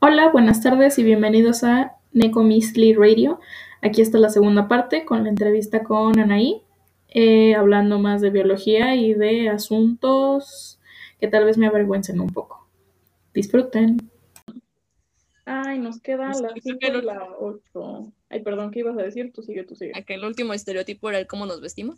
Hola, 0.00 0.28
buenas 0.28 0.62
tardes 0.62 0.98
y 0.98 1.02
bienvenidos 1.02 1.64
a 1.64 1.96
Neko 2.12 2.42
Misli 2.42 2.94
Radio. 2.94 3.40
Aquí 3.82 4.00
está 4.00 4.18
la 4.18 4.28
segunda 4.30 4.68
parte 4.68 5.04
con 5.04 5.24
la 5.24 5.30
entrevista 5.30 5.82
con 5.82 6.18
Anaí, 6.18 6.62
eh, 7.08 7.54
hablando 7.54 7.98
más 7.98 8.20
de 8.20 8.30
biología 8.30 8.94
y 8.94 9.14
de 9.14 9.48
asuntos 9.48 10.78
que 11.20 11.28
tal 11.28 11.44
vez 11.44 11.58
me 11.58 11.66
avergüencen 11.66 12.20
un 12.20 12.28
poco. 12.32 12.68
Disfruten. 13.34 14.10
Ay, 15.44 15.78
nos 15.78 16.00
queda 16.00 16.28
la 16.28 16.48
creo 16.48 16.62
5 16.62 16.78
que 16.80 16.86
y 16.88 17.02
la 17.02 17.28
8. 17.38 18.12
Ay, 18.30 18.42
perdón, 18.42 18.70
¿qué 18.70 18.80
ibas 18.80 18.98
a 18.98 19.02
decir? 19.02 19.32
Tú 19.32 19.42
sigue, 19.42 19.64
tú 19.64 19.74
sigue. 19.74 19.92
Aquel 19.96 20.24
último 20.24 20.52
estereotipo 20.52 21.08
era 21.08 21.18
el 21.18 21.26
cómo 21.26 21.46
nos 21.46 21.60
vestimos. 21.60 21.96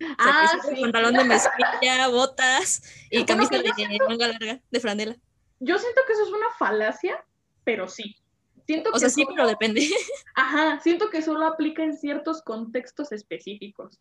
O 0.00 0.04
sea, 0.04 0.14
Ah, 0.18 0.58
sí. 0.68 0.80
Pantalón 0.80 1.14
de 1.14 1.24
mezclilla, 1.24 2.08
botas 2.08 2.82
y 3.10 3.24
camisa 3.24 3.56
de 3.58 3.98
manga 4.08 4.28
larga, 4.28 4.60
de 4.70 4.80
franela. 4.80 5.16
Yo 5.60 5.78
siento 5.78 6.00
que 6.06 6.12
eso 6.12 6.22
es 6.22 6.28
una 6.30 6.46
falacia, 6.58 7.24
pero 7.64 7.88
sí. 7.88 8.16
Siento 8.66 8.90
O 8.92 8.98
sea, 8.98 9.06
que 9.08 9.10
sí, 9.14 9.22
solo- 9.22 9.34
pero 9.36 9.48
depende. 9.48 9.80
Ajá, 10.34 10.80
siento 10.80 11.10
que 11.10 11.22
solo 11.22 11.46
aplica 11.46 11.82
en 11.82 11.96
ciertos 11.96 12.42
contextos 12.42 13.10
específicos. 13.12 13.98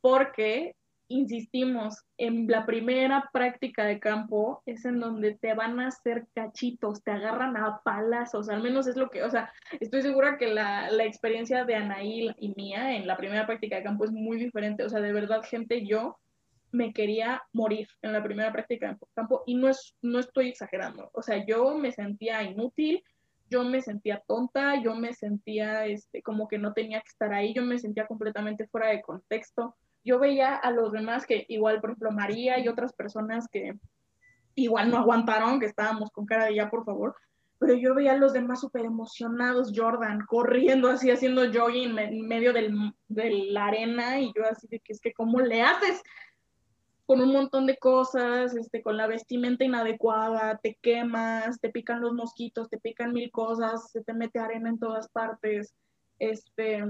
Porque, 0.00 0.74
insistimos, 1.08 1.96
en 2.16 2.46
la 2.48 2.64
primera 2.66 3.28
práctica 3.32 3.84
de 3.84 4.00
campo 4.00 4.62
es 4.66 4.84
en 4.84 4.98
donde 5.00 5.34
te 5.34 5.54
van 5.54 5.78
a 5.78 5.88
hacer 5.88 6.26
cachitos, 6.34 7.02
te 7.02 7.10
agarran 7.10 7.56
a 7.56 7.80
palazos, 7.84 8.48
al 8.48 8.62
menos 8.62 8.86
es 8.86 8.96
lo 8.96 9.10
que, 9.10 9.22
o 9.22 9.30
sea, 9.30 9.52
estoy 9.80 10.02
segura 10.02 10.38
que 10.38 10.48
la, 10.48 10.90
la 10.90 11.04
experiencia 11.04 11.64
de 11.64 11.74
Anaí 11.76 12.30
y 12.38 12.54
mía 12.56 12.96
en 12.96 13.06
la 13.06 13.16
primera 13.16 13.46
práctica 13.46 13.76
de 13.76 13.82
campo 13.84 14.04
es 14.04 14.10
muy 14.12 14.38
diferente, 14.38 14.84
o 14.84 14.88
sea, 14.88 15.00
de 15.00 15.12
verdad, 15.12 15.42
gente, 15.44 15.86
yo 15.86 16.18
me 16.72 16.92
quería 16.92 17.42
morir 17.52 17.86
en 18.02 18.12
la 18.12 18.22
primera 18.22 18.52
práctica 18.52 18.88
de 18.88 18.98
campo 19.14 19.44
y 19.46 19.54
no, 19.54 19.68
es, 19.68 19.94
no 20.02 20.18
estoy 20.18 20.48
exagerando, 20.48 21.10
o 21.12 21.22
sea, 21.22 21.44
yo 21.46 21.76
me 21.76 21.92
sentía 21.92 22.42
inútil, 22.42 23.04
yo 23.52 23.64
me 23.64 23.82
sentía 23.82 24.22
tonta, 24.26 24.82
yo 24.82 24.94
me 24.94 25.12
sentía 25.12 25.84
este, 25.84 26.22
como 26.22 26.48
que 26.48 26.58
no 26.58 26.72
tenía 26.72 27.00
que 27.02 27.08
estar 27.08 27.32
ahí, 27.34 27.52
yo 27.52 27.62
me 27.62 27.78
sentía 27.78 28.06
completamente 28.06 28.66
fuera 28.66 28.88
de 28.88 29.02
contexto. 29.02 29.76
Yo 30.04 30.18
veía 30.18 30.56
a 30.56 30.70
los 30.70 30.90
demás 30.90 31.26
que 31.26 31.44
igual, 31.48 31.80
por 31.80 31.90
ejemplo, 31.90 32.10
María 32.12 32.58
y 32.58 32.68
otras 32.68 32.94
personas 32.94 33.46
que 33.52 33.74
igual 34.54 34.90
no 34.90 34.96
aguantaron, 34.96 35.60
que 35.60 35.66
estábamos 35.66 36.10
con 36.10 36.24
cara 36.24 36.46
de 36.46 36.56
ya, 36.56 36.70
por 36.70 36.86
favor, 36.86 37.14
pero 37.58 37.74
yo 37.74 37.94
veía 37.94 38.12
a 38.12 38.16
los 38.16 38.32
demás 38.32 38.60
súper 38.60 38.84
emocionados, 38.84 39.72
Jordan, 39.74 40.20
corriendo 40.26 40.88
así, 40.90 41.10
haciendo 41.10 41.42
jogging 41.52 41.96
en 41.98 42.26
medio 42.26 42.52
del, 42.52 42.74
de 43.06 43.30
la 43.50 43.66
arena 43.66 44.18
y 44.18 44.32
yo 44.34 44.44
así 44.50 44.66
de 44.66 44.80
que 44.80 44.94
es 44.94 45.00
que, 45.00 45.12
¿cómo 45.12 45.40
le 45.40 45.62
haces? 45.62 46.02
Con 47.06 47.20
un 47.20 47.32
montón 47.32 47.66
de 47.66 47.76
cosas, 47.78 48.54
este, 48.54 48.82
con 48.82 48.96
la 48.96 49.06
vestimenta 49.06 49.64
inadecuada, 49.64 50.58
te 50.62 50.78
quemas, 50.80 51.60
te 51.60 51.70
pican 51.70 52.00
los 52.00 52.12
mosquitos, 52.12 52.70
te 52.70 52.78
pican 52.78 53.12
mil 53.12 53.30
cosas, 53.30 53.90
se 53.90 54.02
te 54.02 54.14
mete 54.14 54.38
arena 54.38 54.70
en 54.70 54.78
todas 54.78 55.08
partes, 55.08 55.74
este, 56.18 56.84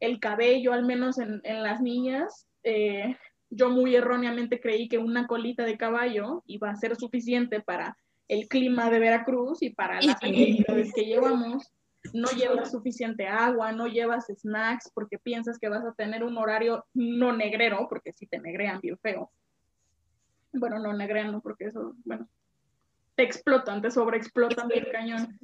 el 0.00 0.20
cabello, 0.20 0.72
al 0.72 0.84
menos 0.84 1.18
en, 1.18 1.40
en 1.44 1.62
las 1.62 1.80
niñas, 1.80 2.46
eh, 2.64 3.16
yo 3.50 3.68
muy 3.70 3.94
erróneamente 3.94 4.60
creí 4.60 4.88
que 4.88 4.98
una 4.98 5.26
colita 5.26 5.64
de 5.64 5.76
caballo 5.76 6.42
iba 6.46 6.70
a 6.70 6.76
ser 6.76 6.96
suficiente 6.96 7.60
para 7.60 7.96
el 8.28 8.48
clima 8.48 8.88
de 8.88 8.98
Veracruz 8.98 9.62
y 9.62 9.70
para 9.70 10.00
las 10.00 10.16
actividades 10.16 10.92
que 10.94 11.04
llevamos. 11.04 11.70
No 12.12 12.28
llevas 12.30 12.72
suficiente 12.72 13.26
agua, 13.26 13.72
no 13.72 13.86
llevas 13.86 14.26
snacks 14.26 14.90
porque 14.92 15.18
piensas 15.18 15.58
que 15.58 15.68
vas 15.68 15.84
a 15.84 15.94
tener 15.94 16.24
un 16.24 16.36
horario 16.36 16.84
no 16.94 17.32
negrero, 17.32 17.86
porque 17.88 18.12
si 18.12 18.26
te 18.26 18.40
negrean 18.40 18.80
bien 18.80 18.98
feo. 18.98 19.30
Bueno, 20.52 20.78
no 20.78 20.92
negrean, 20.92 21.32
no, 21.32 21.40
porque 21.40 21.66
eso, 21.66 21.94
bueno, 22.04 22.28
te 23.14 23.22
explotan, 23.22 23.80
te 23.82 23.90
sobreexplotan 23.90 24.68
bien 24.68 24.86
cañón. 24.90 25.38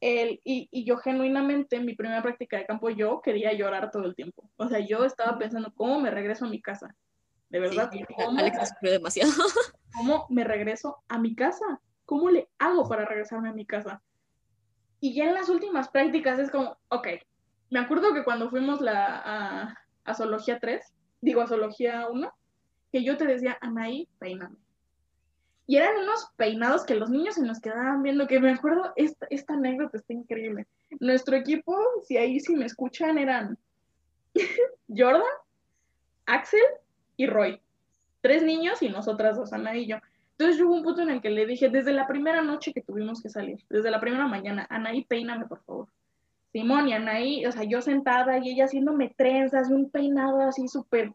El, 0.00 0.40
y, 0.44 0.68
y, 0.72 0.84
yo 0.84 0.96
genuinamente 0.96 1.76
en 1.76 1.84
mi 1.84 1.94
primera 1.94 2.22
práctica 2.22 2.56
de 2.56 2.66
campo 2.66 2.90
yo 2.90 3.20
quería 3.22 3.52
llorar 3.52 3.90
todo 3.90 4.04
el 4.04 4.16
tiempo. 4.16 4.50
O 4.56 4.68
sea, 4.68 4.80
yo 4.80 5.04
estaba 5.04 5.38
pensando, 5.38 5.72
¿cómo 5.74 6.00
me 6.00 6.10
regreso 6.10 6.44
a 6.44 6.48
mi 6.48 6.60
casa? 6.60 6.96
De 7.52 7.60
verdad. 7.60 7.90
Sí, 7.92 8.02
¿cómo, 8.16 8.38
Alex 8.38 8.74
demasiado. 8.80 9.30
¿Cómo 9.92 10.26
me 10.30 10.42
regreso 10.42 11.02
a 11.06 11.18
mi 11.18 11.36
casa? 11.36 11.80
¿Cómo 12.06 12.30
le 12.30 12.48
hago 12.58 12.88
para 12.88 13.04
regresarme 13.04 13.50
a 13.50 13.52
mi 13.52 13.66
casa? 13.66 14.02
Y 15.02 15.14
ya 15.14 15.24
en 15.24 15.34
las 15.34 15.48
últimas 15.48 15.88
prácticas 15.88 16.38
es 16.38 16.48
como, 16.48 16.78
ok, 16.88 17.08
me 17.70 17.80
acuerdo 17.80 18.14
que 18.14 18.22
cuando 18.22 18.48
fuimos 18.50 18.80
la, 18.80 19.20
a, 19.24 19.76
a 20.04 20.14
Zoología 20.14 20.60
3, 20.60 20.94
digo 21.20 21.40
a 21.40 21.48
Zoología 21.48 22.06
1, 22.08 22.32
que 22.92 23.02
yo 23.02 23.16
te 23.16 23.26
decía, 23.26 23.58
Anaí, 23.60 24.08
peíname. 24.20 24.54
Y 25.66 25.76
eran 25.78 25.96
unos 25.96 26.30
peinados 26.36 26.84
que 26.84 26.94
los 26.94 27.10
niños 27.10 27.34
se 27.34 27.42
nos 27.42 27.58
quedaban 27.58 28.04
viendo, 28.04 28.28
que 28.28 28.38
me 28.38 28.52
acuerdo, 28.52 28.92
esta, 28.94 29.26
esta 29.28 29.54
anécdota 29.54 29.96
está 29.96 30.12
increíble. 30.12 30.68
Nuestro 31.00 31.34
equipo, 31.34 31.76
si 32.06 32.16
ahí 32.16 32.38
sí 32.38 32.54
me 32.54 32.66
escuchan, 32.66 33.18
eran 33.18 33.58
Jordan, 34.88 35.22
Axel 36.26 36.62
y 37.16 37.26
Roy. 37.26 37.60
Tres 38.20 38.44
niños 38.44 38.80
y 38.82 38.88
nosotras 38.88 39.36
dos, 39.36 39.52
Ana 39.52 39.76
y 39.76 39.88
yo. 39.88 39.96
Entonces 40.42 40.60
hubo 40.60 40.74
un 40.74 40.82
punto 40.82 41.02
en 41.02 41.10
el 41.10 41.20
que 41.20 41.30
le 41.30 41.46
dije, 41.46 41.68
desde 41.68 41.92
la 41.92 42.08
primera 42.08 42.42
noche 42.42 42.72
que 42.72 42.82
tuvimos 42.82 43.22
que 43.22 43.28
salir, 43.28 43.60
desde 43.70 43.92
la 43.92 44.00
primera 44.00 44.26
mañana, 44.26 44.66
Anaí, 44.70 45.04
peíname, 45.04 45.46
por 45.46 45.62
favor. 45.62 45.86
Simón 46.50 46.88
y 46.88 46.94
Anaí, 46.94 47.46
o 47.46 47.52
sea, 47.52 47.62
yo 47.62 47.80
sentada 47.80 48.38
y 48.38 48.50
ella 48.50 48.64
haciéndome 48.64 49.14
trenzas, 49.16 49.70
un 49.70 49.88
peinado 49.88 50.40
así 50.40 50.66
súper 50.66 51.12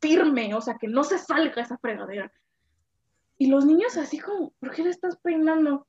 firme, 0.00 0.52
o 0.56 0.60
sea, 0.60 0.74
que 0.74 0.88
no 0.88 1.04
se 1.04 1.18
salga 1.18 1.62
esa 1.62 1.78
fregadera. 1.78 2.32
Y 3.38 3.46
los 3.46 3.64
niños 3.64 3.96
así 3.96 4.18
como, 4.18 4.50
¿por 4.58 4.72
qué 4.72 4.82
le 4.82 4.90
estás 4.90 5.18
peinando? 5.18 5.86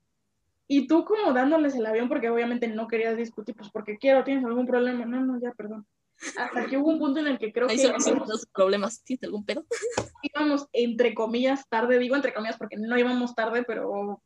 Y 0.68 0.86
tú 0.86 1.04
como 1.04 1.32
dándoles 1.32 1.74
el 1.74 1.86
avión 1.86 2.08
porque 2.08 2.30
obviamente 2.30 2.68
no 2.68 2.86
querías 2.86 3.16
discutir, 3.16 3.56
pues 3.56 3.68
porque 3.70 3.98
quiero, 3.98 4.22
tienes 4.22 4.44
algún 4.44 4.68
problema. 4.68 5.04
No, 5.06 5.20
no, 5.22 5.40
ya, 5.40 5.50
perdón. 5.54 5.84
Hasta 6.38 6.66
que 6.66 6.76
hubo 6.78 6.88
un 6.88 6.98
punto 6.98 7.20
en 7.20 7.26
el 7.26 7.38
que 7.38 7.52
creo 7.52 7.68
Ahí 7.68 7.76
que 7.76 7.82
íbamos, 7.82 8.28
los 8.28 8.46
problemas. 8.46 9.02
¿Tienes 9.02 9.24
algún 9.24 9.44
pedo? 9.44 9.64
íbamos 10.22 10.66
entre 10.72 11.14
comillas 11.14 11.68
tarde, 11.68 11.98
digo 11.98 12.16
entre 12.16 12.32
comillas 12.32 12.56
porque 12.56 12.76
no 12.76 12.98
íbamos 12.98 13.34
tarde, 13.34 13.64
pero 13.64 14.22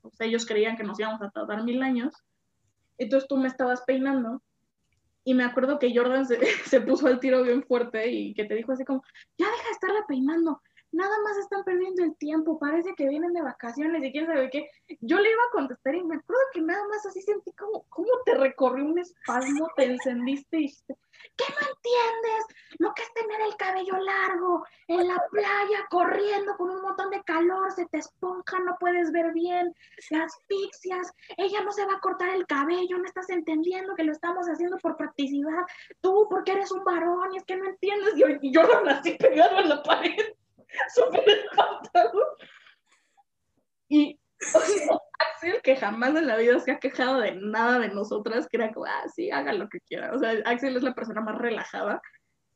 pues, 0.00 0.14
ellos 0.20 0.46
creían 0.46 0.76
que 0.76 0.84
nos 0.84 0.98
íbamos 0.98 1.22
a 1.22 1.30
tardar 1.30 1.64
mil 1.64 1.82
años. 1.82 2.14
Entonces 2.98 3.28
tú 3.28 3.36
me 3.36 3.48
estabas 3.48 3.82
peinando 3.82 4.42
y 5.24 5.34
me 5.34 5.44
acuerdo 5.44 5.78
que 5.78 5.94
Jordan 5.94 6.26
se, 6.26 6.38
se 6.66 6.80
puso 6.80 7.06
al 7.06 7.20
tiro 7.20 7.42
bien 7.42 7.62
fuerte 7.64 8.10
y 8.10 8.34
que 8.34 8.44
te 8.44 8.54
dijo 8.54 8.72
así 8.72 8.84
como, 8.84 9.02
ya 9.38 9.46
deja 9.46 9.64
de 9.64 9.72
estarla 9.72 10.04
peinando, 10.06 10.62
nada 10.94 11.16
más 11.22 11.36
están 11.38 11.64
perdiendo 11.64 12.02
el 12.04 12.16
tiempo, 12.16 12.58
parece 12.58 12.94
que 12.94 13.08
vienen 13.08 13.32
de 13.32 13.42
vacaciones 13.42 14.02
y 14.02 14.12
quién 14.12 14.26
sabe 14.26 14.48
qué. 14.50 14.68
Yo 15.00 15.18
le 15.18 15.30
iba 15.30 15.42
a 15.42 15.52
contestar 15.52 15.94
y 15.94 16.02
me 16.02 16.16
acuerdo 16.16 16.42
que 16.52 16.60
nada 16.60 16.86
más 16.88 17.04
así 17.06 17.20
sentí 17.20 17.52
como, 17.52 17.84
cómo 17.88 18.08
te 18.24 18.34
recorrió 18.34 18.84
un 18.84 18.98
espasmo, 18.98 19.68
te 19.76 19.84
encendiste 19.84 20.56
y 20.56 20.60
dijiste, 20.62 20.96
¿qué 21.36 21.44
no 21.48 21.68
entiendes? 21.68 22.46
Lo 22.78 22.92
que 22.94 23.02
es 23.02 23.12
tener 23.12 23.40
el 23.40 23.56
cabello 23.56 23.96
largo, 23.98 24.64
en 24.88 25.08
la 25.08 25.22
playa, 25.30 25.86
corriendo 25.90 26.56
con 26.56 26.70
un 26.70 26.82
montón 26.82 27.10
de 27.10 27.22
calor, 27.24 27.72
se 27.72 27.86
te 27.86 27.98
esponja, 27.98 28.58
no 28.60 28.76
puedes 28.78 29.10
ver 29.10 29.32
bien, 29.32 29.74
te 30.08 30.16
asfixias, 30.16 31.12
ella 31.36 31.62
no 31.62 31.72
se 31.72 31.86
va 31.86 31.94
a 31.94 32.00
cortar 32.00 32.30
el 32.30 32.46
cabello, 32.46 32.98
no 32.98 33.04
estás 33.04 33.30
entendiendo 33.30 33.94
que 33.94 34.04
lo 34.04 34.12
estamos 34.12 34.46
haciendo 34.46 34.78
por 34.78 34.96
practicidad, 34.96 35.64
tú 36.00 36.28
porque 36.30 36.52
eres 36.52 36.70
un 36.70 36.84
varón 36.84 37.32
y 37.32 37.38
es 37.38 37.44
que 37.44 37.56
no 37.56 37.66
entiendes, 37.66 38.14
y 38.16 38.20
yo, 38.20 38.26
y 38.40 38.52
yo 38.52 38.62
así 38.88 39.12
pegado 39.12 39.58
en 39.58 39.68
la 39.68 39.82
pared 39.82 40.34
súper 40.94 41.28
espantado. 41.28 42.36
Y 43.88 44.18
o 44.40 44.60
sea, 44.60 44.98
Axel, 45.18 45.60
que 45.62 45.76
jamás 45.76 46.14
en 46.16 46.26
la 46.26 46.36
vida 46.36 46.58
se 46.60 46.72
ha 46.72 46.78
quejado 46.78 47.20
de 47.20 47.32
nada 47.32 47.78
de 47.78 47.88
nosotras, 47.88 48.48
que 48.48 48.56
era 48.56 48.72
como, 48.72 48.86
ah, 48.86 49.08
sí, 49.14 49.30
haga 49.30 49.52
lo 49.52 49.68
que 49.68 49.80
quiera. 49.80 50.12
O 50.12 50.18
sea, 50.18 50.32
Axel 50.44 50.76
es 50.76 50.82
la 50.82 50.94
persona 50.94 51.20
más 51.20 51.38
relajada 51.38 52.02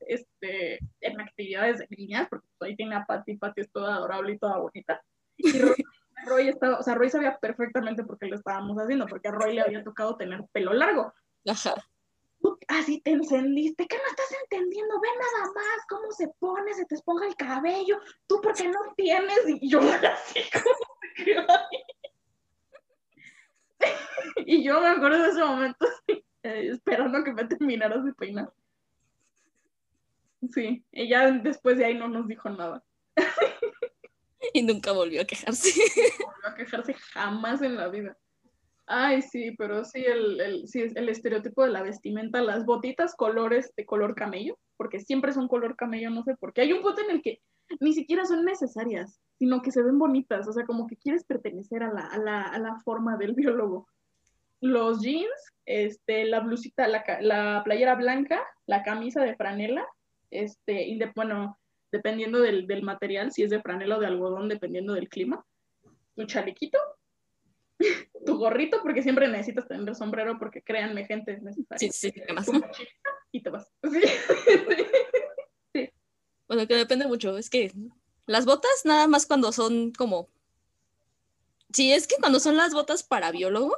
este, 0.01 0.79
en 1.01 1.21
actividades 1.21 1.79
de 1.79 1.87
niñas, 1.91 2.27
porque 2.29 2.47
pues, 2.59 2.71
ahí 2.71 2.77
tiene 2.77 2.97
a 2.97 3.05
Patty, 3.05 3.37
Patty 3.37 3.63
es 3.63 3.73
toda 3.73 3.95
adorable 3.95 4.33
y 4.33 4.39
toda 4.39 4.59
bonita. 4.59 5.01
Y 5.37 5.59
Roy, 5.61 5.75
Roy 6.27 6.49
estaba, 6.49 6.79
o 6.79 6.83
sea, 6.83 6.95
Roy 6.95 7.11
sabía 7.11 7.39
perfectamente 7.39 8.05
por 8.05 8.19
qué 8.19 8.27
lo 8.27 8.37
estábamos 8.37 8.77
haciendo, 8.79 9.07
porque 9.07 9.29
a 9.29 9.33
Roy 9.33 9.55
le 9.55 9.63
había 9.63 9.85
tocado 9.85 10.17
tener 10.17 10.45
pelo 10.53 10.73
largo. 10.73 11.13
Ajá. 11.47 11.75
Así 12.69 13.01
te 13.01 13.13
encendiste, 13.13 13.87
¿qué 13.87 13.97
no 13.97 14.07
estás 14.11 14.31
entendiendo? 14.43 15.01
Ve 15.01 15.09
nada 15.09 15.53
más 15.53 15.87
cómo 15.89 16.13
se 16.13 16.29
pone, 16.39 16.75
se 16.75 16.85
te 16.85 16.97
esponja 16.97 17.27
el 17.27 17.35
cabello, 17.35 17.99
tú 18.27 18.41
porque 18.43 18.69
no 18.69 18.79
tienes, 18.97 19.39
y 19.47 19.69
yo 19.69 19.81
así 19.81 20.41
como. 20.53 21.17
Y 24.47 24.65
yo 24.65 24.81
me 24.81 24.89
acuerdo 24.89 25.23
de 25.23 25.29
ese 25.29 25.45
momento, 25.45 25.87
eh, 26.43 26.71
esperando 26.73 27.23
que 27.25 27.33
me 27.33 27.45
terminaras 27.45 28.05
de 28.05 28.13
peinar. 28.13 28.53
Sí, 30.51 30.85
ella 30.93 31.31
después 31.33 31.79
de 31.79 31.85
ahí 31.85 31.95
no 31.95 32.09
nos 32.09 32.27
dijo 32.27 32.49
nada. 32.49 32.83
Y 34.53 34.63
nunca 34.63 34.93
volvió 34.93 35.23
a 35.23 35.25
quejarse. 35.25 35.71
No 36.21 36.27
volvió 36.27 36.49
a 36.49 36.55
quejarse 36.55 36.95
jamás 36.95 37.61
en 37.63 37.77
la 37.77 37.89
vida. 37.89 38.17
Ay, 38.91 39.21
sí, 39.21 39.55
pero 39.59 39.85
sí 39.85 40.03
el, 40.03 40.41
el, 40.41 40.67
sí, 40.67 40.81
el 40.81 41.09
estereotipo 41.11 41.63
de 41.63 41.71
la 41.71 41.83
vestimenta, 41.83 42.41
las 42.41 42.65
botitas 42.65 43.15
colores 43.15 43.71
de 43.77 43.85
color 43.85 44.15
camello, 44.15 44.59
porque 44.79 44.99
siempre 45.01 45.33
son 45.33 45.47
color 45.47 45.77
camello, 45.77 46.09
no 46.09 46.23
sé 46.23 46.35
por 46.37 46.55
qué. 46.55 46.63
Hay 46.63 46.73
un 46.73 46.81
punto 46.81 47.03
en 47.03 47.11
el 47.11 47.21
que 47.21 47.43
ni 47.81 47.93
siquiera 47.93 48.25
son 48.25 48.47
necesarias, 48.47 49.21
sino 49.39 49.61
que 49.61 49.73
se 49.73 49.83
ven 49.83 49.99
bonitas, 49.99 50.49
o 50.49 50.53
sea, 50.55 50.65
como 50.65 50.87
que 50.87 50.97
quieres 50.97 51.25
pertenecer 51.25 51.83
a 51.83 51.93
la, 51.93 52.07
a 52.07 52.17
la, 52.17 52.43
a 52.45 52.59
la 52.59 52.77
forma 52.81 53.19
del 53.19 53.35
biólogo. 53.35 53.87
Los 54.63 55.03
jeans, 55.03 55.53
este, 55.67 56.25
la 56.25 56.41
blusita, 56.41 56.89
la, 56.89 57.05
la 57.21 57.61
playera 57.65 57.95
blanca, 57.95 58.43
la 58.65 58.83
camisa 58.83 59.23
de 59.23 59.37
franela, 59.37 59.87
este, 60.31 60.99
bueno, 61.15 61.59
dependiendo 61.93 62.41
del, 62.41 62.67
del 62.67 62.83
material, 62.83 63.33
si 63.33 63.43
es 63.43 63.51
de 63.51 63.61
franela 63.61 63.99
o 63.99 64.01
de 64.01 64.07
algodón, 64.07 64.49
dependiendo 64.49 64.95
del 64.95 65.11
clima, 65.11 65.45
tu 66.17 66.25
chalequito, 66.25 66.79
tu 68.27 68.37
gorrito, 68.39 68.81
porque 68.83 69.03
siempre 69.03 69.29
necesitas 69.29 69.69
tener 69.69 69.95
sombrero, 69.95 70.39
porque 70.39 70.63
créanme, 70.63 71.05
gente, 71.07 71.33
es 71.33 71.43
necesario. 71.43 71.79
Sí, 71.79 71.91
sí, 71.93 72.11
sí, 72.13 72.21
¿qué 72.27 72.33
más? 72.33 72.49
Y 73.33 73.43
te 73.43 73.51
vas. 73.51 73.71
Sí. 75.75 75.91
Bueno, 76.49 76.67
que 76.67 76.75
depende 76.75 77.07
mucho. 77.07 77.37
Es 77.37 77.51
que 77.51 77.73
las 78.27 78.47
botas 78.47 78.71
nada 78.85 79.07
más 79.07 79.27
cuando 79.27 79.53
son 79.53 79.93
como... 79.93 80.29
Sí, 81.73 81.93
es 81.93 82.07
que 82.07 82.17
cuando 82.19 82.41
son 82.41 82.57
las 82.57 82.73
botas 82.73 83.03
para 83.03 83.31
biólogo, 83.31 83.77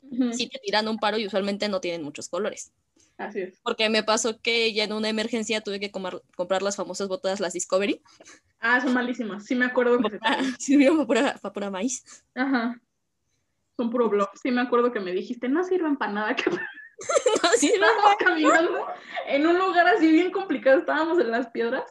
Ujú, 0.00 0.32
sí 0.32 0.48
te 0.48 0.58
tiran 0.60 0.88
un 0.88 0.98
paro 0.98 1.18
y 1.18 1.26
usualmente 1.26 1.68
no 1.68 1.80
tienen 1.80 2.02
muchos 2.02 2.30
colores. 2.30 2.72
Así 3.18 3.40
es. 3.40 3.60
Porque 3.62 3.88
me 3.90 4.02
pasó 4.02 4.40
que 4.40 4.72
ya 4.72 4.84
en 4.84 4.92
una 4.92 5.08
emergencia 5.08 5.60
tuve 5.60 5.80
que 5.80 5.92
comar- 5.92 6.22
comprar 6.36 6.62
las 6.62 6.76
famosas 6.76 7.08
botas, 7.08 7.40
las 7.40 7.52
Discovery. 7.52 8.00
Ah, 8.60 8.80
son 8.80 8.94
malísimas. 8.94 9.44
Sí 9.44 9.54
me 9.54 9.66
acuerdo 9.66 9.98
que 9.98 10.10
se 10.10 10.18
para 10.18 10.38
pura, 11.06 11.34
pura 11.52 11.70
maíz. 11.70 12.24
Ajá. 12.34 12.80
Son 13.76 13.90
puro 13.90 14.08
blog. 14.08 14.28
Sí 14.42 14.50
me 14.50 14.62
acuerdo 14.62 14.92
que 14.92 15.00
me 15.00 15.12
dijiste, 15.12 15.48
no 15.48 15.64
sirven 15.64 15.96
para 15.96 16.12
nada. 16.12 16.36
Que 16.36 16.50
No, 16.50 16.58
no, 17.42 17.50
estábamos 17.52 18.16
caminando 18.18 18.86
en 19.26 19.46
un 19.46 19.58
lugar 19.58 19.86
así 19.88 20.10
bien 20.10 20.32
complicado. 20.32 20.78
Estábamos 20.78 21.18
en 21.18 21.30
las 21.30 21.50
piedras. 21.50 21.84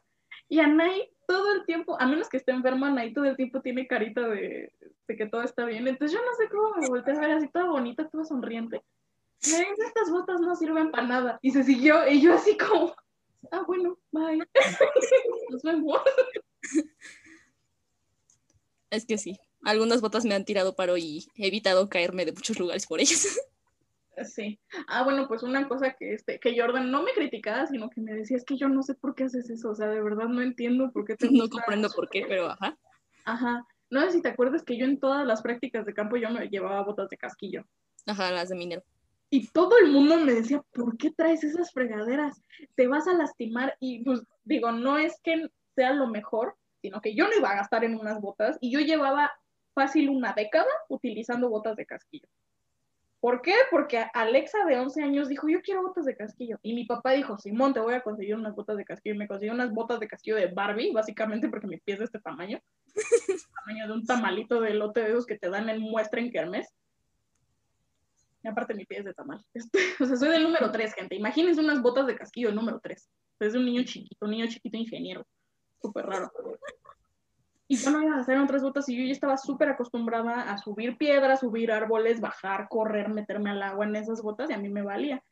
Y 0.50 0.60
Anaí 0.60 1.12
todo 1.28 1.54
el 1.54 1.66
tiempo, 1.66 2.00
a 2.00 2.08
menos 2.08 2.30
que 2.30 2.38
esté 2.38 2.52
enferma, 2.52 2.88
Anaí 2.88 3.14
todo 3.14 3.26
el 3.26 3.36
tiempo 3.36 3.62
tiene 3.62 3.88
carita 3.88 4.28
de, 4.28 4.72
de 5.08 5.16
que 5.16 5.28
todo 5.28 5.44
está 5.44 5.66
bien. 5.66 5.88
Entonces 5.88 6.18
yo 6.18 6.24
no 6.26 6.34
sé 6.36 6.50
cómo 6.50 6.76
me 6.76 6.88
volteé 6.88 7.16
a 7.16 7.20
ver 7.20 7.32
así 7.32 7.48
toda 7.50 7.66
bonita, 7.66 8.08
toda 8.10 8.26
sonriente. 8.26 8.82
Me 9.44 9.58
dice, 9.60 9.84
estas 9.86 10.10
botas 10.10 10.40
no 10.42 10.56
sirven 10.56 10.92
para 10.92 11.08
nada. 11.08 11.40
Y 11.42 11.52
se 11.52 11.64
siguió. 11.64 12.08
Y 12.08 12.22
yo 12.22 12.34
así 12.34 12.58
como, 12.58 12.96
ah, 13.52 13.64
bueno, 13.68 13.98
bye. 14.12 14.40
Nos 15.50 15.62
vemos. 15.62 16.02
Es 18.90 19.06
que 19.06 19.18
sí. 19.18 19.38
Algunas 19.66 20.00
botas 20.00 20.24
me 20.26 20.34
han 20.36 20.46
tirado 20.46 20.76
paro 20.76 20.96
y 20.96 21.28
he 21.36 21.48
evitado 21.48 21.90
caerme 21.90 22.24
de 22.26 22.32
muchos 22.32 22.58
lugares 22.60 22.88
por 22.88 23.00
ellas. 23.02 23.28
Sí. 24.24 24.62
Ah, 24.88 25.04
bueno, 25.04 25.28
pues 25.28 25.44
una 25.44 25.68
cosa 25.68 25.94
que 26.00 26.14
este, 26.14 26.40
que 26.40 26.58
Jordan 26.58 26.90
no 26.90 27.04
me 27.04 27.12
criticaba, 27.12 27.68
sino 27.68 27.90
que 27.90 28.00
me 28.00 28.14
decía, 28.14 28.38
es 28.38 28.46
que 28.46 28.56
yo 28.56 28.70
no 28.70 28.82
sé 28.82 28.94
por 28.96 29.14
qué 29.14 29.26
haces 29.26 29.50
eso, 29.50 29.72
o 29.72 29.76
sea, 29.76 29.88
de 29.90 30.02
verdad 30.02 30.30
no 30.30 30.42
entiendo 30.42 30.90
por 30.94 31.04
qué 31.04 31.18
te 31.18 31.26
No 31.30 31.42
gusta". 31.42 31.58
comprendo 31.58 31.90
por 31.90 32.08
qué, 32.10 32.26
pero 32.26 32.50
ajá. 32.50 32.78
Ajá. 33.26 33.68
No 33.90 34.00
sé 34.06 34.12
si 34.12 34.22
te 34.22 34.30
acuerdas 34.30 34.64
que 34.64 34.78
yo 34.78 34.86
en 34.86 35.02
todas 35.02 35.28
las 35.28 35.42
prácticas 35.42 35.86
de 35.86 35.94
campo 35.94 36.16
yo 36.16 36.30
me 36.30 36.48
llevaba 36.48 36.82
botas 36.84 37.10
de 37.10 37.18
casquillo. 37.18 37.66
Ajá, 38.06 38.32
las 38.32 38.48
de 38.48 38.56
minero. 38.56 38.84
Y 39.32 39.50
todo 39.50 39.78
el 39.80 39.92
mundo 39.92 40.18
me 40.18 40.32
decía, 40.34 40.64
¿por 40.72 40.96
qué 40.98 41.12
traes 41.12 41.44
esas 41.44 41.74
fregaderas? 41.74 42.42
Te 42.76 42.88
vas 42.88 43.08
a 43.10 43.14
lastimar. 43.14 43.76
Y 43.82 44.02
pues 44.06 44.22
digo, 44.46 44.72
no 44.72 44.98
es 44.98 45.20
que 45.24 45.50
sea 45.76 45.92
lo 45.92 46.08
mejor, 46.08 46.56
sino 46.82 47.02
que 47.02 47.16
yo 47.16 47.28
no 47.28 47.36
iba 47.38 47.50
a 47.52 47.56
gastar 47.58 47.84
en 47.84 48.00
unas 48.00 48.22
botas 48.22 48.58
y 48.62 48.72
yo 48.72 48.80
llevaba 48.80 49.34
fácil 49.76 50.10
una 50.10 50.34
década 50.34 50.66
utilizando 50.90 51.50
botas 51.50 51.76
de 51.76 51.86
casquillo. 51.86 52.28
¿Por 53.20 53.42
qué? 53.42 53.56
Porque 53.72 54.06
Alexa 54.14 54.66
de 54.66 54.78
11 54.78 55.02
años 55.02 55.30
dijo, 55.30 55.50
yo 55.50 55.62
quiero 55.62 55.82
botas 55.82 56.06
de 56.06 56.16
casquillo. 56.16 56.60
Y 56.62 56.74
mi 56.74 56.86
papá 56.86 57.12
dijo, 57.12 57.38
Simón, 57.38 57.74
te 57.74 57.80
voy 57.80 57.96
a 57.96 58.02
conseguir 58.02 58.36
unas 58.36 58.56
botas 58.56 58.78
de 58.78 58.86
casquillo. 58.86 59.16
Y 59.16 59.18
me 59.18 59.28
consiguió 59.28 59.54
unas 59.54 59.74
botas 59.74 60.00
de 60.00 60.08
casquillo 60.08 60.36
de 60.36 60.48
Barbie, 60.48 60.94
básicamente 60.94 61.50
porque 61.50 61.66
mi 61.66 61.78
pie 61.78 61.96
es 61.96 62.00
de 62.00 62.06
este 62.06 62.20
tamaño. 62.20 62.62
tamaño 63.66 63.88
de 63.88 63.94
un 63.94 64.06
tamalito 64.06 64.62
de 64.62 64.72
elote 64.72 65.02
de 65.02 65.10
esos 65.10 65.26
que 65.26 65.40
te 65.40 65.50
dan 65.50 65.70
en 65.70 65.82
muestra 65.82 66.20
en 66.20 66.32
kermés. 66.32 66.72
Y 68.44 68.48
aparte 68.48 68.76
mi 68.76 68.86
pie 68.86 69.00
es 69.00 69.06
de 69.06 69.14
tamal. 69.16 69.44
Este, 69.56 69.80
o 70.00 70.06
sea, 70.06 70.18
soy 70.18 70.30
del 70.30 70.44
número 70.44 70.72
3, 70.72 70.94
gente. 70.94 71.16
Imagínense 71.16 71.62
unas 71.62 71.82
botas 71.82 72.06
de 72.06 72.16
casquillo 72.16 72.52
número 72.52 72.80
3. 72.80 73.10
Es 73.40 73.56
un 73.56 73.66
niño 73.66 73.84
chiquito, 73.86 74.26
un 74.26 74.32
niño 74.32 74.46
chiquito 74.46 74.78
ingeniero. 74.78 75.26
Súper 75.82 76.06
raro. 76.06 76.32
Y 77.68 77.78
yo 77.78 77.90
no 77.90 78.02
iba 78.02 78.16
a 78.16 78.20
hacer 78.20 78.38
otras 78.38 78.62
botas 78.62 78.88
y 78.90 78.98
yo 78.98 79.04
ya 79.06 79.12
estaba 79.12 79.38
súper 79.38 79.70
acostumbrada 79.70 80.52
a 80.52 80.58
subir 80.58 80.98
piedras, 80.98 81.40
subir 81.40 81.72
árboles, 81.72 82.22
bajar, 82.22 82.68
correr, 82.70 83.10
meterme 83.10 83.50
al 83.50 83.64
agua 83.64 83.86
en 83.86 83.96
esas 83.96 84.22
botas 84.22 84.50
y 84.50 84.54
a 84.54 84.58
mí 84.58 84.70
me 84.70 84.84
valía. 84.84 85.24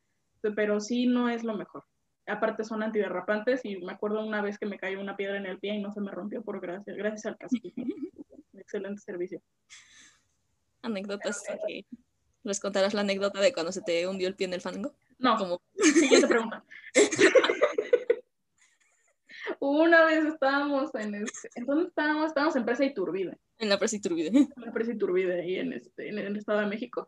Pero 0.56 0.80
sí 0.80 1.06
no 1.06 1.30
es 1.30 1.44
lo 1.44 1.56
mejor. 1.56 1.86
Aparte 2.26 2.64
son 2.64 2.82
antiderrapantes 2.82 3.64
y 3.66 3.78
me 3.78 3.94
acuerdo 3.94 4.26
una 4.26 4.42
vez 4.42 4.58
que 4.58 4.66
me 4.66 4.80
cayó 4.80 5.00
una 5.00 5.16
piedra 5.16 5.38
en 5.38 5.46
el 5.46 5.60
pie 5.60 5.76
y 5.76 5.82
no 5.82 5.92
se 5.92 6.02
me 6.02 6.12
rompió 6.12 6.42
por 6.42 6.60
gracias, 6.60 6.98
gracias 6.98 7.26
al 7.26 7.38
casquillo. 7.38 7.74
Excelente 8.54 9.02
servicio. 9.02 9.42
Anécdotas. 10.82 11.44
que 11.68 11.86
¿Les 12.44 12.60
contarás 12.60 12.94
la 12.94 13.02
anécdota 13.02 13.40
de 13.40 13.54
cuando 13.54 13.72
se 13.72 13.82
te 13.82 14.08
hundió 14.08 14.28
el 14.28 14.36
pie 14.36 14.48
en 14.48 14.54
el 14.54 14.62
fango? 14.62 14.94
No, 15.18 15.38
Como, 15.38 15.62
siguiente 15.78 16.28
pregunta. 16.28 16.64
Una 19.60 20.06
vez 20.06 20.26
estábamos 20.26 20.94
en 20.96 21.16
este, 21.16 21.50
¿en 21.56 21.66
dónde 21.66 21.88
estábamos? 21.88 22.28
Estábamos 22.28 22.56
en 22.56 22.66
Presa 22.66 22.86
Iturbide, 22.86 23.38
en 23.60 23.70
la 23.70 23.78
presa 23.78 23.96
Iturbide. 23.96 24.28
en 24.38 24.50
la 24.58 24.72
Presa 24.72 24.92
Iturbide 24.94 25.42
ahí 25.42 25.56
en, 25.56 25.74
este, 25.74 26.10
en 26.10 26.18
el 26.20 26.36
Estado 26.38 26.60
de 26.60 26.68
México. 26.68 27.08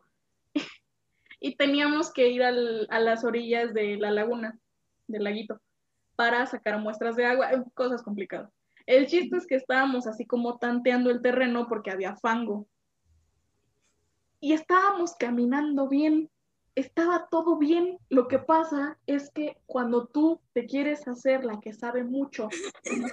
Y 1.38 1.54
teníamos 1.56 2.10
que 2.12 2.28
ir 2.28 2.42
al- 2.42 2.86
a 2.90 2.98
las 2.98 3.22
orillas 3.22 3.74
de 3.74 3.96
la 3.98 4.10
laguna, 4.10 4.58
del 5.06 5.22
laguito, 5.24 5.60
para 6.16 6.46
sacar 6.46 6.80
muestras 6.80 7.14
de 7.14 7.26
agua, 7.26 7.52
eh, 7.52 7.62
cosas 7.74 8.02
complicadas. 8.02 8.50
El 8.86 9.06
chiste 9.06 9.36
es 9.36 9.46
que 9.46 9.54
estábamos 9.56 10.06
así 10.06 10.24
como 10.24 10.56
tanteando 10.58 11.10
el 11.10 11.20
terreno 11.20 11.66
porque 11.68 11.90
había 11.90 12.16
fango. 12.16 12.66
Y 14.40 14.54
estábamos 14.54 15.14
caminando 15.14 15.88
bien, 15.88 16.30
estaba 16.76 17.26
todo 17.28 17.56
bien. 17.56 17.98
Lo 18.08 18.28
que 18.28 18.38
pasa 18.38 18.96
es 19.06 19.30
que 19.30 19.56
cuando 19.66 20.06
tú 20.06 20.40
te 20.52 20.66
quieres 20.66 21.08
hacer 21.08 21.44
la 21.44 21.58
que 21.60 21.72
sabe 21.72 22.04
mucho, 22.04 22.48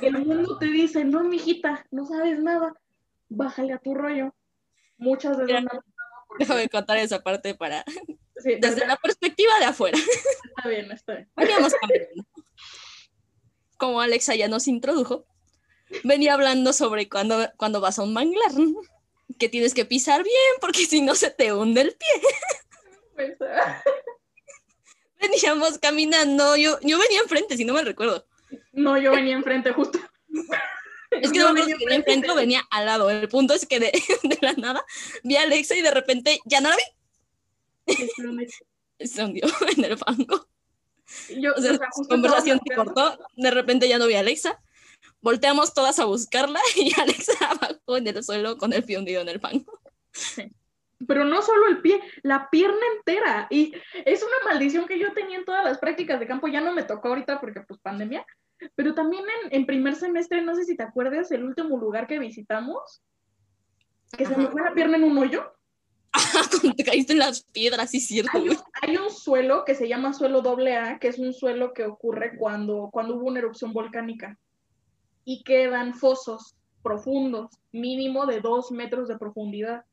el 0.02 0.26
mundo 0.26 0.60
te 0.60 0.68
dice, 0.68 1.04
no, 1.06 1.24
mijita, 1.24 1.86
no 1.90 2.06
sabes 2.06 2.40
nada, 2.44 2.76
bájale 3.30 3.74
a 3.74 3.80
tu 3.80 3.96
rollo. 3.96 4.36
Muchas 4.98 5.38
veces 5.38 5.56
Ya. 5.56 5.62
no. 5.62 5.70
Déjame 6.40 6.68
contar 6.70 6.98
esa 6.98 7.24
parte 7.24 7.56
para. 7.56 7.84
Sí, 8.36 8.56
Desde 8.60 8.86
la 8.86 8.98
perspectiva 8.98 9.58
de 9.60 9.66
afuera. 9.66 9.98
Está 9.98 10.68
bien, 10.68 10.92
está 10.92 11.14
bien. 11.14 11.30
Veníamos 11.38 11.72
caminando. 11.80 12.26
Como 13.78 14.02
Alexa 14.02 14.36
ya 14.36 14.50
nos 14.50 14.68
introdujo, 14.68 15.26
venía 16.04 16.34
hablando 16.34 16.74
sobre 16.74 17.08
cuando, 17.08 17.38
cuando 17.56 17.80
vas 17.80 18.00
a 18.00 18.04
un 18.04 18.12
manglar, 18.12 18.52
que 19.40 19.48
tienes 19.48 19.74
que 19.74 19.86
pisar 19.86 20.24
bien 20.24 20.54
porque 20.60 20.86
si 20.88 21.02
no 21.02 21.16
se 21.16 21.30
te 21.30 21.54
hunde 21.54 21.82
el 21.82 21.96
pie. 21.96 22.22
Veníamos 25.22 25.78
caminando, 25.78 26.58
yo, 26.58 26.80
yo 26.82 27.00
venía 27.00 27.22
enfrente, 27.22 27.56
si 27.56 27.64
no 27.64 27.74
me 27.74 27.84
recuerdo. 27.84 28.26
No, 28.74 28.98
yo 28.98 29.12
venía 29.12 29.36
enfrente 29.36 29.72
justo. 29.72 30.00
Es 31.12 31.32
que 31.32 31.40
no 31.40 31.54
me 31.54 31.62
acuerdo 31.62 31.80
venía 31.80 31.96
enfrente 31.96 32.32
o 32.32 32.36
venía 32.36 32.64
al 32.70 32.86
lado. 32.86 33.10
El 33.10 33.30
punto 33.30 33.54
es 33.54 33.66
que 33.66 33.80
de, 33.80 33.92
de 34.24 34.38
la 34.42 34.54
nada 34.54 34.86
vi 35.24 35.38
a 35.38 35.44
Alexa 35.44 35.76
y 35.76 35.82
de 35.82 35.92
repente 35.92 36.40
ya 36.46 36.60
no 36.60 36.70
la 36.70 36.76
vi. 36.76 36.84
Se 39.00 39.24
hundió 39.24 39.46
en 39.76 39.84
el 39.84 39.98
fango. 39.98 40.48
Yo, 41.30 41.54
O 41.56 41.62
sea, 41.62 41.74
o 41.74 41.78
sea, 41.78 41.88
justo 41.92 42.14
conversación 42.14 42.60
se 42.66 42.76
cortó, 42.76 43.20
de 43.36 43.52
repente 43.52 43.88
ya 43.88 43.98
no 43.98 44.08
vi 44.08 44.16
a 44.16 44.22
Alexa. 44.22 44.62
Volteamos 45.22 45.74
todas 45.74 46.00
a 46.00 46.06
buscarla 46.06 46.60
y 46.76 46.98
Alexa 47.00 47.34
abajo 47.42 47.98
en 47.98 48.08
el 48.08 48.24
suelo 48.24 48.58
con 48.58 48.74
el 48.74 48.84
pie 48.84 48.98
hundido 48.98 49.22
en 49.22 49.30
el 49.30 49.40
fango. 49.40 49.80
Pero 51.08 51.26
no 51.26 51.42
solo 51.42 51.68
el 51.68 51.82
pie, 51.82 52.02
la 52.22 52.50
pierna 52.50 52.82
entera. 52.98 53.48
Y 53.50 53.74
es 54.06 54.24
una 54.24 54.52
maldición 54.52 54.86
que 54.86 55.00
yo 55.00 55.14
tenía 55.14 55.38
en 55.38 55.46
todas 55.46 55.64
las 55.66 55.78
prácticas 55.78 56.20
de 56.20 56.28
campo, 56.28 56.48
ya 56.48 56.62
no 56.62 56.74
me 56.74 56.84
tocó 56.84 57.10
ahorita 57.10 57.40
porque 57.40 57.62
pues 57.62 57.80
pandemia, 57.80 58.26
pero 58.76 58.94
también 58.94 59.24
en, 59.44 59.56
en 59.60 59.66
primer 59.66 59.96
semestre, 59.96 60.42
no 60.42 60.56
sé 60.56 60.66
si 60.66 60.76
te 60.76 60.84
acuerdas, 60.84 61.32
el 61.32 61.44
último 61.44 61.78
lugar 61.78 62.08
que 62.08 62.20
visitamos, 62.20 63.02
que 64.18 64.26
se 64.26 64.38
me 64.38 64.48
fue 64.48 64.62
la 64.62 64.74
pierna 64.74 64.98
en 64.98 65.04
un 65.04 65.18
hoyo. 65.18 65.54
Cuando 66.62 66.76
te 66.76 66.84
caíste 66.84 67.14
en 67.14 67.20
las 67.20 67.44
piedras, 67.44 67.90
sí, 67.90 68.00
cierto. 68.00 68.32
Hay 68.38 68.50
un, 68.50 68.58
hay 68.82 68.98
un 68.98 69.10
suelo 69.10 69.66
que 69.66 69.76
se 69.76 69.88
llama 69.88 70.14
suelo 70.14 70.42
doble 70.42 70.78
A, 70.78 71.00
que 71.00 71.08
es 71.08 71.18
un 71.18 71.34
suelo 71.34 71.74
que 71.74 71.86
ocurre 71.86 72.38
cuando, 72.38 72.90
cuando 72.92 73.16
hubo 73.16 73.28
una 73.28 73.40
erupción 73.40 73.74
volcánica 73.74 74.38
y 75.26 75.44
quedan 75.44 75.96
fosos 75.96 76.56
profundos, 76.84 77.50
mínimo 77.72 78.26
de 78.26 78.42
dos 78.42 78.72
metros 78.72 79.08
de 79.08 79.18
profundidad. 79.18 79.86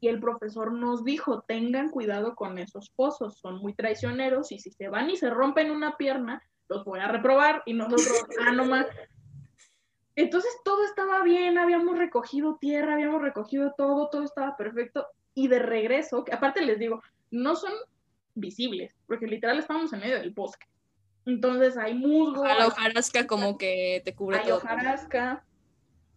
Y 0.00 0.08
el 0.08 0.20
profesor 0.20 0.72
nos 0.72 1.04
dijo, 1.04 1.42
tengan 1.42 1.90
cuidado 1.90 2.34
con 2.34 2.58
esos 2.58 2.90
pozos, 2.90 3.38
son 3.38 3.58
muy 3.58 3.74
traicioneros 3.74 4.52
y 4.52 4.58
si 4.60 4.70
se 4.70 4.88
van 4.88 5.10
y 5.10 5.16
se 5.16 5.30
rompen 5.30 5.70
una 5.70 5.96
pierna, 5.96 6.42
los 6.68 6.84
voy 6.84 7.00
a 7.00 7.08
reprobar 7.08 7.62
y 7.66 7.74
nosotros, 7.74 8.06
ah, 8.40 8.52
no 8.52 8.64
más. 8.64 8.86
Entonces 10.14 10.50
todo 10.64 10.84
estaba 10.84 11.22
bien, 11.22 11.58
habíamos 11.58 11.98
recogido 11.98 12.58
tierra, 12.60 12.94
habíamos 12.94 13.22
recogido 13.22 13.74
todo, 13.76 14.08
todo 14.10 14.24
estaba 14.24 14.56
perfecto. 14.56 15.06
Y 15.34 15.48
de 15.48 15.60
regreso, 15.60 16.24
que 16.24 16.32
aparte 16.32 16.62
les 16.62 16.78
digo, 16.78 17.02
no 17.30 17.54
son 17.54 17.72
visibles, 18.34 18.94
porque 19.06 19.26
literal 19.26 19.58
estamos 19.58 19.92
en 19.92 20.00
medio 20.00 20.18
del 20.18 20.30
bosque. 20.30 20.66
Entonces 21.26 21.76
hay 21.76 21.94
musgo, 21.94 22.44
A 22.44 22.54
la 22.54 22.64
hay, 22.64 22.68
hojarasca 22.68 23.26
como 23.26 23.58
que 23.58 24.02
te 24.04 24.14
cubre 24.14 24.38
hay 24.38 24.46
todo. 24.46 24.56
hojarasca, 24.56 25.44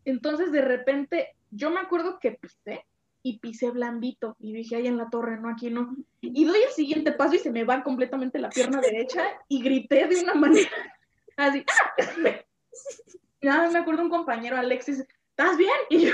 Entonces 0.05 0.51
de 0.51 0.61
repente, 0.61 1.35
yo 1.51 1.69
me 1.69 1.79
acuerdo 1.79 2.19
que 2.19 2.31
pisé 2.31 2.85
y 3.23 3.39
pisé 3.39 3.71
blandito 3.71 4.35
y 4.39 4.53
dije, 4.53 4.75
ahí 4.75 4.87
en 4.87 4.97
la 4.97 5.09
torre, 5.09 5.39
no, 5.39 5.49
aquí 5.49 5.69
no. 5.69 5.95
Y 6.21 6.45
doy 6.45 6.61
el 6.61 6.71
siguiente 6.71 7.11
paso 7.11 7.35
y 7.35 7.39
se 7.39 7.51
me 7.51 7.63
va 7.63 7.83
completamente 7.83 8.39
la 8.39 8.49
pierna 8.49 8.81
derecha 8.81 9.23
y 9.47 9.61
grité 9.61 10.07
de 10.07 10.21
una 10.21 10.33
manera 10.33 10.69
así. 11.37 11.63
Nada, 13.41 13.69
me 13.69 13.79
acuerdo 13.79 14.03
un 14.03 14.09
compañero, 14.09 14.57
Alexis, 14.57 15.05
¿estás 15.29 15.57
bien? 15.57 15.71
Y 15.89 16.07
yo, 16.07 16.13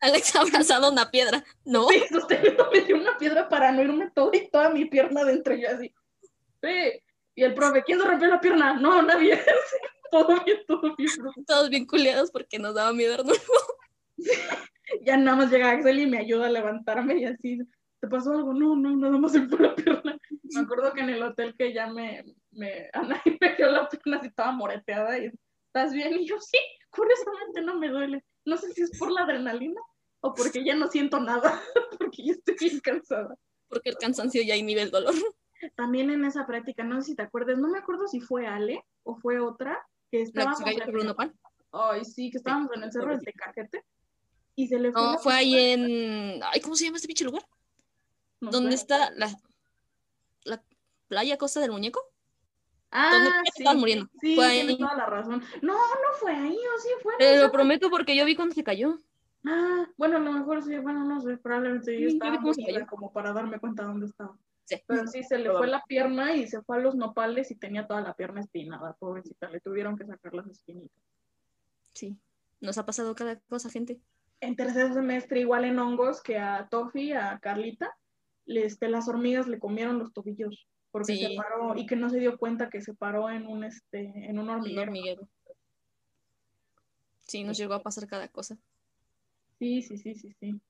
Alex 0.00 0.36
ha 0.36 0.40
abrazado 0.42 0.90
una 0.90 1.10
piedra, 1.10 1.44
¿no? 1.64 1.88
sí, 1.88 2.02
sosteniéndome 2.10 2.80
de 2.80 2.94
una 2.94 3.18
piedra 3.18 3.48
para 3.48 3.72
no 3.72 3.82
irme 3.82 4.10
todo 4.14 4.30
y 4.32 4.48
toda 4.48 4.70
mi 4.70 4.84
pierna 4.86 5.24
dentro, 5.24 5.54
y 5.54 5.62
yo 5.62 5.68
así. 5.68 5.92
Sí. 6.62 7.02
Y 7.34 7.42
el 7.42 7.54
profe, 7.54 7.82
¿quién 7.82 7.98
se 7.98 8.06
rompió 8.06 8.28
la 8.28 8.40
pierna? 8.40 8.74
No, 8.74 9.02
nadie. 9.02 9.40
todo 10.10 10.42
bien, 10.44 10.58
todo 10.66 10.94
bien. 10.96 11.10
Todos 11.46 11.70
bien 11.70 11.86
culiados 11.86 12.30
porque 12.30 12.58
nos 12.58 12.74
daba 12.74 12.92
miedo 12.92 13.16
de 13.18 13.24
nuevo. 13.24 13.42
Ya 15.06 15.16
nada 15.16 15.36
más 15.36 15.50
llega 15.50 15.70
Axel 15.70 15.98
y 16.00 16.06
me 16.06 16.18
ayuda 16.18 16.46
a 16.46 16.50
levantarme 16.50 17.18
y 17.18 17.24
así, 17.24 17.58
¿te 18.00 18.08
pasó 18.08 18.32
algo? 18.32 18.52
No, 18.52 18.76
no, 18.76 18.96
nada 18.96 19.18
más 19.18 19.32
fue 19.32 19.58
la 19.60 19.74
pierna. 19.74 20.18
Me 20.54 20.60
acuerdo 20.60 20.92
que 20.92 21.00
en 21.00 21.10
el 21.10 21.22
hotel 21.22 21.54
que 21.56 21.72
ya 21.72 21.86
me, 21.86 22.24
me, 22.50 22.88
Ana 22.92 23.20
me 23.40 23.54
dio 23.56 23.70
la 23.70 23.88
pierna 23.88 24.18
así 24.18 24.28
estaba 24.28 24.52
moreteada 24.52 25.18
y, 25.18 25.30
¿estás 25.66 25.92
bien? 25.92 26.14
Y 26.14 26.26
yo, 26.26 26.38
sí, 26.40 26.58
curiosamente 26.90 27.62
no 27.62 27.78
me 27.78 27.88
duele. 27.88 28.24
No 28.44 28.56
sé 28.56 28.72
si 28.72 28.82
es 28.82 28.98
por 28.98 29.10
la 29.12 29.22
adrenalina 29.22 29.80
o 30.22 30.34
porque 30.34 30.64
ya 30.64 30.74
no 30.74 30.88
siento 30.88 31.20
nada, 31.20 31.60
porque 31.98 32.24
ya 32.24 32.32
estoy 32.32 32.56
bien 32.60 32.80
cansada. 32.80 33.36
Porque 33.68 33.90
el 33.90 33.96
cansancio 33.96 34.42
ya 34.42 34.56
inhibe 34.56 34.82
el 34.82 34.90
dolor. 34.90 35.14
También 35.76 36.10
en 36.10 36.24
esa 36.24 36.46
práctica, 36.46 36.82
no 36.84 37.00
sé 37.00 37.10
si 37.10 37.16
te 37.16 37.22
acuerdas, 37.22 37.58
no 37.58 37.68
me 37.68 37.78
acuerdo 37.78 38.08
si 38.08 38.20
fue 38.20 38.46
Ale 38.46 38.82
o 39.04 39.14
fue 39.16 39.38
otra, 39.38 39.78
que 40.10 40.22
el- 40.22 40.32
pan. 41.14 41.34
Ay, 41.72 42.04
sí, 42.04 42.30
que 42.30 42.38
estábamos 42.38 42.70
en 42.74 42.82
el 42.82 42.90
cerro 42.90 43.10
del 43.10 43.20
Tecajete 43.22 43.84
y 44.56 44.68
se 44.68 44.78
le 44.78 44.92
fue 44.92 45.00
No, 45.00 45.18
fue 45.18 45.34
ahí 45.34 45.54
en. 45.72 46.40
Ay, 46.52 46.60
¿cómo 46.60 46.74
se 46.76 46.84
llama 46.84 46.96
este 46.96 47.08
pinche 47.08 47.24
lugar? 47.24 47.46
no 48.40 48.50
¿Dónde 48.50 48.70
sé. 48.76 48.82
está 48.82 49.10
la, 49.12 49.30
la 50.44 50.62
playa 51.08 51.36
Costa 51.38 51.60
del 51.60 51.70
Muñeco? 51.72 52.00
Ah, 52.92 53.42
sí, 53.44 53.52
estaban 53.58 53.78
muriendo. 53.78 54.08
Sí, 54.20 54.34
Fue 54.34 54.46
ahí. 54.46 54.76
toda 54.78 54.96
la 54.96 55.06
razón. 55.06 55.42
No, 55.62 55.74
no 55.74 56.12
fue 56.18 56.32
ahí, 56.34 56.56
o 56.56 56.80
sí 56.80 56.88
fue. 57.02 57.14
Te 57.18 57.38
lo 57.38 57.52
prometo 57.52 57.88
porque 57.90 58.16
yo 58.16 58.24
vi 58.24 58.34
cuando 58.34 58.54
se 58.54 58.64
cayó. 58.64 58.98
Ah, 59.46 59.86
bueno, 59.96 60.16
a 60.16 60.20
lo 60.20 60.32
mejor 60.32 60.62
sí, 60.62 60.76
bueno, 60.78 61.04
no 61.04 61.20
sé, 61.20 61.36
probablemente 61.38 61.98
yo 61.98 62.08
Sí, 62.10 62.14
estaba 62.16 62.38
muy 62.40 62.54
cayó. 62.64 62.86
como 62.86 63.12
para 63.12 63.32
darme 63.32 63.58
cuenta 63.60 63.84
dónde 63.84 64.06
estaba. 64.06 64.36
Sí. 64.64 64.76
Pero 64.86 65.06
sí, 65.06 65.22
se 65.22 65.38
le 65.38 65.50
fue 65.50 65.66
la 65.66 65.82
pierna 65.84 66.34
y 66.34 66.46
se 66.46 66.62
fue 66.62 66.76
a 66.76 66.80
los 66.80 66.94
nopales 66.94 67.50
y 67.50 67.54
tenía 67.56 67.86
toda 67.86 68.00
la 68.02 68.14
pierna 68.14 68.40
espinada, 68.40 68.92
pobrecita, 68.98 69.48
le 69.50 69.60
tuvieron 69.60 69.96
que 69.96 70.04
sacar 70.06 70.34
las 70.34 70.46
espinitas. 70.48 70.96
Sí. 71.94 72.16
Nos 72.60 72.76
ha 72.78 72.84
pasado 72.86 73.14
cada 73.14 73.36
cosa, 73.48 73.70
gente. 73.70 74.00
En 74.40 74.56
tercer 74.56 74.92
semestre, 74.94 75.40
igual 75.40 75.64
en 75.64 75.78
hongos, 75.78 76.22
que 76.22 76.38
a 76.38 76.66
Tofi, 76.70 77.12
a 77.12 77.38
Carlita, 77.40 77.94
este, 78.46 78.88
las 78.88 79.06
hormigas 79.08 79.46
le 79.46 79.58
comieron 79.58 79.98
los 79.98 80.12
tobillos 80.12 80.66
porque 80.90 81.14
Sí. 81.14 81.26
se 81.26 81.36
paró 81.36 81.76
y 81.76 81.86
que 81.86 81.94
no 81.94 82.08
se 82.10 82.18
dio 82.18 82.36
cuenta 82.38 82.68
que 82.68 82.80
se 82.80 82.94
paró 82.94 83.30
en 83.30 83.46
un, 83.46 83.64
este, 83.64 84.00
en 84.00 84.38
un 84.38 84.48
Un 84.50 84.78
hormiguero. 84.78 85.28
Sí, 87.18 87.44
nos 87.44 87.56
llegó 87.58 87.74
a 87.74 87.82
pasar 87.82 88.08
cada 88.08 88.26
cosa. 88.28 88.56
Sí, 89.58 89.82
sí, 89.82 89.98
sí, 89.98 90.14
sí, 90.14 90.34
sí. 90.40 90.60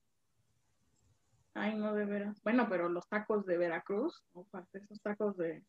Ay, 1.53 1.75
no, 1.75 1.93
de 1.95 2.05
veras. 2.05 2.41
Bueno, 2.43 2.67
pero 2.69 2.87
los 2.87 3.07
tacos 3.07 3.45
de 3.45 3.57
Veracruz, 3.57 4.21
o 4.33 4.43
parte 4.45 4.77
esos 4.79 5.01
tacos 5.01 5.35
de... 5.37 5.63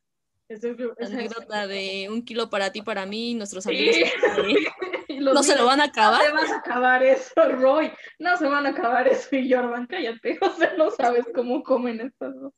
ese- 0.48 0.76
anécdota 1.00 1.66
de 1.66 2.08
un 2.10 2.22
kilo 2.24 2.50
para 2.50 2.72
ti, 2.72 2.82
para 2.82 3.06
mí, 3.06 3.34
nuestros 3.34 3.64
Sí. 3.64 3.70
amigos. 3.70 3.96
eh, 3.96 4.10
No 5.34 5.42
se 5.42 5.56
lo 5.56 5.66
van 5.66 5.80
a 5.80 5.86
No 5.86 5.90
acabar. 5.92 6.22
se 6.24 6.32
van 6.32 6.52
a 6.52 6.56
acabar 6.56 7.02
eso, 7.02 7.34
Roy. 7.50 7.90
No 8.18 8.36
se 8.36 8.46
van 8.46 8.66
a 8.66 8.70
acabar 8.70 9.08
eso. 9.08 9.34
Y 9.36 9.52
Jordan, 9.52 9.86
cállate. 9.86 10.38
O 10.42 10.50
sea, 10.56 10.74
no 10.76 10.90
sabes 10.90 11.24
cómo 11.34 11.62
comen 11.62 12.00
estas 12.00 12.34
dos. 12.40 12.52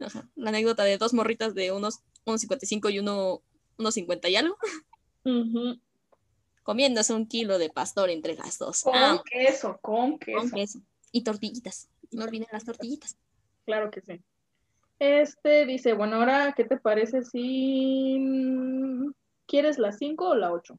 Ajá, 0.00 0.28
La 0.36 0.50
anécdota 0.50 0.84
de 0.84 0.96
dos 0.98 1.12
morritas 1.12 1.54
de 1.54 1.72
unos 1.72 2.00
1.55 2.24 2.92
y 2.92 2.98
uno 3.00 3.42
1.50 3.78 4.30
y 4.30 4.36
algo, 4.36 4.56
Ujú. 5.24 5.80
comiéndose 6.62 7.12
un 7.14 7.26
kilo 7.26 7.58
de 7.58 7.68
pastor 7.70 8.10
entre 8.10 8.34
las 8.34 8.58
dos. 8.58 8.82
Con 8.82 8.94
Ah, 8.94 9.22
queso, 9.28 9.78
con 9.82 10.18
queso. 10.18 10.38
con 10.38 10.50
queso. 10.50 10.80
Y 11.10 11.24
tortillitas. 11.24 11.88
No 12.12 12.24
olviden 12.24 12.46
las 12.52 12.64
tortillitas. 12.64 13.16
Claro 13.64 13.90
que 13.90 14.00
sí. 14.02 14.22
Este 15.00 15.64
dice, 15.66 15.92
bueno, 15.94 16.16
ahora, 16.16 16.52
¿qué 16.56 16.64
te 16.64 16.76
parece 16.76 17.22
si 17.24 18.18
mm, 18.20 19.10
quieres 19.46 19.78
la 19.78 19.92
5 19.92 20.28
o 20.30 20.34
la 20.34 20.52
8? 20.52 20.78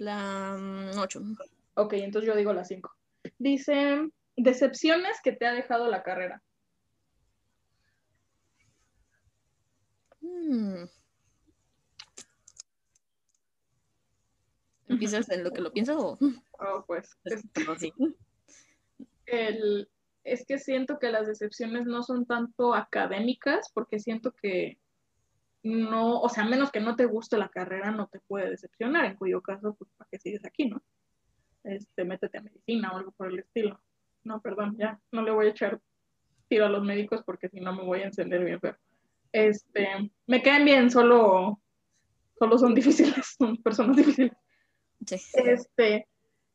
La 0.00 0.56
8. 0.96 1.20
Ok, 1.74 1.92
entonces 1.92 2.26
yo 2.26 2.34
digo 2.34 2.54
la 2.54 2.64
5. 2.64 2.90
Dice, 3.38 4.08
decepciones 4.34 5.18
que 5.22 5.32
te 5.32 5.46
ha 5.46 5.52
dejado 5.52 5.88
la 5.90 6.02
carrera. 6.02 6.42
Mm. 10.22 10.84
¿Empiezas 14.88 15.28
en 15.28 15.44
lo 15.44 15.50
que 15.52 15.60
lo 15.60 15.70
piensas 15.70 15.96
o...? 15.98 16.18
Oh, 16.52 16.84
pues, 16.86 17.10
es- 17.24 17.44
el- 19.26 19.86
es 20.24 20.46
que 20.46 20.58
siento 20.58 20.98
que 20.98 21.10
las 21.10 21.26
decepciones 21.26 21.84
no 21.84 22.02
son 22.02 22.24
tanto 22.24 22.74
académicas, 22.74 23.70
porque 23.74 24.00
siento 24.00 24.32
que 24.32 24.78
no, 25.62 26.20
o 26.20 26.28
sea, 26.28 26.44
menos 26.44 26.70
que 26.70 26.80
no 26.80 26.96
te 26.96 27.04
guste 27.04 27.36
la 27.36 27.48
carrera, 27.48 27.90
no 27.90 28.08
te 28.08 28.20
puede 28.20 28.50
decepcionar, 28.50 29.04
en 29.04 29.16
cuyo 29.16 29.42
caso, 29.42 29.74
pues, 29.74 29.90
¿para 29.96 30.08
qué 30.10 30.18
sigues 30.18 30.44
aquí, 30.44 30.66
no? 30.66 30.82
Este, 31.64 32.04
métete 32.04 32.38
a 32.38 32.42
medicina 32.42 32.92
o 32.92 32.96
algo 32.96 33.12
por 33.12 33.28
el 33.28 33.40
estilo. 33.40 33.80
No, 34.24 34.40
perdón, 34.40 34.76
ya, 34.78 34.98
no 35.12 35.22
le 35.22 35.30
voy 35.30 35.46
a 35.46 35.50
echar 35.50 35.80
tiro 36.48 36.66
a 36.66 36.70
los 36.70 36.82
médicos 36.82 37.22
porque 37.24 37.48
si 37.48 37.60
no 37.60 37.74
me 37.74 37.84
voy 37.84 38.00
a 38.00 38.06
encender 38.06 38.44
bien 38.44 38.60
feo. 38.60 38.76
Este, 39.32 40.10
me 40.26 40.42
caen 40.42 40.64
bien, 40.64 40.90
solo, 40.90 41.60
solo 42.38 42.58
son 42.58 42.74
difíciles, 42.74 43.36
son 43.38 43.56
personas 43.58 43.96
difíciles. 43.96 44.32
Sí. 45.06 45.16
Este, 45.34 46.08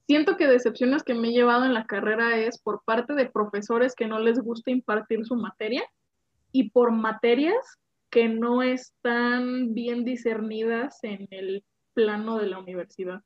siento 0.07 0.35
que 0.35 0.47
decepciones 0.47 1.03
que 1.03 1.13
me 1.13 1.29
he 1.29 1.31
llevado 1.31 1.65
en 1.65 1.73
la 1.73 1.85
carrera 1.85 2.37
es 2.37 2.59
por 2.59 2.83
parte 2.83 3.13
de 3.13 3.29
profesores 3.29 3.95
que 3.95 4.07
no 4.07 4.19
les 4.19 4.39
gusta 4.39 4.71
impartir 4.71 5.25
su 5.25 5.35
materia 5.35 5.83
y 6.51 6.69
por 6.71 6.91
materias 6.91 7.79
que 8.15 8.29
no 8.29 8.63
están 8.63 9.73
bien 9.73 10.05
discernidas 10.05 11.03
en 11.03 11.27
el 11.31 11.65
plano 11.93 12.37
de 12.37 12.47
la 12.47 12.59
universidad. 12.59 13.21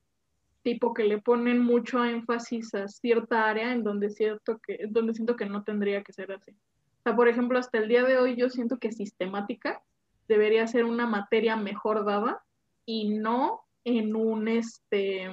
Tipo 0.63 0.95
que 0.95 1.03
le 1.03 1.21
ponen 1.21 1.59
mucho 1.59 2.03
énfasis 2.03 2.73
a 2.73 2.87
cierta 2.87 3.47
área 3.47 3.71
en 3.71 3.83
donde, 3.83 4.09
cierto 4.09 4.57
que, 4.57 4.87
donde 4.89 5.13
siento 5.13 5.35
que 5.35 5.45
no 5.45 5.63
tendría 5.63 6.01
que 6.01 6.11
ser 6.11 6.31
así. 6.31 6.53
O 6.53 7.01
sea, 7.03 7.15
por 7.15 7.27
ejemplo, 7.27 7.59
hasta 7.59 7.77
el 7.77 7.87
día 7.87 8.03
de 8.03 8.17
hoy 8.17 8.35
yo 8.35 8.49
siento 8.49 8.79
que 8.79 8.91
sistemática 8.91 9.79
debería 10.27 10.65
ser 10.65 10.85
una 10.85 11.05
materia 11.05 11.55
mejor 11.55 12.03
dada 12.03 12.41
y 12.83 13.09
no 13.09 13.61
en 13.83 14.15
un 14.15 14.47
este 14.47 15.29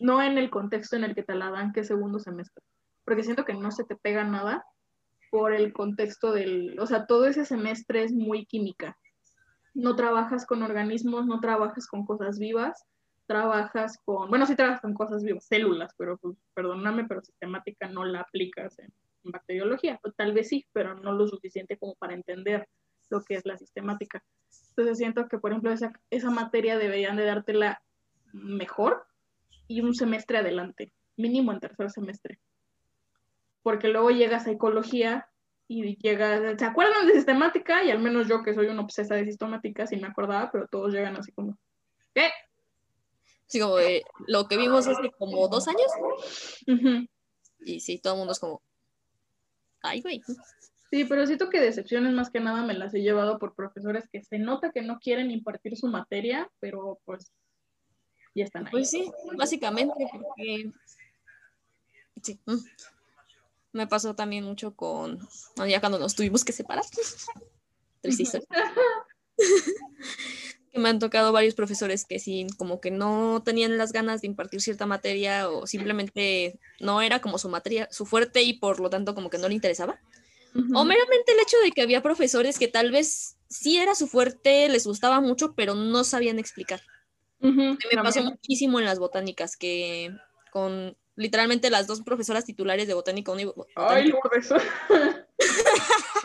no 0.00 0.20
en 0.20 0.38
el 0.38 0.50
contexto 0.50 0.96
en 0.96 1.04
el 1.04 1.14
que 1.14 1.22
te 1.22 1.36
la 1.36 1.50
dan 1.50 1.72
que 1.72 1.84
segundo 1.84 2.18
semestre 2.18 2.64
porque 3.04 3.22
siento 3.22 3.44
que 3.44 3.54
no 3.54 3.70
se 3.70 3.84
te 3.84 3.96
pega 3.96 4.24
nada 4.24 4.66
por 5.30 5.52
el 5.52 5.72
contexto 5.72 6.32
del 6.32 6.78
o 6.78 6.86
sea 6.86 7.06
todo 7.06 7.26
ese 7.26 7.44
semestre 7.44 8.04
es 8.04 8.12
muy 8.12 8.46
química. 8.46 8.96
No 9.74 9.94
trabajas 9.96 10.46
con 10.46 10.62
organismos 10.62 11.26
no 11.26 11.40
trabajas 11.40 11.86
con 11.86 12.06
cosas 12.06 12.38
vivas 12.38 12.84
trabajas 13.26 13.98
con 14.04 14.30
bueno 14.30 14.46
sí 14.46 14.54
trabajas 14.56 14.80
con 14.80 14.94
cosas 14.94 15.22
vivas 15.22 15.46
células 15.46 15.92
pero 15.98 16.16
pues, 16.18 16.36
perdóname 16.54 17.04
pero 17.06 17.22
sistemática 17.22 17.88
no 17.88 18.04
la 18.04 18.20
aplicas 18.20 18.78
en, 18.78 18.92
bacteriología. 19.30 19.98
O 20.04 20.12
tal 20.12 20.32
vez 20.32 20.48
sí 20.48 20.66
pero 20.72 20.94
no 20.94 21.12
lo 21.12 21.26
suficiente 21.26 21.76
como 21.76 21.94
para 21.96 22.14
entender 22.14 22.68
lo 23.10 23.22
que 23.22 23.34
es 23.34 23.46
la 23.46 23.56
sistemática. 23.56 24.22
Entonces 24.70 24.98
siento 24.98 25.28
que, 25.28 25.38
por 25.38 25.52
ejemplo, 25.52 25.72
esa, 25.72 25.92
esa 26.10 26.30
materia 26.30 26.76
deberían 26.78 27.16
de 27.16 27.24
dártela 27.24 27.82
mejor 28.32 29.06
y 29.68 29.80
un 29.80 29.94
semestre 29.94 30.38
adelante, 30.38 30.92
mínimo 31.16 31.52
en 31.52 31.60
tercer 31.60 31.90
semestre. 31.90 32.38
Porque 33.66 33.88
luego 33.88 34.10
llega 34.10 34.38
psicología 34.38 35.28
y 35.66 35.96
llega, 35.96 36.56
¿se 36.56 36.64
acuerdan 36.64 37.08
de 37.08 37.14
sistemática? 37.14 37.82
Y 37.82 37.90
al 37.90 37.98
menos 37.98 38.28
yo 38.28 38.44
que 38.44 38.54
soy 38.54 38.68
una 38.68 38.82
obsesa 38.82 39.16
de 39.16 39.24
sistemática, 39.24 39.88
sí 39.88 39.96
me 39.96 40.06
acordaba, 40.06 40.52
pero 40.52 40.68
todos 40.68 40.92
llegan 40.92 41.16
así 41.16 41.32
como, 41.32 41.58
¿qué? 42.14 42.30
Así 43.48 43.58
como 43.58 43.74
lo 44.28 44.46
que 44.46 44.56
vimos 44.56 44.86
hace 44.86 45.10
como 45.18 45.48
dos 45.48 45.66
años. 45.66 45.90
Y 47.58 47.80
sí, 47.80 47.98
todo 47.98 48.12
el 48.12 48.18
mundo 48.18 48.34
es 48.34 48.38
como... 48.38 48.62
Ay, 49.82 50.00
güey. 50.00 50.22
Sí, 50.88 51.04
pero 51.04 51.26
siento 51.26 51.50
que 51.50 51.60
decepciones 51.60 52.12
más 52.12 52.30
que 52.30 52.38
nada 52.38 52.62
me 52.62 52.74
las 52.74 52.94
he 52.94 53.00
llevado 53.00 53.40
por 53.40 53.56
profesores 53.56 54.08
que 54.12 54.22
se 54.22 54.38
nota 54.38 54.70
que 54.70 54.82
no 54.82 55.00
quieren 55.00 55.32
impartir 55.32 55.76
su 55.76 55.88
materia, 55.88 56.48
pero 56.60 57.00
pues 57.04 57.32
ya 58.32 58.44
están 58.44 58.66
ahí. 58.66 58.70
Pues 58.70 58.90
sí, 58.90 59.10
básicamente, 59.36 60.06
porque... 60.12 60.70
Sí. 62.22 62.38
mm. 62.46 62.58
Me 63.76 63.86
pasó 63.86 64.14
también 64.14 64.44
mucho 64.44 64.74
con... 64.74 65.18
bueno, 65.54 65.70
ya 65.70 65.80
cuando 65.80 65.98
nos 65.98 66.14
tuvimos 66.14 66.44
que 66.44 66.52
separar. 66.52 66.84
Triste 68.00 68.22
historia. 68.22 68.46
me 70.74 70.88
han 70.88 70.98
tocado 70.98 71.30
varios 71.30 71.54
profesores 71.54 72.06
que 72.06 72.18
sí, 72.18 72.46
como 72.56 72.80
que 72.80 72.90
no 72.90 73.42
tenían 73.44 73.76
las 73.76 73.92
ganas 73.92 74.22
de 74.22 74.28
impartir 74.28 74.62
cierta 74.62 74.86
materia 74.86 75.50
o 75.50 75.66
simplemente 75.66 76.58
no 76.80 77.02
era 77.02 77.20
como 77.20 77.36
su 77.36 77.50
materia, 77.50 77.86
su 77.90 78.06
fuerte 78.06 78.42
y 78.42 78.54
por 78.54 78.80
lo 78.80 78.88
tanto 78.88 79.14
como 79.14 79.28
que 79.28 79.38
no 79.38 79.48
le 79.48 79.54
interesaba. 79.54 80.00
O 80.74 80.84
meramente 80.86 81.32
el 81.32 81.40
hecho 81.40 81.58
de 81.62 81.70
que 81.70 81.82
había 81.82 82.02
profesores 82.02 82.58
que 82.58 82.66
tal 82.66 82.90
vez 82.90 83.36
sí 83.50 83.76
era 83.76 83.94
su 83.94 84.06
fuerte, 84.06 84.70
les 84.70 84.86
gustaba 84.86 85.20
mucho, 85.20 85.54
pero 85.54 85.74
no 85.74 86.02
sabían 86.02 86.38
explicar. 86.38 86.80
me 87.40 87.76
pasó 88.02 88.22
muchísimo 88.22 88.78
en 88.78 88.86
las 88.86 88.98
botánicas, 88.98 89.58
que 89.58 90.16
con 90.50 90.96
literalmente 91.16 91.70
las 91.70 91.86
dos 91.86 92.02
profesoras 92.02 92.44
titulares 92.44 92.86
de 92.86 92.94
botánica. 92.94 93.32
Ay, 93.74 94.08
Lourdes. 94.08 94.50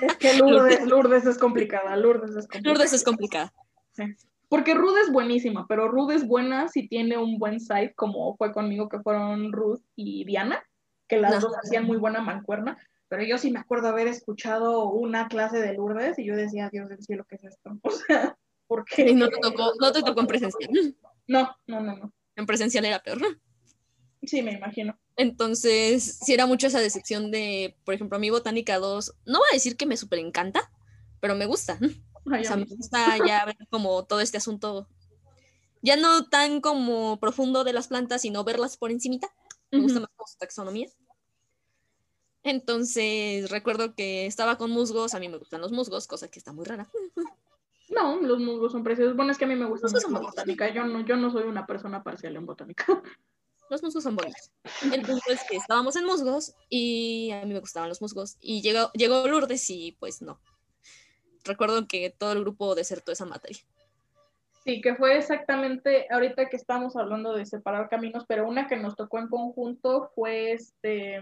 es 0.02 0.18
que 0.18 0.34
Lourdes, 0.36 0.86
Lourdes 0.86 1.26
es 1.26 1.38
complicada, 1.38 1.96
Lourdes 1.96 2.36
es 2.36 2.48
complicada. 2.48 2.74
Lourdes 2.74 2.94
es 2.94 3.04
complicada. 3.04 3.54
Porque 4.50 4.74
Ruth 4.74 4.98
es 5.02 5.12
buenísima, 5.12 5.66
pero 5.68 5.88
Ruth 5.88 6.12
es 6.12 6.28
buena 6.28 6.68
si 6.68 6.88
tiene 6.88 7.18
un 7.18 7.40
buen 7.40 7.62
site, 7.62 7.94
como 7.96 8.36
fue 8.36 8.52
conmigo 8.52 8.90
que 8.90 9.00
fueron 9.00 9.54
Ruth 9.54 9.82
y 9.96 10.26
Diana, 10.26 10.62
que 11.08 11.18
las 11.18 11.42
dos 11.42 11.54
hacían 11.64 11.86
muy 11.86 11.98
buena 11.98 12.22
mancuerna. 12.22 12.78
Pero 13.08 13.24
yo 13.24 13.38
sí 13.38 13.52
me 13.52 13.60
acuerdo 13.60 13.88
haber 13.88 14.08
escuchado 14.08 14.90
una 14.90 15.28
clase 15.28 15.60
de 15.60 15.74
Lourdes 15.74 16.20
y 16.20 16.26
yo 16.26 16.36
decía, 16.36 16.70
Dios 16.70 16.90
del 16.90 17.02
cielo, 17.02 17.26
¿qué 17.30 17.36
es 17.36 17.46
esto? 17.46 17.72
O 17.84 17.92
sea, 17.92 18.38
¿por 18.68 18.86
qué? 18.86 19.14
no 19.14 19.30
te 19.30 19.38
tocó, 19.40 19.74
no 19.80 19.92
te 19.92 20.02
tocó 20.02 20.20
en 20.20 20.28
presencial. 20.28 20.96
No, 21.28 21.56
no, 21.68 21.80
no, 21.80 21.96
no. 21.96 22.14
En 22.36 22.46
presencial 22.46 22.86
era 22.86 23.00
peor. 23.00 23.20
Sí, 24.24 24.42
me 24.42 24.54
imagino. 24.54 24.98
Entonces, 25.16 26.20
sí 26.24 26.34
era 26.34 26.46
mucho 26.46 26.68
esa 26.68 26.80
decepción 26.80 27.32
de, 27.32 27.76
por 27.84 27.94
ejemplo, 27.94 28.18
a 28.18 28.20
mi 28.20 28.30
Botánica 28.30 28.78
2, 28.78 29.16
no 29.26 29.40
voy 29.40 29.48
a 29.52 29.56
decir 29.56 29.78
que 29.78 29.86
me 29.86 29.98
súper 29.98 30.20
encanta, 30.20 30.72
pero 31.20 31.36
me 31.36 31.46
gusta. 31.46 31.80
o 32.26 32.44
sea, 32.44 32.56
me 32.56 32.66
gusta 32.66 33.18
ya 33.26 33.46
ver 33.46 33.58
como 33.70 34.06
todo 34.06 34.20
este 34.20 34.38
asunto, 34.38 34.88
ya 35.82 35.96
no 35.96 36.30
tan 36.30 36.62
como 36.62 37.20
profundo 37.20 37.64
de 37.64 37.74
las 37.74 37.88
plantas, 37.88 38.22
sino 38.22 38.44
verlas 38.44 38.78
por 38.78 38.92
encimita. 38.92 39.30
Me 39.72 39.80
gusta 39.80 40.02
más 40.02 40.10
como 40.16 40.28
su 40.28 40.38
taxonomía. 40.38 40.90
Entonces, 42.44 43.50
recuerdo 43.50 43.96
que 43.96 44.26
estaba 44.26 44.58
con 44.58 44.72
musgos, 44.72 45.14
a 45.14 45.20
mí 45.20 45.30
me 45.30 45.38
gustan 45.38 45.62
los 45.62 45.72
musgos, 45.72 46.08
cosa 46.08 46.28
que 46.28 46.40
está 46.40 46.52
muy 46.52 46.66
rara. 46.66 46.90
No, 47.90 48.20
los 48.22 48.40
musgos 48.40 48.72
son 48.72 48.84
preciosos. 48.84 49.16
Bueno, 49.16 49.32
es 49.32 49.38
que 49.38 49.46
a 49.46 49.48
mí 49.48 49.56
me 49.56 49.66
gusta 49.66 49.88
mucho 49.88 50.10
botánica. 50.10 50.74
Yo 50.74 50.86
no, 50.86 51.06
yo 51.06 51.18
no 51.18 51.30
soy 51.30 51.44
una 51.44 51.68
persona 51.68 52.04
parcial 52.04 52.36
en 52.36 52.46
botánica. 52.46 52.86
Los 53.72 53.82
musgos 53.82 54.04
son 54.04 54.18
bonitos. 54.18 54.52
Entonces, 54.92 55.40
que 55.50 55.56
estábamos 55.56 55.96
en 55.96 56.04
musgos 56.04 56.54
y 56.68 57.32
a 57.32 57.46
mí 57.46 57.54
me 57.54 57.62
gustaban 57.62 57.88
los 57.88 58.02
musgos. 58.02 58.36
Y 58.42 58.62
llegó, 58.62 58.92
llegó 58.92 59.26
Lourdes 59.26 59.70
y 59.70 59.94
pues 59.94 60.22
no. 60.22 60.42
Recuerdo 61.46 61.88
que 61.88 62.10
todo 62.10 62.34
el 62.34 62.42
grupo 62.42 62.76
desertó 62.76 63.14
esa 63.14 63.26
materia. 63.26 63.64
Sí, 64.66 64.82
que 64.82 64.94
fue 64.96 65.18
exactamente, 65.18 66.06
ahorita 66.12 66.50
que 66.50 66.58
estamos 66.58 66.98
hablando 66.98 67.34
de 67.34 67.46
separar 67.46 67.88
caminos, 67.88 68.26
pero 68.28 68.46
una 68.46 68.68
que 68.68 68.76
nos 68.76 68.98
tocó 68.98 69.20
en 69.20 69.30
conjunto 69.30 70.12
fue 70.16 70.52
este 70.52 71.22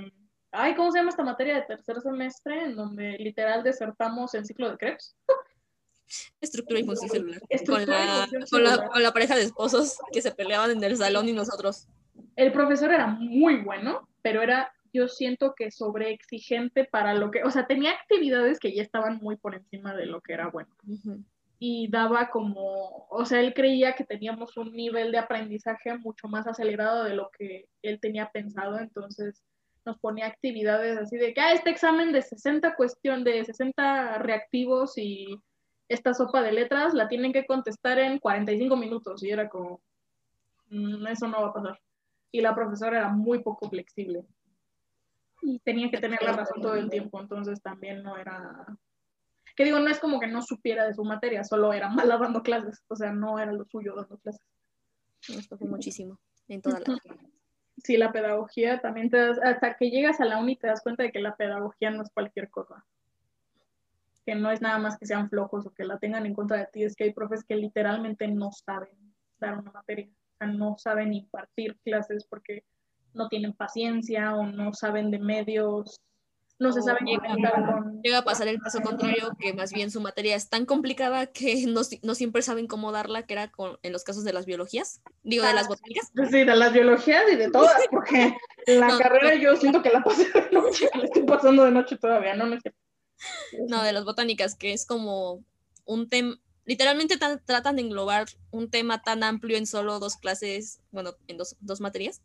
Ay, 0.51 0.73
¿cómo 0.73 0.91
se 0.91 0.97
llama 0.97 1.11
esta 1.11 1.23
materia 1.23 1.53
de 1.53 1.61
tercer 1.61 2.01
semestre? 2.01 2.63
En 2.63 2.75
donde 2.75 3.11
literal 3.19 3.61
desertamos 3.61 4.33
el 4.33 4.43
ciclo 4.43 4.71
de 4.71 4.77
Krebs. 4.77 5.15
Estructura 6.41 6.79
y 6.79 6.83
función 6.83 7.11
celular. 7.11 7.41
Con 7.67 7.85
la, 7.85 8.27
con, 8.49 8.63
la, 8.63 8.87
con 8.89 9.03
la, 9.03 9.13
pareja 9.13 9.35
de 9.35 9.43
esposos 9.43 9.99
que 10.11 10.23
se 10.23 10.31
peleaban 10.31 10.71
en 10.71 10.83
el 10.83 10.97
salón 10.97 11.29
y 11.29 11.33
nosotros. 11.33 11.87
El 12.35 12.51
profesor 12.51 12.91
era 12.91 13.07
muy 13.07 13.57
bueno, 13.61 14.07
pero 14.21 14.41
era, 14.41 14.71
yo 14.93 15.07
siento 15.07 15.53
que 15.55 15.71
sobreexigente 15.71 16.85
para 16.85 17.13
lo 17.13 17.31
que, 17.31 17.43
o 17.43 17.51
sea, 17.51 17.67
tenía 17.67 17.91
actividades 17.91 18.59
que 18.59 18.73
ya 18.73 18.81
estaban 18.81 19.17
muy 19.17 19.35
por 19.37 19.55
encima 19.55 19.95
de 19.95 20.05
lo 20.05 20.21
que 20.21 20.33
era 20.33 20.49
bueno. 20.49 20.73
Y 21.59 21.89
daba 21.89 22.29
como, 22.29 23.07
o 23.09 23.25
sea, 23.25 23.41
él 23.41 23.53
creía 23.53 23.93
que 23.93 24.05
teníamos 24.05 24.55
un 24.57 24.71
nivel 24.73 25.11
de 25.11 25.17
aprendizaje 25.17 25.97
mucho 25.97 26.27
más 26.27 26.47
acelerado 26.47 27.03
de 27.03 27.15
lo 27.15 27.29
que 27.37 27.67
él 27.81 27.99
tenía 27.99 28.29
pensado, 28.29 28.79
entonces 28.79 29.43
nos 29.85 29.97
ponía 29.99 30.27
actividades 30.27 30.97
así 30.97 31.17
de 31.17 31.33
que, 31.33 31.41
ah, 31.41 31.53
este 31.53 31.69
examen 31.69 32.11
de 32.11 32.21
60 32.21 32.75
cuestión, 32.75 33.23
de 33.23 33.43
60 33.43 34.19
reactivos 34.19 34.97
y 34.97 35.39
esta 35.89 36.13
sopa 36.13 36.41
de 36.41 36.51
letras 36.51 36.93
la 36.93 37.07
tienen 37.07 37.33
que 37.33 37.45
contestar 37.45 37.97
en 37.97 38.19
45 38.19 38.75
minutos 38.77 39.23
y 39.23 39.31
era 39.31 39.49
como, 39.49 39.81
mm, 40.69 41.07
eso 41.07 41.27
no 41.27 41.41
va 41.41 41.47
a 41.49 41.53
pasar. 41.53 41.79
Y 42.31 42.41
la 42.41 42.53
profesora 42.53 42.99
era 42.99 43.09
muy 43.09 43.41
poco 43.41 43.69
flexible 43.69 44.25
y 45.41 45.59
tenía 45.59 45.89
que 45.89 45.99
tener 45.99 46.21
la 46.21 46.33
razón 46.33 46.61
todo 46.61 46.75
el 46.75 46.89
tiempo, 46.89 47.19
entonces 47.19 47.61
también 47.61 48.03
no 48.03 48.17
era, 48.17 48.65
que 49.55 49.63
digo, 49.63 49.79
no 49.79 49.89
es 49.89 49.99
como 49.99 50.19
que 50.19 50.27
no 50.27 50.41
supiera 50.41 50.85
de 50.85 50.93
su 50.93 51.03
materia, 51.03 51.43
solo 51.43 51.73
era 51.73 51.89
mala 51.89 52.17
dando 52.17 52.43
clases, 52.43 52.83
o 52.87 52.95
sea, 52.95 53.11
no 53.11 53.39
era 53.39 53.51
lo 53.51 53.65
suyo 53.65 53.95
dando 53.95 54.17
clases. 54.17 54.41
Esto 55.27 55.57
fue 55.57 55.67
muchísimo 55.67 56.19
en 56.47 56.61
toda 56.61 56.79
la 56.79 57.01
sí, 57.83 57.97
la 57.97 58.11
pedagogía 58.11 58.81
también 58.81 59.09
te 59.09 59.17
das, 59.17 59.39
hasta 59.41 59.75
que 59.75 59.89
llegas 59.89 60.19
a 60.19 60.25
la 60.25 60.39
uni 60.39 60.55
te 60.57 60.67
das 60.67 60.81
cuenta 60.81 61.03
de 61.03 61.11
que 61.11 61.19
la 61.19 61.35
pedagogía 61.35 61.91
no 61.91 62.03
es 62.03 62.09
cualquier 62.09 62.49
cosa. 62.49 62.85
Que 64.25 64.35
no 64.35 64.51
es 64.51 64.61
nada 64.61 64.79
más 64.79 64.97
que 64.97 65.05
sean 65.05 65.29
flojos 65.29 65.65
o 65.65 65.73
que 65.73 65.85
la 65.85 65.97
tengan 65.97 66.25
en 66.25 66.33
contra 66.33 66.57
de 66.57 66.67
ti, 66.67 66.83
es 66.83 66.95
que 66.95 67.05
hay 67.05 67.13
profes 67.13 67.43
que 67.43 67.55
literalmente 67.55 68.27
no 68.27 68.51
saben 68.51 69.13
dar 69.39 69.57
una 69.57 69.71
materia, 69.71 70.09
no 70.47 70.77
saben 70.77 71.13
impartir 71.13 71.77
clases 71.83 72.25
porque 72.29 72.63
no 73.13 73.27
tienen 73.27 73.53
paciencia 73.53 74.35
o 74.35 74.45
no 74.45 74.73
saben 74.73 75.11
de 75.11 75.19
medios 75.19 75.99
no 76.59 76.73
se 76.73 76.81
sabe 76.81 76.99
llega, 77.05 77.83
llega 78.03 78.17
a 78.17 78.23
pasar 78.23 78.49
el 78.49 78.59
caso 78.59 78.81
contrario, 78.81 79.31
que 79.39 79.53
más 79.53 79.71
bien 79.71 79.89
su 79.89 80.01
materia 80.01 80.35
es 80.35 80.49
tan 80.49 80.65
complicada 80.65 81.27
que 81.27 81.65
no, 81.67 81.81
no 82.03 82.15
siempre 82.15 82.41
saben 82.41 82.67
cómo 82.67 82.91
darla, 82.91 83.23
que 83.23 83.33
era 83.33 83.49
con, 83.49 83.79
en 83.81 83.93
los 83.93 84.03
casos 84.03 84.25
de 84.25 84.33
las 84.33 84.45
biologías, 84.45 85.01
digo, 85.23 85.45
de 85.45 85.53
las 85.53 85.65
ah, 85.65 85.69
botánicas. 85.69 86.11
Sí, 86.29 86.43
de 86.43 86.55
las 86.55 86.73
biologías 86.73 87.23
y 87.31 87.35
de 87.37 87.49
todas, 87.51 87.81
porque 87.89 88.35
la 88.67 88.97
carrera 88.97 89.35
yo 89.35 89.55
siento 89.55 89.81
que 89.81 89.89
la 89.89 90.03
pasé 90.03 90.29
de 90.31 90.51
noche, 90.51 90.89
la 90.93 91.05
estoy 91.05 91.23
pasando 91.23 91.63
de 91.63 91.71
noche 91.71 91.97
todavía, 91.97 92.35
no, 92.35 92.45
no 92.45 92.57
No, 93.69 93.81
de 93.81 93.93
las 93.93 94.03
botánicas, 94.03 94.55
que 94.55 94.73
es 94.73 94.85
como 94.85 95.45
un 95.85 96.09
tema, 96.09 96.35
literalmente 96.69 97.17
tratan 97.17 97.75
de 97.77 97.81
englobar 97.81 98.27
un 98.51 98.69
tema 98.69 99.01
tan 99.01 99.23
amplio 99.23 99.57
en 99.57 99.65
solo 99.65 99.97
dos 99.97 100.17
clases, 100.17 100.79
bueno, 100.91 101.15
en 101.27 101.37
dos, 101.37 101.55
dos 101.59 101.81
materias 101.81 102.21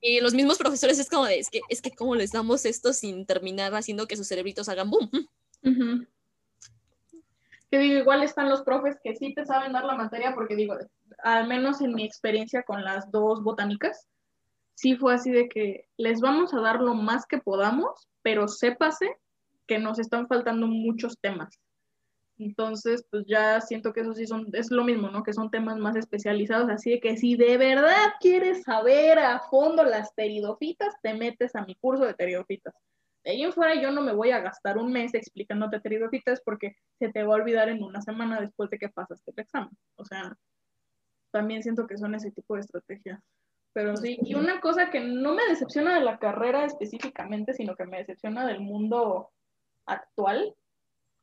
y 0.00 0.20
los 0.20 0.34
mismos 0.34 0.58
profesores 0.58 0.98
es 0.98 1.08
como 1.08 1.26
de, 1.26 1.38
es 1.38 1.48
que, 1.48 1.60
es 1.68 1.80
que 1.80 1.92
cómo 1.92 2.16
les 2.16 2.32
damos 2.32 2.64
esto 2.64 2.92
sin 2.92 3.24
terminar 3.24 3.72
haciendo 3.74 4.08
que 4.08 4.16
sus 4.16 4.26
cerebritos 4.26 4.68
hagan 4.68 4.90
boom. 4.90 5.08
Que 7.70 7.78
digo, 7.78 8.00
igual 8.00 8.24
están 8.24 8.48
los 8.48 8.62
profes 8.62 8.96
que 9.04 9.14
sí 9.14 9.32
te 9.32 9.46
saben 9.46 9.72
dar 9.72 9.84
la 9.84 9.94
materia, 9.94 10.34
porque 10.34 10.56
digo, 10.56 10.76
al 11.22 11.46
menos 11.46 11.80
en 11.80 11.94
mi 11.94 12.04
experiencia 12.04 12.64
con 12.64 12.82
las 12.82 13.10
dos 13.12 13.44
botánicas, 13.44 14.08
sí 14.74 14.96
fue 14.96 15.14
así 15.14 15.30
de 15.30 15.48
que 15.48 15.86
les 15.96 16.20
vamos 16.20 16.52
a 16.52 16.60
dar 16.60 16.80
lo 16.80 16.94
más 16.94 17.24
que 17.24 17.38
podamos, 17.38 18.08
pero 18.22 18.48
sépase 18.48 19.16
que 19.68 19.78
nos 19.78 20.00
están 20.00 20.26
faltando 20.26 20.66
muchos 20.66 21.16
temas. 21.20 21.60
Entonces, 22.38 23.06
pues 23.10 23.24
ya 23.26 23.60
siento 23.60 23.92
que 23.92 24.00
eso 24.00 24.12
sí 24.12 24.26
son, 24.26 24.48
es 24.52 24.70
lo 24.70 24.84
mismo, 24.84 25.08
¿no? 25.08 25.22
Que 25.22 25.32
son 25.32 25.50
temas 25.50 25.78
más 25.78 25.94
especializados, 25.94 26.68
así 26.68 26.90
de 26.90 27.00
que 27.00 27.16
si 27.16 27.36
de 27.36 27.56
verdad 27.56 28.14
quieres 28.20 28.64
saber 28.64 29.18
a 29.18 29.40
fondo 29.40 29.84
las 29.84 30.12
pteridofitas, 30.14 30.94
te 31.00 31.14
metes 31.14 31.54
a 31.54 31.64
mi 31.64 31.76
curso 31.76 32.04
de 32.04 32.14
pteridofitas. 32.14 32.74
De 33.22 33.30
ahí 33.30 33.42
en 33.42 33.52
fuera 33.52 33.80
yo 33.80 33.90
no 33.90 34.02
me 34.02 34.12
voy 34.12 34.32
a 34.32 34.40
gastar 34.40 34.78
un 34.78 34.92
mes 34.92 35.14
explicándote 35.14 35.80
pteridofitas 35.80 36.42
porque 36.44 36.76
se 36.98 37.08
te 37.10 37.22
va 37.22 37.34
a 37.34 37.38
olvidar 37.38 37.68
en 37.68 37.82
una 37.82 38.02
semana 38.02 38.40
después 38.40 38.68
de 38.68 38.78
que 38.78 38.88
pasaste 38.88 39.30
el 39.30 39.40
examen. 39.40 39.70
O 39.96 40.04
sea, 40.04 40.36
también 41.30 41.62
siento 41.62 41.86
que 41.86 41.96
son 41.96 42.14
ese 42.14 42.32
tipo 42.32 42.54
de 42.54 42.60
estrategias. 42.60 43.20
Pero 43.72 43.96
sí, 43.96 44.18
y 44.22 44.34
una 44.34 44.60
cosa 44.60 44.90
que 44.90 45.00
no 45.00 45.34
me 45.34 45.44
decepciona 45.48 45.94
de 45.94 46.04
la 46.04 46.18
carrera 46.18 46.64
específicamente, 46.64 47.54
sino 47.54 47.74
que 47.74 47.86
me 47.86 47.98
decepciona 47.98 48.46
del 48.46 48.60
mundo 48.60 49.30
actual, 49.86 50.54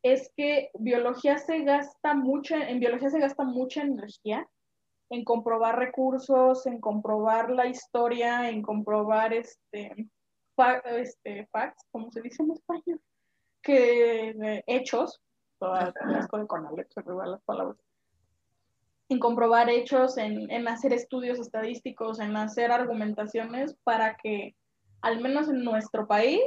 es 0.03 0.31
que 0.35 0.71
biología 0.73 1.37
se 1.37 1.61
gasta 1.63 2.13
mucho, 2.13 2.55
en 2.55 2.79
biología 2.79 3.09
se 3.09 3.19
gasta 3.19 3.43
mucha 3.43 3.81
energía 3.81 4.47
en 5.09 5.25
comprobar 5.25 5.77
recursos, 5.77 6.65
en 6.65 6.79
comprobar 6.79 7.51
la 7.51 7.67
historia, 7.67 8.49
en 8.49 8.61
comprobar 8.61 9.33
este, 9.33 10.09
este 10.95 11.47
facts, 11.51 11.85
como 11.91 12.09
se 12.11 12.21
dice 12.21 12.43
en 12.43 12.51
español, 12.51 13.01
que 13.61 14.29
eh, 14.29 14.63
hechos, 14.67 15.21
todas 15.59 15.93
las 16.07 16.27
cosas 16.27 16.47
con 16.47 16.63
las 16.63 17.41
palabras, 17.43 17.77
en 19.09 19.19
comprobar 19.19 19.69
hechos, 19.69 20.17
en, 20.17 20.49
en 20.49 20.67
hacer 20.69 20.93
estudios 20.93 21.39
estadísticos, 21.39 22.21
en 22.21 22.37
hacer 22.37 22.71
argumentaciones 22.71 23.75
para 23.83 24.15
que, 24.15 24.55
al 25.01 25.19
menos 25.19 25.49
en 25.49 25.65
nuestro 25.65 26.07
país, 26.07 26.41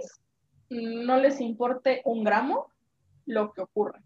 no 0.70 1.18
les 1.18 1.42
importe 1.42 2.00
un 2.06 2.24
gramo 2.24 2.68
lo 3.26 3.52
que 3.52 3.62
ocurre. 3.62 4.00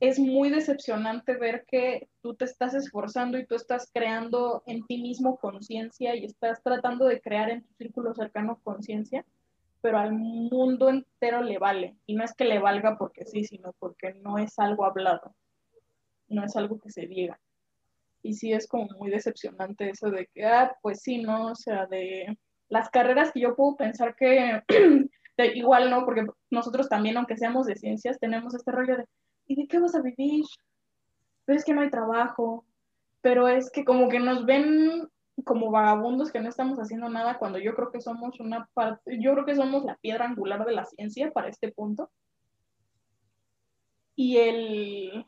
Es 0.00 0.18
muy 0.18 0.50
decepcionante 0.50 1.36
ver 1.36 1.64
que 1.66 2.08
tú 2.22 2.34
te 2.34 2.44
estás 2.44 2.74
esforzando 2.74 3.38
y 3.38 3.46
tú 3.46 3.54
estás 3.54 3.88
creando 3.92 4.62
en 4.66 4.84
ti 4.86 5.00
mismo 5.00 5.36
conciencia 5.36 6.16
y 6.16 6.24
estás 6.24 6.60
tratando 6.62 7.06
de 7.06 7.20
crear 7.20 7.50
en 7.50 7.62
tu 7.62 7.72
círculo 7.74 8.12
cercano 8.12 8.58
conciencia, 8.64 9.24
pero 9.80 9.98
al 9.98 10.12
mundo 10.12 10.88
entero 10.88 11.42
le 11.42 11.58
vale. 11.58 11.96
Y 12.06 12.14
no 12.14 12.24
es 12.24 12.34
que 12.34 12.44
le 12.44 12.58
valga 12.58 12.98
porque 12.98 13.24
sí, 13.26 13.44
sino 13.44 13.72
porque 13.78 14.14
no 14.14 14.38
es 14.38 14.58
algo 14.58 14.84
hablado. 14.84 15.34
no 16.28 16.44
es 16.44 16.56
algo 16.56 16.80
que 16.80 16.90
se 16.90 17.06
diga. 17.06 17.38
Y 18.22 18.34
sí 18.34 18.52
es 18.52 18.66
como 18.66 18.86
muy 18.98 19.10
decepcionante 19.10 19.90
eso 19.90 20.10
de 20.10 20.26
que, 20.32 20.46
ah, 20.46 20.76
pues 20.80 21.00
sí, 21.02 21.18
¿no? 21.18 21.48
O 21.48 21.54
sea, 21.54 21.86
de 21.86 22.38
las 22.68 22.88
carreras 22.88 23.32
que 23.32 23.40
yo 23.40 23.54
puedo 23.54 23.76
pensar 23.76 24.16
que 24.16 24.62
igual 25.38 25.90
no, 25.90 26.04
porque 26.04 26.26
nosotros 26.50 26.88
también, 26.88 27.16
aunque 27.16 27.36
seamos 27.36 27.66
de 27.66 27.76
ciencias, 27.76 28.18
tenemos 28.18 28.54
este 28.54 28.70
rollo 28.72 28.96
de, 28.96 29.06
¿y 29.46 29.56
de 29.56 29.66
qué 29.66 29.80
vas 29.80 29.94
a 29.94 30.02
vivir? 30.02 30.44
Pero 31.44 31.58
es 31.58 31.64
que 31.64 31.74
no 31.74 31.80
hay 31.80 31.90
trabajo, 31.90 32.64
pero 33.20 33.48
es 33.48 33.70
que 33.70 33.84
como 33.84 34.08
que 34.08 34.20
nos 34.20 34.44
ven 34.44 35.08
como 35.44 35.70
vagabundos 35.70 36.30
que 36.30 36.40
no 36.40 36.48
estamos 36.48 36.78
haciendo 36.78 37.08
nada 37.08 37.38
cuando 37.38 37.58
yo 37.58 37.74
creo 37.74 37.90
que 37.90 38.00
somos 38.00 38.38
una 38.38 38.68
parte, 38.74 39.18
yo 39.18 39.32
creo 39.32 39.46
que 39.46 39.56
somos 39.56 39.84
la 39.84 39.96
piedra 39.96 40.26
angular 40.26 40.64
de 40.64 40.72
la 40.72 40.84
ciencia 40.84 41.32
para 41.32 41.48
este 41.48 41.72
punto. 41.72 42.10
Y 44.14 44.36
el, 44.36 45.24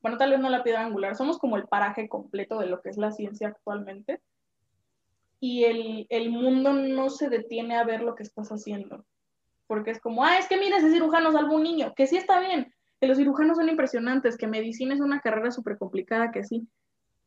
bueno, 0.00 0.18
tal 0.18 0.30
vez 0.30 0.40
no 0.40 0.50
la 0.50 0.62
piedra 0.62 0.84
angular, 0.84 1.16
somos 1.16 1.38
como 1.38 1.56
el 1.56 1.66
paraje 1.66 2.08
completo 2.08 2.58
de 2.58 2.66
lo 2.66 2.82
que 2.82 2.90
es 2.90 2.98
la 2.98 3.10
ciencia 3.10 3.48
actualmente. 3.48 4.20
Y 5.40 5.64
el, 5.64 6.06
el 6.10 6.30
mundo 6.30 6.72
no 6.72 7.10
se 7.10 7.28
detiene 7.28 7.76
a 7.76 7.84
ver 7.84 8.02
lo 8.02 8.14
que 8.14 8.22
estás 8.22 8.50
haciendo. 8.50 9.04
Porque 9.72 9.90
es 9.90 10.00
como, 10.00 10.22
ah, 10.22 10.36
es 10.36 10.48
que 10.48 10.58
mira, 10.58 10.76
ese 10.76 10.90
cirujano 10.90 11.32
salvó 11.32 11.54
un 11.54 11.62
niño, 11.62 11.94
que 11.96 12.06
sí 12.06 12.18
está 12.18 12.38
bien, 12.40 12.74
que 13.00 13.06
los 13.06 13.16
cirujanos 13.16 13.56
son 13.56 13.70
impresionantes, 13.70 14.36
que 14.36 14.46
medicina 14.46 14.92
es 14.92 15.00
una 15.00 15.20
carrera 15.20 15.50
súper 15.50 15.78
complicada, 15.78 16.30
que 16.30 16.44
sí, 16.44 16.68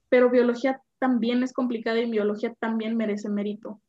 pero 0.10 0.30
biología 0.30 0.80
también 1.00 1.42
es 1.42 1.54
complicada 1.54 1.98
y 1.98 2.12
biología 2.12 2.54
también 2.60 2.98
merece 2.98 3.30
mérito. 3.30 3.82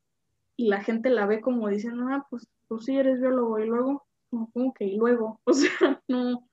Y 0.57 0.69
la 0.69 0.83
gente 0.83 1.11
la 1.11 1.27
ve 1.27 1.42
como 1.42 1.69
diciendo, 1.69 2.07
ah, 2.09 2.27
pues, 2.31 2.49
tú 2.66 2.79
sí 2.79 2.97
eres 2.97 3.21
biólogo 3.21 3.59
y 3.59 3.66
luego, 3.66 4.07
como 4.31 4.73
que 4.73 4.87
y 4.87 4.97
luego, 4.97 5.38
o 5.45 5.53
sea, 5.53 6.01
no, 6.09 6.49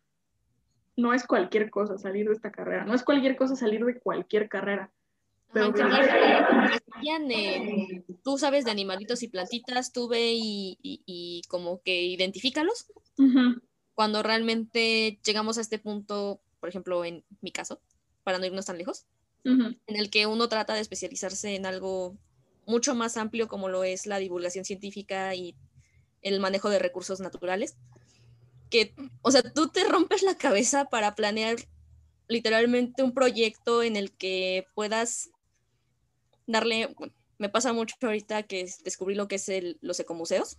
no 0.98 1.13
es 1.13 1.26
cualquier 1.26 1.70
cosa 1.70 1.98
salir 1.98 2.28
de 2.28 2.34
esta 2.34 2.52
carrera, 2.52 2.84
no 2.84 2.94
es 2.96 3.06
cualquier 3.06 3.38
cosa 3.38 3.56
salir 3.56 3.86
de 3.86 3.98
cualquier 3.98 4.50
carrera. 4.50 4.92
Pero 5.54 5.74
tú 8.24 8.38
sabes 8.38 8.66
de 8.66 8.72
animalitos 8.72 9.24
y 9.24 9.28
plantitas, 9.28 9.92
tú 9.92 10.08
ve 10.08 10.34
y, 10.36 11.42
como 11.48 11.82
que 11.82 12.04
identifícalos. 12.04 12.88
Cuando 13.94 14.24
realmente 14.24 15.20
llegamos 15.26 15.58
a 15.58 15.62
este 15.62 15.80
punto, 15.80 16.42
por 16.60 16.70
ejemplo, 16.70 17.06
en 17.06 17.24
mi 17.42 17.52
caso, 17.52 17.82
para 18.24 18.39
no 18.39 18.46
irnos 18.46 18.66
tan 18.66 18.78
lejos, 18.78 19.06
en 19.44 19.78
el 19.88 20.10
que 20.10 20.26
uno 20.26 20.48
trata 20.50 20.74
de 20.74 20.82
especializarse 20.82 21.56
en 21.56 21.66
algo 21.66 22.18
mucho 22.66 22.96
más 22.96 23.18
amplio 23.18 23.48
como 23.48 23.68
lo 23.68 23.84
es 23.84 24.06
la 24.08 24.20
divulgación 24.20 24.63
científica 24.63 25.36
y 25.36 25.56
el 26.22 26.39
manejo 26.39 26.70
de 26.70 26.80
recursos 26.80 27.20
naturales, 27.20 27.76
que, 28.70 28.96
o 29.22 29.32
sea, 29.32 29.44
tú 29.44 29.68
te 29.68 29.84
rompes 29.84 30.24
la 30.24 30.38
cabeza 30.38 30.86
para 30.86 31.13
planear 31.16 31.58
literalmente 32.28 33.04
un 33.04 33.13
proyecto 33.13 33.84
en 33.84 33.98
el 33.98 34.12
que 34.12 34.66
puedas 34.74 35.30
darle, 36.47 36.93
me 37.38 37.49
pasa 37.49 37.73
mucho 37.73 37.95
ahorita 38.01 38.43
que 38.43 38.69
descubrí 38.84 39.15
lo 39.15 39.27
que 39.27 39.36
es 39.36 39.49
el, 39.49 39.77
los 39.82 39.99
ecomuseos, 39.99 40.58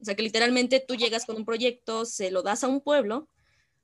o 0.00 0.04
sea, 0.04 0.14
que 0.14 0.22
literalmente 0.22 0.84
tú 0.86 0.96
llegas 0.96 1.24
con 1.24 1.36
un 1.36 1.44
proyecto, 1.44 2.04
se 2.04 2.30
lo 2.30 2.42
das 2.42 2.64
a 2.64 2.68
un 2.68 2.80
pueblo 2.80 3.28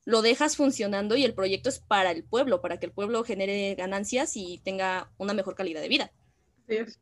lo 0.05 0.23
dejas 0.23 0.57
funcionando 0.57 1.17
y 1.17 1.25
el 1.25 1.35
proyecto 1.35 1.69
es 1.69 1.79
para 1.79 2.11
el 2.11 2.25
pueblo, 2.25 2.61
para 2.61 2.79
que 2.79 2.87
el 2.87 2.93
pueblo 2.93 3.23
genere 3.25 3.75
ganancias 3.75 4.33
y 4.35 4.59
tenga 4.65 5.13
una 5.19 5.35
mejor 5.35 5.55
calidad 5.55 5.81
de 5.81 5.89
vida. 5.89 6.13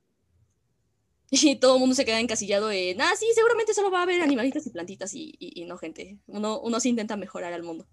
Y 1.30 1.56
todo 1.56 1.74
el 1.74 1.80
mundo 1.80 1.94
se 1.94 2.06
queda 2.06 2.20
encasillado 2.20 2.70
en, 2.70 3.02
ah, 3.02 3.12
sí, 3.14 3.26
seguramente 3.34 3.74
solo 3.74 3.90
va 3.90 3.98
a 3.98 4.04
haber 4.04 4.22
animalitas 4.22 4.66
y 4.66 4.70
plantitas 4.70 5.12
y, 5.12 5.62
no 5.68 5.76
gente. 5.76 6.16
Uno, 6.26 6.58
uno 6.58 6.80
se 6.80 6.88
intenta 6.88 7.18
mejorar 7.18 7.52
al 7.52 7.62
mundo. 7.62 7.86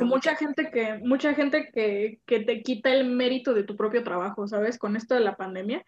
Mucha 0.00 0.36
gente 0.36 0.70
que, 0.70 0.98
mucha 1.02 1.34
gente 1.34 1.70
que, 1.72 2.20
que 2.26 2.40
te 2.40 2.62
quita 2.62 2.92
el 2.92 3.10
mérito 3.10 3.54
de 3.54 3.64
tu 3.64 3.76
propio 3.76 4.02
trabajo, 4.02 4.46
¿sabes? 4.46 4.78
Con 4.78 4.96
esto 4.96 5.14
de 5.14 5.20
la 5.20 5.36
pandemia 5.36 5.84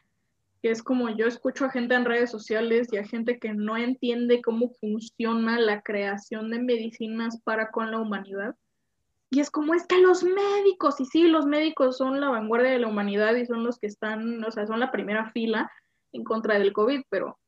que 0.63 0.71
es 0.71 0.83
como 0.83 1.09
yo 1.09 1.27
escucho 1.27 1.65
a 1.65 1.71
gente 1.71 1.95
en 1.95 2.05
redes 2.05 2.31
sociales 2.31 2.89
y 2.93 2.99
a 2.99 3.05
gente 3.05 3.39
que 3.39 3.55
no 3.55 3.77
entiende 3.77 4.43
cómo 4.43 4.71
funciona 4.81 5.59
la 5.59 5.81
creación 5.81 6.51
de 6.51 6.61
medicinas 6.61 7.41
para 7.43 7.71
con 7.71 7.91
la 7.91 7.99
humanidad. 7.99 8.55
Y 9.31 9.41
es 9.41 9.51
como, 9.51 9.75
es 9.75 9.87
que 9.87 9.99
los 9.99 10.23
médicos, 10.25 11.01
y 11.01 11.07
sí, 11.07 11.29
los 11.29 11.47
médicos 11.47 11.97
son 11.97 12.21
la 12.21 12.29
vanguardia 12.29 12.73
de 12.73 12.81
la 12.81 12.89
humanidad 12.89 13.35
y 13.37 13.47
son 13.47 13.65
los 13.65 13.79
que 13.79 13.87
están, 13.87 14.45
o 14.45 14.51
sea, 14.51 14.67
son 14.67 14.81
la 14.81 14.91
primera 14.91 15.31
fila 15.31 15.71
en 16.13 16.25
contra 16.25 16.59
del 16.59 16.73
COVID, 16.73 17.03
pero 17.09 17.39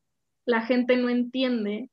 la 0.47 0.63
gente 0.63 0.97
no 0.97 1.09
entiende 1.09 1.91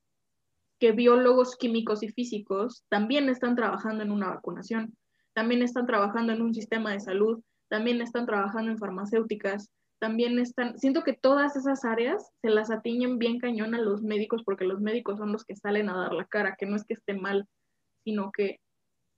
que 0.79 0.91
biólogos 0.93 1.57
químicos 1.57 2.03
y 2.03 2.09
físicos 2.09 2.85
también 2.89 3.29
están 3.29 3.55
trabajando 3.55 4.03
en 4.03 4.11
una 4.11 4.29
vacunación, 4.29 4.95
también 5.33 5.61
están 5.61 5.85
trabajando 5.85 6.33
en 6.33 6.41
un 6.41 6.53
sistema 6.53 6.91
de 6.91 6.99
salud, 6.99 7.41
también 7.69 8.01
están 8.01 8.25
trabajando 8.25 8.71
en 8.71 8.77
farmacéuticas, 8.77 9.69
también 9.99 10.39
están, 10.39 10.79
siento 10.79 11.03
que 11.03 11.13
todas 11.13 11.55
esas 11.55 11.83
áreas 11.83 12.31
se 12.41 12.49
las 12.49 12.71
atiñen 12.71 13.19
bien 13.19 13.39
cañón 13.39 13.75
a 13.75 13.81
los 13.81 14.01
médicos 14.01 14.43
porque 14.45 14.65
los 14.65 14.79
médicos 14.79 15.17
son 15.17 15.33
los 15.33 15.43
que 15.43 15.55
salen 15.55 15.89
a 15.89 15.97
dar 15.97 16.13
la 16.13 16.25
cara, 16.25 16.55
que 16.57 16.65
no 16.65 16.77
es 16.77 16.85
que 16.85 16.93
esté 16.93 17.13
mal, 17.13 17.47
sino 18.05 18.31
que 18.31 18.59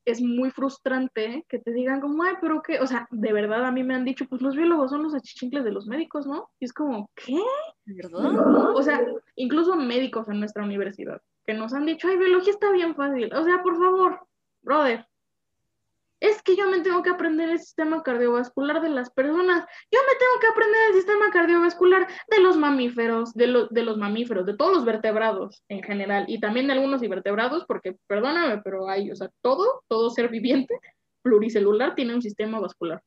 es 0.06 0.19
muy 0.19 0.50
frustrante 0.50 1.45
que 1.47 1.60
te 1.60 1.71
digan 1.71 2.02
como, 2.02 2.24
ay, 2.24 2.34
pero 2.41 2.63
qué, 2.63 2.80
o 2.80 2.88
sea, 2.88 3.08
de 3.12 3.34
verdad 3.34 3.63
a 3.65 3.71
mí 3.71 3.84
me 3.84 3.93
han 3.93 4.06
dicho, 4.06 4.26
pues 4.28 4.41
los 4.41 4.56
biólogos 4.56 4.89
son 4.89 5.04
los 5.04 5.13
achichincles 5.13 5.63
de 5.63 5.71
los 5.71 5.86
médicos, 5.86 6.26
¿no? 6.26 6.50
Y 6.60 6.65
es 6.65 6.74
como, 6.74 7.10
¿qué? 7.15 7.39
¿Verdad? 7.86 8.76
O 8.76 8.82
sea, 8.82 9.06
incluso 9.36 9.76
médicos 9.76 10.28
en 10.30 10.39
nuestra 10.39 10.63
universidad, 10.63 11.21
que 11.45 11.54
nos 11.54 11.73
han 11.73 11.86
dicho, 11.86 12.08
ay, 12.08 12.17
biología 12.17 12.51
está 12.51 12.71
bien 12.71 12.95
fácil, 12.95 13.34
o 13.34 13.43
sea, 13.43 13.62
por 13.63 13.77
favor, 13.77 14.27
brother, 14.62 15.06
es 16.21 16.43
que 16.43 16.56
yo 16.56 16.69
me 16.69 16.82
tengo 16.82 17.01
que 17.01 17.10
aprender 17.10 17.49
el 17.49 17.60
sistema 17.60 18.04
cardiovascular 18.04 18.80
de 18.82 18.89
las 18.89 19.10
personas, 19.10 19.65
yo 19.91 19.99
me 20.08 20.19
tengo 20.19 20.39
que 20.39 20.47
aprender 20.47 20.82
el 20.89 20.93
sistema 20.93 21.32
cardiovascular 21.32 22.08
de 22.30 22.39
los 22.39 22.58
mamíferos, 22.58 23.34
de, 23.34 23.67
de 23.71 23.84
los 23.84 23.97
mamíferos, 23.97 24.45
de 24.45 24.56
todos 24.56 24.71
los 24.71 24.86
vertebrados 24.86 25.63
en 25.67 25.82
general, 25.82 26.25
y 26.27 26.39
también 26.39 26.67
de 26.67 26.73
algunos 26.73 27.01
invertebrados, 27.01 27.65
porque 27.65 27.97
perdóname, 28.06 28.62
pero 28.63 28.88
hay, 28.88 29.10
o 29.10 29.15
sea, 29.15 29.32
todo, 29.41 29.84
todo 29.88 30.12
ser 30.12 30.30
viviente 30.30 30.80
pluricelular 31.23 31.95
tiene 31.95 32.13
un 32.13 32.21
sistema 32.21 32.60
vascular. 32.60 33.01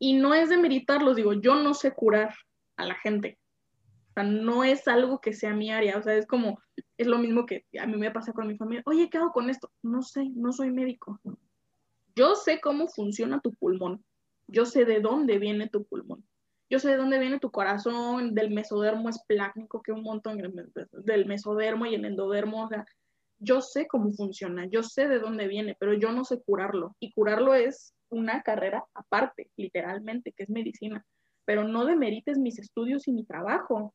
Y 0.00 0.14
no 0.14 0.34
es 0.34 0.48
de 0.48 0.56
meditarlos, 0.56 1.16
digo, 1.16 1.34
yo 1.34 1.54
no 1.54 1.72
sé 1.72 1.92
curar 1.92 2.34
a 2.76 2.84
la 2.84 2.94
gente. 2.96 3.38
No 4.22 4.64
es 4.64 4.86
algo 4.88 5.20
que 5.20 5.32
sea 5.32 5.54
mi 5.54 5.70
área, 5.70 5.98
o 5.98 6.02
sea, 6.02 6.14
es 6.16 6.26
como, 6.26 6.60
es 6.96 7.06
lo 7.06 7.18
mismo 7.18 7.46
que 7.46 7.66
a 7.78 7.86
mí 7.86 7.96
me 7.96 8.10
pasa 8.10 8.32
con 8.32 8.46
mi 8.46 8.56
familia. 8.56 8.82
Oye, 8.86 9.08
¿qué 9.10 9.18
hago 9.18 9.32
con 9.32 9.50
esto? 9.50 9.70
No 9.82 10.02
sé, 10.02 10.28
no 10.34 10.52
soy 10.52 10.70
médico. 10.70 11.20
Yo 12.14 12.34
sé 12.34 12.60
cómo 12.60 12.88
funciona 12.88 13.40
tu 13.40 13.54
pulmón. 13.54 14.04
Yo 14.48 14.66
sé 14.66 14.84
de 14.84 15.00
dónde 15.00 15.38
viene 15.38 15.68
tu 15.68 15.84
pulmón. 15.84 16.24
Yo 16.70 16.78
sé 16.78 16.90
de 16.90 16.96
dónde 16.96 17.18
viene 17.18 17.38
tu 17.38 17.50
corazón, 17.50 18.34
del 18.34 18.50
mesodermo 18.50 19.08
esplácnico, 19.08 19.82
que 19.82 19.92
un 19.92 20.02
montón, 20.02 20.38
del 20.92 21.26
mesodermo 21.26 21.86
y 21.86 21.94
el 21.94 22.04
endodermo. 22.04 22.64
O 22.64 22.68
sea, 22.68 22.84
yo 23.38 23.60
sé 23.60 23.86
cómo 23.86 24.12
funciona, 24.12 24.66
yo 24.66 24.82
sé 24.82 25.08
de 25.08 25.18
dónde 25.18 25.46
viene, 25.46 25.76
pero 25.78 25.94
yo 25.94 26.12
no 26.12 26.24
sé 26.24 26.42
curarlo. 26.42 26.96
Y 26.98 27.12
curarlo 27.12 27.54
es 27.54 27.94
una 28.10 28.42
carrera 28.42 28.84
aparte, 28.94 29.50
literalmente, 29.56 30.32
que 30.32 30.42
es 30.42 30.50
medicina. 30.50 31.06
Pero 31.44 31.64
no 31.64 31.86
demerites 31.86 32.38
mis 32.38 32.58
estudios 32.58 33.08
y 33.08 33.12
mi 33.12 33.24
trabajo 33.24 33.94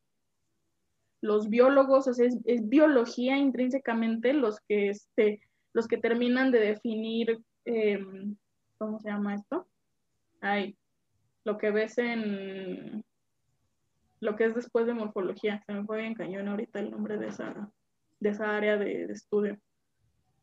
los 1.24 1.48
biólogos, 1.48 2.06
o 2.06 2.12
sea, 2.12 2.26
es, 2.26 2.68
biología 2.68 3.38
intrínsecamente 3.38 4.34
los 4.34 4.60
que, 4.68 4.90
este, 4.90 5.40
los 5.72 5.88
que 5.88 5.96
terminan 5.96 6.52
de 6.52 6.60
definir, 6.60 7.38
em, 7.64 8.36
¿cómo 8.76 9.00
se 9.00 9.08
llama 9.08 9.34
esto? 9.34 9.66
Ay, 10.42 10.76
lo 11.44 11.56
que 11.56 11.70
ves 11.70 11.96
en, 11.96 13.02
lo 14.20 14.36
que 14.36 14.44
es 14.44 14.54
después 14.54 14.84
de 14.84 14.92
morfología, 14.92 15.62
se 15.64 15.72
me 15.72 15.86
fue 15.86 16.02
bien 16.02 16.12
cañón 16.12 16.46
ahorita 16.46 16.80
el 16.80 16.90
nombre 16.90 17.16
de 17.16 17.28
esa, 17.28 17.72
de 18.20 18.28
esa 18.28 18.54
área 18.54 18.76
de, 18.76 19.04
estudio. 19.04 19.58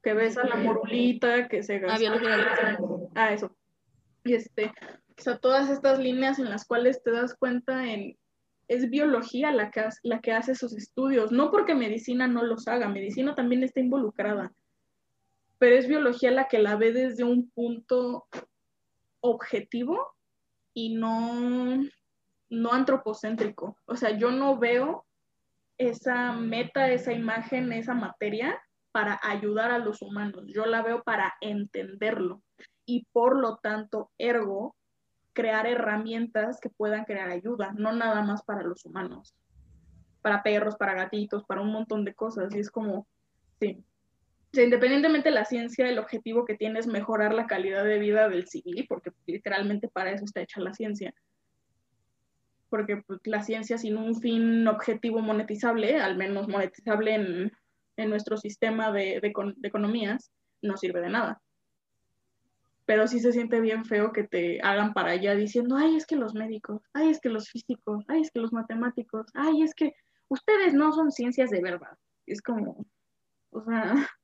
Que 0.02 0.16
ves 0.16 0.36
a 0.40 0.48
la 0.48 0.56
morulita, 0.56 1.48
que 1.48 1.62
se 1.62 1.80
Ah, 1.88 2.00
biología. 2.00 2.80
Ah, 3.14 3.32
eso. 3.32 3.56
Y 4.24 4.34
este, 4.34 4.72
o 5.16 5.22
sea, 5.22 5.38
todas 5.38 5.70
estas 5.70 6.00
líneas 6.00 6.40
en 6.40 6.50
las 6.50 6.66
cuales 6.66 7.04
te 7.04 7.12
das 7.12 7.36
cuenta 7.36 7.88
en 7.88 8.18
es 8.72 8.90
biología 8.90 9.52
la 9.52 9.70
que, 9.70 10.32
hace 10.32 10.54
esos 10.54 10.74
estudios, 10.78 11.34
no 11.34 11.52
porque 11.52 11.76
medicina 11.76 12.26
no 12.30 12.42
los 12.42 12.70
haga, 12.70 12.88
medicina 12.88 13.36
también 13.36 13.64
está 13.64 13.82
involucrada, 13.82 14.54
pero 15.58 15.76
es 15.76 15.90
biología 15.90 16.32
la 16.32 16.48
que 16.48 16.60
la 16.60 16.78
ve 16.78 16.94
desde 16.94 17.26
un 17.26 17.52
punto 17.52 18.28
objetivo 19.20 20.16
y 20.74 20.96
no, 20.96 21.84
no 22.50 22.72
antropocéntrico. 22.72 23.76
O 23.88 23.98
sea, 23.98 24.18
yo 24.18 24.32
no 24.32 24.58
veo 24.58 25.06
esa 25.78 26.32
meta, 26.32 26.90
esa 26.92 27.12
imagen, 27.12 27.74
esa 27.74 27.94
materia 27.94 28.58
para 28.94 29.20
ayudar 29.22 29.72
a 29.72 29.80
los 29.80 30.02
humanos, 30.02 30.46
yo 30.48 30.66
la 30.66 30.82
veo 30.82 31.04
para 31.04 31.34
entenderlo 31.42 32.42
y 32.86 33.06
por 33.12 33.38
lo 33.38 33.58
tanto, 33.58 34.12
ergo, 34.18 34.78
crear 35.42 35.66
herramientas 35.66 36.60
que 36.62 36.70
puedan 36.70 37.04
crear 37.04 37.28
ayuda, 37.28 37.74
no 37.76 37.92
nada 37.94 38.22
más 38.22 38.44
para 38.44 38.62
los 38.62 38.86
humanos, 38.86 39.34
para 40.22 40.44
perros, 40.44 40.76
para 40.76 40.94
gatitos, 40.94 41.44
para 41.46 41.62
un 41.62 41.72
montón 41.72 42.06
de 42.06 42.14
cosas. 42.14 42.54
Y 42.54 42.60
es 42.60 42.70
como, 42.70 43.08
sí, 43.60 43.84
independientemente 44.54 45.30
de 45.30 45.36
la 45.36 45.46
ciencia, 45.46 45.90
el 45.90 45.98
objetivo 45.98 46.46
que 46.46 46.56
tiene 46.56 46.78
es 46.78 46.86
mejorar 46.86 47.34
la 47.34 47.48
calidad 47.48 47.84
de 47.84 47.98
vida 47.98 48.30
del 48.30 48.48
civil, 48.48 48.86
porque 48.88 49.12
literalmente 49.26 49.88
para 49.88 50.12
eso 50.12 50.26
está 50.26 50.42
hecha 50.42 50.62
la 50.62 50.76
ciencia. 50.76 51.12
Porque 52.70 52.98
pues, 52.98 53.20
la 53.24 53.42
ciencia 53.42 53.80
sin 53.80 53.98
un 53.98 54.22
fin 54.22 54.68
objetivo 54.68 55.22
monetizable, 55.22 56.00
al 56.00 56.18
menos 56.18 56.48
monetizable 56.48 57.16
en, 57.16 57.52
nuestro 58.10 58.38
sistema 58.38 58.92
de 58.92 59.22
economías, 59.64 60.32
no 60.64 60.76
sirve 60.76 61.02
de 61.02 61.10
nada 61.10 61.42
pero 62.92 63.08
sí 63.08 63.22
se 63.22 63.32
siente 63.32 63.62
bien 63.62 63.86
feo 63.86 64.12
que 64.12 64.26
te 64.26 64.60
hagan 64.62 64.92
para 64.92 65.12
allá 65.12 65.34
diciendo, 65.34 65.78
ay, 65.78 65.96
es 65.96 66.06
que 66.06 66.18
los 66.18 66.34
médicos, 66.34 66.82
ay, 66.92 67.10
es 67.10 67.22
que 67.22 67.30
los 67.30 67.48
físicos, 67.48 68.04
ay, 68.10 68.20
es 68.20 68.32
que 68.32 68.42
los 68.42 68.52
matemáticos, 68.52 69.28
ay, 69.34 69.64
es 69.64 69.74
que 69.74 69.94
ustedes 70.28 70.74
no 70.74 70.92
son 70.92 71.10
ciencias 71.10 71.50
de 71.52 71.62
verdad. 71.62 71.98
Es 72.26 72.42
como, 72.42 72.86
o 73.52 73.64
sea, 73.64 73.94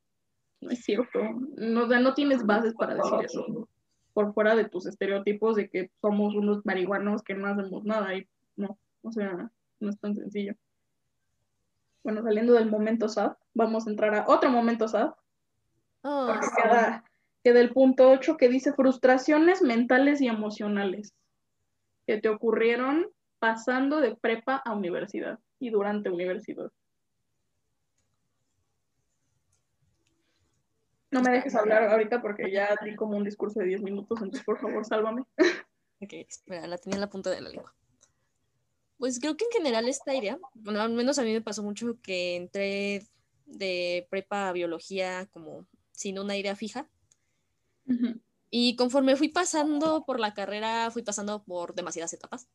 no 0.60 0.69
es 0.69 0.84
cierto. 0.84 1.17
No, 1.56 1.88
no 1.88 2.13
tienes 2.13 2.45
bases 2.45 2.73
para 2.73 2.95
decir 2.95 3.19
eso. 3.23 3.69
Por 4.12 4.34
fuera 4.34 4.53
de 4.53 4.67
tus 4.67 4.86
estereotipos 4.86 5.56
de 5.56 5.69
que 5.69 5.89
somos 6.01 6.36
unos 6.36 6.65
marihuanos 6.65 7.23
que 7.23 7.36
no 7.36 7.47
hacemos 7.47 7.86
nada 7.86 8.15
y 8.15 8.27
no, 8.58 8.77
o 9.01 9.13
sea, 9.13 9.49
no 9.80 9.89
es 9.89 9.97
tan 9.97 10.13
sencillo. 10.13 10.56
Bueno, 12.03 12.21
saliendo 12.21 12.51
del 12.51 12.69
momento 12.69 13.08
sad, 13.08 13.32
vamos 13.53 13.88
a 13.88 13.91
entrar 13.91 14.13
a 14.13 14.25
otro 14.27 14.49
momento 14.49 14.89
sad. 14.89 15.13
Oh, 16.01 16.34
del 17.53 17.71
punto 17.71 18.10
8 18.10 18.38
que 18.38 18.49
dice 18.49 18.73
frustraciones 18.73 19.62
mentales 19.62 20.21
y 20.21 20.27
emocionales 20.27 21.13
que 22.05 22.19
te 22.19 22.29
ocurrieron 22.29 23.07
pasando 23.39 23.99
de 23.99 24.15
prepa 24.15 24.55
a 24.55 24.73
universidad 24.73 25.39
y 25.60 25.69
durante 25.69 26.10
universidad. 26.10 26.71
No 31.12 31.21
me 31.21 31.31
dejes 31.31 31.55
hablar 31.55 31.83
ahorita 31.83 32.21
porque 32.21 32.51
ya 32.51 32.75
di 32.83 32.95
como 32.95 33.17
un 33.17 33.23
discurso 33.23 33.60
de 33.60 33.67
10 33.67 33.81
minutos, 33.81 34.19
entonces 34.21 34.43
por 34.45 34.60
favor, 34.60 34.86
sálvame. 34.86 35.23
Ok, 35.99 36.13
espera, 36.13 36.67
la 36.67 36.77
tenía 36.77 36.97
en 36.97 37.01
la 37.01 37.10
punta 37.10 37.31
de 37.31 37.41
la 37.41 37.49
lengua. 37.49 37.73
Pues 38.99 39.19
creo 39.19 39.36
que 39.36 39.45
en 39.45 39.51
general 39.51 39.89
esta 39.89 40.13
idea, 40.13 40.38
bueno, 40.53 40.79
al 40.79 40.93
menos 40.93 41.17
a 41.17 41.23
mí 41.23 41.33
me 41.33 41.41
pasó 41.41 41.63
mucho 41.63 41.97
que 42.03 42.36
entré 42.36 43.01
de 43.47 44.05
prepa 44.12 44.47
a 44.47 44.51
biología 44.51 45.25
como 45.31 45.65
sin 45.91 46.19
una 46.19 46.38
idea 46.38 46.55
fija 46.55 46.88
y 48.50 48.76
conforme 48.76 49.15
fui 49.15 49.30
pasando 49.30 50.06
por 50.06 50.19
la 50.19 50.34
carrera, 50.34 50.89
fui 50.91 51.04
pasando 51.04 51.43
por 51.43 51.76
demasiadas 51.76 52.13
etapas. 52.13 52.47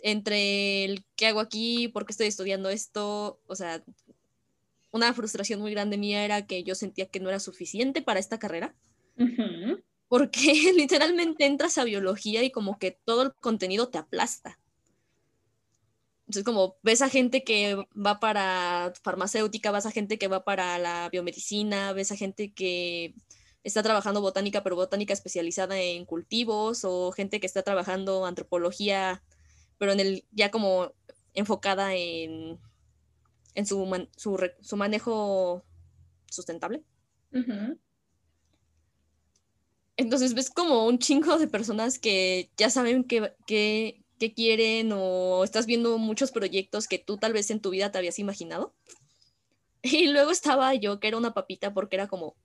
Entre 0.00 0.84
el 0.84 1.04
qué 1.16 1.26
hago 1.26 1.40
aquí, 1.40 1.88
por 1.88 2.06
qué 2.06 2.12
estoy 2.12 2.26
estudiando 2.26 2.68
esto, 2.68 3.40
o 3.46 3.56
sea, 3.56 3.82
una 4.90 5.12
frustración 5.12 5.60
muy 5.60 5.72
grande 5.72 5.98
mía 5.98 6.24
era 6.24 6.46
que 6.46 6.62
yo 6.62 6.74
sentía 6.74 7.06
que 7.06 7.20
no 7.20 7.28
era 7.28 7.40
suficiente 7.40 8.02
para 8.02 8.20
esta 8.20 8.38
carrera. 8.38 8.74
Porque 10.08 10.72
literalmente 10.76 11.46
entras 11.46 11.78
a 11.78 11.84
biología 11.84 12.42
y 12.42 12.50
como 12.50 12.78
que 12.78 12.98
todo 13.04 13.22
el 13.22 13.34
contenido 13.34 13.88
te 13.88 13.98
aplasta. 13.98 14.58
Entonces, 16.26 16.44
como 16.44 16.76
ves 16.82 17.02
a 17.02 17.10
gente 17.10 17.44
que 17.44 17.76
va 17.94 18.18
para 18.18 18.92
farmacéutica, 19.02 19.70
vas 19.70 19.84
a 19.84 19.90
gente 19.90 20.18
que 20.18 20.28
va 20.28 20.44
para 20.44 20.78
la 20.78 21.10
biomedicina, 21.10 21.92
ves 21.92 22.12
a 22.12 22.16
gente 22.16 22.52
que 22.54 23.14
está 23.64 23.82
trabajando 23.82 24.20
botánica, 24.20 24.62
pero 24.62 24.76
botánica 24.76 25.12
especializada 25.12 25.80
en 25.80 26.04
cultivos, 26.04 26.84
o 26.84 27.10
gente 27.12 27.40
que 27.40 27.46
está 27.46 27.62
trabajando 27.62 28.26
antropología, 28.26 29.22
pero 29.78 29.92
en 29.92 30.00
el 30.00 30.24
ya 30.30 30.50
como 30.50 30.92
enfocada 31.32 31.94
en, 31.94 32.60
en 33.54 33.66
su, 33.66 34.08
su, 34.16 34.76
manejo 34.76 35.64
sustentable. 36.30 36.84
Entonces 39.96 40.34
ves 40.34 40.50
como 40.50 40.86
un 40.86 40.98
chingo 40.98 41.38
de 41.38 41.48
personas 41.48 41.98
que 41.98 42.50
ya 42.56 42.68
saben 42.70 43.04
qué, 43.04 43.32
qué, 43.46 44.04
qué 44.18 44.34
quieren 44.34 44.90
o 44.92 45.42
estás 45.42 45.66
viendo 45.66 45.98
muchos 45.98 46.32
proyectos 46.32 46.86
que 46.86 46.98
tú 46.98 47.16
tal 47.16 47.32
vez 47.32 47.50
en 47.50 47.60
tu 47.60 47.70
vida 47.70 47.90
te 47.90 47.98
habías 47.98 48.18
imaginado. 48.18 48.74
Y 49.82 50.06
luego 50.06 50.30
estaba 50.30 50.74
yo, 50.74 50.98
que 50.98 51.08
era 51.08 51.18
una 51.18 51.34
papita, 51.34 51.74
porque 51.74 51.96
era 51.96 52.08
como, 52.08 52.36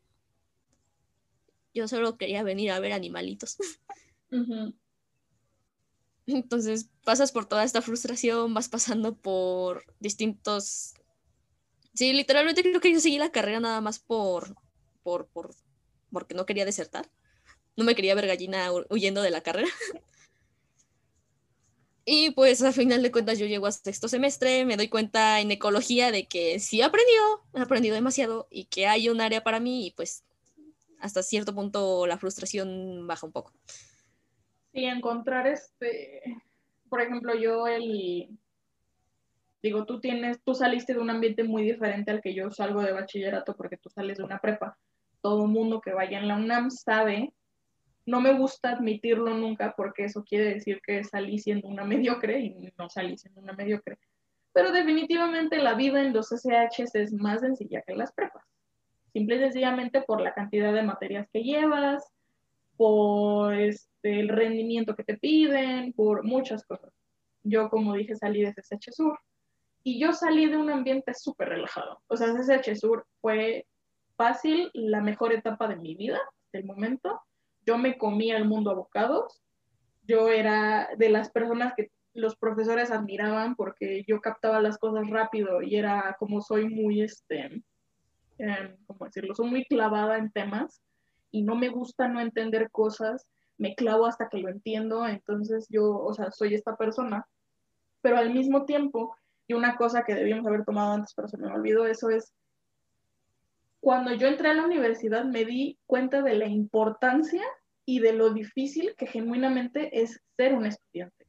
yo 1.73 1.87
solo 1.87 2.17
quería 2.17 2.43
venir 2.43 2.71
a 2.71 2.79
ver 2.79 2.93
animalitos. 2.93 3.57
Entonces 6.27 6.89
pasas 7.03 7.31
por 7.31 7.45
toda 7.47 7.63
esta 7.63 7.81
frustración, 7.81 8.53
vas 8.53 8.69
pasando 8.69 9.15
por 9.15 9.83
distintos... 9.99 10.93
Sí, 11.93 12.13
literalmente 12.13 12.61
creo 12.61 12.79
que 12.79 12.93
yo 12.93 12.99
seguí 12.99 13.17
la 13.17 13.31
carrera 13.31 13.59
nada 13.59 13.81
más 13.81 13.99
por, 13.99 14.55
por, 15.01 15.27
por, 15.27 15.55
porque 16.11 16.35
no 16.35 16.45
quería 16.45 16.65
desertar. 16.65 17.09
No 17.75 17.83
me 17.83 17.95
quería 17.95 18.15
ver 18.15 18.27
gallina 18.27 18.69
huyendo 18.89 19.21
de 19.21 19.31
la 19.31 19.41
carrera. 19.41 19.69
Y 22.11 22.31
pues 22.31 22.63
a 22.63 22.71
final 22.71 23.03
de 23.03 23.11
cuentas 23.11 23.37
yo 23.37 23.45
llego 23.45 23.67
a 23.67 23.71
sexto 23.71 24.07
semestre, 24.07 24.65
me 24.65 24.77
doy 24.77 24.87
cuenta 24.87 25.41
en 25.41 25.51
ecología 25.51 26.11
de 26.11 26.25
que 26.27 26.59
sí 26.59 26.81
he 26.81 26.83
aprendido, 26.83 27.45
he 27.53 27.59
aprendido 27.59 27.93
demasiado 27.93 28.47
y 28.49 28.65
que 28.65 28.87
hay 28.87 29.09
un 29.09 29.21
área 29.21 29.43
para 29.43 29.59
mí 29.59 29.85
y 29.85 29.91
pues 29.91 30.23
hasta 30.99 31.23
cierto 31.23 31.53
punto 31.53 32.05
la 32.07 32.17
frustración 32.17 33.07
baja 33.07 33.25
un 33.25 33.31
poco. 33.31 33.53
Sí, 34.71 34.85
encontrar 34.85 35.47
este, 35.47 36.21
por 36.89 37.01
ejemplo, 37.01 37.35
yo 37.35 37.67
el, 37.67 38.37
digo, 39.61 39.85
tú 39.85 39.99
tienes, 39.99 40.41
tú 40.43 40.53
saliste 40.53 40.93
de 40.93 40.99
un 40.99 41.09
ambiente 41.09 41.43
muy 41.43 41.63
diferente 41.63 42.11
al 42.11 42.21
que 42.21 42.33
yo 42.33 42.51
salgo 42.51 42.81
de 42.81 42.91
bachillerato 42.91 43.55
porque 43.55 43.77
tú 43.77 43.89
sales 43.89 44.17
de 44.17 44.23
una 44.23 44.39
prepa. 44.39 44.77
Todo 45.21 45.47
mundo 45.47 45.81
que 45.81 45.93
vaya 45.93 46.19
en 46.19 46.27
la 46.27 46.35
UNAM 46.35 46.69
sabe, 46.69 47.33
no 48.05 48.21
me 48.21 48.33
gusta 48.33 48.71
admitirlo 48.71 49.33
nunca 49.33 49.73
porque 49.75 50.05
eso 50.05 50.23
quiere 50.23 50.53
decir 50.53 50.81
que 50.81 51.03
salí 51.03 51.39
siendo 51.39 51.67
una 51.67 51.83
mediocre 51.85 52.39
y 52.39 52.73
no 52.77 52.89
salí 52.89 53.17
siendo 53.17 53.41
una 53.41 53.53
mediocre. 53.53 53.97
Pero 54.53 54.71
definitivamente 54.71 55.57
la 55.57 55.75
vida 55.75 56.01
en 56.01 56.13
los 56.13 56.31
SHs 56.31 56.95
es 56.95 57.13
más 57.13 57.41
sencilla 57.41 57.83
que 57.85 57.95
las 57.95 58.11
prepas 58.13 58.43
simple 59.11 59.35
y 59.35 59.39
sencillamente 59.39 60.01
por 60.01 60.21
la 60.21 60.33
cantidad 60.33 60.73
de 60.73 60.83
materias 60.83 61.27
que 61.31 61.43
llevas, 61.43 62.07
por 62.77 63.53
este, 63.55 64.19
el 64.19 64.29
rendimiento 64.29 64.95
que 64.95 65.03
te 65.03 65.17
piden, 65.17 65.93
por 65.93 66.23
muchas 66.23 66.65
cosas. 66.65 66.93
Yo, 67.43 67.69
como 67.69 67.93
dije, 67.93 68.15
salí 68.15 68.41
de 68.41 68.53
CSH 68.53 68.91
Sur 68.91 69.19
y 69.83 69.99
yo 69.99 70.13
salí 70.13 70.45
de 70.49 70.57
un 70.57 70.69
ambiente 70.69 71.13
súper 71.13 71.49
relajado. 71.49 72.01
O 72.07 72.15
sea, 72.15 72.33
CSH 72.33 72.75
Sur 72.75 73.05
fue 73.21 73.65
fácil, 74.15 74.71
la 74.73 75.01
mejor 75.01 75.33
etapa 75.33 75.67
de 75.67 75.75
mi 75.75 75.95
vida 75.95 76.19
hasta 76.45 76.57
el 76.57 76.65
momento. 76.65 77.21
Yo 77.65 77.77
me 77.77 77.97
comía 77.97 78.37
el 78.37 78.45
mundo 78.45 78.71
a 78.71 78.75
bocados. 78.75 79.41
Yo 80.03 80.29
era 80.29 80.89
de 80.97 81.09
las 81.09 81.31
personas 81.31 81.73
que 81.75 81.91
los 82.13 82.35
profesores 82.35 82.91
admiraban 82.91 83.55
porque 83.55 84.03
yo 84.07 84.21
captaba 84.21 84.61
las 84.61 84.77
cosas 84.77 85.09
rápido 85.09 85.61
y 85.61 85.75
era 85.75 86.15
como 86.19 86.41
soy 86.41 86.67
muy, 86.67 87.01
este, 87.01 87.61
eh, 88.39 88.77
¿cómo 88.87 89.05
decirlo? 89.05 89.35
Soy 89.35 89.49
muy 89.49 89.65
clavada 89.65 90.17
en 90.17 90.31
temas 90.31 90.81
y 91.31 91.43
no 91.43 91.55
me 91.55 91.69
gusta 91.69 92.07
no 92.07 92.19
entender 92.19 92.71
cosas, 92.71 93.27
me 93.57 93.75
clavo 93.75 94.05
hasta 94.05 94.29
que 94.29 94.37
lo 94.37 94.49
entiendo, 94.49 95.05
entonces 95.05 95.67
yo, 95.69 95.97
o 95.97 96.13
sea, 96.13 96.31
soy 96.31 96.55
esta 96.55 96.75
persona, 96.75 97.27
pero 98.01 98.17
al 98.17 98.33
mismo 98.33 98.65
tiempo, 98.65 99.15
y 99.47 99.53
una 99.53 99.75
cosa 99.75 100.03
que 100.03 100.15
debíamos 100.15 100.47
haber 100.47 100.63
tomado 100.63 100.93
antes, 100.93 101.13
pero 101.13 101.27
se 101.27 101.37
me 101.37 101.51
olvidó, 101.51 101.85
eso 101.85 102.09
es, 102.09 102.33
cuando 103.81 104.13
yo 104.13 104.27
entré 104.27 104.49
a 104.49 104.53
la 104.53 104.65
universidad 104.65 105.25
me 105.25 105.45
di 105.45 105.77
cuenta 105.85 106.21
de 106.21 106.35
la 106.35 106.47
importancia 106.47 107.43
y 107.85 107.99
de 107.99 108.13
lo 108.13 108.31
difícil 108.31 108.93
que 108.97 109.07
genuinamente 109.07 110.01
es 110.01 110.21
ser 110.37 110.53
un 110.53 110.65
estudiante. 110.65 111.25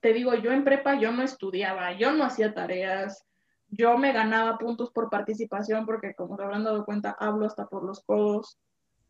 Te 0.00 0.12
digo, 0.12 0.34
yo 0.34 0.52
en 0.52 0.64
prepa 0.64 0.98
yo 1.00 1.12
no 1.12 1.22
estudiaba, 1.22 1.92
yo 1.92 2.12
no 2.12 2.24
hacía 2.24 2.54
tareas, 2.54 3.26
yo 3.70 3.98
me 3.98 4.12
ganaba 4.12 4.58
puntos 4.58 4.90
por 4.90 5.10
participación 5.10 5.84
porque, 5.84 6.14
como 6.14 6.36
se 6.36 6.42
habrán 6.42 6.64
dado 6.64 6.84
cuenta, 6.84 7.16
hablo 7.18 7.46
hasta 7.46 7.66
por 7.66 7.84
los 7.84 8.02
codos. 8.02 8.58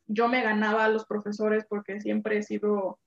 Yo 0.07 0.29
me 0.29 0.43
ganaba 0.43 0.85
a 0.85 0.89
los 0.89 1.07
profesores 1.07 1.65
porque 1.69 2.01
siempre 2.01 2.39
he 2.39 2.43
sido 2.43 2.99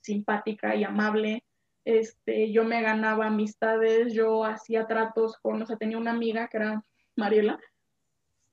simpática 0.00 0.74
y 0.74 0.84
amable. 0.84 1.44
Este, 1.84 2.52
yo 2.52 2.64
me 2.64 2.82
ganaba 2.82 3.26
amistades, 3.26 4.12
yo 4.12 4.44
hacía 4.44 4.86
tratos 4.86 5.38
con, 5.38 5.62
o 5.62 5.66
sea, 5.66 5.76
tenía 5.76 5.96
una 5.96 6.10
amiga 6.10 6.48
que 6.48 6.58
era 6.58 6.84
Mariela, 7.16 7.58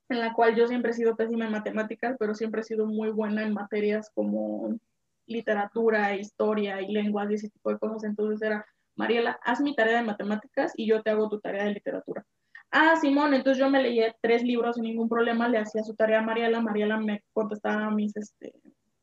en 0.10 0.20
la 0.22 0.34
cual 0.34 0.56
yo 0.56 0.68
siempre 0.68 0.92
he 0.92 0.94
sido 0.94 1.18
pésima 1.18 1.46
en 1.46 1.52
matemáticas, 1.52 2.16
pero 2.18 2.34
siempre 2.34 2.62
he 2.62 2.64
sido 2.64 2.86
muy 2.86 3.10
buena 3.10 3.44
en 3.44 3.54
materias 3.54 4.10
como 4.14 4.80
literatura, 5.26 6.16
historia 6.16 6.82
y 6.82 6.94
lenguas 6.94 7.30
y 7.30 7.34
ese 7.34 7.50
tipo 7.50 7.70
de 7.70 7.78
cosas. 7.78 8.06
Entonces 8.06 8.42
era, 8.42 8.66
Mariela, 8.96 9.38
haz 9.44 9.60
mi 9.60 9.76
tarea 9.76 9.98
de 9.98 10.06
matemáticas 10.06 10.72
y 10.78 10.88
yo 10.88 11.04
te 11.04 11.10
hago 11.10 11.28
tu 11.28 11.42
tarea 11.42 11.66
de 11.66 11.74
literatura. 11.74 12.26
Ah, 12.72 12.96
Simón, 13.00 13.34
entonces 13.34 13.60
yo 13.60 13.70
me 13.70 13.82
leía 13.82 14.16
tres 14.22 14.44
libros 14.44 14.76
sin 14.76 14.84
ningún 14.84 15.08
problema, 15.08 15.48
le 15.48 15.58
hacía 15.58 15.84
su 15.84 15.96
tarea 15.96 16.20
a 16.20 16.22
Mariela, 16.22 16.60
Mariela 16.60 16.98
me 16.98 17.24
contestaba 17.32 17.90
mis, 17.92 18.16
este, 18.18 18.54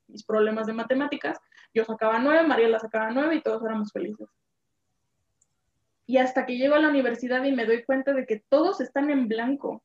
mis 0.07 0.25
problemas 0.25 0.67
de 0.67 0.75
matemáticas, 0.75 1.39
yo 1.73 1.85
sacaba 1.85 2.19
nueve, 2.19 2.47
Mariela 2.47 2.79
sacaba 2.79 3.11
nueve 3.11 3.37
y 3.37 3.43
todos 3.43 3.65
éramos 3.65 3.91
felices. 3.91 4.29
Y 6.07 6.19
hasta 6.19 6.45
que 6.45 6.59
llego 6.59 6.75
a 6.75 6.79
la 6.81 6.91
universidad 6.91 7.43
y 7.45 7.53
me 7.53 7.65
doy 7.65 7.83
cuenta 7.85 8.13
de 8.13 8.27
que 8.27 8.45
todos 8.49 8.81
están 8.81 9.11
en 9.11 9.29
blanco. 9.29 9.83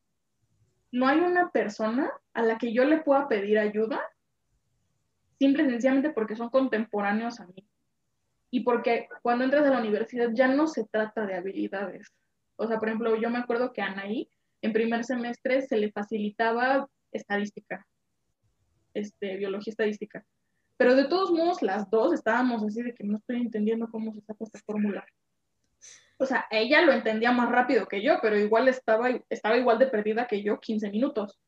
no 0.92 1.06
hay 1.06 1.20
una 1.20 1.50
persona 1.50 2.10
a 2.34 2.42
la 2.42 2.58
que 2.58 2.72
yo 2.72 2.84
le 2.84 2.98
pueda 2.98 3.28
pedir 3.28 3.58
ayuda, 3.58 4.00
simple 5.38 5.62
y 5.62 5.70
sencillamente 5.70 6.10
porque 6.10 6.36
son 6.36 6.50
contemporáneos 6.50 7.40
a 7.40 7.46
mí. 7.46 7.66
Y 8.50 8.60
porque 8.60 9.08
cuando 9.22 9.44
entras 9.44 9.66
a 9.66 9.70
la 9.70 9.78
universidad 9.78 10.30
ya 10.32 10.48
no 10.48 10.66
se 10.66 10.84
trata 10.84 11.24
de 11.24 11.34
habilidades. 11.34 12.12
O 12.60 12.66
sea, 12.66 12.78
por 12.78 12.88
ejemplo, 12.88 13.16
yo 13.16 13.30
me 13.30 13.38
acuerdo 13.38 13.72
que 13.72 13.82
a 13.82 13.86
Anaí 13.86 14.28
en 14.62 14.72
primer 14.72 15.04
semestre 15.04 15.62
se 15.62 15.76
le 15.76 15.90
facilitaba 15.90 16.88
estadística, 17.12 17.86
este, 18.94 19.36
biología 19.36 19.70
estadística. 19.70 20.24
Pero 20.76 20.94
de 20.94 21.04
todos 21.04 21.30
modos, 21.30 21.62
las 21.62 21.90
dos 21.90 22.12
estábamos 22.12 22.62
así 22.62 22.82
de 22.82 22.94
que 22.94 23.04
no 23.04 23.16
estoy 23.16 23.36
entendiendo 23.36 23.90
cómo 23.90 24.12
se 24.12 24.20
saca 24.20 24.44
esta 24.44 24.60
fórmula 24.60 25.04
o 26.20 26.26
sea, 26.26 26.44
ella 26.50 26.82
lo 26.82 26.92
entendía 26.92 27.32
más 27.32 27.50
rápido 27.50 27.86
que 27.86 28.02
yo, 28.02 28.18
pero 28.20 28.38
igual 28.38 28.68
estaba, 28.68 29.08
estaba 29.30 29.56
igual 29.56 29.78
de 29.78 29.86
perdida 29.86 30.26
que 30.26 30.42
yo 30.42 30.60
15 30.60 30.90
minutos. 30.90 31.40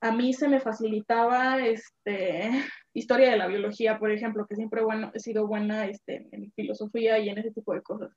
A 0.00 0.10
mí 0.10 0.32
se 0.32 0.48
me 0.48 0.58
facilitaba 0.58 1.64
este, 1.64 2.50
historia 2.94 3.30
de 3.30 3.36
la 3.36 3.46
biología, 3.46 4.00
por 4.00 4.10
ejemplo, 4.10 4.44
que 4.46 4.56
siempre 4.56 4.82
bueno, 4.82 5.12
he 5.14 5.20
sido 5.20 5.46
buena 5.46 5.86
este, 5.86 6.28
en 6.32 6.50
filosofía 6.52 7.20
y 7.20 7.28
en 7.28 7.38
ese 7.38 7.52
tipo 7.52 7.74
de 7.74 7.82
cosas. 7.82 8.10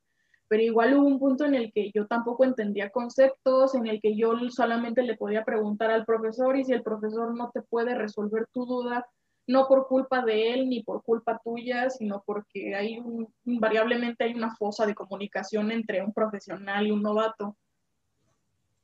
Pero 0.48 0.62
igual 0.62 0.96
hubo 0.96 1.08
un 1.08 1.20
punto 1.20 1.46
en 1.46 1.56
el 1.56 1.72
que 1.72 1.92
yo 1.92 2.06
tampoco 2.06 2.44
entendía 2.44 2.92
conceptos, 2.92 3.74
en 3.74 3.88
el 3.88 4.00
que 4.00 4.16
yo 4.16 4.34
solamente 4.50 5.02
le 5.02 5.18
podía 5.18 5.44
preguntar 5.44 5.90
al 5.90 6.06
profesor 6.06 6.56
y 6.56 6.64
si 6.64 6.74
el 6.74 6.84
profesor 6.84 7.36
no 7.36 7.50
te 7.52 7.62
puede 7.62 7.96
resolver 7.96 8.48
tu 8.54 8.66
duda, 8.66 9.08
no 9.48 9.68
por 9.68 9.88
culpa 9.88 10.24
de 10.24 10.54
él 10.54 10.70
ni 10.70 10.84
por 10.84 11.04
culpa 11.04 11.40
tuya, 11.44 11.90
sino 11.90 12.24
porque 12.26 12.76
hay 12.76 13.00
invariablemente 13.46 14.24
hay 14.24 14.34
una 14.34 14.56
fosa 14.56 14.86
de 14.86 14.96
comunicación 14.96 15.72
entre 15.72 16.04
un 16.04 16.14
profesional 16.14 16.88
y 16.88 16.92
un 16.92 17.02
novato. 17.02 17.56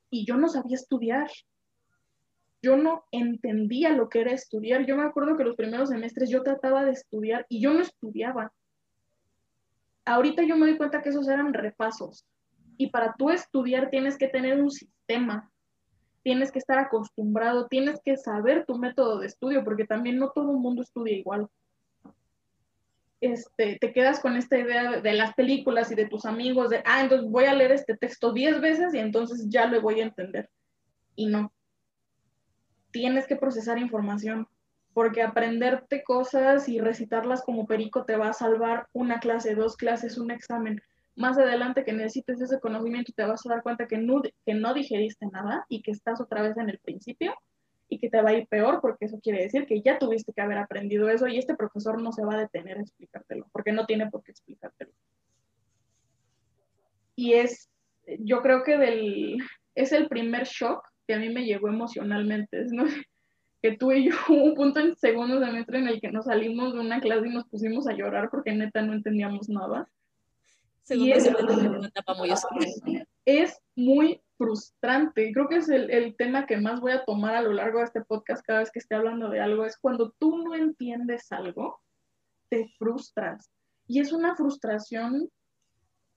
Y 0.10 0.26
yo 0.26 0.38
no 0.38 0.47
sabía 0.47 0.76
estudiar. 0.76 1.30
Yo 2.62 2.78
no 2.78 3.06
entendía 3.12 3.89
lo 3.89 4.08
que 4.08 4.21
era 4.21 4.34
estudiar. 4.34 4.86
Yo 4.86 4.95
me 4.95 5.04
acuerdo 5.04 5.36
que 5.36 5.43
los 5.43 5.56
primeros 5.56 5.89
semestres 5.89 6.30
yo 6.30 6.43
trataba 6.43 6.86
de 6.86 6.91
estudiar 6.91 7.45
y 7.50 7.60
yo 7.62 7.74
no 7.74 7.82
estudiaba. 7.82 8.52
Ahorita 10.06 10.44
yo 10.44 10.56
me 10.56 10.68
doy 10.68 10.78
cuenta 10.78 11.02
que 11.02 11.10
esos 11.10 11.28
eran 11.28 11.54
repasos. 11.54 12.26
Y 12.78 12.90
para 12.90 13.14
tú 13.18 13.30
estudiar 13.30 13.90
tienes 13.90 14.18
que 14.18 14.28
tener 14.28 14.60
un 14.60 14.72
sistema, 14.72 15.52
tienes 16.24 16.52
que 16.52 16.60
estar 16.60 16.80
acostumbrado, 16.80 17.68
tienes 17.68 18.00
que 18.04 18.18
saber 18.18 18.66
tu 18.66 18.78
método 18.78 19.20
de 19.20 19.28
estudio, 19.28 19.64
porque 19.64 19.86
también 19.86 20.18
no 20.18 20.32
todo 20.32 20.52
el 20.52 20.58
mundo 20.58 20.82
estudia 20.82 21.16
igual. 21.16 21.48
Este, 23.20 23.78
te 23.80 23.94
quedas 23.94 24.20
con 24.20 24.36
esta 24.36 24.58
idea 24.58 25.00
de, 25.00 25.14
las 25.14 25.36
películas 25.36 25.92
y 25.92 25.96
de 25.96 26.08
tus 26.08 26.26
amigos, 26.26 26.72
de, 26.72 26.82
ah, 26.86 27.02
entonces 27.02 27.30
voy 27.30 27.46
a 27.46 27.54
leer 27.54 27.72
este 27.72 27.96
texto 27.96 28.34
10 28.34 28.62
veces 28.62 28.94
y 28.96 28.98
entonces 28.98 29.48
ya 29.48 29.68
lo 29.68 29.80
voy 29.80 30.00
a 30.00 30.06
entender. 30.06 30.50
Y 31.16 31.28
no. 31.28 31.54
Tienes 32.92 33.28
que 33.28 33.36
procesar 33.36 33.78
información, 33.78 34.48
porque 34.93 35.21
aprenderte 35.21 36.04
cosas 36.04 36.67
y 36.67 36.80
recitarlas 36.80 37.43
como 37.43 37.65
perico 37.65 38.06
te 38.06 38.17
va 38.17 38.30
a 38.30 38.34
salvar 38.34 38.88
una 38.93 39.19
clase, 39.19 39.56
dos 39.56 39.77
clases, 39.77 40.17
un 40.17 40.32
examen 40.32 40.82
más 41.15 41.38
adelante 41.38 41.84
que 41.84 41.93
necesites 41.93 42.41
ese 42.41 42.60
conocimiento 42.60 43.12
te 43.15 43.23
vas 43.23 43.45
a 43.45 43.49
dar 43.49 43.63
cuenta 43.63 43.88
que 43.88 43.97
no, 43.97 44.21
que 44.21 44.54
no 44.54 44.73
digeriste 44.73 45.25
nada 45.27 45.65
y 45.69 45.82
que 45.82 45.91
estás 45.91 46.21
otra 46.21 46.41
vez 46.41 46.58
en 46.58 46.69
el 46.69 46.80
principio 46.80 47.34
y 47.89 47.99
que 47.99 48.10
te 48.10 48.21
va 48.21 48.30
a 48.30 48.34
ir 48.34 48.47
peor 48.47 48.80
porque 48.82 49.06
eso 49.06 49.19
quiere 49.21 49.43
decir 49.43 49.65
que 49.65 49.82
ya 49.82 49.99
tuviste 49.99 50.32
que 50.34 50.41
haber 50.41 50.58
aprendido 50.58 51.10
eso 51.10 51.27
y 51.27 51.38
este 51.38 51.56
profesor 51.56 52.01
no 52.01 52.12
se 52.12 52.23
va 52.23 52.36
a 52.36 52.39
detener 52.39 52.77
a 52.77 52.82
explicártelo 52.82 53.47
porque 53.51 53.73
no 53.73 53.86
tiene 53.86 54.10
por 54.10 54.23
qué 54.23 54.32
explicártelo. 54.32 54.91
Y 57.15 57.34
es, 57.34 57.69
yo 58.19 58.41
creo 58.41 58.63
que 58.63 58.77
del, 58.77 59.38
es 59.75 59.91
el 59.91 60.08
primer 60.08 60.45
shock 60.45 60.88
que 61.06 61.15
a 61.15 61.19
mí 61.19 61.30
me 61.30 61.45
llegó 61.45 61.67
emocionalmente, 61.67 62.65
¿no? 62.71 62.86
Que 63.62 63.78
tú 63.78 63.91
y 63.91 64.10
yo 64.10 64.15
hubo 64.30 64.43
un 64.43 64.56
punto 64.56 64.80
en 64.80 64.95
segundo 64.95 65.39
semestre 65.39 65.80
en 65.80 65.88
el 65.88 66.02
que 66.02 66.12
nos 66.12 66.26
salimos 66.26 66.74
de 66.74 66.80
una 66.80 67.00
clase 67.00 67.28
y 67.28 67.34
nos 67.34 67.47
pusimos 67.47 67.88
a 67.88 67.93
llorar 67.93 68.30
porque 68.30 68.54
neta 68.54 68.82
no 68.82 68.93
entendíamos 68.93 69.50
nada 69.50 69.88
es, 73.26 73.62
muy 73.76 74.21
frustrante. 74.38 75.32
Creo 75.34 75.47
que 75.47 75.58
es 75.58 75.69
el, 75.69 76.15
tema 76.17 76.45
que 76.45 76.58
más 76.58 76.82
voy 76.82 76.91
a 76.91 77.06
tomar 77.06 77.36
a 77.36 77.41
lo 77.41 77.54
largo 77.54 77.80
de 77.80 77.86
este 77.86 78.02
podcast 78.02 78.45
cada 78.45 78.60
vez 78.60 78.71
que 78.71 78.80
esté 78.80 78.95
hablando 78.95 79.30
de 79.30 79.39
algo. 79.39 79.65
Es 79.65 79.78
cuando 79.78 80.12
tú 80.19 80.38
no 80.38 80.56
entiendes 80.56 81.32
algo, 81.32 81.80
te 82.50 82.67
frustras. 82.78 83.50
Y 83.88 84.00
es 84.00 84.12
una 84.12 84.36
frustración 84.36 85.30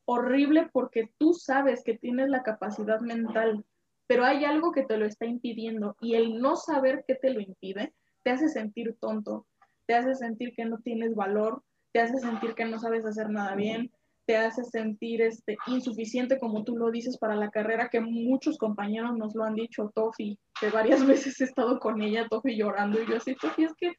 horrible 0.06 0.68
porque 0.72 1.10
tú 1.18 1.34
sabes 1.34 1.82
que 1.84 1.96
tienes 1.96 2.28
la 2.28 2.42
capacidad 2.42 3.00
mental, 3.00 3.64
pero 4.06 4.24
hay 4.24 4.44
algo 4.44 4.72
que 4.72 4.84
te 4.84 4.96
lo 4.96 5.06
está 5.06 5.26
impidiendo 5.26 5.96
y 6.00 6.14
el 6.14 6.40
no 6.40 6.56
saber 6.56 7.04
qué 7.06 7.14
te 7.14 7.30
lo 7.30 7.40
impide 7.40 7.92
te 8.24 8.30
hace 8.30 8.48
sentir 8.48 8.96
tonto, 9.00 9.46
te 9.86 9.94
hace 9.94 10.14
sentir 10.14 10.54
que 10.54 10.64
no 10.64 10.78
tienes 10.78 11.14
valor, 11.14 11.62
te 11.92 12.00
hace 12.00 12.18
sentir 12.18 12.54
que 12.54 12.64
no 12.64 12.78
sabes 12.78 13.04
hacer 13.04 13.28
nada 13.30 13.54
bien, 13.54 13.92
te 14.26 14.36
hace 14.36 14.64
sentir 14.64 15.20
este, 15.22 15.56
insuficiente, 15.66 16.38
como 16.38 16.64
tú 16.64 16.76
lo 16.76 16.90
dices, 16.90 17.18
para 17.18 17.36
la 17.36 17.50
carrera, 17.50 17.90
que 17.90 18.00
muchos 18.00 18.56
compañeros 18.56 19.16
nos 19.16 19.34
lo 19.34 19.44
han 19.44 19.54
dicho, 19.54 19.92
Tofi, 19.94 20.38
que 20.58 20.70
varias 20.70 21.06
veces 21.06 21.40
he 21.40 21.44
estado 21.44 21.78
con 21.78 22.00
ella, 22.02 22.26
Tofi 22.28 22.56
llorando, 22.56 23.02
y 23.02 23.06
yo 23.06 23.16
así, 23.16 23.34
Tofi, 23.36 23.64
es 23.64 23.74
que, 23.74 23.92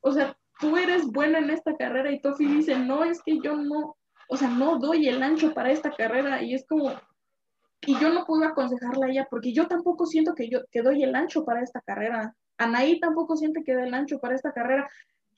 o 0.00 0.12
sea, 0.12 0.36
tú 0.58 0.76
eres 0.76 1.06
buena 1.06 1.38
en 1.38 1.50
esta 1.50 1.76
carrera, 1.76 2.10
y 2.10 2.20
Tofi 2.20 2.46
dice, 2.46 2.78
no, 2.78 3.04
es 3.04 3.22
que 3.22 3.38
yo 3.40 3.56
no, 3.56 3.96
o 4.28 4.36
sea, 4.36 4.48
no 4.48 4.78
doy 4.78 5.08
el 5.08 5.22
ancho 5.22 5.52
para 5.52 5.70
esta 5.70 5.90
carrera, 5.90 6.42
y 6.42 6.54
es 6.54 6.66
como, 6.66 6.92
y 7.86 7.98
yo 7.98 8.12
no 8.12 8.24
puedo 8.24 8.44
aconsejarla 8.44 9.06
a 9.06 9.10
ella, 9.10 9.28
porque 9.30 9.52
yo 9.52 9.66
tampoco 9.66 10.06
siento 10.06 10.34
que 10.34 10.48
yo 10.48 10.60
que 10.70 10.82
doy 10.82 11.02
el 11.02 11.14
ancho 11.14 11.44
para 11.44 11.62
esta 11.62 11.80
carrera, 11.80 12.34
Anaí 12.58 12.98
tampoco 13.00 13.36
siente 13.36 13.62
que 13.62 13.74
doy 13.74 13.84
el 13.84 13.94
ancho 13.94 14.18
para 14.18 14.34
esta 14.34 14.52
carrera, 14.52 14.88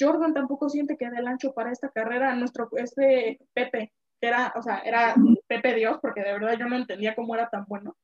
Jordan 0.01 0.33
tampoco 0.33 0.69
siente 0.69 0.97
que 0.97 1.11
dé 1.11 1.19
el 1.19 1.29
ancho 1.29 1.53
para 1.53 1.71
esta 1.71 1.91
carrera, 1.91 2.35
nuestro, 2.35 2.69
este 2.77 3.39
Pepe, 3.53 3.93
era, 4.21 4.53
o 4.57 4.63
sea, 4.63 4.79
era 4.79 5.15
Pepe 5.47 5.75
Dios, 5.75 5.99
porque 6.01 6.23
de 6.23 6.33
verdad 6.33 6.57
yo 6.59 6.67
no 6.67 6.77
entendía 6.77 7.15
cómo 7.15 7.35
era 7.35 7.49
tan 7.49 7.65
bueno. 7.67 7.97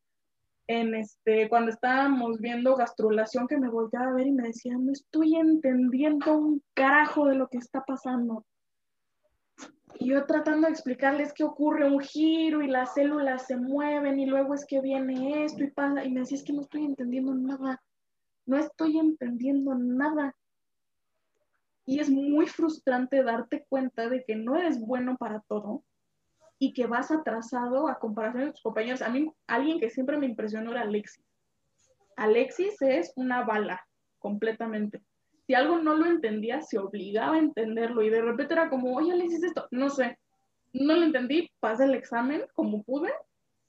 En 0.68 0.94
este, 0.94 1.48
cuando 1.48 1.70
estábamos 1.70 2.40
viendo 2.40 2.74
gastrulación, 2.74 3.46
que 3.46 3.58
me 3.58 3.68
volteaba 3.68 4.08
a 4.08 4.14
ver 4.14 4.26
y 4.26 4.32
me 4.32 4.48
decía, 4.48 4.76
no 4.78 4.92
estoy 4.92 5.36
entendiendo 5.36 6.36
un 6.36 6.62
carajo 6.74 7.26
de 7.26 7.36
lo 7.36 7.48
que 7.48 7.58
está 7.58 7.82
pasando. 7.84 8.44
Y 9.98 10.10
yo 10.10 10.26
tratando 10.26 10.66
de 10.66 10.72
explicarles 10.72 11.32
que 11.32 11.44
ocurre 11.44 11.88
un 11.88 12.00
giro 12.00 12.62
y 12.62 12.68
las 12.68 12.94
células 12.94 13.46
se 13.46 13.56
mueven 13.56 14.18
y 14.18 14.26
luego 14.26 14.54
es 14.54 14.66
que 14.66 14.80
viene 14.80 15.44
esto 15.44 15.64
y 15.64 15.70
pasa. 15.70 16.04
Y 16.04 16.10
me 16.10 16.20
decía, 16.20 16.38
que 16.44 16.52
no 16.52 16.62
estoy 16.62 16.84
entendiendo 16.84 17.34
nada. 17.34 17.82
No 18.44 18.56
estoy 18.58 18.98
entendiendo 18.98 19.74
nada. 19.74 20.34
Y 21.86 22.00
es 22.00 22.10
muy 22.10 22.46
frustrante 22.46 23.22
darte 23.22 23.64
cuenta 23.68 24.08
de 24.08 24.24
que 24.24 24.36
no 24.36 24.56
eres 24.56 24.80
bueno 24.80 25.16
para 25.16 25.40
todo 25.40 25.84
y 26.58 26.72
que 26.72 26.86
vas 26.86 27.10
atrasado 27.10 27.88
a 27.88 27.98
comparación 27.98 28.46
de 28.46 28.52
tus 28.52 28.62
compañeros. 28.62 29.02
A 29.02 29.08
mí, 29.08 29.32
alguien 29.46 29.78
que 29.78 29.90
siempre 29.90 30.18
me 30.18 30.26
impresionó 30.26 30.72
era 30.72 30.82
Alexis. 30.82 31.24
Alexis 32.16 32.80
es 32.80 33.12
una 33.14 33.44
bala, 33.44 33.86
completamente. 34.18 35.02
Si 35.46 35.54
algo 35.54 35.78
no 35.78 35.94
lo 35.94 36.06
entendía, 36.06 36.60
se 36.60 36.78
obligaba 36.78 37.36
a 37.36 37.38
entenderlo 37.38 38.02
y 38.02 38.10
de 38.10 38.22
repente 38.22 38.54
era 38.54 38.68
como, 38.68 38.96
oye, 38.96 39.12
Alexis, 39.12 39.44
esto, 39.44 39.68
no 39.70 39.90
sé, 39.90 40.18
no 40.72 40.94
lo 40.94 41.04
entendí, 41.04 41.50
pasé 41.60 41.84
el 41.84 41.94
examen 41.94 42.44
como 42.54 42.82
pude, 42.82 43.12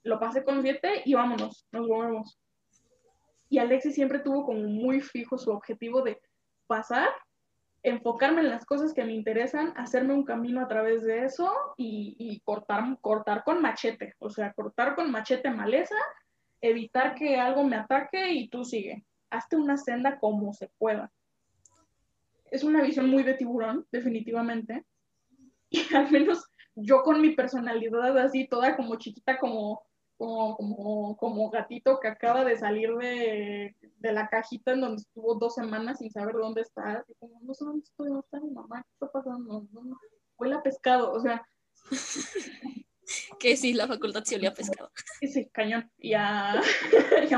lo 0.04 0.20
pasé 0.20 0.44
con 0.44 0.62
siete 0.62 1.04
y 1.06 1.14
vámonos, 1.14 1.66
nos 1.72 1.88
volvemos. 1.88 2.40
Y 3.50 3.60
Alexis 3.60 3.96
siempre 3.96 4.20
tuvo 4.20 4.46
como 4.46 4.62
muy 4.62 5.02
fijo 5.02 5.38
su 5.38 5.52
objetivo 5.52 6.02
de 6.02 6.20
pasar 6.66 7.10
enfocarme 7.84 8.42
en 8.42 8.50
las 8.50 8.66
cosas 8.66 8.94
que 8.94 9.06
me 9.06 9.14
interesan, 9.14 9.74
hacerme 9.78 10.14
un 10.14 10.24
camino 10.24 10.62
a 10.62 10.68
través 10.68 11.04
de 11.04 11.26
eso 11.26 11.50
y, 11.78 12.42
cortar, 12.44 12.84
cortar 13.02 13.44
con 13.44 13.62
machete, 13.62 14.16
o 14.20 14.30
sea, 14.30 14.54
cortar 14.54 14.96
con 14.96 15.12
machete 15.12 15.50
maleza, 15.50 15.96
evitar 16.62 17.16
que 17.16 17.40
algo 17.40 17.64
me 17.64 17.78
ataque 17.78 18.32
y 18.32 18.50
tú 18.50 18.66
sigue. 18.66 19.06
Hazte 19.30 19.56
una 19.56 19.78
senda 19.78 20.20
como 20.20 20.54
se 20.54 20.70
pueda. 20.78 21.12
Es 22.52 22.64
una 22.64 22.82
visión 22.82 23.10
muy 23.10 23.24
de 23.24 23.34
tiburón, 23.34 23.86
definitivamente. 23.92 24.86
Y 25.70 25.94
al 25.94 26.10
menos 26.10 26.46
yo 26.76 27.04
con 27.04 27.20
mi 27.20 27.32
personalidad 27.32 28.18
así, 28.20 28.48
toda 28.48 28.78
como 28.78 28.96
chiquita, 28.96 29.38
como 29.38 29.82
como, 30.18 31.16
como, 31.18 31.50
gatito 31.50 32.00
que 32.00 32.08
acaba 32.08 32.44
de 32.44 32.58
salir 32.58 32.96
de, 32.96 33.76
la 34.00 34.28
cajita 34.30 34.72
en 34.72 34.82
donde 34.82 35.02
estuvo 35.02 35.36
dos 35.36 35.56
semanas 35.56 36.00
sin 36.00 36.12
saber 36.12 36.36
dónde 36.36 36.62
está. 36.62 37.00
Así 37.00 37.14
como, 37.20 37.40
no 37.42 37.54
sé 37.54 37.66
dónde 37.66 37.84
estoy, 37.84 38.08
dónde 38.08 38.22
está 38.26 38.40
mi 38.40 38.52
mamá, 38.52 38.82
¿qué 38.84 38.90
está 38.94 39.12
pasando? 39.12 39.68
Huele 40.38 40.56
a 40.56 40.64
pescado, 40.64 41.12
o 41.12 41.20
sea. 41.20 41.48
que 43.40 43.56
sí, 43.56 43.74
la 43.74 43.88
facultad 43.88 44.24
sí 44.26 44.36
olía 44.36 44.50
a 44.50 44.54
pescado. 44.54 44.92
Sí, 45.20 45.28
sí, 45.28 45.50
cañón. 45.52 45.92
Y 46.00 46.14
a, 46.14 46.62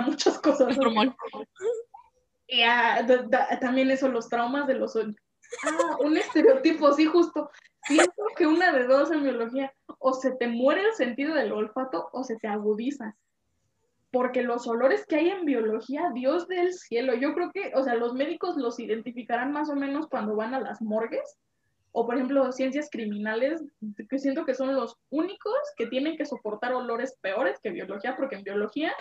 muchas 0.05 0.39
cosas. 0.39 0.77
Y 2.51 2.63
a, 2.63 3.05
también 3.61 3.91
eso, 3.91 4.09
los 4.09 4.27
traumas 4.27 4.65
de 4.65 4.73
los... 4.73 4.95
Ah, 4.95 5.97
un 5.99 6.17
estereotipo, 6.17 6.91
sí, 6.93 7.05
justo. 7.05 7.49
Siento 7.83 8.23
que 8.35 8.47
una 8.47 8.71
de 8.71 8.87
dos 8.87 9.11
en 9.11 9.23
biología, 9.23 9.71
o 9.99 10.13
se 10.13 10.31
te 10.31 10.47
muere 10.47 10.81
el 10.81 10.93
sentido 10.93 11.35
del 11.35 11.51
olfato 11.51 12.09
o 12.11 12.23
se 12.23 12.37
te 12.37 12.47
agudiza. 12.47 13.15
porque 14.11 14.41
los 14.41 14.67
olores 14.67 15.05
que 15.05 15.17
hay 15.17 15.29
en 15.29 15.45
biología, 15.45 16.11
Dios 16.13 16.47
del 16.47 16.73
cielo, 16.73 17.13
yo 17.13 17.33
creo 17.33 17.51
que, 17.51 17.71
o 17.75 17.83
sea, 17.83 17.95
los 17.95 18.13
médicos 18.13 18.57
los 18.57 18.79
identificarán 18.79 19.51
más 19.51 19.69
o 19.69 19.75
menos 19.75 20.07
cuando 20.07 20.35
van 20.35 20.53
a 20.55 20.59
las 20.59 20.81
morgues, 20.81 21.37
o 21.91 22.05
por 22.05 22.15
ejemplo, 22.15 22.51
ciencias 22.51 22.89
criminales, 22.91 23.63
que 24.09 24.19
siento 24.19 24.45
que 24.45 24.55
son 24.55 24.75
los 24.75 24.95
únicos 25.09 25.57
que 25.75 25.87
tienen 25.87 26.17
que 26.17 26.25
soportar 26.25 26.73
olores 26.73 27.17
peores 27.21 27.59
que 27.61 27.71
biología, 27.71 28.15
porque 28.15 28.35
en 28.35 28.43
biología 28.43 28.93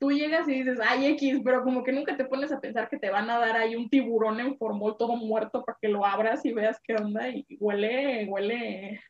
tú 0.00 0.10
llegas 0.10 0.48
y 0.48 0.54
dices, 0.54 0.80
ay, 0.82 1.06
X, 1.08 1.40
pero 1.44 1.62
como 1.62 1.84
que 1.84 1.92
nunca 1.92 2.16
te 2.16 2.24
pones 2.24 2.50
a 2.50 2.60
pensar 2.60 2.88
que 2.88 2.98
te 2.98 3.10
van 3.10 3.28
a 3.30 3.38
dar 3.38 3.56
ahí 3.56 3.76
un 3.76 3.90
tiburón 3.90 4.40
en 4.40 4.56
formol 4.56 4.96
todo 4.98 5.14
muerto 5.14 5.62
para 5.64 5.78
que 5.80 5.88
lo 5.88 6.04
abras 6.04 6.44
y 6.44 6.52
veas 6.52 6.80
qué 6.82 6.94
onda 6.94 7.28
y 7.28 7.46
huele, 7.60 8.26
huele 8.28 9.00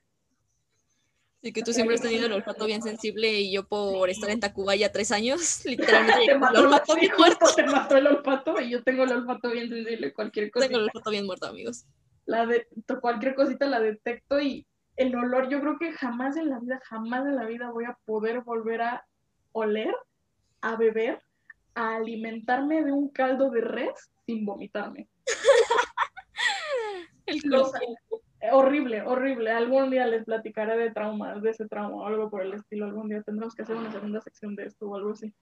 Sí, 1.43 1.55
que 1.55 1.63
tú 1.63 1.73
siempre 1.73 1.95
has 1.95 2.03
tenido 2.03 2.27
el 2.27 2.33
olfato 2.33 2.67
bien 2.67 2.83
sensible 2.83 3.33
y 3.33 3.51
yo 3.51 3.67
por 3.67 4.11
estar 4.11 4.29
en 4.29 4.41
Tacuba 4.41 4.77
ya 4.77 4.93
tres 4.93 5.11
años, 5.11 5.65
literalmente 5.65 6.27
te 6.27 6.39
mató 6.39 6.59
el 6.59 6.67
olfato 6.67 6.95
bien 6.97 7.13
muerto. 7.17 7.47
Te 7.57 7.65
mató 7.65 7.97
el 7.97 8.07
olfato 8.09 8.61
y 8.61 8.71
yo 8.71 8.83
tengo 8.83 9.05
el 9.05 9.13
olfato 9.13 9.51
bien 9.51 9.71
sensible, 9.71 10.13
cualquier 10.13 10.51
cosa. 10.51 10.67
Tengo 10.67 10.81
el 10.81 10.85
olfato 10.85 11.11
bien 11.11 11.25
muerto, 11.25 11.47
amigos. 11.47 11.87
La 12.27 12.45
de, 12.45 12.69
cualquier 13.01 13.35
cosita 13.35 13.65
la 13.67 13.81
detecto 13.81 14.39
y 14.39 14.67
el 14.97 15.17
olor, 15.17 15.49
yo 15.49 15.61
creo 15.61 15.79
que 15.79 15.93
jamás 15.93 16.37
en 16.37 16.51
la 16.51 16.59
vida, 16.59 16.79
jamás 16.85 17.27
en 17.27 17.37
la 17.37 17.47
vida 17.47 17.71
voy 17.71 17.85
a 17.85 17.97
poder 18.05 18.43
volver 18.43 18.83
a 18.83 19.07
oler, 19.53 19.95
a 20.61 20.77
beber, 20.77 21.21
a 21.75 21.97
alimentarme 21.97 22.85
de 22.85 22.93
un 22.93 23.09
caldo 23.09 23.51
de 23.51 23.61
res 23.61 24.11
sin 24.27 24.45
vomitarme. 24.45 25.09
el 27.27 28.53
horrible, 28.53 29.03
horrible. 29.03 29.51
Algún 29.51 29.91
día 29.91 30.07
les 30.07 30.25
platicaré 30.25 30.77
de 30.77 30.91
traumas, 30.91 31.43
de 31.43 31.51
ese 31.51 31.69
trauma 31.69 31.97
o 31.97 32.07
algo 32.07 32.31
por 32.31 32.43
el 32.43 32.55
estilo. 32.55 32.87
Algún 32.87 33.09
día 33.09 33.23
tendremos 33.23 33.55
que 33.55 33.63
hacer 33.63 33.77
una 33.77 33.93
segunda 33.93 34.21
sección 34.21 34.57
de 34.57 34.67
esto 34.67 34.89
o 34.89 34.97
algo 34.97 35.11
así. 35.11 35.33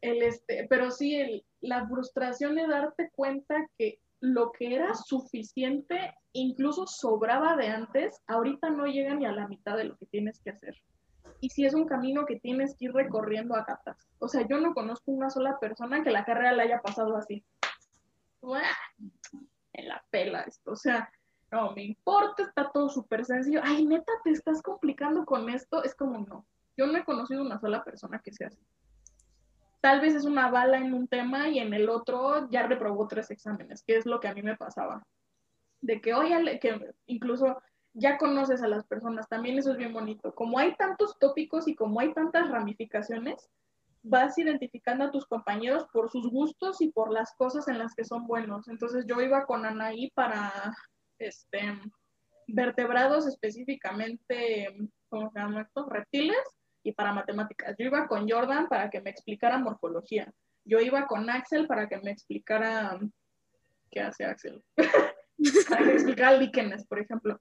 El 0.00 0.22
este, 0.22 0.66
pero 0.68 0.90
sí, 0.90 1.16
el, 1.16 1.44
la 1.60 1.86
frustración 1.88 2.56
de 2.56 2.66
darte 2.66 3.10
cuenta 3.14 3.66
que 3.78 4.00
lo 4.20 4.52
que 4.52 4.74
era 4.74 4.94
suficiente, 4.94 6.14
incluso 6.32 6.86
sobraba 6.86 7.56
de 7.56 7.68
antes, 7.68 8.20
ahorita 8.26 8.70
no 8.70 8.86
llega 8.86 9.14
ni 9.14 9.26
a 9.26 9.32
la 9.32 9.48
mitad 9.48 9.76
de 9.76 9.84
lo 9.84 9.96
que 9.96 10.06
tienes 10.06 10.40
que 10.40 10.50
hacer. 10.50 10.76
Y 11.40 11.50
si 11.50 11.64
es 11.64 11.74
un 11.74 11.86
camino 11.86 12.26
que 12.26 12.40
tienes 12.40 12.76
que 12.76 12.86
ir 12.86 12.92
recorriendo 12.92 13.54
a 13.54 13.64
gatas. 13.64 13.96
O 14.18 14.28
sea, 14.28 14.46
yo 14.46 14.58
no 14.58 14.74
conozco 14.74 15.12
una 15.12 15.30
sola 15.30 15.58
persona 15.58 16.02
que 16.02 16.10
la 16.10 16.24
carrera 16.24 16.52
le 16.52 16.62
haya 16.62 16.80
pasado 16.80 17.16
así. 17.16 17.44
En 19.72 19.88
la 19.88 20.04
pela 20.10 20.42
esto. 20.42 20.72
O 20.72 20.76
sea, 20.76 21.10
no 21.50 21.72
me 21.72 21.84
importa, 21.84 22.42
está 22.42 22.70
todo 22.72 22.88
súper 22.88 23.24
sencillo. 23.24 23.60
Ay, 23.62 23.84
neta, 23.84 24.12
te 24.24 24.30
estás 24.30 24.62
complicando 24.62 25.24
con 25.24 25.48
esto. 25.50 25.82
Es 25.82 25.94
como 25.94 26.18
no. 26.18 26.46
Yo 26.76 26.86
no 26.86 26.96
he 26.98 27.04
conocido 27.04 27.42
una 27.42 27.58
sola 27.58 27.84
persona 27.84 28.20
que 28.20 28.32
sea 28.32 28.48
así. 28.48 28.60
Tal 29.80 30.00
vez 30.00 30.14
es 30.14 30.24
una 30.24 30.50
bala 30.50 30.78
en 30.78 30.94
un 30.94 31.06
tema 31.06 31.48
y 31.48 31.58
en 31.58 31.72
el 31.72 31.88
otro 31.88 32.48
ya 32.50 32.66
reprobó 32.66 33.06
tres 33.06 33.30
exámenes, 33.30 33.84
que 33.84 33.96
es 33.96 34.06
lo 34.06 34.20
que 34.20 34.28
a 34.28 34.34
mí 34.34 34.42
me 34.42 34.56
pasaba. 34.56 35.06
De 35.80 36.00
que, 36.00 36.14
oye, 36.14 36.58
que 36.58 36.94
incluso 37.06 37.58
ya 37.98 38.18
conoces 38.18 38.62
a 38.62 38.68
las 38.68 38.86
personas, 38.86 39.26
también 39.28 39.58
eso 39.58 39.72
es 39.72 39.78
bien 39.78 39.94
bonito. 39.94 40.34
Como 40.34 40.58
hay 40.58 40.74
tantos 40.76 41.18
tópicos 41.18 41.66
y 41.66 41.74
como 41.74 41.98
hay 42.00 42.12
tantas 42.12 42.50
ramificaciones, 42.50 43.48
vas 44.02 44.36
identificando 44.36 45.04
a 45.04 45.10
tus 45.10 45.24
compañeros 45.24 45.86
por 45.92 46.10
sus 46.10 46.30
gustos 46.30 46.82
y 46.82 46.92
por 46.92 47.10
las 47.10 47.34
cosas 47.36 47.68
en 47.68 47.78
las 47.78 47.94
que 47.94 48.04
son 48.04 48.26
buenos. 48.26 48.68
Entonces 48.68 49.06
yo 49.06 49.20
iba 49.22 49.46
con 49.46 49.64
Anaí 49.64 50.10
para 50.10 50.52
este, 51.18 51.80
vertebrados 52.46 53.26
específicamente, 53.26 54.76
¿cómo 55.08 55.30
se 55.30 55.38
llama 55.38 55.62
esto? 55.62 55.86
Reptiles 55.88 56.36
y 56.82 56.92
para 56.92 57.14
matemáticas. 57.14 57.74
Yo 57.78 57.86
iba 57.86 58.06
con 58.08 58.28
Jordan 58.28 58.68
para 58.68 58.90
que 58.90 59.00
me 59.00 59.10
explicara 59.10 59.58
morfología. 59.58 60.30
Yo 60.66 60.80
iba 60.80 61.06
con 61.06 61.30
Axel 61.30 61.66
para 61.66 61.88
que 61.88 61.98
me 61.98 62.10
explicara 62.10 63.00
qué 63.90 64.00
hace 64.00 64.26
Axel. 64.26 64.62
para 65.68 65.78
que 65.78 65.86
me 65.86 65.92
explicara 65.94 66.36
líquenes, 66.36 66.86
por 66.86 66.98
ejemplo. 66.98 67.40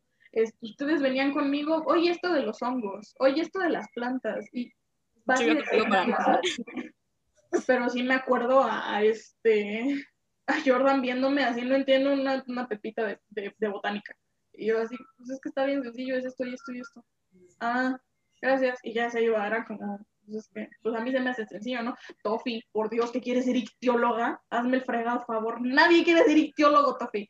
Ustedes 0.61 1.01
venían 1.01 1.33
conmigo, 1.33 1.83
oye, 1.87 2.11
esto 2.11 2.31
de 2.33 2.43
los 2.43 2.61
hongos, 2.61 3.15
oye, 3.19 3.41
esto 3.41 3.59
de 3.59 3.69
las 3.69 3.87
plantas. 3.93 4.45
Y 4.53 4.71
pero 7.65 7.89
sí 7.89 8.03
me 8.03 8.15
acuerdo 8.15 8.63
a 8.63 9.01
este 9.01 10.05
a 10.47 10.55
Jordan 10.63 11.01
viéndome 11.01 11.43
así, 11.43 11.61
no 11.61 11.75
entiendo 11.75 12.13
una, 12.13 12.43
una 12.47 12.67
pepita 12.67 13.03
de, 13.03 13.19
de, 13.57 13.67
botánica. 13.67 14.15
Y 14.53 14.67
yo 14.67 14.79
así, 14.79 14.95
pues 15.17 15.29
es 15.31 15.39
que 15.41 15.49
está 15.49 15.65
bien 15.65 15.83
sencillo, 15.83 16.15
es 16.15 16.25
esto 16.25 16.45
y 16.45 16.53
esto 16.53 16.71
y 16.71 16.79
esto. 16.79 17.03
Ah, 17.59 17.97
gracias. 18.41 18.79
Y 18.83 18.93
ya 18.93 19.09
se 19.09 19.23
iba, 19.23 19.45
era 19.45 19.65
como, 19.65 19.99
pues, 20.27 20.47
que, 20.53 20.69
pues 20.81 20.95
a 20.95 21.01
mí 21.01 21.11
se 21.11 21.19
me 21.19 21.31
hace 21.31 21.45
sencillo, 21.45 21.81
¿no? 21.81 21.95
Tofi, 22.23 22.61
por 22.71 22.89
Dios, 22.89 23.11
que 23.11 23.21
quieres 23.21 23.45
ser 23.45 23.55
ictióloga, 23.55 24.41
hazme 24.49 24.77
el 24.77 24.83
fregado 24.83 25.25
favor. 25.25 25.59
Nadie 25.61 26.03
quiere 26.03 26.23
ser 26.23 26.37
ictiólogo, 26.37 26.97
Tofi. 26.97 27.27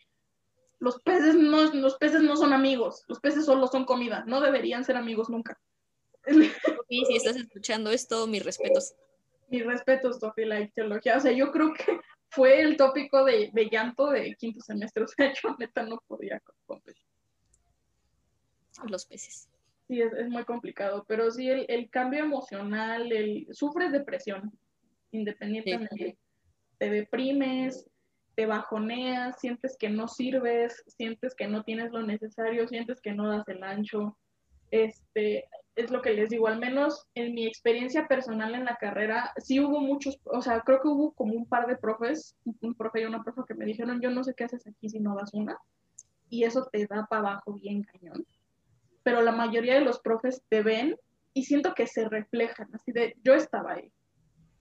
Los 0.80 1.02
peces, 1.02 1.36
no, 1.36 1.72
los 1.74 1.98
peces 1.98 2.22
no 2.22 2.36
son 2.36 2.54
amigos, 2.54 3.04
los 3.08 3.20
peces 3.20 3.46
solo 3.46 3.68
son 3.68 3.86
comida, 3.86 4.24
no 4.28 4.42
deberían 4.42 4.84
ser 4.84 4.98
amigos 4.98 5.30
nunca. 5.30 5.60
Tofi, 6.26 7.06
si 7.06 7.16
estás 7.16 7.36
escuchando 7.36 7.92
esto, 7.92 8.28
mis 8.28 8.44
respetos. 8.44 8.96
Mis 9.50 9.66
respetos, 9.66 10.20
Tofi, 10.20 10.46
la 10.46 10.60
ictiología. 10.62 11.18
O 11.18 11.20
sea, 11.20 11.32
yo 11.32 11.52
creo 11.52 11.74
que 11.74 12.00
fue 12.30 12.62
el 12.62 12.78
tópico 12.78 13.24
de, 13.24 13.52
llanto 13.72 14.10
de 14.10 14.36
quinto 14.36 14.62
semestre. 14.62 15.04
O 15.04 15.08
sea, 15.08 15.32
yo 15.44 15.56
neta 15.58 15.84
no 15.84 16.02
podía 16.08 16.42
competir. 16.66 17.04
Los 18.90 19.06
peces. 19.06 19.48
Sí, 19.88 20.02
es, 20.02 20.30
muy 20.30 20.44
complicado, 20.44 21.06
pero 21.08 21.32
sí, 21.32 21.48
el, 21.48 21.90
cambio 21.90 22.22
emocional, 22.22 23.12
el, 23.12 23.48
sufres 23.52 23.92
depresión, 23.92 24.52
independientemente. 25.12 26.18
Te 26.78 26.90
deprimes, 26.90 27.88
te 28.36 28.46
bajoneas, 28.46 29.40
sientes 29.40 29.78
que 29.78 29.90
no 29.90 30.08
sirves, 30.08 30.84
sientes 30.88 31.36
que 31.36 31.48
no 31.48 31.64
tienes 31.64 31.92
lo 31.92 32.04
necesario, 32.04 32.68
sientes 32.68 33.02
que 33.02 33.14
no 33.14 33.30
das 33.30 33.48
el 33.48 33.64
ancho. 33.64 34.18
Este, 34.72 35.46
es 35.76 35.92
lo 35.92 36.02
que 36.02 36.14
les 36.14 36.30
digo, 36.30 36.48
al 36.48 36.60
menos 36.60 37.08
en 37.16 37.34
mi 37.34 37.46
experiencia 37.46 38.08
personal 38.08 38.56
en 38.56 38.66
la 38.66 38.78
carrera, 38.78 39.34
sí 39.38 39.60
hubo 39.60 39.80
muchos, 39.82 40.20
o 40.26 40.42
sea, 40.42 40.62
creo 40.62 40.82
que 40.82 40.88
hubo 40.88 41.14
como 41.14 41.34
un 41.34 41.46
par 41.46 41.68
de 41.68 41.78
profes, 41.78 42.36
un 42.62 42.76
profe 42.76 43.02
y 43.02 43.06
una 43.06 43.24
profe 43.24 43.42
que 43.48 43.56
me 43.56 43.66
dijeron, 43.66 44.02
yo 44.02 44.10
no 44.10 44.24
sé 44.24 44.34
qué 44.34 44.46
haces 44.46 44.66
aquí 44.68 44.90
si 44.90 45.00
no 45.00 45.16
das 45.16 45.34
una, 45.34 45.58
y 46.30 46.44
eso 46.44 46.68
te 46.72 46.88
da 46.88 47.06
para 47.10 47.30
abajo 47.30 47.54
bien 47.54 47.84
cañón. 47.84 48.26
Pero 49.04 49.22
la 49.22 49.32
mayoría 49.32 49.76
de 49.76 49.82
los 49.82 50.00
profes 50.00 50.44
te 50.50 50.64
ven 50.64 50.96
y 51.34 51.44
siento 51.44 51.74
que 51.74 51.88
se 51.88 52.08
reflejan, 52.08 52.70
así 52.74 52.92
de, 52.92 53.16
yo 53.24 53.34
estaba 53.34 53.74
ahí. 53.74 53.92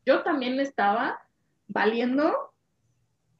Yo 0.04 0.22
también 0.22 0.58
estaba 0.60 1.20
valiendo, 1.68 2.52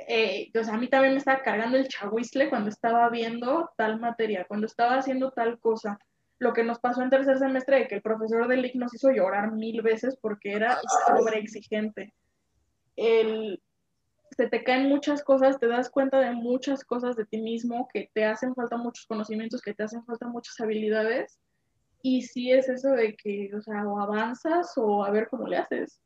eh, 0.08 0.50
o 0.58 0.64
sea, 0.64 0.74
a 0.74 0.78
mí 0.78 0.88
también 0.88 1.14
me 1.14 1.18
estaba 1.18 1.42
cargando 1.42 1.76
el 1.76 1.88
chahuizle 1.88 2.50
cuando 2.50 2.70
estaba 2.70 3.08
viendo 3.10 3.70
tal 3.76 4.00
materia, 4.00 4.44
cuando 4.46 4.66
estaba 4.66 4.96
haciendo 4.96 5.30
tal 5.32 5.58
cosa 5.58 5.98
lo 6.38 6.52
que 6.52 6.64
nos 6.64 6.78
pasó 6.78 7.02
en 7.02 7.10
tercer 7.10 7.38
semestre 7.38 7.78
de 7.78 7.88
que 7.88 7.94
el 7.96 8.02
profesor 8.02 8.48
del 8.48 8.62
LIC 8.62 8.74
nos 8.74 8.94
hizo 8.94 9.10
llorar 9.10 9.52
mil 9.52 9.82
veces 9.82 10.16
porque 10.20 10.52
era 10.52 10.78
sobre 11.06 11.38
exigente. 11.38 12.12
El, 12.96 13.62
se 14.36 14.48
te 14.48 14.64
caen 14.64 14.88
muchas 14.88 15.22
cosas, 15.22 15.58
te 15.58 15.68
das 15.68 15.90
cuenta 15.90 16.20
de 16.20 16.32
muchas 16.32 16.84
cosas 16.84 17.16
de 17.16 17.24
ti 17.24 17.40
mismo, 17.40 17.88
que 17.92 18.10
te 18.12 18.24
hacen 18.24 18.54
falta 18.54 18.76
muchos 18.76 19.06
conocimientos, 19.06 19.62
que 19.62 19.74
te 19.74 19.84
hacen 19.84 20.04
falta 20.04 20.26
muchas 20.26 20.60
habilidades. 20.60 21.38
Y 22.02 22.22
sí 22.22 22.52
es 22.52 22.68
eso 22.68 22.90
de 22.90 23.16
que, 23.16 23.50
o 23.56 23.62
sea, 23.62 23.86
o 23.86 23.98
avanzas 24.00 24.72
o 24.76 25.04
a 25.04 25.10
ver 25.10 25.28
cómo 25.28 25.46
le 25.46 25.56
haces. 25.56 26.00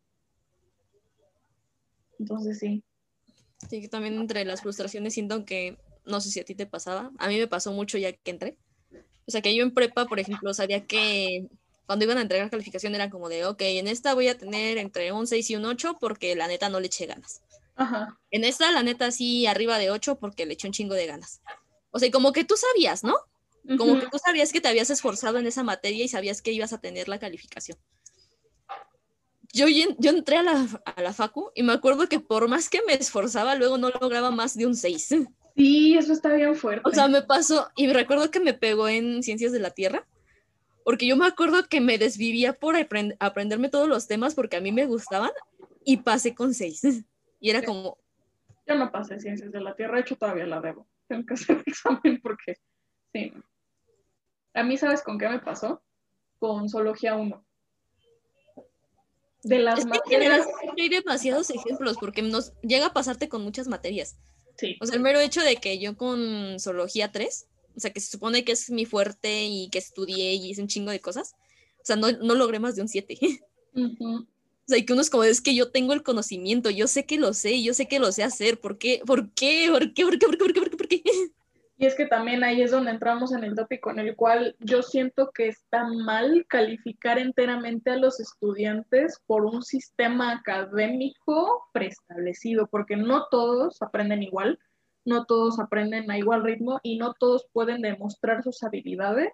Entonces 2.18 2.58
sí. 2.58 2.84
Sí, 3.68 3.88
también 3.88 4.14
entre 4.14 4.44
las 4.44 4.62
frustraciones 4.62 5.14
siento 5.14 5.44
que, 5.44 5.78
no 6.04 6.20
sé 6.20 6.30
si 6.30 6.40
a 6.40 6.44
ti 6.44 6.54
te 6.54 6.66
pasaba, 6.66 7.10
a 7.18 7.28
mí 7.28 7.38
me 7.38 7.48
pasó 7.48 7.72
mucho 7.72 7.98
ya 7.98 8.12
que 8.12 8.30
entré, 8.30 8.56
o 9.28 9.30
sea, 9.30 9.42
que 9.42 9.54
yo 9.54 9.62
en 9.62 9.74
prepa, 9.74 10.06
por 10.06 10.20
ejemplo, 10.20 10.54
sabía 10.54 10.86
que 10.86 11.48
cuando 11.84 12.06
iban 12.06 12.16
a 12.16 12.22
entregar 12.22 12.48
calificación 12.48 12.94
era 12.94 13.10
como 13.10 13.28
de, 13.28 13.44
ok, 13.44 13.60
en 13.60 13.86
esta 13.86 14.14
voy 14.14 14.28
a 14.28 14.38
tener 14.38 14.78
entre 14.78 15.12
un 15.12 15.26
6 15.26 15.50
y 15.50 15.56
un 15.56 15.66
8 15.66 15.98
porque 16.00 16.34
la 16.34 16.48
neta 16.48 16.70
no 16.70 16.80
le 16.80 16.86
eché 16.86 17.04
ganas. 17.04 17.42
Ajá. 17.76 18.18
En 18.30 18.44
esta, 18.44 18.72
la 18.72 18.82
neta, 18.82 19.10
sí, 19.10 19.46
arriba 19.46 19.78
de 19.78 19.90
8 19.90 20.18
porque 20.18 20.46
le 20.46 20.54
eché 20.54 20.66
un 20.66 20.72
chingo 20.72 20.94
de 20.94 21.06
ganas. 21.06 21.42
O 21.90 21.98
sea, 21.98 22.10
como 22.10 22.32
que 22.32 22.44
tú 22.44 22.54
sabías, 22.56 23.04
¿no? 23.04 23.16
Como 23.76 24.00
que 24.00 24.06
tú 24.06 24.18
sabías 24.18 24.50
que 24.50 24.62
te 24.62 24.68
habías 24.68 24.88
esforzado 24.88 25.36
en 25.36 25.46
esa 25.46 25.62
materia 25.62 26.02
y 26.02 26.08
sabías 26.08 26.40
que 26.40 26.52
ibas 26.52 26.72
a 26.72 26.80
tener 26.80 27.06
la 27.06 27.18
calificación. 27.18 27.76
Yo, 29.52 29.66
yo 29.66 30.10
entré 30.10 30.36
a 30.36 30.42
la, 30.42 30.66
a 30.84 31.02
la 31.02 31.12
facu 31.12 31.50
y 31.54 31.62
me 31.62 31.72
acuerdo 31.72 32.08
que 32.08 32.20
por 32.20 32.48
más 32.48 32.68
que 32.68 32.82
me 32.86 32.94
esforzaba, 32.94 33.54
luego 33.54 33.78
no 33.78 33.90
lograba 33.90 34.30
más 34.30 34.56
de 34.56 34.66
un 34.66 34.76
6. 34.76 35.14
Sí, 35.58 35.96
eso 35.98 36.12
está 36.12 36.32
bien 36.34 36.54
fuerte. 36.54 36.82
O 36.84 36.92
sea, 36.92 37.08
me 37.08 37.22
pasó, 37.22 37.68
y 37.74 37.92
recuerdo 37.92 38.30
que 38.30 38.38
me 38.38 38.54
pegó 38.54 38.88
en 38.88 39.24
Ciencias 39.24 39.50
de 39.50 39.58
la 39.58 39.70
Tierra, 39.70 40.06
porque 40.84 41.06
yo 41.06 41.16
me 41.16 41.26
acuerdo 41.26 41.68
que 41.68 41.80
me 41.80 41.98
desvivía 41.98 42.52
por 42.52 42.76
aprenderme 42.76 43.68
todos 43.68 43.88
los 43.88 44.06
temas 44.06 44.36
porque 44.36 44.56
a 44.56 44.60
mí 44.60 44.70
me 44.70 44.86
gustaban 44.86 45.30
y 45.84 45.98
pasé 45.98 46.34
con 46.34 46.54
seis. 46.54 46.82
Y 47.40 47.50
era 47.50 47.62
como... 47.62 47.98
Yo 48.66 48.76
no 48.76 48.92
pasé 48.92 49.18
Ciencias 49.18 49.50
de 49.50 49.60
la 49.60 49.74
Tierra, 49.74 49.96
de 49.96 50.02
hecho 50.02 50.16
todavía 50.16 50.46
la 50.46 50.60
debo. 50.60 50.86
Tengo 51.08 51.26
que 51.26 51.34
hacer 51.34 51.56
el 51.56 51.62
examen 51.66 52.20
porque, 52.22 52.56
sí. 53.12 53.32
A 54.54 54.62
mí, 54.62 54.76
¿sabes 54.76 55.02
con 55.02 55.18
qué 55.18 55.28
me 55.28 55.40
pasó? 55.40 55.82
Con 56.38 56.68
Zoología 56.68 57.16
1. 57.16 57.44
De 59.42 59.58
las 59.58 59.84
materias. 59.86 60.46
hay 60.76 60.88
demasiados 60.88 61.50
ejemplos 61.50 61.96
porque 61.98 62.22
nos 62.22 62.52
llega 62.62 62.86
a 62.86 62.92
pasarte 62.92 63.28
con 63.28 63.42
muchas 63.42 63.68
materias. 63.68 64.16
Sí. 64.56 64.76
O 64.80 64.86
sea, 64.86 64.96
el 64.96 65.02
mero 65.02 65.20
hecho 65.20 65.42
de 65.42 65.56
que 65.56 65.78
yo 65.78 65.96
con 65.96 66.58
zoología 66.58 67.12
3, 67.12 67.46
o 67.76 67.80
sea, 67.80 67.92
que 67.92 68.00
se 68.00 68.10
supone 68.10 68.44
que 68.44 68.52
es 68.52 68.70
mi 68.70 68.86
fuerte 68.86 69.44
y 69.44 69.68
que 69.70 69.78
estudié 69.78 70.34
y 70.34 70.50
hice 70.50 70.62
un 70.62 70.68
chingo 70.68 70.90
de 70.90 71.00
cosas, 71.00 71.34
o 71.80 71.84
sea, 71.84 71.96
no, 71.96 72.10
no 72.10 72.34
logré 72.34 72.58
más 72.58 72.74
de 72.76 72.82
un 72.82 72.88
7. 72.88 73.18
O 74.68 74.70
sea, 74.70 74.76
y 74.76 74.84
que 74.84 74.92
uno 74.92 75.00
es 75.00 75.08
como, 75.08 75.24
es 75.24 75.40
que 75.40 75.54
yo 75.54 75.70
tengo 75.70 75.94
el 75.94 76.02
conocimiento, 76.02 76.68
yo 76.68 76.88
sé 76.88 77.06
que 77.06 77.16
lo 77.16 77.32
sé, 77.32 77.62
yo 77.62 77.72
sé 77.72 77.88
que 77.88 77.98
lo 77.98 78.12
sé 78.12 78.22
hacer, 78.22 78.60
¿por 78.60 78.76
qué? 78.76 79.00
¿Por 79.06 79.32
qué? 79.32 79.68
¿Por 79.70 79.94
qué? 79.94 80.04
¿Por 80.04 80.18
qué? 80.18 80.26
¿Por 80.26 80.36
qué? 80.36 80.44
¿Por 80.44 80.52
qué? 80.52 80.60
¿Por 80.60 80.70
qué? 80.70 80.76
¿Por 80.76 80.88
qué? 80.88 81.02
Y 81.80 81.86
es 81.86 81.94
que 81.94 82.06
también 82.06 82.42
ahí 82.42 82.60
es 82.60 82.72
donde 82.72 82.90
entramos 82.90 83.32
en 83.32 83.44
el 83.44 83.54
tópico 83.54 83.92
en 83.92 84.00
el 84.00 84.16
cual 84.16 84.56
yo 84.58 84.82
siento 84.82 85.30
que 85.30 85.46
está 85.46 85.86
mal 85.86 86.44
calificar 86.48 87.20
enteramente 87.20 87.92
a 87.92 87.96
los 87.96 88.18
estudiantes 88.18 89.22
por 89.26 89.44
un 89.44 89.62
sistema 89.62 90.32
académico 90.32 91.68
preestablecido, 91.72 92.66
porque 92.66 92.96
no 92.96 93.28
todos 93.30 93.80
aprenden 93.80 94.24
igual, 94.24 94.58
no 95.04 95.24
todos 95.24 95.60
aprenden 95.60 96.10
a 96.10 96.18
igual 96.18 96.42
ritmo 96.42 96.80
y 96.82 96.98
no 96.98 97.14
todos 97.14 97.46
pueden 97.52 97.80
demostrar 97.80 98.42
sus 98.42 98.60
habilidades 98.64 99.32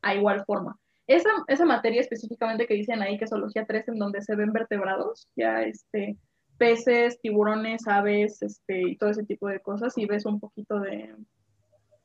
a 0.00 0.14
igual 0.14 0.44
forma. 0.44 0.78
Esa, 1.08 1.30
esa 1.48 1.64
materia 1.64 2.00
específicamente 2.00 2.68
que 2.68 2.74
dicen 2.74 3.02
ahí, 3.02 3.18
que 3.18 3.24
es 3.24 3.30
zoología 3.30 3.66
3, 3.66 3.88
en 3.88 3.98
donde 3.98 4.22
se 4.22 4.36
ven 4.36 4.52
vertebrados, 4.52 5.28
ya 5.34 5.62
este, 5.62 6.16
peces, 6.56 7.20
tiburones, 7.20 7.88
aves, 7.88 8.42
este, 8.42 8.90
y 8.90 8.96
todo 8.96 9.10
ese 9.10 9.24
tipo 9.24 9.48
de 9.48 9.58
cosas, 9.58 9.98
y 9.98 10.06
ves 10.06 10.24
un 10.24 10.38
poquito 10.38 10.78
de, 10.78 11.14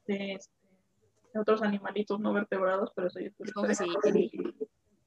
este, 0.10 0.58
de, 1.34 1.40
otros 1.40 1.62
animalitos 1.62 2.20
no 2.20 2.34
vertebrados, 2.34 2.92
pero 2.96 3.08
eso 3.08 3.20
esponjas 3.20 3.80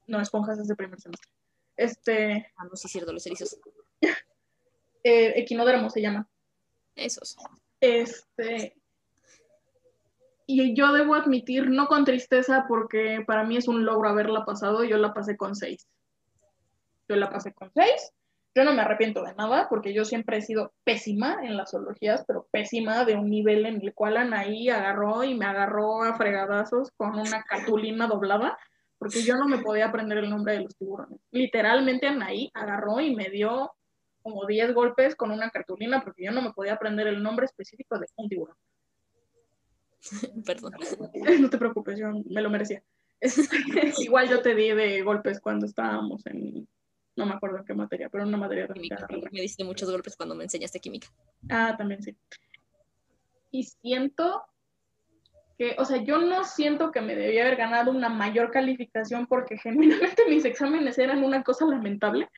No, 0.06 0.20
esponjas 0.20 0.58
es 0.58 0.68
de 0.68 0.76
primer 0.76 1.00
semestre. 1.00 1.30
Este. 1.76 2.46
Ah, 2.56 2.64
no, 2.64 2.76
sí, 2.76 2.88
cierto, 2.88 3.12
los 3.12 3.26
erizos. 3.26 3.58
eh, 5.04 5.32
equinodermo 5.36 5.90
se 5.90 6.02
llama. 6.02 6.28
Esos. 6.94 7.36
Este. 7.80 8.76
Y 10.46 10.74
yo 10.74 10.92
debo 10.92 11.14
admitir, 11.14 11.70
no 11.70 11.86
con 11.88 12.04
tristeza, 12.04 12.66
porque 12.68 13.24
para 13.26 13.44
mí 13.44 13.56
es 13.56 13.68
un 13.68 13.84
logro 13.84 14.08
haberla 14.08 14.44
pasado, 14.44 14.84
yo 14.84 14.98
la 14.98 15.14
pasé 15.14 15.36
con 15.36 15.54
seis. 15.54 15.88
Yo 17.08 17.16
la 17.16 17.30
pasé 17.30 17.52
con 17.52 17.70
seis 17.74 18.12
yo 18.54 18.64
no 18.64 18.74
me 18.74 18.82
arrepiento 18.82 19.22
de 19.22 19.34
nada 19.34 19.66
porque 19.68 19.94
yo 19.94 20.04
siempre 20.04 20.36
he 20.36 20.42
sido 20.42 20.72
pésima 20.84 21.38
en 21.42 21.56
las 21.56 21.70
zoologías, 21.70 22.24
pero 22.26 22.46
pésima 22.50 23.04
de 23.04 23.14
un 23.14 23.30
nivel 23.30 23.64
en 23.64 23.80
el 23.80 23.94
cual 23.94 24.16
Anaí 24.16 24.68
agarró 24.68 25.24
y 25.24 25.34
me 25.34 25.46
agarró 25.46 26.02
a 26.02 26.14
fregadazos 26.14 26.90
con 26.96 27.18
una 27.18 27.42
cartulina 27.44 28.06
doblada 28.06 28.58
porque 28.98 29.22
yo 29.22 29.36
no 29.36 29.48
me 29.48 29.58
podía 29.58 29.86
aprender 29.86 30.18
el 30.18 30.30
nombre 30.30 30.52
de 30.52 30.60
los 30.60 30.76
tiburones. 30.76 31.18
Literalmente 31.30 32.06
Anaí 32.06 32.50
agarró 32.54 33.00
y 33.00 33.14
me 33.16 33.30
dio 33.30 33.72
como 34.22 34.46
10 34.46 34.74
golpes 34.74 35.16
con 35.16 35.30
una 35.30 35.50
cartulina 35.50 36.02
porque 36.02 36.24
yo 36.24 36.30
no 36.30 36.42
me 36.42 36.52
podía 36.52 36.74
aprender 36.74 37.06
el 37.06 37.22
nombre 37.22 37.46
específico 37.46 37.98
de 37.98 38.06
un 38.16 38.28
tiburón. 38.28 38.56
Perdón. 40.46 40.72
No 41.40 41.50
te 41.50 41.58
preocupes, 41.58 41.98
yo 41.98 42.08
me 42.26 42.42
lo 42.42 42.50
merecía. 42.50 42.82
Igual 43.98 44.28
yo 44.28 44.42
te 44.42 44.54
di 44.54 44.70
de 44.72 45.02
golpes 45.02 45.40
cuando 45.40 45.66
estábamos 45.66 46.26
en 46.26 46.68
no 47.16 47.26
me 47.26 47.34
acuerdo 47.34 47.64
qué 47.64 47.74
materia, 47.74 48.08
pero 48.08 48.24
una 48.24 48.38
materia 48.38 48.66
química. 48.68 49.06
Me 49.30 49.40
diste 49.40 49.64
muchos 49.64 49.90
golpes 49.90 50.16
cuando 50.16 50.34
me 50.34 50.44
enseñaste 50.44 50.80
química. 50.80 51.08
Ah, 51.50 51.74
también 51.76 52.02
sí. 52.02 52.16
Y 53.50 53.64
siento 53.64 54.44
que, 55.58 55.76
o 55.78 55.84
sea, 55.84 55.98
yo 55.98 56.18
no 56.18 56.44
siento 56.44 56.90
que 56.90 57.02
me 57.02 57.14
debía 57.14 57.42
haber 57.42 57.56
ganado 57.56 57.90
una 57.90 58.08
mayor 58.08 58.50
calificación 58.50 59.26
porque 59.26 59.58
genuinamente 59.58 60.24
mis 60.28 60.44
exámenes 60.44 60.98
eran 60.98 61.22
una 61.22 61.42
cosa 61.42 61.66
lamentable. 61.66 62.30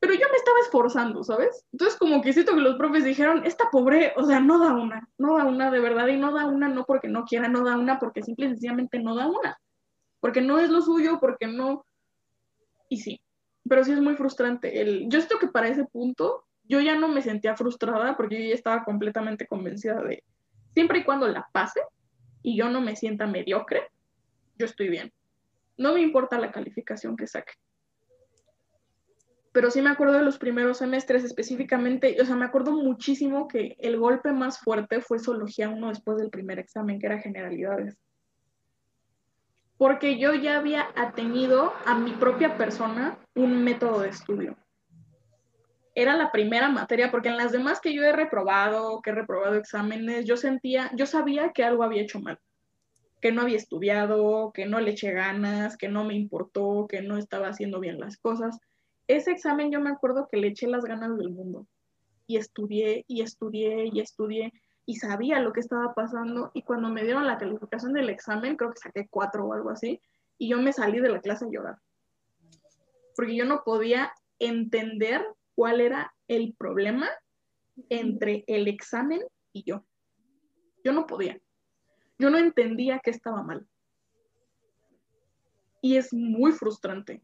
Pero 0.00 0.14
yo 0.14 0.28
me 0.30 0.36
estaba 0.36 0.58
esforzando, 0.60 1.24
¿sabes? 1.24 1.64
Entonces 1.72 1.98
como 1.98 2.20
que 2.20 2.32
siento 2.32 2.54
que 2.54 2.60
los 2.60 2.76
profes 2.76 3.02
dijeron, 3.02 3.44
esta 3.44 3.68
pobre, 3.72 4.12
o 4.16 4.24
sea, 4.24 4.38
no 4.38 4.60
da 4.60 4.72
una, 4.74 5.08
no 5.18 5.36
da 5.36 5.44
una 5.44 5.72
de 5.72 5.80
verdad 5.80 6.06
y 6.06 6.16
no 6.16 6.32
da 6.32 6.46
una 6.46 6.68
no 6.68 6.84
porque 6.84 7.08
no 7.08 7.24
quiera, 7.24 7.48
no 7.48 7.64
da 7.64 7.76
una 7.76 7.98
porque 7.98 8.22
simple 8.22 8.46
y 8.46 8.50
sencillamente 8.50 9.00
no 9.00 9.16
da 9.16 9.26
una. 9.26 9.58
Porque 10.20 10.40
no 10.40 10.60
es 10.60 10.70
lo 10.70 10.82
suyo, 10.82 11.18
porque 11.18 11.48
no... 11.48 11.84
Y 12.88 12.98
sí, 12.98 13.20
pero 13.68 13.84
sí 13.84 13.92
es 13.92 14.00
muy 14.00 14.14
frustrante. 14.16 14.80
El, 14.80 15.08
yo 15.08 15.20
siento 15.20 15.38
que 15.38 15.48
para 15.48 15.68
ese 15.68 15.84
punto 15.84 16.44
yo 16.64 16.80
ya 16.80 16.96
no 16.96 17.08
me 17.08 17.22
sentía 17.22 17.56
frustrada 17.56 18.16
porque 18.16 18.42
yo 18.42 18.48
ya 18.48 18.54
estaba 18.54 18.84
completamente 18.84 19.46
convencida 19.46 20.02
de, 20.02 20.22
siempre 20.74 21.00
y 21.00 21.04
cuando 21.04 21.28
la 21.28 21.48
pase 21.52 21.80
y 22.42 22.56
yo 22.56 22.68
no 22.68 22.80
me 22.80 22.96
sienta 22.96 23.26
mediocre, 23.26 23.82
yo 24.56 24.66
estoy 24.66 24.88
bien. 24.88 25.12
No 25.76 25.94
me 25.94 26.02
importa 26.02 26.38
la 26.38 26.50
calificación 26.50 27.16
que 27.16 27.26
saque. 27.26 27.52
Pero 29.52 29.70
sí 29.70 29.80
me 29.80 29.90
acuerdo 29.90 30.14
de 30.14 30.24
los 30.24 30.38
primeros 30.38 30.78
semestres 30.78 31.24
específicamente, 31.24 32.16
o 32.20 32.24
sea, 32.24 32.36
me 32.36 32.44
acuerdo 32.44 32.72
muchísimo 32.72 33.48
que 33.48 33.76
el 33.80 33.98
golpe 33.98 34.32
más 34.32 34.58
fuerte 34.58 35.00
fue 35.00 35.18
zoología 35.18 35.68
1 35.68 35.88
después 35.88 36.18
del 36.18 36.30
primer 36.30 36.58
examen, 36.58 36.98
que 36.98 37.06
era 37.06 37.18
generalidades 37.18 37.96
porque 39.78 40.18
yo 40.18 40.34
ya 40.34 40.58
había 40.58 40.88
atenido 40.96 41.72
a 41.86 41.94
mi 41.94 42.10
propia 42.12 42.58
persona 42.58 43.16
un 43.34 43.62
método 43.62 44.00
de 44.00 44.08
estudio. 44.08 44.56
Era 45.94 46.16
la 46.16 46.30
primera 46.30 46.68
materia, 46.68 47.10
porque 47.10 47.28
en 47.28 47.36
las 47.36 47.52
demás 47.52 47.80
que 47.80 47.94
yo 47.94 48.02
he 48.02 48.12
reprobado, 48.12 49.00
que 49.00 49.10
he 49.10 49.14
reprobado 49.14 49.54
exámenes, 49.54 50.26
yo 50.26 50.36
sentía, 50.36 50.90
yo 50.96 51.06
sabía 51.06 51.52
que 51.52 51.64
algo 51.64 51.84
había 51.84 52.02
hecho 52.02 52.20
mal, 52.20 52.38
que 53.20 53.32
no 53.32 53.42
había 53.42 53.56
estudiado, 53.56 54.52
que 54.52 54.66
no 54.66 54.80
le 54.80 54.92
eché 54.92 55.12
ganas, 55.12 55.76
que 55.76 55.88
no 55.88 56.04
me 56.04 56.14
importó, 56.14 56.86
que 56.88 57.00
no 57.00 57.16
estaba 57.16 57.48
haciendo 57.48 57.80
bien 57.80 57.98
las 57.98 58.16
cosas. 58.18 58.58
Ese 59.06 59.30
examen 59.30 59.70
yo 59.70 59.80
me 59.80 59.90
acuerdo 59.90 60.28
que 60.30 60.36
le 60.38 60.48
eché 60.48 60.66
las 60.66 60.84
ganas 60.84 61.16
del 61.16 61.30
mundo 61.30 61.66
y 62.26 62.36
estudié 62.36 63.04
y 63.08 63.22
estudié 63.22 63.90
y 63.92 64.00
estudié 64.00 64.52
y 64.88 64.94
sabía 64.94 65.38
lo 65.40 65.52
que 65.52 65.60
estaba 65.60 65.92
pasando 65.92 66.50
y 66.54 66.62
cuando 66.62 66.88
me 66.88 67.04
dieron 67.04 67.26
la 67.26 67.36
calificación 67.36 67.92
del 67.92 68.08
examen, 68.08 68.56
creo 68.56 68.72
que 68.72 68.78
saqué 68.78 69.06
cuatro 69.10 69.44
o 69.44 69.52
algo 69.52 69.68
así, 69.68 70.00
y 70.38 70.48
yo 70.48 70.62
me 70.62 70.72
salí 70.72 70.98
de 70.98 71.10
la 71.10 71.20
clase 71.20 71.44
a 71.44 71.50
llorar. 71.50 71.78
Porque 73.14 73.36
yo 73.36 73.44
no 73.44 73.64
podía 73.64 74.14
entender 74.38 75.22
cuál 75.54 75.82
era 75.82 76.14
el 76.26 76.54
problema 76.54 77.06
entre 77.90 78.44
el 78.46 78.66
examen 78.66 79.20
y 79.52 79.64
yo. 79.64 79.84
Yo 80.82 80.92
no 80.92 81.06
podía. 81.06 81.38
Yo 82.18 82.30
no 82.30 82.38
entendía 82.38 83.00
que 83.00 83.10
estaba 83.10 83.42
mal. 83.42 83.68
Y 85.82 85.98
es 85.98 86.14
muy 86.14 86.52
frustrante. 86.52 87.20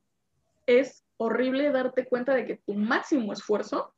Es 0.66 1.02
horrible 1.16 1.72
darte 1.72 2.04
cuenta 2.04 2.34
de 2.34 2.44
que 2.44 2.56
tu 2.58 2.74
máximo 2.74 3.32
esfuerzo 3.32 3.94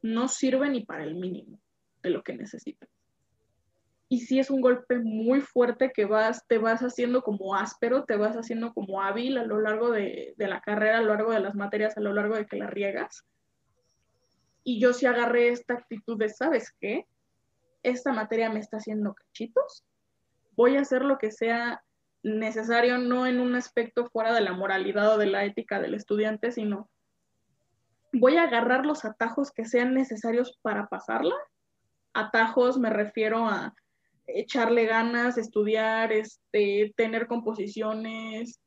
no 0.00 0.28
sirve 0.28 0.70
ni 0.70 0.82
para 0.82 1.04
el 1.04 1.14
mínimo 1.14 1.60
de 2.02 2.08
lo 2.08 2.22
que 2.22 2.32
necesitas 2.32 2.88
y 4.12 4.18
sí 4.18 4.38
es 4.38 4.50
un 4.50 4.60
golpe 4.60 4.98
muy 4.98 5.40
fuerte 5.40 5.90
que 5.90 6.04
vas, 6.04 6.46
te 6.46 6.58
vas 6.58 6.82
haciendo 6.82 7.22
como 7.22 7.54
áspero, 7.54 8.04
te 8.04 8.14
vas 8.18 8.36
haciendo 8.36 8.74
como 8.74 9.00
hábil 9.00 9.38
a 9.38 9.44
lo 9.44 9.58
largo 9.58 9.90
de, 9.90 10.34
la 10.36 10.60
carrera, 10.60 10.98
a 10.98 11.00
lo 11.00 11.14
largo 11.14 11.32
de 11.32 11.40
las 11.40 11.54
materias, 11.54 11.96
a 11.96 12.02
lo 12.02 12.12
largo 12.12 12.36
de 12.36 12.44
que 12.44 12.58
la 12.58 12.66
riegas. 12.66 13.24
Y 14.64 14.78
yo 14.78 14.92
sí 14.92 15.06
agarré 15.06 15.48
esta 15.48 15.72
actitud 15.72 16.18
de, 16.18 16.28
¿sabes 16.28 16.74
qué? 16.78 17.06
Esta 17.82 18.12
materia 18.12 18.50
me 18.50 18.60
está 18.60 18.76
haciendo 18.76 19.14
cachitos, 19.14 19.82
voy 20.56 20.76
a 20.76 20.82
hacer 20.82 21.06
lo 21.06 21.16
que 21.16 21.30
sea 21.30 21.82
necesario, 22.22 22.98
no 22.98 23.26
en 23.26 23.40
un 23.40 23.54
aspecto 23.54 24.10
fuera 24.10 24.34
de 24.34 24.42
la 24.42 24.52
moralidad 24.52 25.14
o 25.14 25.16
de 25.16 25.24
la 25.28 25.46
ética 25.46 25.80
del 25.80 25.94
estudiante, 25.94 26.52
sino 26.52 26.90
voy 28.12 28.36
a 28.36 28.42
agarrar 28.42 28.84
los 28.84 29.06
atajos 29.06 29.52
que 29.52 29.64
sean 29.64 29.94
necesarios 29.94 30.58
para 30.60 30.88
pasarla. 30.88 31.34
Atajos 32.12 32.78
me 32.78 32.90
refiero 32.90 33.48
a 33.48 33.72
echarle 34.34 34.86
ganas, 34.86 35.38
estudiar, 35.38 36.12
este, 36.12 36.92
tener 36.96 37.26
composiciones, 37.26 38.60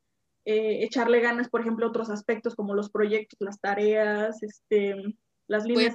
eh, 0.44 0.84
echarle 0.84 1.20
ganas, 1.20 1.48
por 1.48 1.60
ejemplo, 1.60 1.86
otros 1.86 2.10
aspectos 2.10 2.54
como 2.54 2.74
los 2.74 2.90
proyectos, 2.90 3.36
las 3.40 3.60
tareas, 3.60 4.42
este, 4.42 4.96
las 5.48 5.64
líneas 5.64 5.94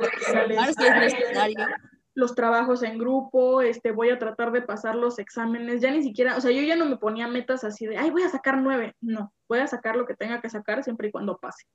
los 2.13 2.35
trabajos 2.35 2.83
en 2.83 2.97
grupo, 2.97 3.61
este, 3.61 3.91
voy 3.91 4.09
a 4.09 4.19
tratar 4.19 4.51
de 4.51 4.61
pasar 4.61 4.95
los 4.95 5.17
exámenes, 5.19 5.81
ya 5.81 5.91
ni 5.91 6.03
siquiera, 6.03 6.35
o 6.35 6.41
sea, 6.41 6.51
yo 6.51 6.61
ya 6.61 6.75
no 6.75 6.85
me 6.85 6.97
ponía 6.97 7.27
metas 7.27 7.63
así 7.63 7.85
de, 7.85 7.97
ay, 7.97 8.11
voy 8.11 8.23
a 8.23 8.29
sacar 8.29 8.57
nueve, 8.57 8.95
no, 8.99 9.33
voy 9.47 9.59
a 9.59 9.67
sacar 9.67 9.95
lo 9.95 10.05
que 10.05 10.15
tenga 10.15 10.41
que 10.41 10.49
sacar 10.49 10.83
siempre 10.83 11.07
y 11.07 11.11
cuando 11.11 11.37
pase. 11.37 11.65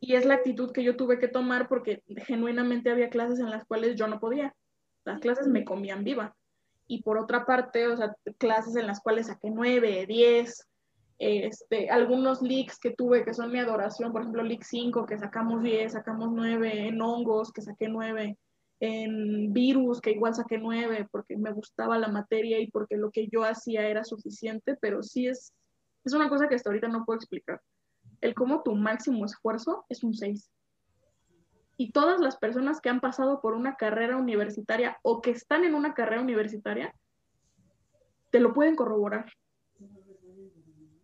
Y 0.00 0.14
es 0.14 0.26
la 0.26 0.34
actitud 0.34 0.72
que 0.72 0.84
yo 0.84 0.96
tuve 0.96 1.18
que 1.18 1.28
tomar 1.28 1.68
porque 1.68 2.02
genuinamente 2.26 2.90
había 2.90 3.08
clases 3.08 3.38
en 3.38 3.50
las 3.50 3.64
cuales 3.64 3.96
yo 3.96 4.06
no 4.06 4.20
podía 4.20 4.54
las 5.04 5.20
clases 5.20 5.46
me 5.46 5.64
comían 5.64 6.04
viva. 6.04 6.34
Y 6.86 7.02
por 7.02 7.18
otra 7.18 7.46
parte, 7.46 7.88
o 7.88 7.96
sea, 7.96 8.14
clases 8.38 8.76
en 8.76 8.86
las 8.86 9.00
cuales 9.00 9.28
saqué 9.28 9.50
nueve, 9.50 10.04
diez, 10.06 10.66
este, 11.18 11.90
algunos 11.90 12.42
leaks 12.42 12.78
que 12.78 12.90
tuve 12.90 13.24
que 13.24 13.34
son 13.34 13.52
mi 13.52 13.58
adoración, 13.58 14.12
por 14.12 14.22
ejemplo, 14.22 14.42
leak 14.42 14.62
5, 14.62 15.06
que 15.06 15.18
sacamos 15.18 15.62
10, 15.62 15.92
sacamos 15.92 16.30
9, 16.32 16.88
en 16.88 17.00
hongos, 17.00 17.52
que 17.52 17.62
saqué 17.62 17.88
9, 17.88 18.36
en 18.80 19.52
virus, 19.52 20.00
que 20.00 20.10
igual 20.10 20.34
saqué 20.34 20.58
9, 20.58 21.08
porque 21.10 21.36
me 21.36 21.52
gustaba 21.52 21.98
la 21.98 22.08
materia 22.08 22.58
y 22.58 22.70
porque 22.70 22.96
lo 22.96 23.10
que 23.10 23.28
yo 23.28 23.44
hacía 23.44 23.86
era 23.88 24.04
suficiente, 24.04 24.76
pero 24.80 25.02
sí 25.02 25.28
es, 25.28 25.52
es 26.04 26.12
una 26.12 26.28
cosa 26.28 26.48
que 26.48 26.56
hasta 26.56 26.70
ahorita 26.70 26.88
no 26.88 27.04
puedo 27.04 27.16
explicar. 27.16 27.60
el 28.20 28.34
cómo 28.34 28.62
tu 28.62 28.74
máximo 28.74 29.24
esfuerzo 29.24 29.84
es 29.88 30.02
un 30.02 30.14
6. 30.14 30.50
Y 31.76 31.92
todas 31.92 32.20
las 32.20 32.36
personas 32.36 32.80
que 32.80 32.88
han 32.88 33.00
pasado 33.00 33.40
por 33.40 33.54
una 33.54 33.76
carrera 33.76 34.16
universitaria 34.16 34.98
o 35.02 35.20
que 35.20 35.30
están 35.30 35.64
en 35.64 35.74
una 35.74 35.94
carrera 35.94 36.22
universitaria, 36.22 36.94
te 38.30 38.40
lo 38.40 38.52
pueden 38.52 38.76
corroborar. 38.76 39.26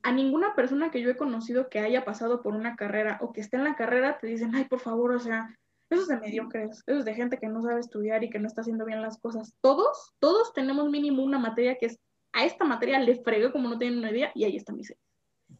A 0.03 0.13
ninguna 0.13 0.55
persona 0.55 0.91
que 0.91 1.01
yo 1.01 1.11
he 1.11 1.17
conocido 1.17 1.69
que 1.69 1.79
haya 1.79 2.05
pasado 2.05 2.43
por 2.43 2.55
una 2.55 2.77
carrera 2.77 3.19
o 3.21 3.33
que 3.33 3.41
esté 3.41 3.57
en 3.57 3.65
la 3.65 3.77
carrera 3.77 4.19
te 4.19 4.27
dicen, 4.27 4.55
ay, 4.55 4.65
por 4.65 4.81
favor, 4.81 5.13
o 5.13 5.21
sea, 5.21 5.55
eso 5.91 6.03
es 6.03 6.09
de 6.09 6.19
mediocres, 6.19 6.83
eso 6.87 6.99
es 6.99 7.05
de 7.05 7.15
gente 7.15 7.39
que 7.39 7.49
no 7.49 7.63
sabe 7.63 7.81
estudiar 7.81 8.23
y 8.23 8.31
que 8.31 8.39
no 8.39 8.47
está 8.47 8.61
haciendo 8.61 8.85
bien 8.85 9.03
las 9.03 9.19
cosas. 9.21 9.55
Todos, 9.61 10.15
todos 10.21 10.53
tenemos 10.53 10.89
mínimo 10.89 11.23
una 11.23 11.39
materia 11.39 11.77
que 11.79 11.87
es, 11.87 11.99
a 12.33 12.45
esta 12.45 12.65
materia 12.65 13.01
le 13.01 13.17
fregué 13.23 13.51
como 13.51 13.69
no 13.69 13.77
tienen 13.77 13.99
una 13.99 14.13
idea 14.13 14.31
y 14.35 14.45
ahí 14.45 14.57
está 14.57 14.73
mi 14.73 14.85
6. 14.85 14.99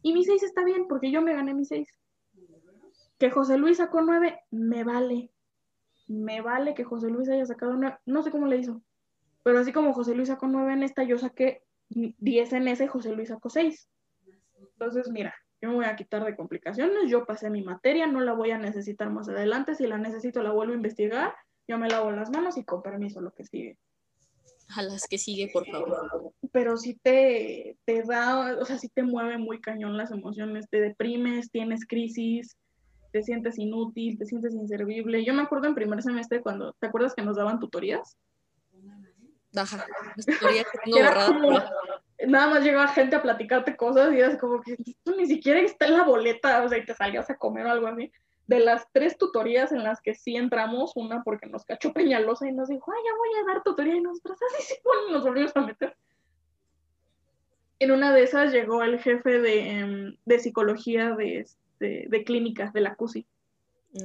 Y 0.01 0.13
mi 0.13 0.23
6 0.23 0.41
está 0.43 0.63
bien 0.63 0.87
porque 0.87 1.11
yo 1.11 1.21
me 1.21 1.33
gané 1.33 1.53
mi 1.53 1.65
6. 1.65 1.87
Que 3.21 3.29
José 3.29 3.55
Luis 3.55 3.77
sacó 3.77 4.01
9, 4.01 4.35
me 4.49 4.83
vale. 4.83 5.29
Me 6.07 6.41
vale 6.41 6.73
que 6.73 6.83
José 6.83 7.07
Luis 7.07 7.29
haya 7.29 7.45
sacado 7.45 7.75
9, 7.75 7.99
no 8.07 8.23
sé 8.23 8.31
cómo 8.31 8.47
le 8.47 8.57
hizo. 8.57 8.81
Pero 9.43 9.59
así 9.59 9.71
como 9.71 9.93
José 9.93 10.15
Luis 10.15 10.29
sacó 10.29 10.47
9 10.47 10.73
en 10.73 10.81
esta, 10.81 11.03
yo 11.03 11.19
saqué 11.19 11.61
10 11.89 12.53
en 12.53 12.67
ese, 12.67 12.87
José 12.87 13.11
Luis 13.11 13.29
sacó 13.29 13.51
6. 13.51 13.87
Entonces, 14.59 15.11
mira, 15.11 15.35
yo 15.61 15.69
me 15.69 15.75
voy 15.75 15.85
a 15.85 15.95
quitar 15.95 16.25
de 16.25 16.35
complicaciones, 16.35 17.11
yo 17.11 17.27
pasé 17.27 17.51
mi 17.51 17.61
materia, 17.61 18.07
no 18.07 18.21
la 18.21 18.33
voy 18.33 18.49
a 18.49 18.57
necesitar 18.57 19.11
más 19.11 19.29
adelante, 19.29 19.75
si 19.75 19.85
la 19.85 19.99
necesito 19.99 20.41
la 20.41 20.51
vuelvo 20.51 20.73
a 20.73 20.77
investigar, 20.77 21.35
yo 21.67 21.77
me 21.77 21.89
lavo 21.89 22.09
las 22.09 22.31
manos 22.31 22.57
y 22.57 22.65
con 22.65 22.81
permiso 22.81 23.21
lo 23.21 23.35
que 23.35 23.45
sigue. 23.45 23.77
A 24.75 24.81
las 24.81 25.05
que 25.07 25.19
sigue, 25.19 25.51
por 25.53 25.67
favor. 25.67 26.33
Pero 26.51 26.75
si 26.75 26.95
te, 26.95 27.77
te 27.85 28.01
da, 28.01 28.57
o 28.59 28.65
sea, 28.65 28.79
si 28.79 28.89
te 28.89 29.03
mueve 29.03 29.37
muy 29.37 29.61
cañón 29.61 29.95
las 29.95 30.09
emociones, 30.09 30.67
te 30.71 30.81
deprimes, 30.81 31.51
tienes 31.51 31.85
crisis, 31.85 32.57
te 33.11 33.23
sientes 33.23 33.59
inútil, 33.59 34.17
te 34.17 34.25
sientes 34.25 34.53
inservible. 34.53 35.23
Yo 35.23 35.33
me 35.33 35.41
acuerdo 35.41 35.67
en 35.67 35.75
primer 35.75 36.01
semestre 36.01 36.41
cuando, 36.41 36.73
¿te 36.73 36.87
acuerdas 36.87 37.13
que 37.13 37.21
nos 37.21 37.37
daban 37.37 37.59
tutorías? 37.59 38.17
Ajá, 39.55 39.85
tutorías 40.25 40.65
que 40.71 40.79
tengo 40.85 40.97
borradas 40.97 41.71
nada 42.27 42.47
más 42.47 42.63
llegaba 42.63 42.87
gente 42.87 43.15
a 43.15 43.21
platicarte 43.21 43.75
cosas 43.75 44.13
y 44.13 44.19
es 44.19 44.37
como 44.37 44.61
que 44.61 44.73
esto 44.73 45.15
ni 45.15 45.25
siquiera 45.25 45.59
está 45.59 45.87
en 45.87 45.97
la 45.97 46.03
boleta, 46.03 46.63
o 46.63 46.69
sea, 46.69 46.77
y 46.77 46.85
te 46.85 46.93
salías 46.93 47.29
a 47.29 47.35
comer 47.35 47.65
o 47.65 47.71
algo 47.71 47.87
así. 47.87 48.11
De 48.47 48.59
las 48.59 48.85
tres 48.91 49.17
tutorías 49.17 49.71
en 49.71 49.83
las 49.83 50.01
que 50.01 50.13
sí 50.13 50.35
entramos, 50.35 50.91
una 50.95 51.23
porque 51.23 51.47
nos 51.47 51.63
cachó 51.63 51.93
Peñalosa 51.93 52.47
y 52.47 52.51
nos 52.51 52.67
dijo, 52.67 52.91
ay, 52.91 53.01
ya 53.05 53.17
voy 53.17 53.29
a 53.39 53.53
dar 53.53 53.63
tutoría 53.63 53.95
y 53.95 54.01
nosotros 54.01 54.37
así 54.41 54.63
sí, 54.67 54.75
bueno, 54.83 55.11
nos 55.11 55.23
volvimos 55.23 55.55
a 55.55 55.61
meter. 55.61 55.95
En 57.79 57.91
una 57.91 58.13
de 58.13 58.23
esas 58.23 58.51
llegó 58.51 58.83
el 58.83 58.99
jefe 58.99 59.39
de, 59.39 59.69
em, 59.69 60.17
de 60.25 60.39
psicología 60.39 61.15
de, 61.15 61.47
este, 61.81 62.07
de 62.09 62.23
clínicas 62.23 62.73
de 62.73 62.81
la 62.81 62.95
CUSI. 62.95 63.25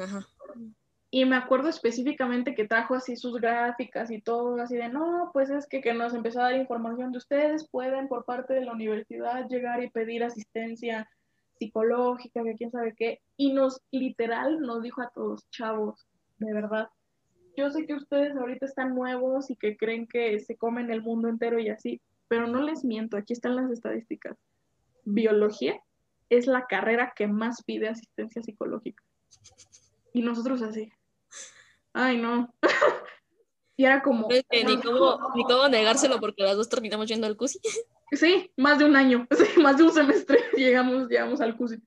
Ajá. 0.01 0.27
Y 1.11 1.25
me 1.25 1.37
acuerdo 1.37 1.69
específicamente 1.69 2.55
que 2.55 2.67
trajo 2.67 2.95
así 2.95 3.17
sus 3.17 3.39
gráficas 3.41 4.11
y 4.11 4.21
todo, 4.21 4.61
así 4.61 4.77
de, 4.77 4.89
no, 4.89 5.31
pues 5.33 5.51
es 5.51 5.67
que, 5.67 5.81
que 5.81 5.95
nos 5.95 6.15
empezó 6.15 6.41
a 6.41 6.45
dar 6.45 6.57
información 6.57 7.13
de 7.13 7.19
ustedes, 7.19 7.69
pueden 7.69 8.09
por 8.09 8.25
parte 8.25 8.55
de 8.55 8.65
la 8.65 8.73
universidad 8.73 9.49
llegar 9.49 9.83
y 9.83 9.91
pedir 9.91 10.25
asistencia 10.25 11.09
psicológica, 11.59 12.43
que 12.43 12.57
quién 12.57 12.71
sabe 12.71 12.95
qué. 12.97 13.21
Y 13.37 13.53
nos, 13.53 13.81
literal, 13.93 14.61
nos 14.61 14.83
dijo 14.83 15.01
a 15.01 15.11
todos, 15.15 15.49
chavos, 15.51 16.07
de 16.39 16.53
verdad, 16.53 16.89
yo 17.57 17.71
sé 17.71 17.87
que 17.87 17.95
ustedes 17.95 18.37
ahorita 18.37 18.67
están 18.67 18.95
nuevos 18.95 19.51
y 19.51 19.57
que 19.57 19.77
creen 19.77 20.07
que 20.07 20.39
se 20.41 20.57
comen 20.57 20.91
el 20.91 21.03
mundo 21.03 21.29
entero 21.29 21.59
y 21.59 21.69
así, 21.69 22.01
pero 22.29 22.47
no 22.47 22.61
les 22.63 22.85
miento, 22.85 23.17
aquí 23.17 23.33
están 23.33 23.57
las 23.57 23.71
estadísticas. 23.71 24.37
Biología 25.05 25.81
es 26.29 26.47
la 26.47 26.67
carrera 26.67 27.13
que 27.15 27.27
más 27.27 27.63
pide 27.65 27.89
asistencia 27.89 28.43
psicológica. 28.43 29.03
Y 30.13 30.23
nosotros 30.23 30.63
así, 30.63 30.91
ay 31.93 32.19
no. 32.19 32.55
y 33.77 33.85
era 33.85 34.03
como... 34.03 34.29
ni, 34.29 34.81
cómo, 34.81 35.69
negárselo 35.69 36.21
porque 36.21 36.43
las 36.43 36.57
dos 36.57 36.69
terminamos 36.69 37.07
yendo 37.09 37.27
al 37.27 37.37
CUSI. 37.37 37.61
Sí, 38.13 38.53
más 38.57 38.79
de 38.79 38.85
un 38.85 38.95
año, 38.95 39.27
más 39.61 39.79
de 39.79 39.83
un 39.83 39.91
semestre 39.91 40.39
llegamos, 40.57 41.09
llegamos 41.09 41.41
al 41.41 41.57
CUSI. 41.57 41.83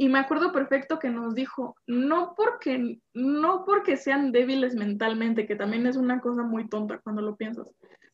Y 0.00 0.08
me 0.08 0.20
acuerdo 0.20 0.52
perfecto 0.52 1.00
que 1.00 1.10
nos 1.10 1.34
dijo, 1.34 1.74
no 1.88 2.34
porque, 2.36 3.00
no 3.12 3.64
porque 3.64 3.96
sean 3.96 4.30
débiles 4.30 4.76
mentalmente, 4.76 5.48
que 5.48 5.56
también 5.56 5.88
es 5.88 5.96
una 5.96 6.20
cosa 6.20 6.44
muy 6.44 6.68
tonta 6.68 7.00
cuando 7.00 7.20
lo 7.20 7.34
piensas, 7.34 7.68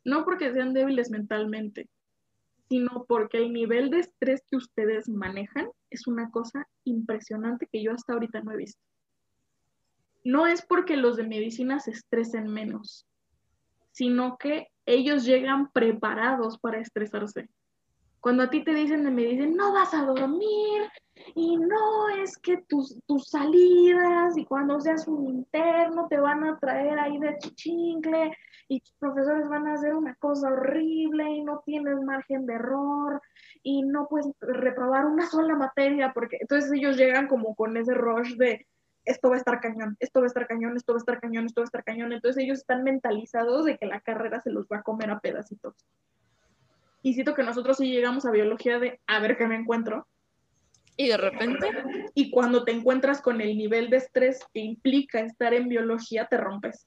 no 0.05 0.25
porque 0.25 0.55
sean 0.55 0.73
débiles 0.73 1.11
mentalmente, 1.11 1.91
sino 2.69 3.05
porque 3.07 3.39
el 3.39 3.53
nivel 3.53 3.91
de 3.91 4.01
estrés 4.01 4.43
que 4.51 4.57
ustedes 4.57 5.09
manejan 5.09 5.69
es 5.91 6.07
una 6.07 6.31
cosa 6.31 6.67
impresionante 6.85 7.69
que 7.71 7.83
yo 7.83 7.93
hasta 7.93 8.13
ahorita 8.13 8.41
no 8.41 8.53
he 8.53 8.57
visto 8.57 8.81
no 10.25 10.47
es 10.47 10.65
porque 10.65 10.97
los 10.97 11.17
de 11.17 11.25
medicina 11.25 11.79
se 11.79 11.91
estresen 11.91 12.49
menos, 12.49 13.07
sino 13.93 14.39
que 14.39 14.69
ellos 14.87 15.25
llegan 15.25 15.71
preparados 15.71 16.59
para 16.59 16.81
estresarse. 16.81 17.49
Cuando 18.21 18.43
a 18.43 18.51
ti 18.51 18.65
te 18.65 18.75
dicen 18.75 19.05
de 19.05 19.11
medicina, 19.11 19.47
no 19.55 19.73
vas 19.75 19.93
a 19.93 20.07
dormir 20.07 20.83
y 21.35 21.57
no 21.57 22.09
es 22.11 22.39
que 22.39 22.59
tus, 22.69 22.97
tus 23.07 23.29
salidas 23.29 24.37
y 24.37 24.45
cuando 24.45 24.81
seas 24.81 25.09
un 25.09 25.27
interno 25.27 26.07
te 26.09 26.19
van 26.19 26.45
a 26.45 26.59
traer 26.59 26.99
ahí 26.99 27.19
de 27.19 27.37
chichincle 27.39 28.37
y 28.69 28.81
tus 28.81 28.95
profesores 28.99 29.49
van 29.49 29.67
a 29.67 29.75
hacer 29.75 29.95
una 29.95 30.15
cosa 30.17 30.49
horrible 30.49 31.29
y 31.31 31.43
no 31.43 31.63
tienes 31.67 32.01
margen 32.03 32.47
de 32.47 32.55
error 32.55 33.21
y 33.63 33.83
no 33.83 34.07
puedes 34.09 34.29
reprobar 34.41 35.07
una 35.07 35.27
sola 35.27 35.57
materia 35.57 36.13
porque 36.15 36.39
entonces 36.41 36.71
ellos 36.73 36.97
llegan 36.97 37.27
como 37.27 37.57
con 37.57 37.77
ese 37.77 37.95
rush 37.95 38.37
de 38.37 38.67
esto 39.05 39.29
va 39.29 39.35
a 39.35 39.39
estar 39.39 39.61
cañón, 39.61 39.97
esto 40.01 40.21
va 40.21 40.27
a 40.27 40.29
estar 40.29 40.47
cañón, 40.47 40.77
esto 40.77 40.93
va 40.93 40.97
a 40.97 40.99
estar 40.99 41.21
cañón, 41.21 41.47
esto 41.47 41.61
va 41.61 41.65
a 41.65 41.67
estar 41.67 41.85
cañón. 41.85 42.13
Entonces 42.13 42.43
ellos 42.43 42.61
están 42.61 42.85
mentalizados 42.85 43.67
de 43.67 43.77
que 43.77 43.85
la 43.85 44.01
carrera 44.01 44.41
se 44.41 44.51
los 44.51 44.67
va 44.67 44.79
a 44.79 44.83
comer 44.83 45.11
a 45.11 45.21
pedacitos. 45.21 45.75
Y 47.03 47.13
siento 47.13 47.35
que 47.35 47.43
nosotros 47.43 47.77
sí 47.77 47.93
llegamos 47.93 48.25
a 48.25 48.31
biología 48.31 48.79
de 48.79 49.01
a 49.07 49.21
ver 49.21 49.37
qué 49.37 49.47
me 49.47 49.57
encuentro. 49.57 50.07
Y 50.97 51.09
de 51.09 51.17
repente. 51.17 51.69
Y 52.15 52.31
cuando 52.31 52.65
te 52.65 52.73
encuentras 52.73 53.21
con 53.21 53.41
el 53.41 53.57
nivel 53.57 53.91
de 53.91 53.97
estrés 53.97 54.41
que 54.53 54.61
implica 54.61 55.21
estar 55.21 55.53
en 55.55 55.69
biología, 55.69 56.27
te 56.27 56.37
rompes. 56.37 56.87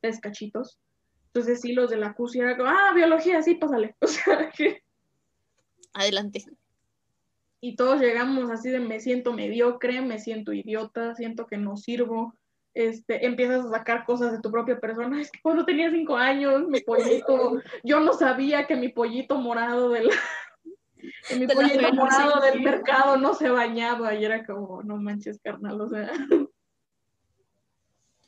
Te 0.00 0.18
cachitos. 0.20 0.78
Entonces 1.26 1.60
sí, 1.60 1.72
los 1.72 1.90
de 1.90 1.96
la 1.96 2.14
CUSI 2.14 2.40
era 2.40 2.56
como, 2.56 2.68
ah, 2.68 2.92
biología, 2.94 3.42
sí, 3.42 3.56
pásale. 3.56 3.96
O 4.00 4.06
sea, 4.06 4.50
que... 4.50 4.82
Adelante 5.92 6.44
y 7.64 7.76
todos 7.76 7.98
llegamos 7.98 8.50
así 8.50 8.68
de 8.68 8.78
me 8.78 9.00
siento 9.00 9.32
mediocre, 9.32 10.02
me 10.02 10.18
siento 10.18 10.52
idiota, 10.52 11.14
siento 11.14 11.46
que 11.46 11.56
no 11.56 11.78
sirvo, 11.78 12.34
este, 12.74 13.24
empiezas 13.24 13.64
a 13.64 13.70
sacar 13.70 14.04
cosas 14.04 14.32
de 14.32 14.40
tu 14.40 14.50
propia 14.50 14.78
persona. 14.78 15.18
Es 15.18 15.30
que 15.30 15.40
cuando 15.40 15.64
tenía 15.64 15.90
cinco 15.90 16.14
años, 16.14 16.68
mi 16.68 16.82
pollito, 16.82 17.62
yo 17.82 18.00
no 18.00 18.12
sabía 18.12 18.66
que 18.66 18.76
mi 18.76 18.90
pollito 18.90 19.38
morado 19.38 19.88
del, 21.30 21.40
mi 21.40 21.46
pollito 21.46 21.92
morado 21.94 22.40
del 22.40 22.60
mercado 22.60 23.16
no 23.16 23.34
se 23.34 23.48
bañaba 23.50 24.14
y 24.14 24.24
era 24.24 24.44
como, 24.44 24.82
no 24.82 24.96
manches, 24.96 25.40
carnal, 25.42 25.80
o 25.80 25.88
sea. 25.88 26.10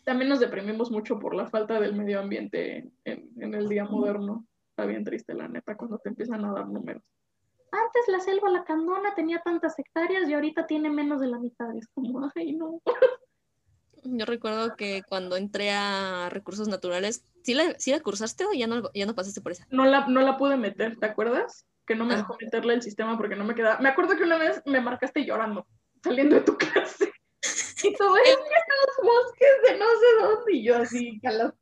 También 0.04 0.28
nos 0.28 0.40
deprimimos 0.40 0.90
mucho 0.90 1.18
por 1.18 1.34
la 1.34 1.48
falta 1.48 1.80
del 1.80 1.94
medio 1.94 2.20
ambiente 2.20 2.90
en, 3.04 3.30
en 3.38 3.54
el 3.54 3.68
día 3.68 3.84
moderno. 3.84 4.46
Está 4.70 4.86
bien 4.86 5.04
triste, 5.04 5.34
la 5.34 5.48
neta, 5.48 5.76
cuando 5.76 5.98
te 5.98 6.10
empiezan 6.10 6.44
a 6.44 6.52
dar 6.52 6.68
números 6.68 7.02
antes 7.76 8.08
la 8.08 8.20
selva 8.20 8.48
la 8.50 8.64
candona 8.64 9.14
tenía 9.14 9.40
tantas 9.44 9.78
hectáreas 9.78 10.28
y 10.28 10.34
ahorita 10.34 10.66
tiene 10.66 10.90
menos 10.90 11.20
de 11.20 11.28
la 11.28 11.38
mitad. 11.38 11.74
Es 11.76 11.88
como, 11.88 12.30
ay, 12.34 12.52
no. 12.54 12.80
Yo 14.04 14.24
recuerdo 14.24 14.76
que 14.76 15.02
cuando 15.08 15.36
entré 15.36 15.70
a 15.70 16.28
recursos 16.30 16.68
naturales, 16.68 17.24
¿sí 17.42 17.54
la, 17.54 17.78
sí 17.78 17.90
la 17.90 18.00
cursaste 18.00 18.44
o 18.44 18.52
ya 18.52 18.66
no, 18.66 18.90
ya 18.94 19.06
no 19.06 19.14
pasaste 19.14 19.40
por 19.40 19.52
esa? 19.52 19.66
No 19.70 19.84
la, 19.84 20.06
no 20.06 20.20
la 20.20 20.38
pude 20.38 20.56
meter, 20.56 20.96
¿te 20.96 21.06
acuerdas? 21.06 21.66
Que 21.86 21.94
no 21.94 22.04
me 22.04 22.14
ah. 22.14 22.18
dejó 22.18 22.36
meterle 22.40 22.74
el 22.74 22.82
sistema 22.82 23.16
porque 23.16 23.36
no 23.36 23.44
me 23.44 23.54
quedaba. 23.54 23.78
Me 23.80 23.88
acuerdo 23.88 24.16
que 24.16 24.24
una 24.24 24.38
vez 24.38 24.62
me 24.66 24.80
marcaste 24.80 25.24
llorando, 25.24 25.66
saliendo 26.02 26.36
de 26.36 26.42
tu 26.42 26.56
clase. 26.58 27.12
Y 27.82 27.94
todo 27.94 28.16
es 28.16 28.36
que 28.36 28.76
los 28.86 29.14
bosques 29.14 29.48
de 29.64 29.78
no 29.78 29.86
sé 29.86 30.22
dónde. 30.22 30.52
Y 30.52 30.64
yo 30.64 30.76
así 30.76 31.20
a 31.24 31.30
las, 31.30 31.52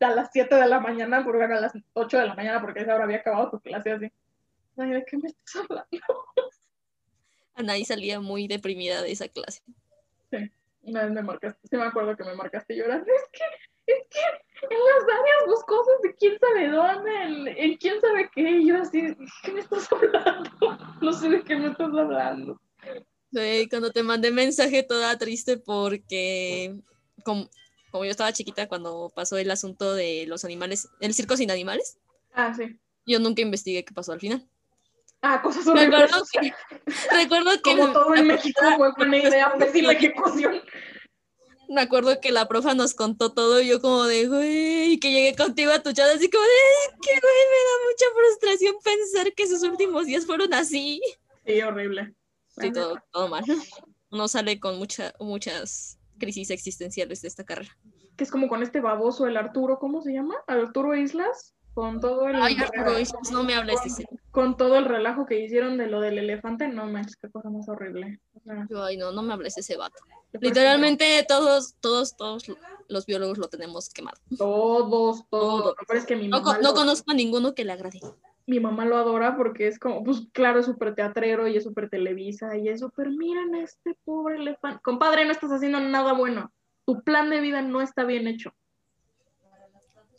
a 0.00 0.10
las 0.10 0.30
7 0.32 0.54
de 0.54 0.66
la 0.66 0.80
mañana, 0.80 1.24
porque 1.24 1.44
a 1.44 1.60
las 1.60 1.72
8 1.92 2.18
de 2.18 2.26
la 2.26 2.34
mañana, 2.34 2.60
porque 2.60 2.80
esa 2.80 2.94
hora 2.94 3.04
había 3.04 3.18
acabado 3.18 3.50
tu 3.50 3.60
clase 3.60 3.92
así. 3.92 4.12
¿de 4.76 5.04
qué 5.06 5.16
me 5.18 5.28
estás 5.28 5.56
hablando? 5.56 5.88
Anaí 7.54 7.84
salía 7.84 8.20
muy 8.20 8.48
deprimida 8.48 9.02
de 9.02 9.12
esa 9.12 9.28
clase. 9.28 9.62
Sí, 10.30 10.50
una 10.82 11.04
vez 11.04 11.12
me 11.12 11.22
marcaste, 11.22 11.68
sí 11.68 11.76
me 11.76 11.84
acuerdo 11.84 12.16
que 12.16 12.24
me 12.24 12.34
marcaste 12.34 12.74
llorando. 12.74 13.04
Es 13.04 13.28
que, 13.30 13.44
es 13.86 14.02
que 14.10 14.20
en 14.70 14.78
las 14.78 15.02
áreas 15.02 15.46
boscosas 15.46 16.02
de 16.02 16.14
quién 16.14 16.38
sabe 16.38 16.68
dónde, 16.68 17.54
en, 17.56 17.76
quién 17.76 18.00
sabe 18.00 18.30
qué, 18.34 18.64
yo 18.64 18.76
así, 18.80 19.16
¿qué 19.42 19.52
me 19.52 19.60
estás 19.60 19.90
hablando? 19.92 20.50
No 21.00 21.12
sé 21.12 21.28
de 21.28 21.42
qué 21.42 21.56
me 21.56 21.68
estás 21.68 21.88
hablando. 21.88 22.60
Sí, 23.32 23.66
cuando 23.68 23.90
te 23.90 24.02
mandé 24.02 24.30
mensaje 24.30 24.82
toda 24.82 25.18
triste 25.18 25.56
porque 25.56 26.76
como, 27.24 27.48
como 27.90 28.04
yo 28.04 28.10
estaba 28.10 28.32
chiquita 28.32 28.68
cuando 28.68 29.10
pasó 29.14 29.36
el 29.38 29.50
asunto 29.50 29.94
de 29.94 30.26
los 30.28 30.44
animales, 30.44 30.88
el 31.00 31.14
circo 31.14 31.36
sin 31.36 31.50
animales. 31.50 31.98
Ah, 32.32 32.54
sí. 32.54 32.78
Yo 33.06 33.18
nunca 33.18 33.42
investigué 33.42 33.84
qué 33.84 33.92
pasó 33.92 34.12
al 34.12 34.20
final. 34.20 34.46
Ah, 35.22 35.40
cosas 35.40 35.66
horribles. 35.66 36.00
Recuerdo 36.00 36.24
que, 36.32 36.54
recuerdo 37.16 37.50
que 37.62 37.76
Como 37.76 37.92
todo 37.92 38.14
en 38.14 38.26
México 38.26 38.60
fue 38.76 38.92
buena 38.96 39.18
idea, 39.18 39.52
pues 39.56 39.82
la 39.82 39.92
ejecución. 39.92 40.60
Me 41.68 41.80
acuerdo 41.80 42.20
que 42.20 42.32
la 42.32 42.46
profa 42.48 42.74
nos 42.74 42.94
contó 42.94 43.32
todo 43.32 43.60
y 43.60 43.68
yo 43.68 43.80
como 43.80 44.04
de, 44.04 44.26
güey, 44.28 44.98
que 44.98 45.10
llegué 45.10 45.34
contigo 45.34 45.72
a 45.72 45.82
tu 45.82 45.92
chat 45.92 46.08
así 46.14 46.30
como 46.30 46.44
de, 46.44 46.50
"Ay, 46.50 46.98
que 47.00 47.10
güey, 47.10 47.20
me 47.22 47.56
da 47.56 47.74
mucha 47.88 48.04
frustración 48.14 48.74
pensar 48.84 49.32
que 49.34 49.46
sus 49.46 49.62
últimos 49.62 50.06
días 50.06 50.26
fueron 50.26 50.52
así. 50.54 51.00
Sí, 51.46 51.60
horrible. 51.62 52.14
Sí, 52.60 52.70
todo, 52.72 52.96
todo 53.10 53.28
mal. 53.28 53.44
Uno 54.10 54.28
sale 54.28 54.60
con 54.60 54.78
mucha, 54.78 55.14
muchas 55.18 55.98
crisis 56.18 56.50
existenciales 56.50 57.22
de 57.22 57.28
esta 57.28 57.44
carrera. 57.44 57.76
Que 58.16 58.24
es 58.24 58.30
como 58.30 58.48
con 58.48 58.62
este 58.62 58.80
baboso, 58.80 59.26
el 59.26 59.36
Arturo, 59.38 59.78
¿cómo 59.78 60.02
se 60.02 60.12
llama? 60.12 60.34
Arturo 60.46 60.94
Islas, 60.94 61.54
con 61.72 62.00
todo 62.00 62.28
el 62.28 62.36
Ay, 62.36 62.56
Arturo, 62.60 62.98
Islas, 62.98 63.30
no 63.32 63.42
me 63.42 63.54
hables 63.54 63.82
de 63.96 64.06
con 64.30 64.56
todo 64.56 64.76
el 64.76 64.84
relajo 64.84 65.24
que 65.26 65.40
hicieron 65.40 65.78
de 65.78 65.86
lo 65.86 66.00
del 66.00 66.18
elefante, 66.18 66.68
no 66.68 66.86
manches, 66.86 67.16
qué 67.16 67.30
cosa 67.30 67.48
más 67.48 67.68
horrible. 67.68 68.20
O 68.34 68.40
sea, 68.40 68.66
Yo, 68.68 68.82
Ay, 68.84 68.98
no, 68.98 69.12
no 69.12 69.22
me 69.22 69.32
hables 69.32 69.54
de 69.54 69.62
ese 69.62 69.76
vato. 69.76 70.02
Literalmente 70.40 71.24
todos, 71.28 71.74
todos, 71.80 72.16
todos 72.16 72.44
los 72.88 73.06
biólogos 73.06 73.38
lo 73.38 73.48
tenemos 73.48 73.88
quemado. 73.90 74.18
Todos, 74.38 75.24
todos. 75.28 75.62
Todos. 75.62 75.74
Peor 75.86 75.98
es 75.98 76.06
que 76.06 76.16
mi 76.16 76.28
No, 76.28 76.40
mamá, 76.40 76.58
no 76.58 76.68
lo, 76.70 76.74
conozco 76.74 77.10
a 77.10 77.14
ninguno 77.14 77.54
que 77.54 77.64
le 77.64 77.72
agrade. 77.72 78.00
mi 78.46 78.58
mamá 78.60 78.84
lo 78.84 78.96
adora 78.96 79.36
porque 79.36 79.68
es 79.68 79.78
como, 79.78 80.02
pues 80.04 80.22
claro, 80.32 80.60
es 80.60 80.66
súper 80.66 80.94
teatrero 80.94 81.46
y 81.48 81.56
es 81.56 81.64
súper 81.64 81.88
televisa 81.90 82.56
y 82.56 82.68
es 82.68 82.80
súper, 82.80 83.10
miren 83.10 83.54
a 83.54 83.62
este 83.62 83.96
pobre 84.04 84.36
elefante. 84.36 84.80
Compadre, 84.82 85.24
no 85.24 85.32
estás 85.32 85.50
haciendo 85.52 85.80
nada 85.80 86.12
bueno. 86.12 86.52
Tu 86.84 87.02
plan 87.02 87.30
de 87.30 87.40
vida 87.40 87.62
no 87.62 87.80
está 87.80 88.04
bien 88.04 88.26
hecho. 88.26 88.52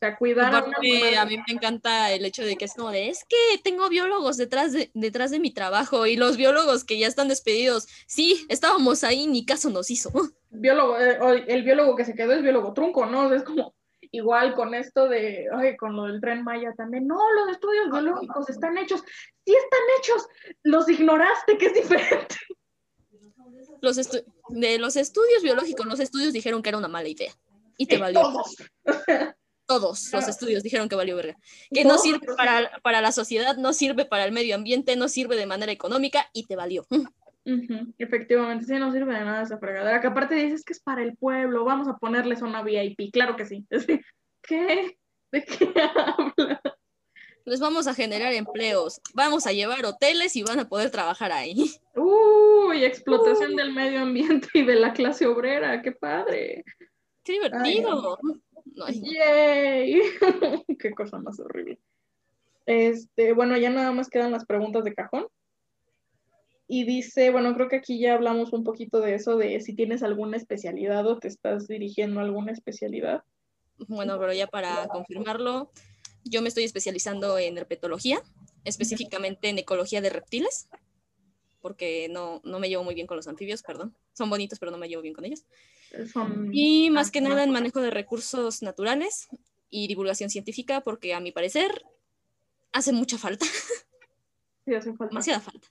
Sea, 0.03 0.17
cuidar 0.17 0.53
a 0.53 0.65
una 0.65 0.79
mí 0.79 1.37
me 1.47 1.53
encanta 1.53 2.11
el 2.11 2.25
hecho 2.25 2.43
de 2.43 2.57
que 2.57 2.65
es 2.65 2.73
como 2.73 2.91
de, 2.91 3.07
es 3.07 3.23
que 3.23 3.37
tengo 3.63 3.87
biólogos 3.87 4.35
detrás 4.35 4.73
de, 4.73 4.91
detrás 4.93 5.31
de 5.31 5.39
mi 5.39 5.53
trabajo 5.53 6.05
y 6.07 6.17
los 6.17 6.35
biólogos 6.35 6.83
que 6.83 6.99
ya 6.99 7.07
están 7.07 7.29
despedidos, 7.29 7.87
sí, 8.05 8.45
estábamos 8.49 9.05
ahí, 9.05 9.27
ni 9.27 9.45
caso 9.45 9.69
nos 9.69 9.89
hizo. 9.89 10.11
biólogo, 10.49 10.99
eh, 10.99 11.45
el 11.47 11.63
biólogo 11.63 11.95
que 11.95 12.03
se 12.03 12.15
quedó 12.15 12.33
es 12.33 12.41
biólogo 12.41 12.73
trunco, 12.73 13.05
¿no? 13.05 13.27
O 13.27 13.29
sea, 13.29 13.37
es 13.37 13.43
como 13.43 13.75
igual 14.11 14.55
con 14.55 14.73
esto 14.73 15.07
de, 15.07 15.47
ay, 15.53 15.77
con 15.77 15.95
lo 15.95 16.03
del 16.03 16.19
tren 16.19 16.43
Maya 16.43 16.73
también, 16.75 17.07
no, 17.07 17.17
los 17.35 17.55
estudios 17.55 17.89
biológicos 17.89 18.49
están 18.49 18.77
hechos, 18.77 19.05
sí 19.45 19.55
están 19.55 19.81
hechos, 19.99 20.27
los 20.63 20.89
ignoraste, 20.89 21.57
que 21.57 21.67
es 21.67 21.73
diferente. 21.75 22.35
Los 23.81 23.97
de 23.97 24.77
los 24.77 24.95
estudios 24.95 25.43
biológicos, 25.43 25.85
los 25.85 25.99
estudios 25.99 26.31
dijeron 26.31 26.61
que 26.61 26.69
era 26.69 26.77
una 26.77 26.87
mala 26.87 27.09
idea 27.09 27.33
y 27.77 27.85
te 27.85 27.97
valió. 27.97 28.21
todos. 28.21 28.55
Todos 29.79 30.11
los 30.13 30.27
estudios 30.27 30.63
dijeron 30.63 30.87
que 30.87 30.95
valió 30.95 31.15
verga. 31.15 31.35
Que 31.71 31.83
no 31.83 31.97
sirve 31.97 32.27
para, 32.37 32.71
para 32.83 33.01
la 33.01 33.11
sociedad, 33.11 33.57
no 33.57 33.73
sirve 33.73 34.05
para 34.05 34.25
el 34.25 34.31
medio 34.31 34.55
ambiente, 34.55 34.95
no 34.95 35.07
sirve 35.07 35.35
de 35.35 35.45
manera 35.45 35.71
económica 35.71 36.29
y 36.33 36.45
te 36.45 36.55
valió. 36.55 36.85
Efectivamente, 37.97 38.65
sí, 38.65 38.73
no 38.75 38.91
sirve 38.91 39.13
de 39.13 39.25
nada 39.25 39.43
esa 39.43 39.57
fregadera, 39.57 39.99
que 39.99 40.07
aparte 40.07 40.35
dices 40.35 40.63
que 40.63 40.73
es 40.73 40.79
para 40.79 41.03
el 41.03 41.17
pueblo, 41.17 41.65
vamos 41.65 41.87
a 41.87 41.97
ponerle 41.97 42.37
zona 42.37 42.63
VIP, 42.63 43.11
claro 43.11 43.35
que 43.35 43.45
sí. 43.45 43.65
¿Qué? 44.41 44.97
¿De 45.31 45.43
qué 45.43 45.73
habla? 45.75 46.61
Les 47.45 47.59
vamos 47.59 47.87
a 47.87 47.93
generar 47.93 48.31
empleos, 48.33 49.01
vamos 49.13 49.45
a 49.45 49.51
llevar 49.51 49.85
hoteles 49.85 50.35
y 50.37 50.43
van 50.43 50.59
a 50.59 50.69
poder 50.69 50.91
trabajar 50.91 51.33
ahí. 51.33 51.71
Uy, 51.95 52.85
explotación 52.85 53.57
del 53.57 53.73
medio 53.73 54.01
ambiente 54.01 54.47
y 54.53 54.63
de 54.63 54.75
la 54.75 54.93
clase 54.93 55.25
obrera, 55.25 55.81
qué 55.81 55.91
padre. 55.91 56.63
¡Qué 57.23 57.33
divertido! 57.33 58.17
No, 58.65 58.85
ay, 58.85 59.01
¡Yay! 59.01 60.01
Qué 60.79 60.91
cosa 60.91 61.19
más 61.19 61.39
horrible. 61.39 61.79
Este, 62.65 63.33
bueno, 63.33 63.57
ya 63.57 63.69
nada 63.69 63.91
más 63.91 64.09
quedan 64.09 64.31
las 64.31 64.45
preguntas 64.45 64.83
de 64.83 64.93
cajón. 64.93 65.27
Y 66.67 66.85
dice, 66.85 67.29
bueno, 67.29 67.53
creo 67.55 67.67
que 67.67 67.75
aquí 67.75 67.99
ya 67.99 68.13
hablamos 68.13 68.53
un 68.53 68.63
poquito 68.63 68.99
de 68.99 69.15
eso, 69.15 69.37
de 69.37 69.59
si 69.59 69.75
tienes 69.75 70.01
alguna 70.01 70.37
especialidad 70.37 71.05
o 71.05 71.19
te 71.19 71.27
estás 71.27 71.67
dirigiendo 71.67 72.19
a 72.19 72.23
alguna 72.23 72.51
especialidad. 72.51 73.23
Bueno, 73.87 74.17
pero 74.17 74.33
ya 74.33 74.47
para 74.47 74.87
confirmarlo, 74.87 75.71
yo 76.23 76.41
me 76.41 76.47
estoy 76.47 76.63
especializando 76.63 77.37
en 77.37 77.57
herpetología, 77.57 78.21
específicamente 78.63 79.49
en 79.49 79.59
ecología 79.59 80.01
de 80.01 80.09
reptiles, 80.09 80.69
porque 81.63 82.09
no, 82.11 82.41
no 82.43 82.59
me 82.59 82.67
llevo 82.69 82.83
muy 82.83 82.93
bien 82.93 83.07
con 83.07 83.17
los 83.17 83.27
anfibios, 83.27 83.63
perdón. 83.63 83.95
Son 84.11 84.29
bonitos, 84.29 84.59
pero 84.59 84.71
no 84.71 84.77
me 84.77 84.87
llevo 84.89 85.01
bien 85.01 85.15
con 85.15 85.23
ellos. 85.25 85.45
Son... 86.11 86.49
Y 86.53 86.89
más 86.91 87.09
que 87.09 87.19
Ah, 87.19 87.23
nada 87.23 87.43
en 87.43 87.51
manejo 87.51 87.79
de 87.81 87.89
recursos 87.89 88.61
naturales 88.61 89.27
y 89.69 89.87
divulgación 89.87 90.29
científica, 90.29 90.81
porque 90.81 91.13
a 91.13 91.19
mi 91.21 91.31
parecer 91.31 91.83
hace 92.73 92.91
mucha 92.91 93.17
falta, 93.17 93.45
Sí, 94.65 94.73
hace 94.75 94.91
falta. 94.91 95.07
demasiada 95.11 95.39
falta. 95.39 95.67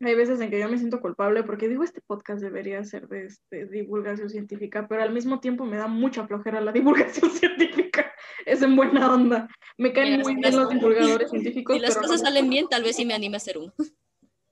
Hay 0.00 0.14
veces 0.14 0.40
en 0.40 0.50
que 0.50 0.58
yo 0.60 0.68
me 0.68 0.76
siento 0.76 1.00
culpable 1.00 1.42
porque 1.42 1.68
digo, 1.68 1.82
este 1.82 2.02
podcast 2.02 2.42
debería 2.42 2.84
ser 2.84 3.08
de 3.08 3.24
este, 3.26 3.66
divulgación 3.66 4.28
científica, 4.28 4.86
pero 4.88 5.02
al 5.02 5.10
mismo 5.12 5.40
tiempo 5.40 5.64
me 5.64 5.78
da 5.78 5.86
mucha 5.86 6.26
flojera 6.26 6.60
la 6.60 6.72
divulgación 7.20 7.30
científica. 7.30 8.12
Es 8.44 8.60
en 8.62 8.76
buena 8.76 9.12
onda. 9.14 9.48
Me 9.78 9.92
caen 9.92 10.12
Mira, 10.18 10.22
muy 10.24 10.34
bien 10.36 10.54
los 10.56 10.68
divulgadores 10.68 11.30
científicos, 11.30 11.76
Si 11.76 11.80
las 11.80 11.94
pero 11.94 12.02
cosas 12.02 12.20
no- 12.20 12.26
salen 12.28 12.48
bien, 12.50 12.68
tal 12.68 12.82
vez 12.82 12.96
sí 12.96 13.04
me 13.06 13.14
anime 13.14 13.36
a 13.36 13.38
hacer 13.38 13.56
uno. 13.58 13.72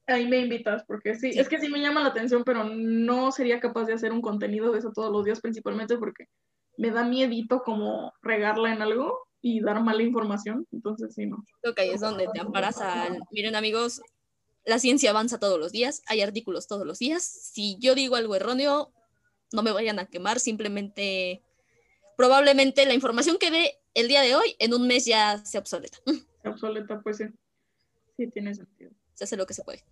Ahí 0.07 0.27
me 0.29 0.39
invitas, 0.39 0.85
porque 0.87 1.15
sí, 1.15 1.33
Sí. 1.33 1.39
es 1.39 1.49
que 1.49 1.59
sí 1.59 1.69
me 1.69 1.81
llama 1.81 2.03
la 2.03 2.09
atención, 2.09 2.45
pero 2.45 2.65
no 2.65 3.33
sería 3.33 3.61
capaz 3.61 3.85
de 3.87 3.95
hacer 3.95 4.13
un 4.13 4.21
contenido 4.21 4.73
de 4.73 4.79
eso 4.79 4.93
todos 4.93 5.13
los 5.13 5.25
días, 5.25 5.41
principalmente 5.41 5.97
porque 5.97 6.27
me 6.77 6.91
da 6.91 7.05
miedito 7.05 7.63
como 7.63 8.13
regarla 8.23 8.73
en 8.73 8.83
algo 8.83 9.29
y 9.41 9.61
dar 9.61 9.83
mala 9.83 10.03
información, 10.03 10.67
entonces 10.73 11.15
sí, 11.15 11.27
no. 11.27 11.45
Creo 11.61 11.75
que 11.75 11.83
ahí 11.83 11.91
es 11.91 12.01
donde 12.01 12.27
te 12.33 12.41
amparas 12.41 12.81
al... 12.81 13.21
Miren 13.31 13.55
amigos, 13.55 14.03
la 14.65 14.79
ciencia 14.79 15.11
avanza 15.11 15.39
todos 15.39 15.59
los 15.59 15.73
días, 15.73 16.03
hay 16.07 16.23
artículos 16.23 16.67
todos 16.67 16.87
los 16.87 16.99
días. 16.99 17.23
Si 17.25 17.77
yo 17.79 17.95
digo 17.95 18.17
algo 18.17 18.35
erróneo, 18.35 18.93
no 19.53 19.63
me 19.63 19.73
vayan 19.73 19.99
a 19.99 20.07
quemar, 20.07 20.41
simplemente 20.41 21.43
probablemente 22.17 22.87
la 22.87 22.95
información 22.95 23.39
que 23.39 23.51
dé 23.51 23.79
el 23.95 24.09
día 24.09 24.23
de 24.23 24.35
hoy 24.35 24.57
en 24.59 24.73
un 24.75 24.87
mes 24.87 25.05
ya 25.05 25.45
sea 25.45 25.61
obsoleta. 25.61 25.99
Obsoleta, 26.45 27.01
pues 27.03 27.19
sí. 27.19 27.25
Sí, 28.17 28.29
tiene 28.31 28.55
sentido. 28.55 28.91
Se 29.15 29.25
hace 29.25 29.37
lo 29.37 29.47
que 29.47 29.55
se 29.55 29.65
puede. 29.65 29.83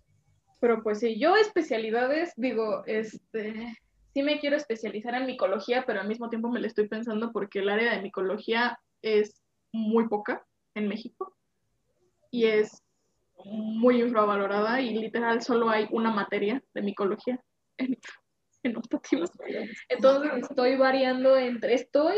Pero 0.59 0.81
pues 0.81 0.99
sí, 0.99 1.19
yo 1.19 1.35
especialidades, 1.35 2.33
digo, 2.37 2.83
este, 2.85 3.77
sí 4.13 4.23
me 4.23 4.39
quiero 4.39 4.55
especializar 4.55 5.15
en 5.15 5.25
micología, 5.25 5.83
pero 5.85 5.99
al 5.99 6.07
mismo 6.07 6.29
tiempo 6.29 6.49
me 6.49 6.59
lo 6.59 6.67
estoy 6.67 6.87
pensando 6.87 7.31
porque 7.31 7.59
el 7.59 7.69
área 7.69 7.93
de 7.93 8.01
micología 8.01 8.79
es 9.01 9.41
muy 9.73 10.07
poca 10.07 10.45
en 10.75 10.87
México 10.87 11.35
y 12.31 12.45
es 12.45 12.81
muy 13.45 14.01
infravalorada 14.01 14.81
y 14.81 14.97
literal 14.97 15.41
solo 15.41 15.69
hay 15.69 15.87
una 15.91 16.11
materia 16.11 16.63
de 16.73 16.81
micología 16.81 17.43
en, 17.77 17.97
en 18.63 18.77
optativas. 18.77 19.31
Entonces 19.89 20.49
estoy 20.49 20.77
variando 20.77 21.37
entre, 21.37 21.73
estoy 21.73 22.17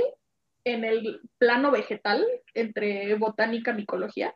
en 0.63 0.83
el 0.83 1.21
plano 1.37 1.71
vegetal, 1.71 2.25
entre 2.53 3.15
botánica, 3.15 3.73
micología. 3.73 4.35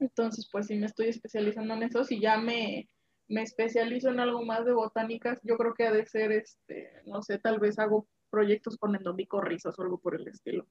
Entonces, 0.00 0.48
pues 0.50 0.66
sí, 0.66 0.76
me 0.76 0.86
estoy 0.86 1.08
especializando 1.08 1.74
en 1.74 1.82
eso. 1.84 2.04
Si 2.04 2.20
ya 2.20 2.38
me, 2.38 2.88
me 3.28 3.42
especializo 3.42 4.10
en 4.10 4.20
algo 4.20 4.44
más 4.44 4.64
de 4.64 4.72
botánicas, 4.72 5.40
yo 5.42 5.56
creo 5.56 5.74
que 5.74 5.86
ha 5.86 5.92
de 5.92 6.06
ser, 6.06 6.32
este, 6.32 6.90
no 7.06 7.22
sé, 7.22 7.38
tal 7.38 7.58
vez 7.58 7.78
hago 7.78 8.06
proyectos 8.30 8.76
con 8.78 8.94
endomicorrizas 8.94 9.78
o 9.78 9.82
algo 9.82 9.98
por 9.98 10.14
el 10.14 10.28
estilo. 10.28 10.66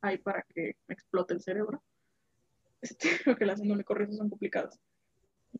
Ahí 0.00 0.18
para 0.18 0.44
que 0.54 0.76
me 0.86 0.94
explote 0.94 1.34
el 1.34 1.40
cerebro. 1.40 1.82
Este, 2.80 3.08
creo 3.24 3.36
que 3.36 3.46
las 3.46 3.60
endomicorrizas 3.60 4.16
son 4.16 4.28
complicadas. 4.28 4.78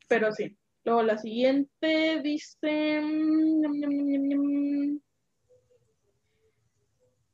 Pero 0.09 0.33
sí. 0.33 0.57
Luego 0.85 1.03
la 1.03 1.17
siguiente 1.17 2.21
dice... 2.23 3.01
mm. 3.01 4.99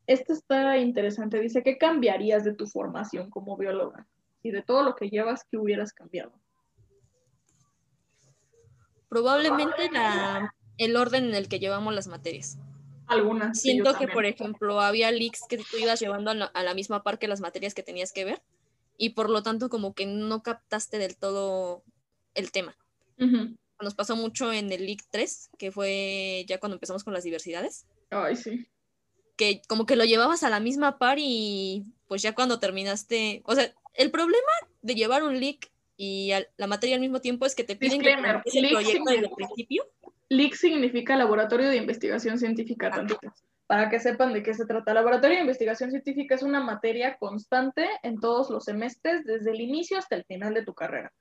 Esta 0.06 0.32
está 0.32 0.76
interesante. 0.76 1.40
Dice, 1.40 1.62
¿qué 1.62 1.78
cambiarías 1.78 2.44
de 2.44 2.54
tu 2.54 2.66
formación 2.66 3.30
como 3.30 3.56
bióloga? 3.56 4.08
Y 4.42 4.50
de 4.50 4.62
todo 4.62 4.82
lo 4.82 4.94
que 4.96 5.08
llevas, 5.08 5.44
¿qué 5.50 5.56
hubieras 5.56 5.92
cambiado? 5.92 6.32
Probablemente 9.08 9.90
la, 9.90 10.54
el 10.78 10.96
orden 10.96 11.24
en 11.24 11.34
el 11.34 11.48
que 11.48 11.58
llevamos 11.58 11.94
las 11.94 12.06
materias. 12.06 12.58
Algunas. 13.06 13.60
Siento 13.60 13.94
que, 13.94 14.06
por 14.06 14.24
ejemplo, 14.24 14.80
había 14.80 15.10
leaks 15.10 15.42
que 15.48 15.58
tú 15.58 15.76
ibas 15.78 16.00
llevando 16.00 16.30
a 16.30 16.34
la, 16.34 16.44
a 16.46 16.62
la 16.62 16.74
misma 16.74 17.02
par 17.02 17.18
que 17.18 17.26
las 17.26 17.40
materias 17.40 17.74
que 17.74 17.82
tenías 17.82 18.12
que 18.12 18.24
ver 18.24 18.40
y 18.96 19.10
por 19.10 19.30
lo 19.30 19.42
tanto 19.42 19.70
como 19.70 19.94
que 19.94 20.04
no 20.04 20.42
captaste 20.42 20.98
del 20.98 21.16
todo 21.16 21.82
el 22.34 22.52
tema. 22.52 22.76
Nos 23.80 23.94
pasó 23.94 24.14
mucho 24.14 24.52
en 24.52 24.70
el 24.72 24.84
leak 24.84 25.00
3, 25.10 25.50
que 25.58 25.72
fue 25.72 26.44
ya 26.46 26.60
cuando 26.60 26.76
empezamos 26.76 27.02
con 27.02 27.14
las 27.14 27.24
diversidades, 27.24 27.86
Ay, 28.10 28.36
sí. 28.36 28.66
Que 29.40 29.62
como 29.66 29.86
que 29.86 29.96
lo 29.96 30.04
llevabas 30.04 30.42
a 30.42 30.50
la 30.50 30.60
misma 30.60 30.98
par 30.98 31.16
y 31.18 31.86
pues 32.06 32.20
ya 32.20 32.34
cuando 32.34 32.60
terminaste, 32.60 33.40
o 33.46 33.54
sea, 33.54 33.72
el 33.94 34.10
problema 34.10 34.52
de 34.82 34.94
llevar 34.94 35.22
un 35.22 35.40
leak 35.40 35.70
y 35.96 36.32
al- 36.32 36.48
la 36.58 36.66
materia 36.66 36.96
al 36.96 37.00
mismo 37.00 37.20
tiempo 37.22 37.46
es 37.46 37.54
que 37.54 37.64
te 37.64 37.74
piden 37.74 38.02
que 38.02 38.08
Disclaimer, 38.08 38.36
empieces 38.36 38.62
el 38.62 38.70
proyecto 38.70 39.10
desde 39.10 39.26
el 39.26 39.32
principio. 39.32 39.84
LIC 40.28 40.54
significa 40.54 41.16
Laboratorio 41.16 41.70
de 41.70 41.76
Investigación 41.76 42.38
Científica 42.38 42.90
tantito, 42.90 43.32
para 43.66 43.88
que 43.88 43.98
sepan 43.98 44.34
de 44.34 44.42
qué 44.42 44.52
se 44.52 44.66
trata. 44.66 44.92
Laboratorio 44.92 45.36
de 45.36 45.40
Investigación 45.42 45.90
Científica 45.90 46.34
es 46.34 46.42
una 46.42 46.60
materia 46.60 47.16
constante 47.16 47.88
en 48.02 48.20
todos 48.20 48.50
los 48.50 48.64
semestres, 48.64 49.24
desde 49.24 49.52
el 49.52 49.60
inicio 49.62 49.96
hasta 49.96 50.16
el 50.16 50.24
final 50.24 50.52
de 50.52 50.64
tu 50.66 50.74
carrera. 50.74 51.12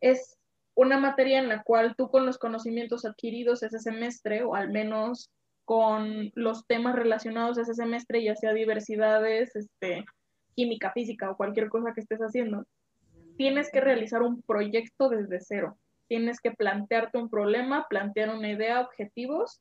Es 0.00 0.36
una 0.74 0.98
materia 0.98 1.38
en 1.38 1.48
la 1.48 1.62
cual 1.62 1.94
tú 1.96 2.10
con 2.10 2.26
los 2.26 2.36
conocimientos 2.38 3.04
adquiridos 3.04 3.62
ese 3.62 3.78
semestre, 3.78 4.42
o 4.42 4.54
al 4.56 4.70
menos 4.70 5.30
con 5.70 6.32
los 6.34 6.66
temas 6.66 6.96
relacionados 6.96 7.56
ese 7.56 7.74
semestre, 7.74 8.24
ya 8.24 8.34
sea 8.34 8.52
diversidades, 8.52 9.54
este, 9.54 10.04
química, 10.56 10.90
física 10.90 11.30
o 11.30 11.36
cualquier 11.36 11.68
cosa 11.68 11.92
que 11.94 12.00
estés 12.00 12.18
haciendo, 12.18 12.64
tienes 13.36 13.70
que 13.70 13.80
realizar 13.80 14.22
un 14.22 14.42
proyecto 14.42 15.08
desde 15.08 15.38
cero. 15.38 15.78
Tienes 16.08 16.40
que 16.40 16.50
plantearte 16.50 17.18
un 17.18 17.30
problema, 17.30 17.86
plantear 17.88 18.34
una 18.34 18.50
idea, 18.50 18.80
objetivos, 18.80 19.60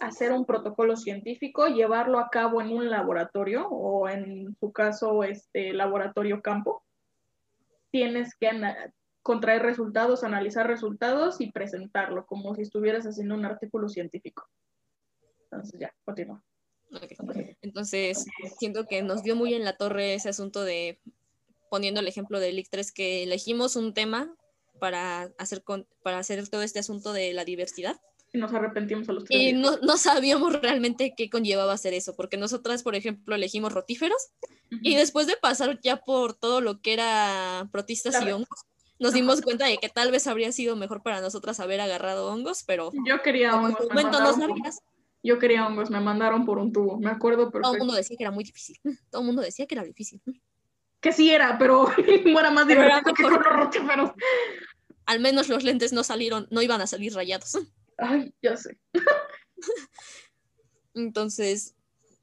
hacer 0.00 0.32
un 0.32 0.46
protocolo 0.46 0.96
científico, 0.96 1.68
llevarlo 1.68 2.18
a 2.18 2.28
cabo 2.28 2.60
en 2.60 2.72
un 2.72 2.90
laboratorio 2.90 3.68
o 3.68 4.08
en 4.08 4.56
su 4.58 4.72
caso, 4.72 5.22
este 5.22 5.72
laboratorio 5.72 6.42
campo. 6.42 6.82
Tienes 7.92 8.34
que 8.34 8.50
contraer 9.22 9.62
resultados, 9.62 10.24
analizar 10.24 10.66
resultados 10.66 11.40
y 11.40 11.52
presentarlo 11.52 12.26
como 12.26 12.56
si 12.56 12.62
estuvieras 12.62 13.06
haciendo 13.06 13.36
un 13.36 13.44
artículo 13.44 13.88
científico. 13.88 14.48
Entonces 15.56 15.80
ya, 15.80 15.94
continúa. 16.04 16.42
Entonces, 17.62 18.26
siento 18.58 18.86
que 18.86 19.02
nos 19.02 19.22
dio 19.22 19.36
muy 19.36 19.54
en 19.54 19.64
la 19.64 19.76
torre 19.76 20.14
ese 20.14 20.28
asunto 20.28 20.64
de, 20.64 21.00
poniendo 21.70 22.00
el 22.00 22.08
ejemplo 22.08 22.40
de 22.40 22.52
LIC 22.52 22.68
3, 22.70 22.92
que 22.92 23.22
elegimos 23.24 23.76
un 23.76 23.92
tema 23.92 24.34
para 24.78 25.30
hacer, 25.38 25.62
para 26.02 26.18
hacer 26.18 26.48
todo 26.48 26.62
este 26.62 26.78
asunto 26.78 27.12
de 27.12 27.32
la 27.32 27.44
diversidad. 27.44 28.00
Y 28.32 28.38
nos 28.38 28.52
arrepentimos 28.52 29.08
a 29.08 29.12
los 29.12 29.24
tres. 29.24 29.40
Y 29.40 29.52
no, 29.52 29.78
no, 29.78 29.96
sabíamos 29.96 30.60
realmente 30.60 31.14
qué 31.16 31.30
conllevaba 31.30 31.72
hacer 31.72 31.94
eso, 31.94 32.14
porque 32.14 32.36
nosotras, 32.36 32.82
por 32.82 32.94
ejemplo, 32.94 33.34
elegimos 33.34 33.72
rotíferos 33.72 34.30
y 34.70 34.96
después 34.96 35.26
de 35.26 35.36
pasar 35.36 35.80
ya 35.80 35.98
por 35.98 36.34
todo 36.34 36.60
lo 36.60 36.80
que 36.80 36.92
era 36.92 37.68
protistas 37.72 38.22
y 38.24 38.32
hongos, 38.32 38.66
nos 38.98 39.12
dimos 39.12 39.42
cuenta 39.42 39.66
de 39.66 39.78
que 39.78 39.88
tal 39.88 40.10
vez 40.10 40.26
habría 40.26 40.52
sido 40.52 40.74
mejor 40.74 41.02
para 41.02 41.20
nosotras 41.20 41.60
haber 41.60 41.80
agarrado 41.80 42.32
hongos, 42.32 42.64
pero 42.66 42.92
yo 43.06 43.22
quería 43.22 43.54
hongos. 43.54 43.88
momento 43.88 44.20
no 44.20 44.32
sabías. 44.32 44.82
Yo 45.26 45.40
quería 45.40 45.66
hongos, 45.66 45.90
me 45.90 45.98
mandaron 46.00 46.46
por 46.46 46.58
un 46.58 46.72
tubo, 46.72 47.00
me 47.00 47.10
acuerdo 47.10 47.50
perfecto. 47.50 47.62
Todo 47.62 47.72
el 47.74 47.78
mundo 47.80 47.94
decía 47.94 48.16
que 48.16 48.22
era 48.22 48.30
muy 48.30 48.44
difícil. 48.44 48.78
Todo 49.10 49.22
el 49.22 49.26
mundo 49.26 49.42
decía 49.42 49.66
que 49.66 49.74
era 49.74 49.82
difícil. 49.82 50.22
Que 51.00 51.12
sí 51.12 51.30
era, 51.30 51.58
pero 51.58 51.88
era 52.24 52.50
más 52.52 52.68
divertido 52.68 53.12
que 53.12 53.22
con 53.24 53.32
los 53.32 53.42
rotíferos. 53.42 54.10
Al 55.04 55.18
menos 55.18 55.48
los 55.48 55.64
lentes 55.64 55.92
no 55.92 56.04
salieron, 56.04 56.46
no 56.52 56.62
iban 56.62 56.80
a 56.80 56.86
salir 56.86 57.12
rayados. 57.12 57.58
Ay, 57.98 58.32
ya 58.40 58.56
sé. 58.56 58.78
Entonces, 60.94 61.74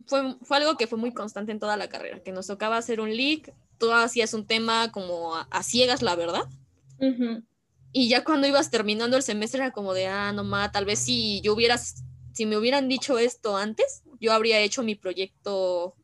fue, 0.08 0.38
fue 0.42 0.58
algo 0.58 0.78
que 0.78 0.88
fue 0.88 0.98
muy 0.98 1.14
constante 1.14 1.52
en 1.52 1.60
toda 1.60 1.76
la 1.76 1.90
carrera, 1.90 2.24
que 2.24 2.32
nos 2.32 2.48
tocaba 2.48 2.78
hacer 2.78 3.02
un 3.02 3.14
leak, 3.14 3.54
tú 3.80 3.92
hacías 3.92 4.34
un 4.34 4.48
tema 4.48 4.94
como 4.94 5.36
a, 5.36 5.64
ciegas, 5.64 6.02
la 6.02 6.16
verdad. 6.16 6.46
Y 7.92 8.08
ya 8.08 8.24
cuando 8.24 8.48
ibas 8.48 8.72
terminando 8.72 9.18
el 9.18 9.24
semestre 9.24 9.60
era 9.62 9.72
como 9.72 9.94
de, 9.94 10.08
ah, 10.08 10.32
no 10.32 10.46
ma, 10.46 10.72
tal 10.72 10.86
vez 10.86 11.00
si 11.00 11.42
yo 11.42 11.54
hubieras, 11.54 12.04
si 12.34 12.46
me 12.46 12.58
hubieran 12.58 12.90
dicho 12.90 13.18
esto 13.18 13.56
antes, 13.56 14.04
yo 14.20 14.34
habría 14.34 14.60
hecho 14.60 14.84
mi 14.84 14.96
proyecto, 14.96 15.96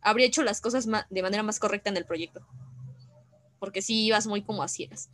habría 0.00 0.26
hecho 0.26 0.42
las 0.42 0.60
cosas 0.60 0.88
de 1.10 1.22
manera 1.22 1.42
más 1.42 1.60
correcta 1.60 1.90
en 1.90 1.98
el 1.98 2.06
proyecto. 2.06 2.40
Porque 3.58 3.82
sí 3.82 4.06
ibas 4.06 4.26
muy 4.26 4.42
como 4.42 4.62
a 4.62 4.68
ciegas. 4.68 5.10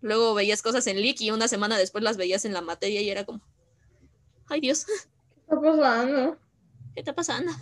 Luego 0.00 0.32
veías 0.34 0.62
cosas 0.62 0.86
en 0.86 1.02
leak 1.02 1.20
y 1.20 1.32
una 1.32 1.48
semana 1.48 1.76
después 1.76 2.04
las 2.04 2.16
veías 2.16 2.44
en 2.44 2.52
la 2.52 2.62
materia 2.62 3.02
y 3.02 3.10
era 3.10 3.24
como, 3.24 3.40
ay 4.46 4.60
Dios. 4.60 4.86
¿Qué 4.86 5.54
está 5.54 5.60
pasando? 5.60 6.38
¿Qué 6.94 7.00
está 7.00 7.14
pasando? 7.14 7.52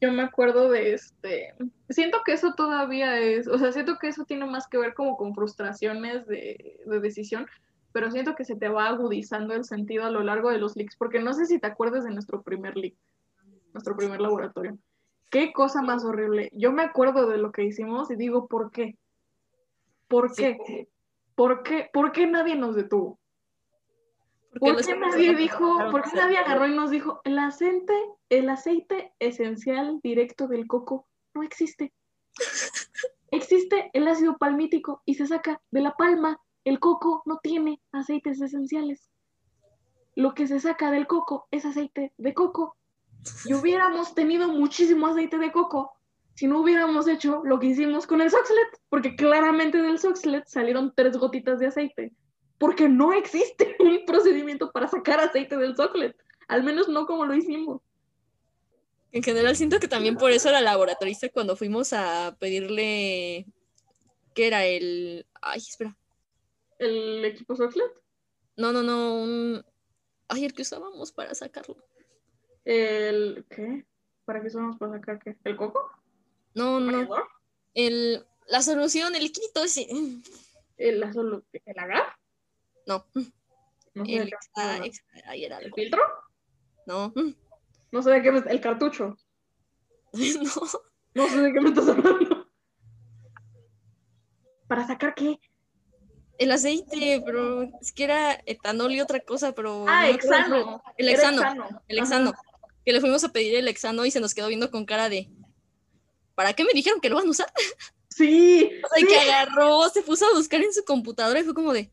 Yo 0.00 0.10
me 0.10 0.22
acuerdo 0.22 0.70
de 0.70 0.94
este, 0.94 1.54
siento 1.90 2.22
que 2.24 2.32
eso 2.32 2.54
todavía 2.54 3.20
es, 3.20 3.46
o 3.46 3.58
sea, 3.58 3.70
siento 3.70 3.98
que 3.98 4.08
eso 4.08 4.24
tiene 4.24 4.46
más 4.46 4.66
que 4.66 4.78
ver 4.78 4.94
como 4.94 5.18
con 5.18 5.34
frustraciones 5.34 6.26
de, 6.26 6.80
de 6.86 7.00
decisión, 7.00 7.46
pero 7.92 8.10
siento 8.10 8.34
que 8.34 8.44
se 8.44 8.56
te 8.56 8.68
va 8.68 8.88
agudizando 8.88 9.54
el 9.54 9.64
sentido 9.64 10.04
a 10.04 10.10
lo 10.10 10.22
largo 10.22 10.50
de 10.50 10.58
los 10.58 10.76
leaks, 10.76 10.96
porque 10.96 11.20
no 11.20 11.32
sé 11.32 11.46
si 11.46 11.58
te 11.58 11.66
acuerdas 11.66 12.04
de 12.04 12.10
nuestro 12.10 12.42
primer 12.42 12.76
leak, 12.76 12.94
nuestro 13.72 13.96
primer 13.96 14.20
laboratorio. 14.20 14.78
Qué 15.30 15.52
cosa 15.52 15.82
más 15.82 16.04
horrible. 16.04 16.50
Yo 16.52 16.72
me 16.72 16.82
acuerdo 16.82 17.28
de 17.28 17.38
lo 17.38 17.52
que 17.52 17.64
hicimos 17.64 18.10
y 18.10 18.16
digo, 18.16 18.48
¿por 18.48 18.70
qué? 18.70 18.96
¿Por 20.08 20.34
qué? 20.34 20.88
¿Por 21.36 21.62
qué? 21.62 21.88
¿Por 21.92 22.12
qué 22.12 22.26
nadie 22.26 22.56
nos 22.56 22.74
detuvo? 22.74 23.18
¿Por 24.58 24.84
qué 24.84 24.96
nadie 24.96 25.36
dijo, 25.36 25.76
por 25.92 26.02
qué 26.02 26.10
nadie 26.16 26.38
agarró 26.38 26.66
y 26.66 26.74
nos 26.74 26.90
dijo, 26.90 27.20
el 27.22 27.38
aceite, 27.38 27.94
el 28.28 28.50
aceite 28.50 29.12
esencial 29.20 30.00
directo 30.02 30.48
del 30.48 30.66
coco 30.66 31.06
no 31.34 31.44
existe? 31.44 31.92
existe 33.30 33.90
el 33.92 34.08
ácido 34.08 34.36
palmítico 34.38 35.02
y 35.04 35.14
se 35.14 35.26
saca 35.26 35.60
de 35.70 35.80
la 35.80 35.96
palma. 35.96 36.40
El 36.64 36.78
coco 36.78 37.22
no 37.26 37.38
tiene 37.42 37.80
aceites 37.92 38.40
esenciales. 38.40 39.10
Lo 40.14 40.34
que 40.34 40.46
se 40.46 40.60
saca 40.60 40.90
del 40.90 41.06
coco 41.06 41.46
es 41.50 41.64
aceite 41.64 42.12
de 42.18 42.34
coco. 42.34 42.76
Y 43.44 43.54
hubiéramos 43.54 44.14
tenido 44.14 44.48
muchísimo 44.48 45.06
aceite 45.06 45.38
de 45.38 45.52
coco 45.52 46.00
si 46.34 46.46
no 46.46 46.60
hubiéramos 46.60 47.06
hecho 47.06 47.42
lo 47.44 47.58
que 47.58 47.66
hicimos 47.66 48.06
con 48.06 48.22
el 48.22 48.30
Soxlet, 48.30 48.80
porque 48.88 49.14
claramente 49.14 49.82
del 49.82 49.98
Soxlet 49.98 50.46
salieron 50.46 50.94
tres 50.96 51.18
gotitas 51.18 51.58
de 51.58 51.66
aceite, 51.66 52.12
porque 52.56 52.88
no 52.88 53.12
existe 53.12 53.76
un 53.80 54.06
procedimiento 54.06 54.72
para 54.72 54.88
sacar 54.88 55.20
aceite 55.20 55.58
del 55.58 55.76
Soxlet, 55.76 56.16
al 56.48 56.62
menos 56.62 56.88
no 56.88 57.04
como 57.04 57.26
lo 57.26 57.34
hicimos. 57.34 57.82
En 59.12 59.22
general 59.22 59.54
siento 59.54 59.80
que 59.80 59.88
también 59.88 60.16
por 60.16 60.30
eso 60.30 60.50
la 60.50 60.62
laboratorista 60.62 61.28
cuando 61.28 61.56
fuimos 61.56 61.92
a 61.92 62.36
pedirle 62.38 63.44
¿qué 64.34 64.46
era 64.46 64.64
el 64.64 65.26
ay, 65.42 65.58
espera. 65.58 65.94
¿El 66.80 67.22
equipo 67.26 67.54
Soxlet? 67.54 67.92
No, 68.56 68.72
no, 68.72 68.82
no, 68.82 69.14
un 69.14 69.62
ay, 70.28 70.46
el 70.46 70.54
que 70.54 70.62
usábamos 70.62 71.12
para 71.12 71.34
sacarlo. 71.34 71.76
¿El 72.64 73.44
qué? 73.50 73.86
¿Para 74.24 74.40
qué 74.40 74.46
usábamos 74.46 74.78
para 74.78 74.92
sacar 74.92 75.18
qué? 75.18 75.36
¿El 75.44 75.56
coco? 75.56 75.90
No, 76.54 76.80
no. 76.80 77.06
El, 77.74 78.24
la 78.46 78.62
solución, 78.62 79.14
el 79.14 79.30
quito 79.30 79.62
ese. 79.62 79.88
¿El, 80.78 81.00
la 81.00 81.12
solu 81.12 81.44
¿El 81.52 81.78
agar? 81.78 82.16
No. 82.86 83.04
no 83.94 84.04
sé 84.06 84.16
el, 84.16 84.32
¿El 85.62 85.74
filtro? 85.74 86.02
No. 86.86 87.12
No 87.92 88.02
sé 88.02 88.10
de 88.10 88.22
qué 88.22 88.32
me... 88.32 88.38
¿El 88.38 88.60
cartucho? 88.60 89.18
no. 90.12 90.52
No 91.12 91.28
sé 91.28 91.40
de 91.42 91.52
qué 91.52 91.60
me 91.60 91.68
estás 91.68 91.88
hablando. 91.88 92.48
¿Para 94.66 94.86
sacar 94.86 95.14
qué? 95.14 95.38
El 96.40 96.52
aceite, 96.52 97.22
pero 97.22 97.64
es 97.82 97.92
que 97.92 98.04
era 98.04 98.42
etanol 98.46 98.92
y 98.92 99.02
otra 99.02 99.20
cosa, 99.20 99.52
pero. 99.52 99.84
Ah, 99.86 100.08
hexano. 100.08 100.82
El 100.96 101.10
hexano. 101.10 101.82
El 101.86 101.98
hexano. 101.98 102.32
Que 102.82 102.94
le 102.94 103.00
fuimos 103.02 103.22
a 103.24 103.28
pedir 103.28 103.56
el 103.56 103.68
hexano 103.68 104.06
y 104.06 104.10
se 104.10 104.20
nos 104.20 104.32
quedó 104.32 104.48
viendo 104.48 104.70
con 104.70 104.86
cara 104.86 105.10
de. 105.10 105.28
¿para 106.34 106.54
qué 106.54 106.64
me 106.64 106.72
dijeron 106.72 107.02
que 107.02 107.10
lo 107.10 107.16
van 107.16 107.26
a 107.26 107.30
usar? 107.30 107.52
Sí. 108.08 108.64
o 108.84 108.88
sea, 108.88 109.06
que 109.06 109.18
agarró, 109.18 109.86
se 109.90 110.00
puso 110.00 110.26
a 110.26 110.34
buscar 110.34 110.62
en 110.62 110.72
su 110.72 110.82
computadora 110.84 111.38
y 111.38 111.44
fue 111.44 111.52
como 111.52 111.74
de, 111.74 111.92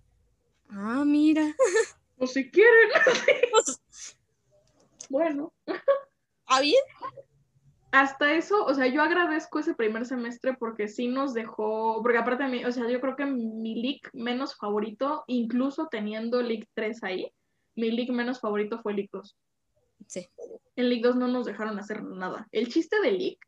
ah, 0.69 1.03
mira. 1.05 1.53
Pues 2.15 2.31
si 2.31 2.49
quieren. 2.49 2.89
bueno. 5.09 5.53
¿Ah, 6.45 6.61
bien? 6.61 6.81
Hasta 7.97 8.35
eso, 8.35 8.63
o 8.63 8.75
sea, 8.75 8.85
yo 8.85 9.01
agradezco 9.01 9.57
ese 9.57 9.73
primer 9.73 10.05
semestre 10.05 10.53
porque 10.53 10.87
sí 10.87 11.07
nos 11.07 11.33
dejó, 11.33 11.99
porque 12.03 12.19
aparte 12.19 12.43
de 12.43 12.49
mí, 12.49 12.63
o 12.63 12.71
sea, 12.71 12.87
yo 12.87 13.01
creo 13.01 13.15
que 13.15 13.25
mi 13.25 13.81
leak 13.81 14.11
menos 14.13 14.55
favorito, 14.55 15.23
incluso 15.25 15.87
teniendo 15.87 16.43
leak 16.43 16.67
3 16.75 17.03
ahí, 17.03 17.33
mi 17.73 17.89
leak 17.89 18.11
menos 18.11 18.39
favorito 18.39 18.83
fue 18.83 18.93
leak 18.93 19.09
2. 19.11 19.35
Sí. 20.05 20.27
En 20.75 20.89
leak 20.89 21.01
2 21.01 21.15
no 21.15 21.27
nos 21.27 21.47
dejaron 21.47 21.79
hacer 21.79 22.03
nada. 22.03 22.47
El 22.51 22.67
chiste 22.67 23.01
de 23.01 23.13
leak 23.13 23.39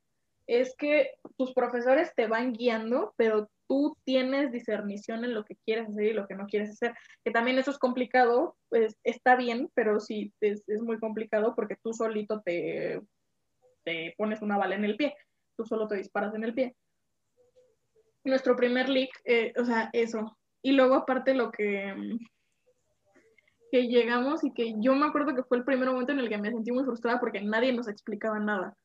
es 0.47 0.75
que 0.75 1.11
tus 1.37 1.53
profesores 1.53 2.11
te 2.15 2.25
van 2.25 2.53
guiando, 2.53 3.13
pero 3.17 3.51
tú 3.67 3.95
tienes 4.03 4.51
discernición 4.51 5.25
en 5.25 5.35
lo 5.35 5.45
que 5.45 5.57
quieres 5.63 5.89
hacer 5.89 6.05
y 6.05 6.13
lo 6.13 6.25
que 6.25 6.33
no 6.33 6.47
quieres 6.47 6.71
hacer. 6.71 6.95
Que 7.23 7.29
también 7.29 7.59
eso 7.59 7.69
es 7.69 7.77
complicado, 7.77 8.57
pues 8.69 8.97
está 9.03 9.35
bien, 9.35 9.69
pero 9.75 9.99
sí 9.99 10.33
es, 10.41 10.63
muy 10.81 10.97
complicado 10.97 11.53
porque 11.53 11.75
tú 11.83 11.93
solito 11.93 12.41
te, 12.41 12.99
te 13.83 14.13
pones 14.17 14.41
una 14.41 14.57
bala 14.57 14.75
en 14.75 14.85
el 14.85 14.95
pie, 14.95 15.15
tú 15.55 15.65
solo 15.65 15.87
te 15.87 15.95
disparas 15.95 16.33
en 16.35 16.43
el 16.43 16.53
pie. 16.53 16.75
Nuestro 18.23 18.55
primer 18.55 18.89
leak, 18.89 19.09
eh, 19.25 19.53
o 19.57 19.65
sea, 19.65 19.89
eso. 19.93 20.37
Y 20.61 20.73
luego 20.73 20.95
aparte 20.95 21.33
lo 21.33 21.51
que, 21.51 21.95
que 23.71 23.87
llegamos 23.87 24.43
y 24.43 24.53
que 24.53 24.75
yo 24.79 24.95
me 24.95 25.05
acuerdo 25.05 25.35
que 25.35 25.43
fue 25.43 25.57
el 25.57 25.63
primer 25.63 25.89
momento 25.89 26.11
en 26.11 26.19
el 26.19 26.29
que 26.29 26.37
me 26.37 26.51
sentí 26.51 26.71
muy 26.71 26.83
frustrada 26.83 27.19
porque 27.19 27.41
nadie 27.41 27.73
nos 27.73 27.87
explicaba 27.87 28.39
nada. 28.39 28.75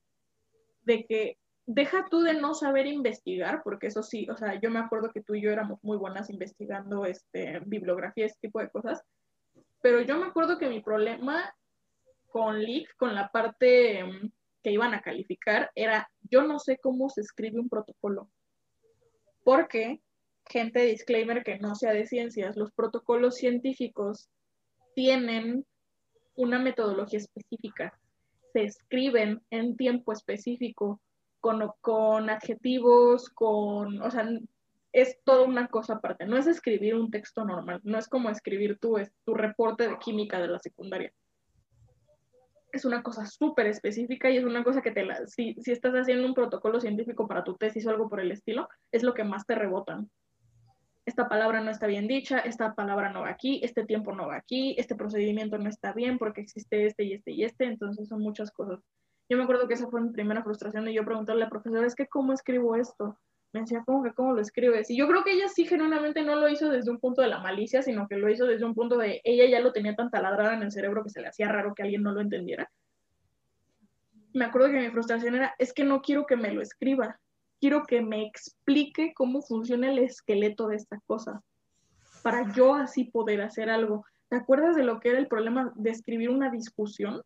De 0.82 1.04
que 1.06 1.38
deja 1.66 2.06
tú 2.10 2.20
de 2.20 2.34
no 2.34 2.54
saber 2.54 2.86
investigar, 2.86 3.62
porque 3.62 3.88
eso 3.88 4.02
sí, 4.02 4.28
o 4.30 4.36
sea, 4.36 4.60
yo 4.60 4.70
me 4.70 4.78
acuerdo 4.78 5.10
que 5.10 5.22
tú 5.22 5.34
y 5.34 5.42
yo 5.42 5.50
éramos 5.50 5.78
muy 5.82 5.96
buenas 5.96 6.30
investigando 6.30 7.06
este, 7.06 7.60
bibliografía, 7.66 8.26
ese 8.26 8.38
tipo 8.40 8.60
de 8.60 8.68
cosas, 8.68 9.02
pero 9.80 10.00
yo 10.02 10.18
me 10.18 10.26
acuerdo 10.26 10.58
que 10.58 10.68
mi 10.68 10.80
problema 10.80 11.54
con 12.28 12.62
Leak, 12.62 12.96
con 12.96 13.14
la 13.14 13.28
parte 13.28 14.00
em, 14.00 14.30
que 14.64 14.72
iban 14.72 14.94
a 14.94 15.02
calificar, 15.02 15.70
era 15.76 16.10
yo 16.22 16.42
no 16.42 16.58
sé 16.58 16.78
cómo 16.78 17.08
se 17.08 17.20
escribe 17.20 17.60
un 17.60 17.68
protocolo, 17.68 18.30
porque 19.44 20.00
gente, 20.46 20.84
disclaimer 20.86 21.44
que 21.44 21.58
no 21.58 21.74
sea 21.74 21.92
de 21.92 22.06
ciencias, 22.06 22.56
los 22.56 22.72
protocolos 22.72 23.36
científicos 23.36 24.28
tienen 24.94 25.64
una 26.34 26.58
metodología 26.58 27.18
específica, 27.18 27.98
se 28.52 28.64
escriben 28.64 29.42
en 29.50 29.76
tiempo 29.76 30.12
específico, 30.12 31.00
con, 31.40 31.70
con 31.82 32.30
adjetivos, 32.30 33.28
con, 33.28 34.00
o 34.00 34.10
sea, 34.10 34.26
es 34.92 35.18
toda 35.24 35.42
una 35.42 35.68
cosa 35.68 35.94
aparte. 35.94 36.24
No 36.24 36.38
es 36.38 36.46
escribir 36.46 36.94
un 36.94 37.10
texto 37.10 37.44
normal, 37.44 37.80
no 37.84 37.98
es 37.98 38.08
como 38.08 38.30
escribir 38.30 38.78
es 38.98 39.12
tu 39.24 39.34
reporte 39.34 39.88
de 39.88 39.98
química 39.98 40.40
de 40.40 40.48
la 40.48 40.58
secundaria. 40.58 41.12
Es 42.74 42.84
una 42.84 43.04
cosa 43.04 43.24
súper 43.24 43.68
específica 43.68 44.28
y 44.30 44.36
es 44.36 44.44
una 44.44 44.64
cosa 44.64 44.82
que 44.82 44.90
te 44.90 45.04
la, 45.04 45.28
si, 45.28 45.54
si 45.60 45.70
estás 45.70 45.94
haciendo 45.94 46.26
un 46.26 46.34
protocolo 46.34 46.80
científico 46.80 47.28
para 47.28 47.44
tu 47.44 47.54
tesis 47.54 47.86
o 47.86 47.90
algo 47.90 48.08
por 48.08 48.18
el 48.18 48.32
estilo, 48.32 48.68
es 48.90 49.04
lo 49.04 49.14
que 49.14 49.22
más 49.22 49.46
te 49.46 49.54
rebotan. 49.54 50.10
Esta 51.06 51.28
palabra 51.28 51.60
no 51.60 51.70
está 51.70 51.86
bien 51.86 52.08
dicha, 52.08 52.40
esta 52.40 52.74
palabra 52.74 53.12
no 53.12 53.20
va 53.20 53.28
aquí, 53.28 53.60
este 53.62 53.84
tiempo 53.84 54.12
no 54.12 54.26
va 54.26 54.34
aquí, 54.34 54.74
este 54.76 54.96
procedimiento 54.96 55.56
no 55.56 55.68
está 55.68 55.92
bien 55.92 56.18
porque 56.18 56.40
existe 56.40 56.86
este 56.86 57.04
y 57.04 57.12
este 57.12 57.30
y 57.30 57.44
este, 57.44 57.66
entonces 57.66 58.08
son 58.08 58.20
muchas 58.20 58.50
cosas. 58.50 58.80
Yo 59.28 59.36
me 59.36 59.44
acuerdo 59.44 59.68
que 59.68 59.74
esa 59.74 59.86
fue 59.86 60.00
mi 60.00 60.10
primera 60.10 60.42
frustración 60.42 60.84
de 60.84 60.92
yo 60.94 61.04
preguntarle 61.04 61.42
a 61.42 61.46
la 61.46 61.50
profesora, 61.50 61.86
es 61.86 61.94
que 61.94 62.08
¿cómo 62.08 62.32
escribo 62.32 62.74
esto? 62.74 63.16
Me 63.54 63.60
decía, 63.60 63.84
¿cómo 63.86 64.02
que 64.02 64.12
cómo 64.12 64.32
lo 64.32 64.40
escribes? 64.40 64.90
Y 64.90 64.96
yo 64.96 65.06
creo 65.06 65.22
que 65.22 65.30
ella 65.30 65.48
sí 65.48 65.64
genuinamente 65.64 66.22
no 66.22 66.34
lo 66.34 66.48
hizo 66.48 66.68
desde 66.68 66.90
un 66.90 66.98
punto 66.98 67.22
de 67.22 67.28
la 67.28 67.38
malicia, 67.38 67.82
sino 67.82 68.08
que 68.08 68.16
lo 68.16 68.28
hizo 68.28 68.46
desde 68.46 68.64
un 68.64 68.74
punto 68.74 68.98
de 68.98 69.20
ella 69.22 69.46
ya 69.46 69.60
lo 69.60 69.72
tenía 69.72 69.94
tan 69.94 70.10
taladrada 70.10 70.54
en 70.54 70.64
el 70.64 70.72
cerebro 70.72 71.04
que 71.04 71.10
se 71.10 71.20
le 71.20 71.28
hacía 71.28 71.48
raro 71.48 71.72
que 71.72 71.84
alguien 71.84 72.02
no 72.02 72.10
lo 72.10 72.20
entendiera. 72.20 72.68
Me 74.32 74.44
acuerdo 74.44 74.70
que 74.70 74.80
mi 74.80 74.90
frustración 74.90 75.36
era, 75.36 75.54
es 75.58 75.72
que 75.72 75.84
no 75.84 76.02
quiero 76.02 76.26
que 76.26 76.34
me 76.34 76.52
lo 76.52 76.60
escriba, 76.60 77.20
quiero 77.60 77.84
que 77.84 78.02
me 78.02 78.26
explique 78.26 79.12
cómo 79.14 79.40
funciona 79.40 79.88
el 79.88 80.00
esqueleto 80.00 80.66
de 80.66 80.74
esta 80.74 80.98
cosa, 81.06 81.40
para 82.24 82.52
yo 82.54 82.74
así 82.74 83.04
poder 83.04 83.40
hacer 83.40 83.70
algo. 83.70 84.04
¿Te 84.30 84.36
acuerdas 84.36 84.74
de 84.74 84.82
lo 84.82 84.98
que 84.98 85.10
era 85.10 85.18
el 85.18 85.28
problema 85.28 85.72
de 85.76 85.90
escribir 85.90 86.30
una 86.30 86.50
discusión? 86.50 87.22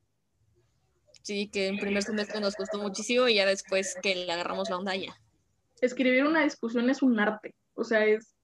Sí, 1.23 1.49
que 1.49 1.69
en 1.69 1.79
primer 1.79 2.03
semestre 2.03 2.39
nos 2.39 2.55
costó 2.55 2.79
muchísimo 2.79 3.29
y 3.29 3.37
ya 3.37 3.47
después 3.47 3.97
que 4.03 4.15
le 4.15 4.31
agarramos 4.31 4.69
la 4.69 4.77
onda 4.77 4.95
ya 4.95 5.19
escribir 5.81 6.25
una 6.25 6.43
discusión 6.43 6.91
es 6.91 7.03
un 7.03 7.19
arte, 7.19 7.55
o 7.75 7.85
sea, 7.85 8.05
es 8.05 8.35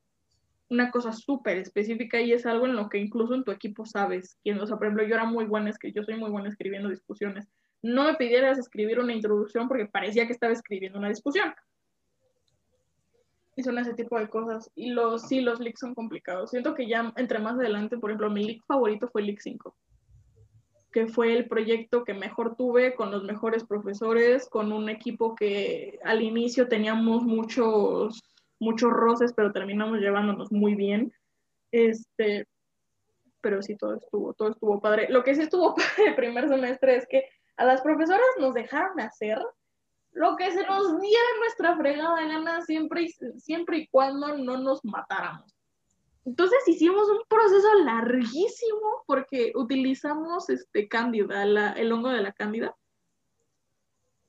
una 0.70 0.90
cosa 0.90 1.12
súper 1.12 1.58
específica 1.58 2.20
y 2.20 2.32
es 2.32 2.46
algo 2.46 2.66
en 2.66 2.74
lo 2.74 2.88
que 2.88 2.98
incluso 2.98 3.34
en 3.34 3.44
tu 3.44 3.50
equipo 3.50 3.84
sabes 3.84 4.38
quién, 4.42 4.58
o 4.60 4.66
sea, 4.66 4.76
por 4.76 4.86
ejemplo, 4.86 5.06
yo 5.06 5.14
era 5.14 5.24
muy 5.24 5.44
buena, 5.44 5.70
yo 5.94 6.02
soy 6.02 6.16
muy 6.16 6.30
buena 6.30 6.48
escribiendo 6.48 6.88
discusiones. 6.88 7.46
No 7.82 8.04
me 8.04 8.14
pidieras 8.14 8.58
escribir 8.58 8.98
una 8.98 9.12
introducción 9.12 9.68
porque 9.68 9.86
parecía 9.86 10.26
que 10.26 10.32
estaba 10.32 10.54
escribiendo 10.54 10.98
una 10.98 11.10
discusión. 11.10 11.54
Y 13.56 13.62
son 13.62 13.78
ese 13.78 13.92
tipo 13.92 14.18
de 14.18 14.28
cosas. 14.28 14.70
Y 14.74 14.90
los, 14.90 15.28
sí, 15.28 15.42
los 15.42 15.60
leaks 15.60 15.80
son 15.80 15.94
complicados. 15.94 16.50
Siento 16.50 16.74
que 16.74 16.88
ya 16.88 17.12
entre 17.16 17.38
más 17.38 17.54
adelante, 17.56 17.98
por 17.98 18.10
ejemplo, 18.10 18.30
mi 18.30 18.44
leak 18.44 18.64
favorito 18.66 19.06
fue 19.08 19.20
el 19.20 19.28
leak 19.28 19.40
5 19.40 19.76
que 20.94 21.08
fue 21.08 21.36
el 21.36 21.48
proyecto 21.48 22.04
que 22.04 22.14
mejor 22.14 22.54
tuve 22.54 22.94
con 22.94 23.10
los 23.10 23.24
mejores 23.24 23.64
profesores, 23.64 24.48
con 24.48 24.72
un 24.72 24.88
equipo 24.88 25.34
que 25.34 25.98
al 26.04 26.22
inicio 26.22 26.68
teníamos 26.68 27.24
muchos, 27.24 28.22
muchos 28.60 28.92
roces, 28.92 29.32
pero 29.34 29.50
terminamos 29.50 29.98
llevándonos 29.98 30.52
muy 30.52 30.76
bien. 30.76 31.12
Este, 31.72 32.46
pero 33.40 33.60
sí, 33.60 33.76
todo 33.76 33.96
estuvo, 33.96 34.34
todo 34.34 34.50
estuvo 34.50 34.80
padre. 34.80 35.08
Lo 35.10 35.24
que 35.24 35.34
sí 35.34 35.42
estuvo 35.42 35.74
padre 35.74 36.10
el 36.10 36.14
primer 36.14 36.46
semestre 36.48 36.94
es 36.94 37.08
que 37.08 37.24
a 37.56 37.64
las 37.64 37.82
profesoras 37.82 38.28
nos 38.38 38.54
dejaron 38.54 39.00
hacer 39.00 39.42
lo 40.12 40.36
que 40.36 40.52
se 40.52 40.64
nos 40.64 41.00
diera 41.00 41.24
nuestra 41.40 41.76
fregada 41.76 42.24
gana 42.24 42.62
siempre 42.62 43.08
siempre 43.38 43.78
y 43.78 43.88
cuando 43.88 44.38
no 44.38 44.58
nos 44.58 44.84
matáramos. 44.84 45.53
Entonces 46.24 46.58
hicimos 46.66 47.08
un 47.08 47.22
proceso 47.28 47.74
larguísimo 47.84 49.04
porque 49.06 49.52
utilizamos 49.54 50.48
este 50.48 50.88
cándida, 50.88 51.42
el 51.74 51.92
hongo 51.92 52.08
de 52.08 52.22
la 52.22 52.32
cándida. 52.32 52.74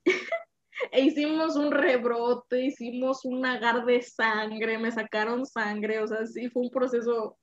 e 0.92 1.02
hicimos 1.02 1.56
un 1.56 1.72
rebrote, 1.72 2.66
hicimos 2.66 3.24
un 3.24 3.46
agar 3.46 3.86
de 3.86 4.02
sangre, 4.02 4.78
me 4.78 4.92
sacaron 4.92 5.46
sangre, 5.46 6.00
o 6.00 6.08
sea, 6.08 6.26
sí 6.26 6.50
fue 6.50 6.64
un 6.64 6.70
proceso 6.70 7.38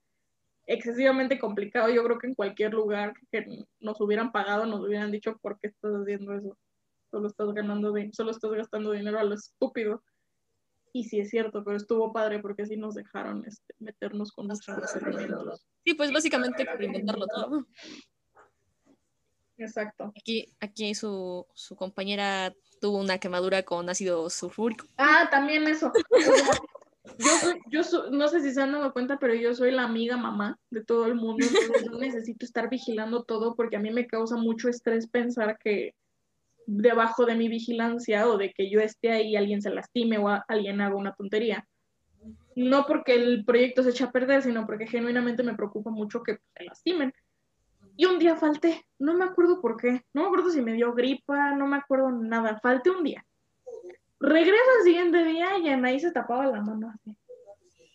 excesivamente 0.66 1.38
complicado. 1.38 1.88
Yo 1.88 2.04
creo 2.04 2.18
que 2.18 2.28
en 2.28 2.34
cualquier 2.34 2.74
lugar 2.74 3.14
que 3.30 3.46
nos 3.80 4.00
hubieran 4.00 4.32
pagado 4.32 4.66
nos 4.66 4.80
hubieran 4.80 5.10
dicho 5.10 5.38
por 5.40 5.58
qué 5.58 5.68
estás 5.68 5.92
haciendo 5.92 6.34
eso. 6.34 6.56
Solo 7.10 7.28
estás 7.28 7.52
ganando, 7.52 7.94
solo 8.12 8.30
estás 8.30 8.50
gastando 8.52 8.92
dinero 8.92 9.18
a 9.18 9.24
lo 9.24 9.34
estúpido. 9.34 10.02
Y 10.92 11.04
sí 11.04 11.20
es 11.20 11.30
cierto, 11.30 11.64
pero 11.64 11.76
estuvo 11.76 12.12
padre 12.12 12.38
porque 12.40 12.62
así 12.62 12.76
nos 12.76 12.94
dejaron 12.94 13.44
este, 13.46 13.74
meternos 13.78 14.30
con 14.32 14.46
nuestros 14.46 14.94
herramientas. 14.94 15.66
Sí, 15.84 15.94
pues 15.94 16.12
básicamente 16.12 16.66
por 16.66 16.82
inventarlo 16.82 17.26
todo. 17.26 17.66
Exacto. 19.56 20.12
Aquí, 20.18 20.54
aquí 20.60 20.94
su, 20.94 21.46
su 21.54 21.76
compañera 21.76 22.54
tuvo 22.80 22.98
una 22.98 23.18
quemadura 23.18 23.62
con 23.62 23.88
ácido 23.88 24.28
sulfúrico. 24.28 24.86
Ah, 24.98 25.28
también 25.30 25.66
eso. 25.66 25.92
Yo, 27.18 27.82
yo 27.82 28.10
no 28.10 28.28
sé 28.28 28.40
si 28.40 28.52
se 28.52 28.62
han 28.62 28.72
dado 28.72 28.92
cuenta, 28.92 29.18
pero 29.18 29.34
yo 29.34 29.52
soy 29.54 29.72
la 29.72 29.82
amiga 29.82 30.16
mamá 30.16 30.58
de 30.70 30.84
todo 30.84 31.06
el 31.06 31.16
mundo, 31.16 31.44
entonces 31.44 31.90
no 31.90 31.98
necesito 31.98 32.46
estar 32.46 32.70
vigilando 32.70 33.24
todo 33.24 33.56
porque 33.56 33.74
a 33.74 33.80
mí 33.80 33.90
me 33.90 34.06
causa 34.06 34.36
mucho 34.36 34.68
estrés 34.68 35.08
pensar 35.08 35.58
que 35.58 35.96
debajo 36.66 37.24
de 37.26 37.34
mi 37.34 37.48
vigilancia 37.48 38.28
o 38.28 38.38
de 38.38 38.52
que 38.52 38.70
yo 38.70 38.80
esté 38.80 39.10
ahí 39.10 39.36
alguien 39.36 39.62
se 39.62 39.70
lastime 39.70 40.18
o 40.18 40.28
alguien 40.48 40.80
haga 40.80 40.96
una 40.96 41.14
tontería. 41.14 41.66
No 42.54 42.86
porque 42.86 43.14
el 43.14 43.44
proyecto 43.44 43.82
se 43.82 43.90
eche 43.90 44.04
a 44.04 44.10
perder, 44.10 44.42
sino 44.42 44.66
porque 44.66 44.86
genuinamente 44.86 45.42
me 45.42 45.54
preocupa 45.54 45.90
mucho 45.90 46.22
que 46.22 46.38
se 46.56 46.64
lastimen. 46.64 47.12
Y 47.96 48.06
un 48.06 48.18
día 48.18 48.36
falté, 48.36 48.84
no 48.98 49.14
me 49.14 49.24
acuerdo 49.24 49.60
por 49.60 49.76
qué, 49.76 50.02
no 50.14 50.22
me 50.22 50.26
acuerdo 50.26 50.50
si 50.50 50.62
me 50.62 50.72
dio 50.72 50.94
gripa, 50.94 51.54
no 51.54 51.66
me 51.66 51.76
acuerdo 51.76 52.10
nada, 52.10 52.58
falté 52.60 52.90
un 52.90 53.04
día. 53.04 53.24
Regreso 54.18 54.70
al 54.78 54.84
siguiente 54.84 55.24
día 55.24 55.58
y 55.58 55.68
Anaí 55.68 56.00
se 56.00 56.12
tapaba 56.12 56.46
la 56.46 56.60
mano 56.60 56.92
así. 56.94 57.16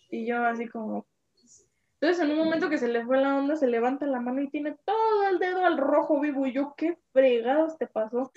Y 0.10 0.28
yo 0.28 0.44
así 0.46 0.68
como, 0.68 1.06
entonces, 2.00 2.24
en 2.24 2.32
un 2.32 2.38
momento 2.38 2.70
que 2.70 2.78
se 2.78 2.88
le 2.88 3.04
fue 3.04 3.20
la 3.20 3.36
onda, 3.36 3.56
se 3.56 3.66
levanta 3.66 4.06
la 4.06 4.20
mano 4.20 4.40
y 4.40 4.52
tiene 4.52 4.78
todo 4.86 5.30
el 5.30 5.40
dedo 5.40 5.66
al 5.66 5.80
rojo 5.80 6.20
vivo. 6.20 6.46
Y 6.46 6.54
yo, 6.54 6.76
¿qué 6.78 6.96
fregados 7.12 7.76
te 7.80 7.88
pasó? 7.88 8.32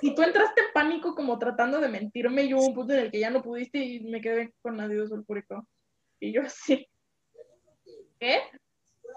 Y 0.00 0.16
tú 0.16 0.22
entraste 0.22 0.62
en 0.62 0.72
pánico, 0.74 1.14
como 1.14 1.38
tratando 1.38 1.78
de 1.78 1.88
mentirme. 1.88 2.48
Yo 2.48 2.56
hubo 2.56 2.66
un 2.66 2.74
punto 2.74 2.92
en 2.92 2.98
el 2.98 3.12
que 3.12 3.20
ya 3.20 3.30
no 3.30 3.40
pudiste 3.40 3.78
y 3.78 4.00
me 4.00 4.20
quedé 4.20 4.52
con 4.62 4.80
ácido 4.80 5.06
sulfúrico. 5.06 5.64
Y 6.18 6.32
yo, 6.32 6.42
así. 6.42 6.88
¿Qué? 8.18 8.40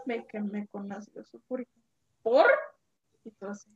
Me 0.05 0.27
quemé 0.27 0.67
con 0.67 0.91
ácido 0.91 1.23
sulfúrico. 1.23 1.71
¿Por? 2.21 2.45
Y 3.23 3.31
tú 3.31 3.47
así. 3.47 3.71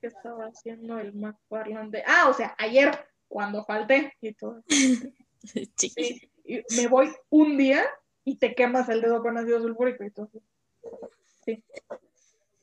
¿Qué 0.00 0.06
estaba 0.06 0.44
haciendo 0.44 1.00
el 1.00 1.12
McFarland 1.14 1.90
de.? 1.90 2.04
Ah, 2.06 2.28
o 2.28 2.32
sea, 2.32 2.54
ayer, 2.58 2.92
cuando 3.26 3.64
falté. 3.64 4.12
Y 4.20 4.34
todo. 4.34 4.62
Sí. 5.76 6.30
Y 6.46 6.62
me 6.74 6.86
voy 6.88 7.12
un 7.28 7.58
día 7.58 7.84
y 8.24 8.36
te 8.36 8.54
quemas 8.54 8.88
el 8.88 9.00
dedo 9.00 9.22
con 9.22 9.36
ácido 9.36 9.60
sulfúrico 9.60 10.04
y 10.04 10.10
todo. 10.10 10.30
Sí. 11.44 11.62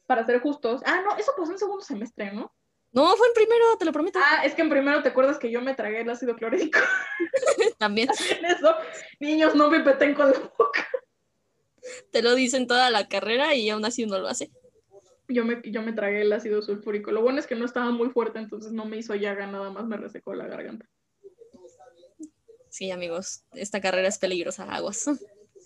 Para 0.07 0.26
ser 0.26 0.41
justos. 0.41 0.82
Ah, 0.86 1.01
no, 1.05 1.16
eso 1.18 1.34
pasó 1.38 1.51
en 1.51 1.59
segundo 1.59 1.84
semestre, 1.84 2.32
¿no? 2.34 2.53
No, 2.93 3.16
fue 3.16 3.28
en 3.28 3.34
primero, 3.34 3.78
te 3.78 3.86
lo 3.86 3.93
prometo. 3.93 4.20
Ah, 4.22 4.43
es 4.43 4.53
que 4.53 4.62
en 4.62 4.70
primero 4.70 5.01
te 5.01 5.09
acuerdas 5.09 5.38
que 5.38 5.49
yo 5.49 5.62
me 5.62 5.76
tragué 5.76 6.01
el 6.01 6.09
ácido 6.09 6.36
clorhídrico. 6.36 6.80
También. 7.78 8.09
eso, 8.49 8.76
niños, 9.20 9.55
no 9.55 9.70
me 9.70 9.80
peten 9.80 10.14
con 10.14 10.32
la 10.32 10.39
boca. 10.39 10.88
Te 12.12 12.22
lo 12.22 12.36
dicen 12.36 12.68
toda 12.68 12.89
la 12.89 13.07
carrera 13.07 13.55
y 13.55 13.70
aún 13.70 13.86
así 13.86 14.03
uno 14.03 14.20
lo 14.20 14.28
hace. 14.28 14.51
Yo 15.30 15.45
me, 15.45 15.62
yo 15.64 15.82
me 15.82 15.93
tragué 15.93 16.24
el 16.24 16.34
ácido 16.34 16.62
sulfúrico. 16.62 17.12
Lo 17.12 17.22
bueno 17.22 17.39
es 17.39 17.47
que 17.47 17.55
no 17.55 17.66
estaba 17.66 17.91
muy 17.91 18.09
fuerte, 18.09 18.39
entonces 18.39 18.74
no 18.74 18.86
me 18.86 18.97
hizo 18.97 19.16
llaga, 19.16 19.47
nada 19.47 19.70
más 19.70 19.86
me 19.86 19.95
resecó 19.95 20.34
la 20.34 20.47
garganta. 20.47 20.86
Sí, 22.70 22.91
amigos, 22.91 23.45
esta 23.53 23.80
carrera 23.80 24.09
es 24.09 24.18
peligrosa, 24.18 24.64
aguas. 24.64 25.09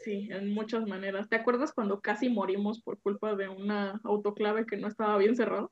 Sí, 0.05 0.27
en 0.29 0.53
muchas 0.53 0.85
maneras. 0.85 1.27
¿Te 1.27 1.35
acuerdas 1.35 1.73
cuando 1.73 1.99
casi 1.99 2.29
morimos 2.29 2.79
por 2.79 2.99
culpa 2.99 3.35
de 3.35 3.49
una 3.49 3.99
autoclave 4.03 4.67
que 4.67 4.77
no 4.77 4.87
estaba 4.87 5.17
bien 5.17 5.35
cerrada? 5.35 5.67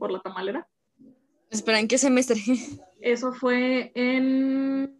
Por 0.00 0.10
la 0.10 0.18
tamalera. 0.18 0.66
Espera, 1.48 1.78
¿en 1.78 1.86
qué 1.86 1.96
semestre? 1.96 2.40
Eso 3.00 3.32
fue 3.32 3.92
en... 3.94 4.98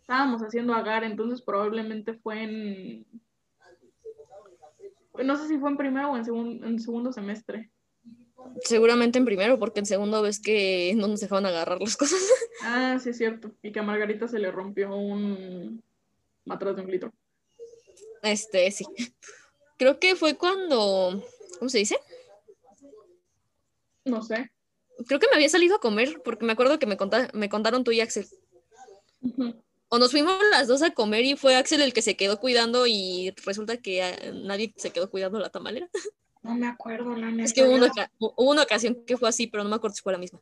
Estábamos 0.00 0.40
haciendo 0.40 0.72
agar, 0.72 1.04
entonces 1.04 1.42
probablemente 1.42 2.14
fue 2.14 2.44
en... 2.44 3.06
No 5.22 5.36
sé 5.36 5.48
si 5.48 5.58
fue 5.58 5.68
en 5.68 5.76
primero 5.76 6.12
o 6.12 6.16
en, 6.16 6.64
en 6.64 6.80
segundo 6.80 7.12
semestre. 7.12 7.70
Seguramente 8.62 9.18
en 9.18 9.26
primero, 9.26 9.58
porque 9.58 9.80
en 9.80 9.86
segundo 9.86 10.22
ves 10.22 10.40
que 10.40 10.94
no 10.96 11.06
nos 11.06 11.20
dejaban 11.20 11.44
agarrar 11.44 11.82
las 11.82 11.98
cosas. 11.98 12.20
Ah, 12.62 12.98
sí, 12.98 13.10
es 13.10 13.18
cierto. 13.18 13.52
Y 13.60 13.72
que 13.72 13.80
a 13.80 13.82
Margarita 13.82 14.26
se 14.26 14.38
le 14.38 14.50
rompió 14.50 14.96
un, 14.96 15.82
atrás 16.48 16.76
de 16.76 16.82
un 16.82 16.90
litro. 16.90 17.12
Este, 18.22 18.70
sí. 18.70 18.84
Creo 19.78 19.98
que 19.98 20.16
fue 20.16 20.36
cuando. 20.36 21.22
¿Cómo 21.58 21.68
se 21.68 21.78
dice? 21.78 21.98
No 24.04 24.22
sé. 24.22 24.50
Creo 25.06 25.20
que 25.20 25.28
me 25.28 25.36
había 25.36 25.48
salido 25.48 25.76
a 25.76 25.80
comer, 25.80 26.22
porque 26.24 26.44
me 26.46 26.52
acuerdo 26.52 26.78
que 26.78 26.86
me, 26.86 26.96
me 27.34 27.48
contaron 27.48 27.84
tú 27.84 27.92
y 27.92 28.00
Axel. 28.00 28.26
O 29.88 29.98
nos 29.98 30.10
fuimos 30.10 30.38
las 30.50 30.68
dos 30.68 30.82
a 30.82 30.90
comer 30.90 31.24
y 31.24 31.36
fue 31.36 31.56
Axel 31.56 31.82
el 31.82 31.92
que 31.92 32.02
se 32.02 32.16
quedó 32.16 32.40
cuidando 32.40 32.86
y 32.86 33.32
resulta 33.44 33.76
que 33.76 34.32
nadie 34.34 34.72
se 34.76 34.90
quedó 34.90 35.10
cuidando 35.10 35.38
la 35.38 35.50
tamalera. 35.50 35.88
No 36.42 36.54
me 36.54 36.68
acuerdo, 36.68 37.14
la 37.14 37.30
neta. 37.30 37.44
Es 37.44 37.52
que 37.52 37.64
hubo 37.64 37.74
una, 37.74 37.90
hubo 38.18 38.50
una 38.50 38.62
ocasión 38.62 39.04
que 39.04 39.16
fue 39.16 39.28
así, 39.28 39.46
pero 39.46 39.64
no 39.64 39.70
me 39.70 39.76
acuerdo 39.76 39.96
si 39.96 40.02
fue 40.02 40.12
la 40.12 40.18
misma. 40.18 40.40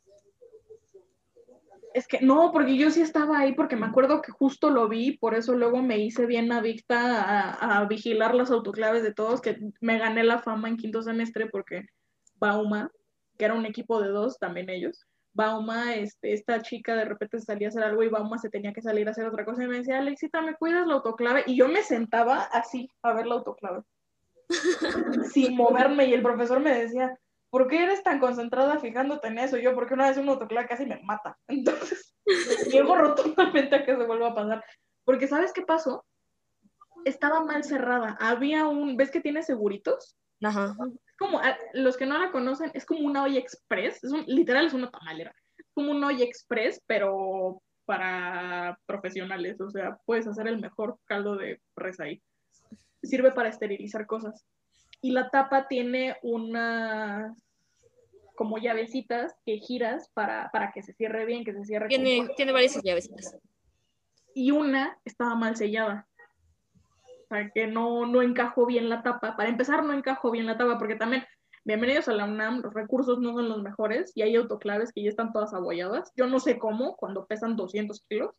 Es 1.95 2.09
que 2.09 2.21
no, 2.21 2.51
porque 2.53 2.77
yo 2.77 2.91
sí 2.91 3.01
estaba 3.01 3.39
ahí 3.39 3.55
porque 3.55 3.77
me 3.77 3.87
acuerdo 3.87 4.21
que 4.21 4.33
justo 4.33 4.69
lo 4.69 4.89
vi, 4.89 5.17
por 5.17 5.35
eso 5.35 5.55
luego 5.55 5.81
me 5.81 5.99
hice 5.99 6.27
bien 6.27 6.51
adicta 6.51 7.23
a, 7.23 7.79
a 7.79 7.85
vigilar 7.87 8.35
las 8.35 8.51
autoclaves 8.51 9.05
de 9.05 9.15
todos, 9.15 9.41
que 9.41 9.59
me 9.81 9.99
gané 9.99 10.25
la 10.25 10.41
fama 10.41 10.69
en 10.69 10.77
quinto 10.77 11.03
semestre 11.03 11.47
porque 11.47 11.87
Bauma, 12.35 12.91
que 13.39 13.45
era 13.45 13.55
un 13.55 13.65
equipo 13.65 14.03
de 14.03 14.09
dos, 14.09 14.39
también 14.41 14.71
ellos, 14.71 15.07
Bauma, 15.35 15.95
este, 15.95 16.33
esta 16.33 16.63
chica 16.63 16.95
de 16.95 17.05
repente 17.05 17.41
salía 17.41 17.69
a 17.69 17.71
hacer 17.71 17.83
algo 17.83 18.03
y 18.03 18.09
Bauma 18.09 18.39
se 18.39 18.51
tenía 18.51 18.73
que 18.73 18.83
salir 18.83 19.09
a 19.09 19.11
hacer 19.11 19.27
otra 19.27 19.45
cosa 19.45 19.65
y 19.65 19.69
me 19.69 19.79
decía, 19.79 19.99
Alexita, 19.99 20.41
¿me 20.41 20.55
cuidas 20.55 20.87
la 20.87 20.95
autoclave? 20.95 21.43
Y 21.47 21.57
yo 21.57 21.69
me 21.69 21.83
sentaba 21.83 22.43
así 22.53 22.89
a 23.03 23.13
ver 23.13 23.27
la 23.27 23.35
autoclave, 23.35 23.83
sin 25.33 25.57
moverme 25.57 26.07
y 26.07 26.15
el 26.15 26.23
profesor 26.23 26.61
me 26.61 26.79
decía, 26.79 27.19
¿por 27.55 27.69
qué 27.69 27.85
eres 27.85 28.03
tan 28.03 28.19
concentrada 28.19 28.81
fijándote 28.81 29.29
en 29.29 29.39
eso? 29.39 29.57
yo, 29.57 29.77
porque 29.77 29.95
una 29.95 30.09
vez 30.09 30.17
un 30.17 30.29
autoclave 30.29 30.67
casi 30.67 30.87
me 30.87 31.01
mata. 31.05 31.39
Entonces, 31.47 32.13
llego 32.69 32.97
rotundamente 32.97 33.77
a 33.77 33.85
que 33.85 33.95
se 33.95 34.05
vuelva 34.05 34.31
a 34.31 34.35
pasar. 34.35 34.65
Porque 35.05 35.29
¿sabes 35.29 35.53
qué 35.53 35.63
pasó? 35.63 36.05
Estaba 37.05 37.45
mal 37.45 37.63
cerrada. 37.63 38.17
Había 38.19 38.67
un, 38.67 38.97
¿ves 38.97 39.13
que 39.13 39.21
tiene 39.21 39.45
seguritos? 39.45 40.17
Ajá. 40.43 40.75
Es 41.07 41.17
como, 41.17 41.39
ah, 41.39 41.57
los 41.75 41.97
que 41.97 42.07
no 42.07 42.19
la 42.19 42.33
conocen, 42.33 42.73
es 42.75 42.85
como 42.85 43.07
una 43.07 43.23
olla 43.23 43.39
express. 43.39 44.03
Es 44.03 44.11
un, 44.11 44.25
literal, 44.27 44.67
es 44.67 44.75
una 44.75 44.91
tamalera. 44.91 45.33
Es 45.57 45.67
como 45.75 45.93
una 45.93 46.09
olla 46.09 46.25
express, 46.25 46.83
pero 46.89 47.63
para 47.85 48.77
profesionales. 48.85 49.61
O 49.61 49.71
sea, 49.71 49.97
puedes 50.07 50.27
hacer 50.27 50.49
el 50.49 50.61
mejor 50.61 50.99
caldo 51.05 51.37
de 51.37 51.61
res 51.77 52.01
ahí. 52.01 52.21
Sirve 53.01 53.31
para 53.31 53.51
esterilizar 53.51 54.09
cosas. 54.09 54.45
Y 55.01 55.13
la 55.13 55.31
tapa 55.31 55.69
tiene 55.69 56.17
una 56.23 57.33
como 58.35 58.59
llavecitas 58.59 59.35
que 59.45 59.59
giras 59.59 60.11
para, 60.15 60.51
para 60.51 60.73
que 60.73 60.83
se 60.83 60.93
cierre 60.93 61.25
bien, 61.25 61.45
que 61.45 61.53
se 61.53 61.65
cierre. 61.65 61.89
Tiene, 61.89 62.29
tiene 62.37 62.53
varias 62.53 62.81
llavecitas. 62.83 63.37
Y 64.35 64.51
una 64.51 64.99
estaba 65.05 65.35
mal 65.35 65.57
sellada. 65.57 66.09
O 67.25 67.27
sea, 67.29 67.51
que 67.51 67.67
no, 67.67 68.07
no 68.07 68.23
encajó 68.23 68.67
bien 68.67 68.89
la 68.89 69.03
tapa. 69.03 69.37
Para 69.37 69.49
empezar, 69.49 69.85
no 69.85 69.93
encajó 69.93 70.31
bien 70.31 70.47
la 70.47 70.59
tapa, 70.59 70.79
porque 70.79 70.97
también, 70.97 71.25
bienvenidos 71.65 72.09
a 72.09 72.13
la 72.13 72.25
UNAM, 72.25 72.61
los 72.61 72.75
recursos 72.75 73.21
no 73.21 73.33
son 73.33 73.49
los 73.49 73.63
mejores 73.63 74.13
y 74.15 74.23
hay 74.23 74.37
autoclaves 74.37 74.93
que 74.93 75.03
ya 75.03 75.09
están 75.09 75.33
todas 75.33 75.55
abolladas. 75.55 76.13
Yo 76.17 76.27
no 76.27 76.41
sé 76.41 76.59
cómo, 76.59 76.97
cuando 76.97 77.27
pesan 77.27 77.57
200 77.57 78.03
kilos 78.09 78.35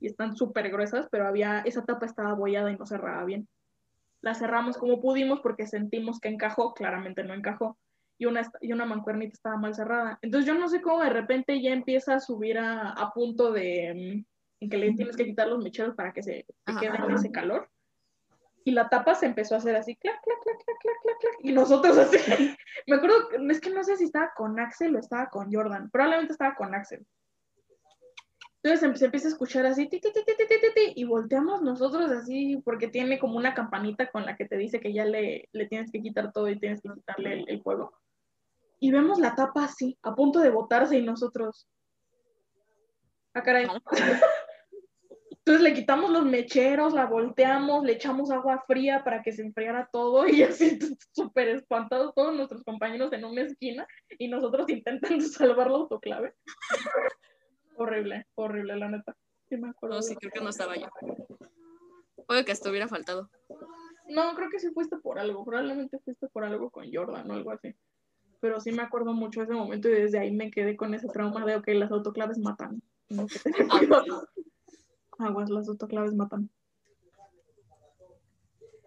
y 0.00 0.08
están 0.08 0.36
súper 0.36 0.70
gruesas, 0.70 1.08
pero 1.10 1.26
había, 1.26 1.60
esa 1.60 1.84
tapa 1.84 2.06
estaba 2.06 2.30
abollada 2.30 2.70
y 2.70 2.76
no 2.76 2.84
cerraba 2.84 3.24
bien. 3.24 3.48
La 4.20 4.34
cerramos 4.34 4.76
como 4.76 5.00
pudimos 5.00 5.40
porque 5.40 5.66
sentimos 5.66 6.18
que 6.18 6.28
encajó, 6.28 6.74
claramente 6.74 7.22
no 7.24 7.34
encajó 7.34 7.78
y 8.18 8.26
una, 8.26 8.50
y 8.60 8.72
una 8.72 8.86
mancuernita 8.86 9.32
estaba 9.32 9.56
mal 9.56 9.74
cerrada. 9.74 10.18
Entonces 10.22 10.46
yo 10.46 10.54
no 10.54 10.68
sé 10.68 10.80
cómo 10.80 11.02
de 11.02 11.10
repente 11.10 11.60
ya 11.60 11.72
empieza 11.72 12.14
a 12.14 12.20
subir 12.20 12.58
a, 12.58 12.90
a 12.90 13.12
punto 13.12 13.52
de 13.52 14.24
mm, 14.24 14.34
en 14.60 14.70
que 14.70 14.78
le 14.78 14.92
tienes 14.92 15.16
que 15.16 15.24
quitar 15.24 15.48
los 15.48 15.62
mecheros 15.62 15.94
para 15.94 16.12
que 16.12 16.22
se, 16.22 16.46
se 16.66 16.80
quede 16.80 17.14
ese 17.14 17.30
calor. 17.30 17.68
Y 18.66 18.70
la 18.70 18.88
tapa 18.88 19.14
se 19.14 19.26
empezó 19.26 19.54
a 19.54 19.58
hacer 19.58 19.76
así, 19.76 19.94
clac, 19.96 20.22
clac, 20.22 20.38
clac, 20.42 20.56
clac, 20.56 20.78
clac, 20.80 20.96
clac, 21.02 21.18
clac. 21.20 21.34
Y 21.40 21.52
nosotros 21.52 21.98
así, 21.98 22.16
me 22.86 22.96
acuerdo, 22.96 23.28
es 23.50 23.60
que 23.60 23.70
no 23.70 23.84
sé 23.84 23.96
si 23.96 24.04
estaba 24.04 24.32
con 24.34 24.58
Axel 24.58 24.96
o 24.96 24.98
estaba 24.98 25.28
con 25.28 25.52
Jordan, 25.52 25.90
probablemente 25.90 26.32
estaba 26.32 26.54
con 26.54 26.74
Axel. 26.74 27.06
Entonces 28.62 28.98
se 28.98 29.04
empieza 29.04 29.28
a 29.28 29.32
escuchar 29.32 29.66
así, 29.66 29.86
ti, 29.90 30.00
ti, 30.00 30.10
ti, 30.10 30.22
ti, 30.24 30.32
ti, 30.38 30.68
ti, 30.74 30.92
y 30.96 31.04
volteamos 31.04 31.60
nosotros 31.60 32.10
así, 32.10 32.62
porque 32.64 32.88
tiene 32.88 33.18
como 33.18 33.36
una 33.36 33.52
campanita 33.52 34.10
con 34.10 34.24
la 34.24 34.36
que 34.36 34.46
te 34.46 34.56
dice 34.56 34.80
que 34.80 34.94
ya 34.94 35.04
le, 35.04 35.50
le 35.52 35.66
tienes 35.66 35.92
que 35.92 36.00
quitar 36.00 36.32
todo 36.32 36.48
y 36.48 36.58
tienes 36.58 36.80
que 36.80 36.88
quitarle 36.88 37.34
el, 37.34 37.44
el 37.46 37.62
fuego 37.62 37.92
y 38.84 38.90
vemos 38.90 39.18
la 39.18 39.34
tapa 39.34 39.64
así, 39.64 39.96
a 40.02 40.14
punto 40.14 40.40
de 40.40 40.50
botarse 40.50 40.98
y 40.98 41.02
nosotros. 41.02 41.66
Ah, 43.32 43.42
caray. 43.42 43.66
Entonces 45.30 45.62
le 45.62 45.72
quitamos 45.72 46.10
los 46.10 46.26
mecheros, 46.26 46.92
la 46.92 47.06
volteamos, 47.06 47.82
le 47.82 47.94
echamos 47.94 48.30
agua 48.30 48.62
fría 48.66 49.02
para 49.02 49.22
que 49.22 49.32
se 49.32 49.40
enfriara 49.40 49.88
todo 49.90 50.28
y 50.28 50.42
así 50.42 50.78
súper 51.12 51.48
espantados 51.48 52.14
todos 52.14 52.36
nuestros 52.36 52.62
compañeros 52.62 53.10
en 53.14 53.24
una 53.24 53.40
esquina 53.40 53.86
y 54.18 54.28
nosotros 54.28 54.68
intentando 54.68 55.24
salvar 55.28 55.70
la 55.70 55.78
autoclave. 55.78 56.34
horrible, 57.78 58.26
horrible, 58.34 58.76
la 58.76 58.90
neta. 58.90 59.16
Sí 59.48 59.56
me 59.56 59.70
acuerdo. 59.70 59.96
No, 59.96 60.02
sí, 60.02 60.14
creo 60.14 60.30
que 60.30 60.42
no 60.42 60.50
estaba 60.50 60.76
yo. 60.76 60.88
Puede 62.26 62.44
que 62.44 62.52
esto 62.52 62.68
hubiera 62.68 62.88
faltado. 62.88 63.30
No, 64.10 64.34
creo 64.34 64.50
que 64.50 64.60
sí 64.60 64.68
fuiste 64.74 64.98
por 64.98 65.18
algo. 65.18 65.42
Probablemente 65.42 65.98
fuiste 66.00 66.28
por 66.28 66.44
algo 66.44 66.68
con 66.68 66.92
Jordan 66.92 67.30
o 67.30 67.32
algo 67.32 67.50
así 67.50 67.74
pero 68.44 68.60
sí 68.60 68.72
me 68.72 68.82
acuerdo 68.82 69.14
mucho 69.14 69.40
de 69.40 69.44
ese 69.44 69.54
momento 69.54 69.88
y 69.88 69.92
desde 69.92 70.18
ahí 70.18 70.30
me 70.30 70.50
quedé 70.50 70.76
con 70.76 70.92
ese 70.92 71.08
trauma 71.08 71.46
de, 71.46 71.56
ok, 71.56 71.66
las 71.68 71.90
autoclaves 71.90 72.36
matan. 72.36 72.82
Aguas, 75.18 75.48
las 75.48 75.66
autoclaves 75.66 76.12
matan. 76.12 76.50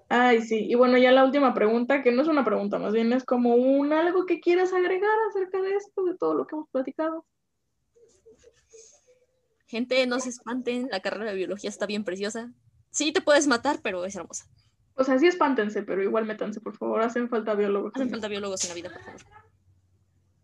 Ay, 0.10 0.44
sí. 0.44 0.68
Y 0.70 0.76
bueno, 0.76 1.00
ya 1.00 1.12
la 1.12 1.26
última 1.26 1.56
pregunta, 1.56 2.04
que 2.04 2.12
no 2.12 2.22
es 2.22 2.28
una 2.28 2.46
pregunta, 2.46 2.78
más 2.78 2.94
bien 2.94 3.12
es 3.14 3.26
como 3.26 3.56
un 3.56 3.94
algo 3.94 4.28
que 4.28 4.40
quieras 4.40 4.74
agregar 4.74 5.18
acerca 5.32 5.60
de 5.60 5.74
esto, 5.74 6.04
de 6.04 6.16
todo 6.16 6.36
lo 6.36 6.46
que 6.46 6.56
hemos 6.56 6.70
platicado. 6.70 7.26
Gente, 9.66 10.06
no 10.06 10.20
se 10.20 10.30
espanten, 10.30 10.88
la 10.92 11.00
carrera 11.00 11.32
de 11.32 11.38
biología 11.38 11.72
está 11.72 11.88
bien 11.88 12.04
preciosa. 12.04 12.54
Sí, 12.92 13.12
te 13.12 13.22
puedes 13.22 13.48
matar, 13.48 13.80
pero 13.82 14.06
es 14.06 14.16
hermosa. 14.16 14.46
O 14.94 15.04
sea, 15.04 15.18
sí 15.18 15.26
espántense, 15.26 15.82
pero 15.82 16.04
igual 16.04 16.26
métanse, 16.26 16.62
por 16.62 16.78
favor. 16.78 17.02
Hacen 17.02 17.28
falta 17.28 17.56
biólogos. 17.56 17.96
Hacen 17.96 18.12
falta 18.12 18.28
biólogos 18.28 18.64
en 18.66 18.70
la 18.70 18.76
vida, 18.76 18.90
por 18.92 19.02
favor. 19.02 19.47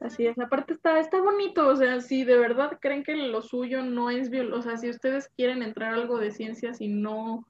Así 0.03 0.27
es, 0.27 0.37
aparte 0.37 0.73
está, 0.73 0.99
está 0.99 1.21
bonito, 1.21 1.65
o 1.65 1.75
sea, 1.77 2.01
si 2.01 2.25
de 2.25 2.37
verdad 2.37 2.77
creen 2.81 3.03
que 3.03 3.15
lo 3.15 3.41
suyo 3.41 3.83
no 3.83 4.09
es 4.09 4.29
biología, 4.29 4.59
o 4.59 4.61
sea, 4.61 4.75
si 4.75 4.89
ustedes 4.89 5.29
quieren 5.29 5.63
entrar 5.63 5.93
a 5.93 5.95
algo 5.95 6.17
de 6.17 6.31
ciencias 6.31 6.81
y 6.81 6.89
no 6.89 7.47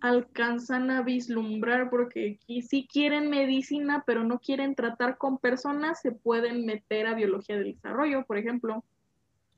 alcanzan 0.00 0.90
a 0.90 1.02
vislumbrar, 1.02 1.90
porque 1.90 2.38
aquí 2.40 2.62
sí 2.62 2.88
quieren 2.90 3.28
medicina, 3.28 4.04
pero 4.06 4.24
no 4.24 4.38
quieren 4.38 4.74
tratar 4.74 5.18
con 5.18 5.36
personas, 5.36 6.00
se 6.00 6.12
pueden 6.12 6.64
meter 6.64 7.06
a 7.06 7.14
biología 7.14 7.58
del 7.58 7.74
desarrollo, 7.74 8.24
por 8.24 8.38
ejemplo. 8.38 8.82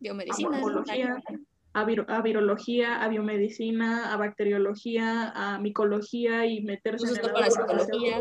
Biomedicina. 0.00 0.60
A, 1.72 1.80
a, 1.82 2.20
virología, 2.22 3.00
a 3.00 3.08
biomedicina, 3.08 4.12
a 4.12 4.16
bacteriología, 4.16 5.30
a 5.30 5.60
micología 5.60 6.46
y 6.46 6.62
meterse 6.62 7.06
en 7.06 7.24
el 7.24 7.32
para 7.32 7.48
psicología. 7.48 8.20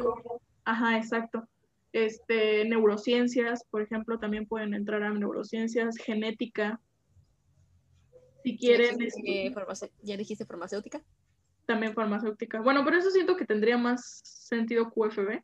Ajá, 0.65 0.97
exacto 0.97 1.47
este, 1.93 2.65
neurociencias, 2.65 3.63
por 3.69 3.81
ejemplo, 3.81 4.19
también 4.19 4.47
pueden 4.47 4.73
entrar 4.73 5.03
a 5.03 5.11
neurociencias, 5.11 5.95
genética. 5.97 6.81
Si 8.43 8.57
quieren. 8.57 8.97
¿Ya 10.01 10.17
dijiste, 10.17 10.45
farmacéutica? 10.45 11.01
También 11.65 11.93
farmacéutica. 11.93 12.61
Bueno, 12.61 12.83
pero 12.83 12.97
eso 12.97 13.11
siento 13.11 13.37
que 13.37 13.45
tendría 13.45 13.77
más 13.77 14.21
sentido 14.23 14.89
QFB. 14.89 15.41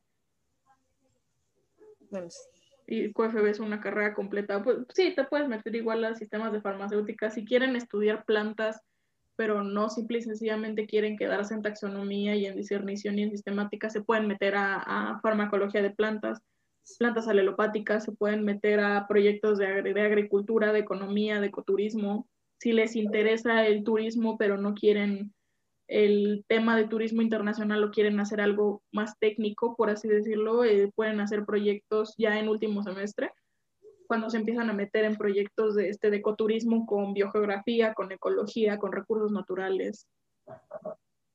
Y 2.87 3.13
QFB 3.13 3.45
es 3.45 3.59
una 3.59 3.79
carrera 3.79 4.15
completa. 4.15 4.63
Pues, 4.63 4.79
sí, 4.95 5.13
te 5.15 5.23
puedes 5.25 5.47
meter 5.47 5.75
igual 5.75 6.03
a 6.03 6.15
sistemas 6.15 6.51
de 6.51 6.61
farmacéutica. 6.61 7.29
Si 7.29 7.45
quieren 7.45 7.75
estudiar 7.75 8.25
plantas 8.25 8.81
pero 9.39 9.63
no 9.63 9.89
simple 9.89 10.17
y 10.17 10.21
sencillamente 10.21 10.85
quieren 10.85 11.15
quedarse 11.15 11.53
en 11.53 11.61
taxonomía 11.61 12.35
y 12.35 12.45
en 12.45 12.57
discernición 12.57 13.17
y 13.17 13.23
en 13.23 13.31
sistemática, 13.31 13.89
se 13.89 14.01
pueden 14.01 14.27
meter 14.27 14.53
a, 14.57 15.17
farmacología 15.23 15.81
de 15.81 15.91
plantas, 15.91 16.41
plantas 16.97 17.29
alelopáticas, 17.29 18.03
se 18.03 18.11
pueden 18.11 18.43
meter 18.43 18.81
a 18.81 19.07
proyectos 19.07 19.57
de, 19.57 19.81
de, 19.81 20.01
agricultura, 20.01 20.73
de 20.73 20.79
economía, 20.79 21.39
de 21.39 21.47
ecoturismo. 21.47 22.27
Si 22.59 22.73
les 22.73 22.97
interesa 22.97 23.65
el 23.65 23.85
turismo, 23.85 24.37
pero 24.37 24.57
no 24.57 24.73
quieren 24.73 25.33
el 25.87 26.43
tema 26.49 26.75
de 26.75 26.89
turismo 26.89 27.21
internacional 27.21 27.81
o 27.81 27.91
quieren 27.91 28.19
hacer 28.19 28.41
algo 28.41 28.83
más 28.91 29.17
técnico, 29.19 29.77
por 29.77 29.89
así 29.89 30.09
decirlo, 30.09 30.65
eh, 30.65 30.91
pueden 30.93 31.21
hacer 31.21 31.45
proyectos 31.45 32.13
ya 32.17 32.37
en 32.39 32.49
último 32.49 32.83
semestre 32.83 33.31
cuando 34.09 34.31
se 34.31 34.37
empiezan 34.37 34.71
a 34.71 34.73
meter 34.73 35.05
en 35.05 35.17
proyectos 35.17 35.75
de, 35.75 35.89
este, 35.89 36.09
de 36.09 36.17
ecoturismo 36.17 36.87
con 36.87 37.13
biogeografía, 37.13 37.93
con 37.93 38.11
ecología, 38.11 38.79
con 38.79 38.91
recursos 38.91 39.31
naturales. 39.31 40.07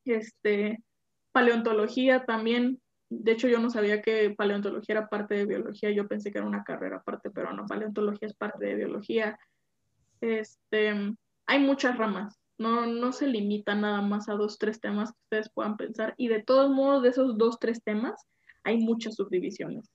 Este, 0.05 0.83
paleontología 1.31 2.25
también. 2.25 2.81
De 3.11 3.31
hecho, 3.31 3.47
yo 3.47 3.61
no 3.61 3.71
sabía 3.71 4.03
que 4.03 4.35
paleontología 4.37 4.97
era 4.97 5.09
parte 5.09 5.37
de 5.37 5.47
biología. 5.47 5.93
Yo 5.93 6.09
pensé 6.09 6.33
que 6.33 6.39
era 6.39 6.49
una 6.49 6.65
carrera 6.65 6.97
aparte, 6.97 7.31
pero 7.31 7.53
no, 7.53 7.65
paleontología 7.65 8.27
es 8.27 8.35
parte 8.35 8.67
de 8.67 8.75
biología. 8.75 9.39
Este, 10.21 11.15
hay 11.47 11.59
muchas 11.61 11.97
ramas. 11.97 12.41
No, 12.59 12.87
no 12.87 13.13
se 13.13 13.29
limita 13.29 13.77
nada 13.77 14.03
más 14.03 14.29
a 14.29 14.33
dos, 14.33 14.59
tres 14.59 14.81
temas 14.81 15.13
que 15.13 15.19
ustedes 15.27 15.49
puedan 15.55 15.77
pensar. 15.77 16.15
Y 16.17 16.27
de 16.27 16.43
todos 16.43 16.73
modos, 16.73 17.05
de 17.05 17.11
esos 17.11 17.39
dos, 17.39 17.61
tres 17.61 17.85
temas, 17.85 18.27
hay 18.65 18.79
muchas 18.79 19.15
subdivisiones. 19.15 19.89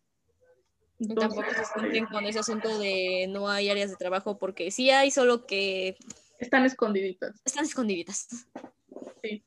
Tampoco 1.08 1.50
se 1.54 1.66
sienten 1.66 2.06
con 2.08 2.26
ese 2.26 2.40
asunto 2.40 2.78
de 2.78 3.28
no 3.30 3.50
hay 3.50 3.70
áreas 3.70 3.90
de 3.90 3.96
trabajo, 3.96 4.38
porque 4.38 4.70
sí 4.72 4.90
hay, 4.90 5.12
solo 5.12 5.46
que 5.46 5.98
Están 6.40 6.66
escondiditas. 6.66 7.42
Están 7.46 7.66
escondiditas. 7.66 8.28
Sí. 9.24 9.44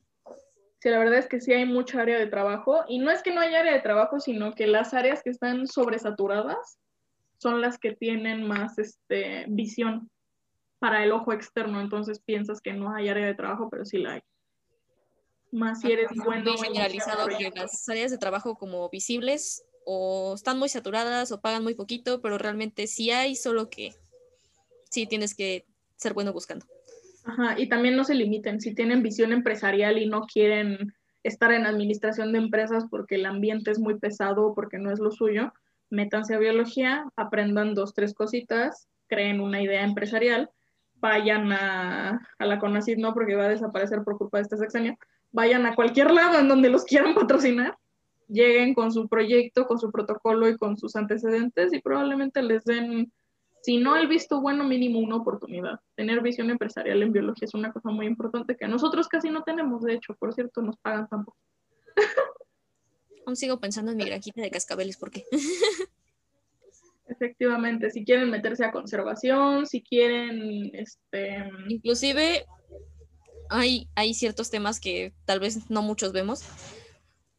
Sí, 0.83 0.89
la 0.89 0.99
verdad 0.99 1.19
es 1.19 1.29
que 1.29 1.41
sí 1.41 1.53
hay 1.53 1.65
mucha 1.65 2.01
área 2.01 2.19
de 2.19 2.27
trabajo 2.27 2.85
y 2.89 2.99
no 2.99 3.13
es 3.13 3.23
que 3.23 3.33
no 3.33 3.41
haya 3.41 3.61
área 3.61 3.73
de 3.73 3.81
trabajo, 3.81 4.19
sino 4.19 4.53
que 4.53 4.67
las 4.67 4.95
áreas 4.95 5.23
que 5.23 5.31
están 5.31 5.69
sobresaturadas 5.69 6.79
son 7.39 7.61
las 7.61 7.79
que 7.79 7.93
tienen 7.93 8.43
más 8.43 8.79
este, 8.79 9.45
visión 9.49 10.11
para 10.81 11.05
el 11.05 11.13
ojo 11.13 11.33
externo, 11.33 11.81
entonces 11.81 12.21
piensas 12.21 12.61
que 12.61 12.73
no 12.73 12.93
hay 12.93 13.09
área 13.09 13.27
de 13.27 13.35
trabajo, 13.35 13.69
pero 13.71 13.85
sí 13.85 13.99
la 13.99 14.15
hay. 14.15 14.23
Más 15.53 15.81
si 15.81 15.93
eres 15.93 16.09
bueno. 16.17 16.51
Muy 16.51 16.59
generalizado 16.59 17.29
que 17.29 17.51
las 17.55 17.89
áreas 17.89 18.11
de 18.11 18.19
trabajo 18.19 18.57
como 18.57 18.89
visibles 18.89 19.65
o 19.85 20.35
están 20.35 20.59
muy 20.59 20.69
saturadas 20.69 21.33
o 21.33 21.41
pagan 21.41 21.63
muy 21.63 21.75
poquito, 21.75 22.21
pero 22.21 22.39
realmente 22.39 22.87
sí 22.87 23.11
hay, 23.11 23.35
solo 23.35 23.71
que 23.71 23.95
sí 24.91 25.07
tienes 25.07 25.35
que 25.35 25.67
ser 25.97 26.15
bueno 26.15 26.33
buscando. 26.33 26.67
Ajá, 27.25 27.59
y 27.59 27.69
también 27.69 27.97
no 27.97 28.05
se 28.05 28.15
limiten, 28.15 28.61
si 28.61 28.75
tienen 28.75 29.03
visión 29.03 29.33
empresarial 29.33 29.99
y 29.99 30.07
no 30.07 30.23
quieren 30.23 30.93
estar 31.23 31.53
en 31.53 31.67
administración 31.67 32.33
de 32.33 32.39
empresas 32.39 32.85
porque 32.91 33.15
el 33.15 33.27
ambiente 33.27 33.71
es 33.71 33.79
muy 33.79 33.99
pesado 33.99 34.47
o 34.47 34.55
porque 34.55 34.79
no 34.79 34.91
es 34.91 34.99
lo 34.99 35.13
suyo, 35.13 35.53
métanse 35.89 36.35
a 36.35 36.39
biología, 36.39 37.05
aprendan 37.17 37.75
dos, 37.75 37.95
tres 37.95 38.13
cositas, 38.13 38.89
creen 39.07 39.41
una 39.41 39.63
idea 39.63 39.85
empresarial, 39.85 40.51
vayan 40.95 41.53
a, 41.53 42.29
a 42.39 42.47
la 42.47 42.59
CONACYT, 42.59 42.99
no 42.99 43.15
porque 43.15 43.37
va 43.37 43.45
a 43.45 43.51
desaparecer 43.51 44.03
por 44.03 44.19
culpa 44.19 44.39
de 44.39 44.43
esta 44.43 44.57
sexenio, 44.57 44.97
vayan 45.31 45.67
a 45.67 45.75
cualquier 45.75 46.11
lado 46.11 46.39
en 46.39 46.49
donde 46.49 46.71
los 46.71 46.85
quieran 46.85 47.15
patrocinar, 47.15 47.77
lleguen 48.33 48.75
con 48.75 48.93
su 48.93 49.09
proyecto, 49.09 49.67
con 49.67 49.79
su 49.79 49.91
protocolo 49.91 50.49
y 50.49 50.57
con 50.57 50.77
sus 50.77 50.97
antecedentes 50.97 51.73
y 51.73 51.81
probablemente 51.81 52.43
les 52.43 52.65
den 52.65 53.13
si 53.63 53.77
no 53.79 53.97
el 53.97 54.09
visto 54.09 54.41
bueno, 54.41 54.65
mínimo 54.65 54.99
una 54.99 55.17
oportunidad. 55.17 55.79
Tener 55.95 56.21
visión 56.21 56.51
empresarial 56.51 57.01
en 57.03 57.13
biología 57.13 57.47
es 57.47 57.55
una 57.55 57.73
cosa 57.73 57.91
muy 57.91 58.07
importante 58.07 58.57
que 58.57 58.67
nosotros 58.67 59.07
casi 59.07 59.31
no 59.31 59.45
tenemos, 59.45 59.83
de 59.83 59.95
hecho, 59.95 60.15
por 60.17 60.35
cierto, 60.35 60.63
nos 60.63 60.77
pagan 60.79 61.09
tampoco. 61.09 61.39
Aún 63.25 63.37
sigo 63.37 63.61
pensando 63.61 63.93
en 63.93 63.99
mi 63.99 64.05
granjita 64.05 64.43
de 64.43 64.51
cascabeles, 64.51 64.97
¿por 64.97 65.13
qué? 65.13 65.25
Efectivamente, 67.07 67.91
si 67.91 68.05
quieren 68.05 68.31
meterse 68.31 68.65
a 68.65 68.73
conservación, 68.73 69.67
si 69.67 69.81
quieren, 69.81 70.71
este... 70.75 71.49
Inclusive 71.69 72.47
hay, 73.49 73.87
hay 73.95 74.15
ciertos 74.15 74.51
temas 74.51 74.81
que 74.81 75.13
tal 75.25 75.39
vez 75.39 75.71
no 75.71 75.83
muchos 75.83 76.13
vemos, 76.13 76.43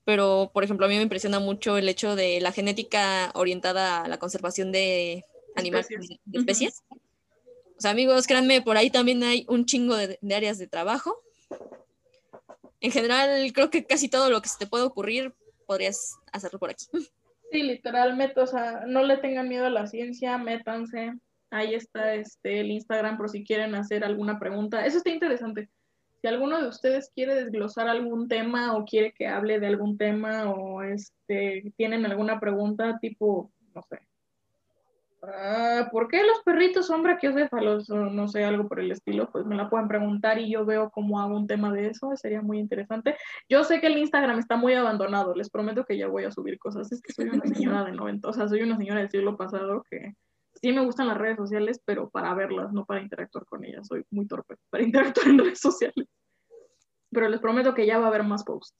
pero 0.05 0.51
por 0.53 0.63
ejemplo 0.63 0.85
a 0.85 0.89
mí 0.89 0.95
me 0.95 1.03
impresiona 1.03 1.39
mucho 1.39 1.77
el 1.77 1.87
hecho 1.87 2.15
de 2.15 2.41
la 2.41 2.51
genética 2.51 3.31
orientada 3.35 4.03
a 4.03 4.07
la 4.07 4.17
conservación 4.17 4.71
de 4.71 5.25
animales, 5.55 5.87
de 5.87 6.39
especies. 6.39 6.83
O 7.77 7.81
sea, 7.81 7.91
amigos, 7.91 8.27
créanme, 8.27 8.61
por 8.61 8.77
ahí 8.77 8.89
también 8.89 9.23
hay 9.23 9.45
un 9.49 9.65
chingo 9.65 9.95
de, 9.95 10.17
áreas 10.33 10.57
de 10.57 10.67
trabajo. 10.67 11.21
En 12.79 12.91
general, 12.91 13.51
creo 13.53 13.69
que 13.69 13.85
casi 13.85 14.09
todo 14.09 14.29
lo 14.29 14.41
que 14.41 14.49
se 14.49 14.57
te 14.57 14.67
puede 14.67 14.83
ocurrir 14.83 15.33
podrías 15.65 16.17
hacerlo 16.31 16.59
por 16.59 16.69
aquí. 16.69 16.85
Sí, 17.51 17.61
literalmente, 17.61 18.41
o 18.41 18.47
sea, 18.47 18.81
no 18.87 19.03
le 19.03 19.17
tengan 19.17 19.47
miedo 19.47 19.67
a 19.67 19.69
la 19.69 19.85
ciencia, 19.85 20.39
métanse. 20.39 21.13
Ahí 21.51 21.75
está 21.75 22.15
este, 22.15 22.61
el 22.61 22.71
Instagram 22.71 23.15
por 23.15 23.29
si 23.29 23.43
quieren 23.43 23.75
hacer 23.75 24.03
alguna 24.03 24.39
pregunta. 24.39 24.83
Eso 24.87 24.97
está 24.97 25.11
interesante. 25.11 25.69
Si 26.23 26.29
alguno 26.29 26.61
de 26.61 26.69
ustedes 26.69 27.11
quiere 27.13 27.35
desglosar 27.35 27.89
algún 27.89 28.29
tema 28.29 28.77
o 28.77 28.85
quiere 28.85 29.11
que 29.11 29.27
hable 29.27 29.59
de 29.59 29.67
algún 29.67 29.97
tema 29.97 30.49
o 30.49 30.81
este, 30.81 31.73
tienen 31.75 32.05
alguna 32.05 32.39
pregunta 32.39 32.97
tipo, 33.01 33.51
no 33.75 33.81
sé, 33.83 33.99
Ah, 35.25 35.87
¿por 35.89 36.09
qué 36.09 36.21
los 36.23 36.41
perritos 36.43 36.87
son 36.87 37.01
brachiocéfalos? 37.01 37.89
O 37.89 37.95
no 37.95 38.27
sé, 38.27 38.43
algo 38.43 38.67
por 38.67 38.81
el 38.81 38.91
estilo, 38.91 39.29
pues 39.31 39.45
me 39.45 39.55
la 39.55 39.69
pueden 39.69 39.87
preguntar 39.87 40.37
y 40.37 40.51
yo 40.51 40.65
veo 40.65 40.89
cómo 40.91 41.21
hago 41.21 41.37
un 41.37 41.47
tema 41.47 41.71
de 41.71 41.87
eso, 41.87 42.11
sería 42.17 42.41
muy 42.41 42.59
interesante. 42.59 43.15
Yo 43.47 43.63
sé 43.63 43.79
que 43.79 43.87
el 43.87 43.97
Instagram 43.97 44.39
está 44.39 44.57
muy 44.57 44.73
abandonado, 44.73 45.33
les 45.33 45.49
prometo 45.49 45.85
que 45.85 45.97
ya 45.97 46.07
voy 46.07 46.25
a 46.25 46.31
subir 46.31 46.59
cosas, 46.59 46.91
es 46.91 47.01
que 47.01 47.13
soy 47.13 47.29
una 47.29 47.45
señora 47.45 47.85
de 47.85 47.93
90, 47.93 48.27
o 48.27 48.33
sea, 48.33 48.49
soy 48.49 48.63
una 48.63 48.75
señora 48.75 48.99
del 48.99 49.09
siglo 49.09 49.37
pasado 49.37 49.85
que 49.89 50.13
sí 50.63 50.71
me 50.71 50.85
gustan 50.85 51.07
las 51.07 51.17
redes 51.17 51.35
sociales, 51.35 51.81
pero 51.83 52.09
para 52.09 52.33
verlas, 52.33 52.71
no 52.71 52.85
para 52.85 53.01
interactuar 53.01 53.45
con 53.45 53.65
ellas, 53.65 53.85
soy 53.85 54.05
muy 54.09 54.25
torpe 54.25 54.55
para 54.69 54.83
interactuar 55.17 55.27
en 55.27 55.39
redes 55.39 55.59
sociales. 55.59 56.07
Pero 57.11 57.27
les 57.27 57.41
prometo 57.41 57.73
que 57.73 57.85
ya 57.85 57.99
va 57.99 58.05
a 58.05 58.07
haber 58.07 58.23
más 58.23 58.45
posts. 58.45 58.75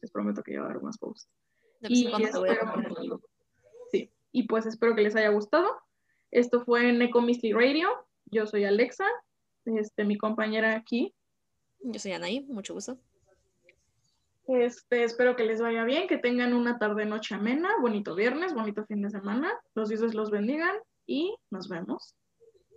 Les 0.00 0.12
prometo 0.12 0.42
que 0.42 0.52
ya 0.52 0.60
va 0.60 0.66
a 0.66 0.70
haber 0.70 0.82
más 0.82 0.96
posts. 0.98 1.28
Y 1.80 2.06
espero, 2.06 3.20
y 4.30 4.44
pues 4.44 4.66
espero 4.66 4.94
que 4.94 5.02
les 5.02 5.16
haya 5.16 5.30
gustado. 5.30 5.68
Esto 6.30 6.64
fue 6.64 6.92
Neco 6.92 7.20
Mystery 7.20 7.52
Radio. 7.52 7.88
Yo 8.26 8.46
soy 8.46 8.64
Alexa, 8.64 9.04
este, 9.64 10.04
mi 10.04 10.16
compañera 10.16 10.76
aquí. 10.76 11.12
Yo 11.80 11.98
soy 11.98 12.12
Anaí, 12.12 12.42
mucho 12.42 12.74
gusto. 12.74 12.96
Este, 14.46 15.02
espero 15.02 15.34
que 15.34 15.44
les 15.44 15.60
vaya 15.60 15.84
bien, 15.84 16.06
que 16.06 16.18
tengan 16.18 16.54
una 16.54 16.78
tarde 16.78 17.04
noche 17.04 17.34
amena, 17.34 17.70
bonito 17.80 18.14
viernes, 18.14 18.54
bonito 18.54 18.86
fin 18.86 19.02
de 19.02 19.10
semana. 19.10 19.52
Los 19.74 19.88
dioses 19.88 20.14
los 20.14 20.30
bendigan 20.30 20.76
y 21.06 21.34
nos 21.50 21.68
vemos. 21.68 22.14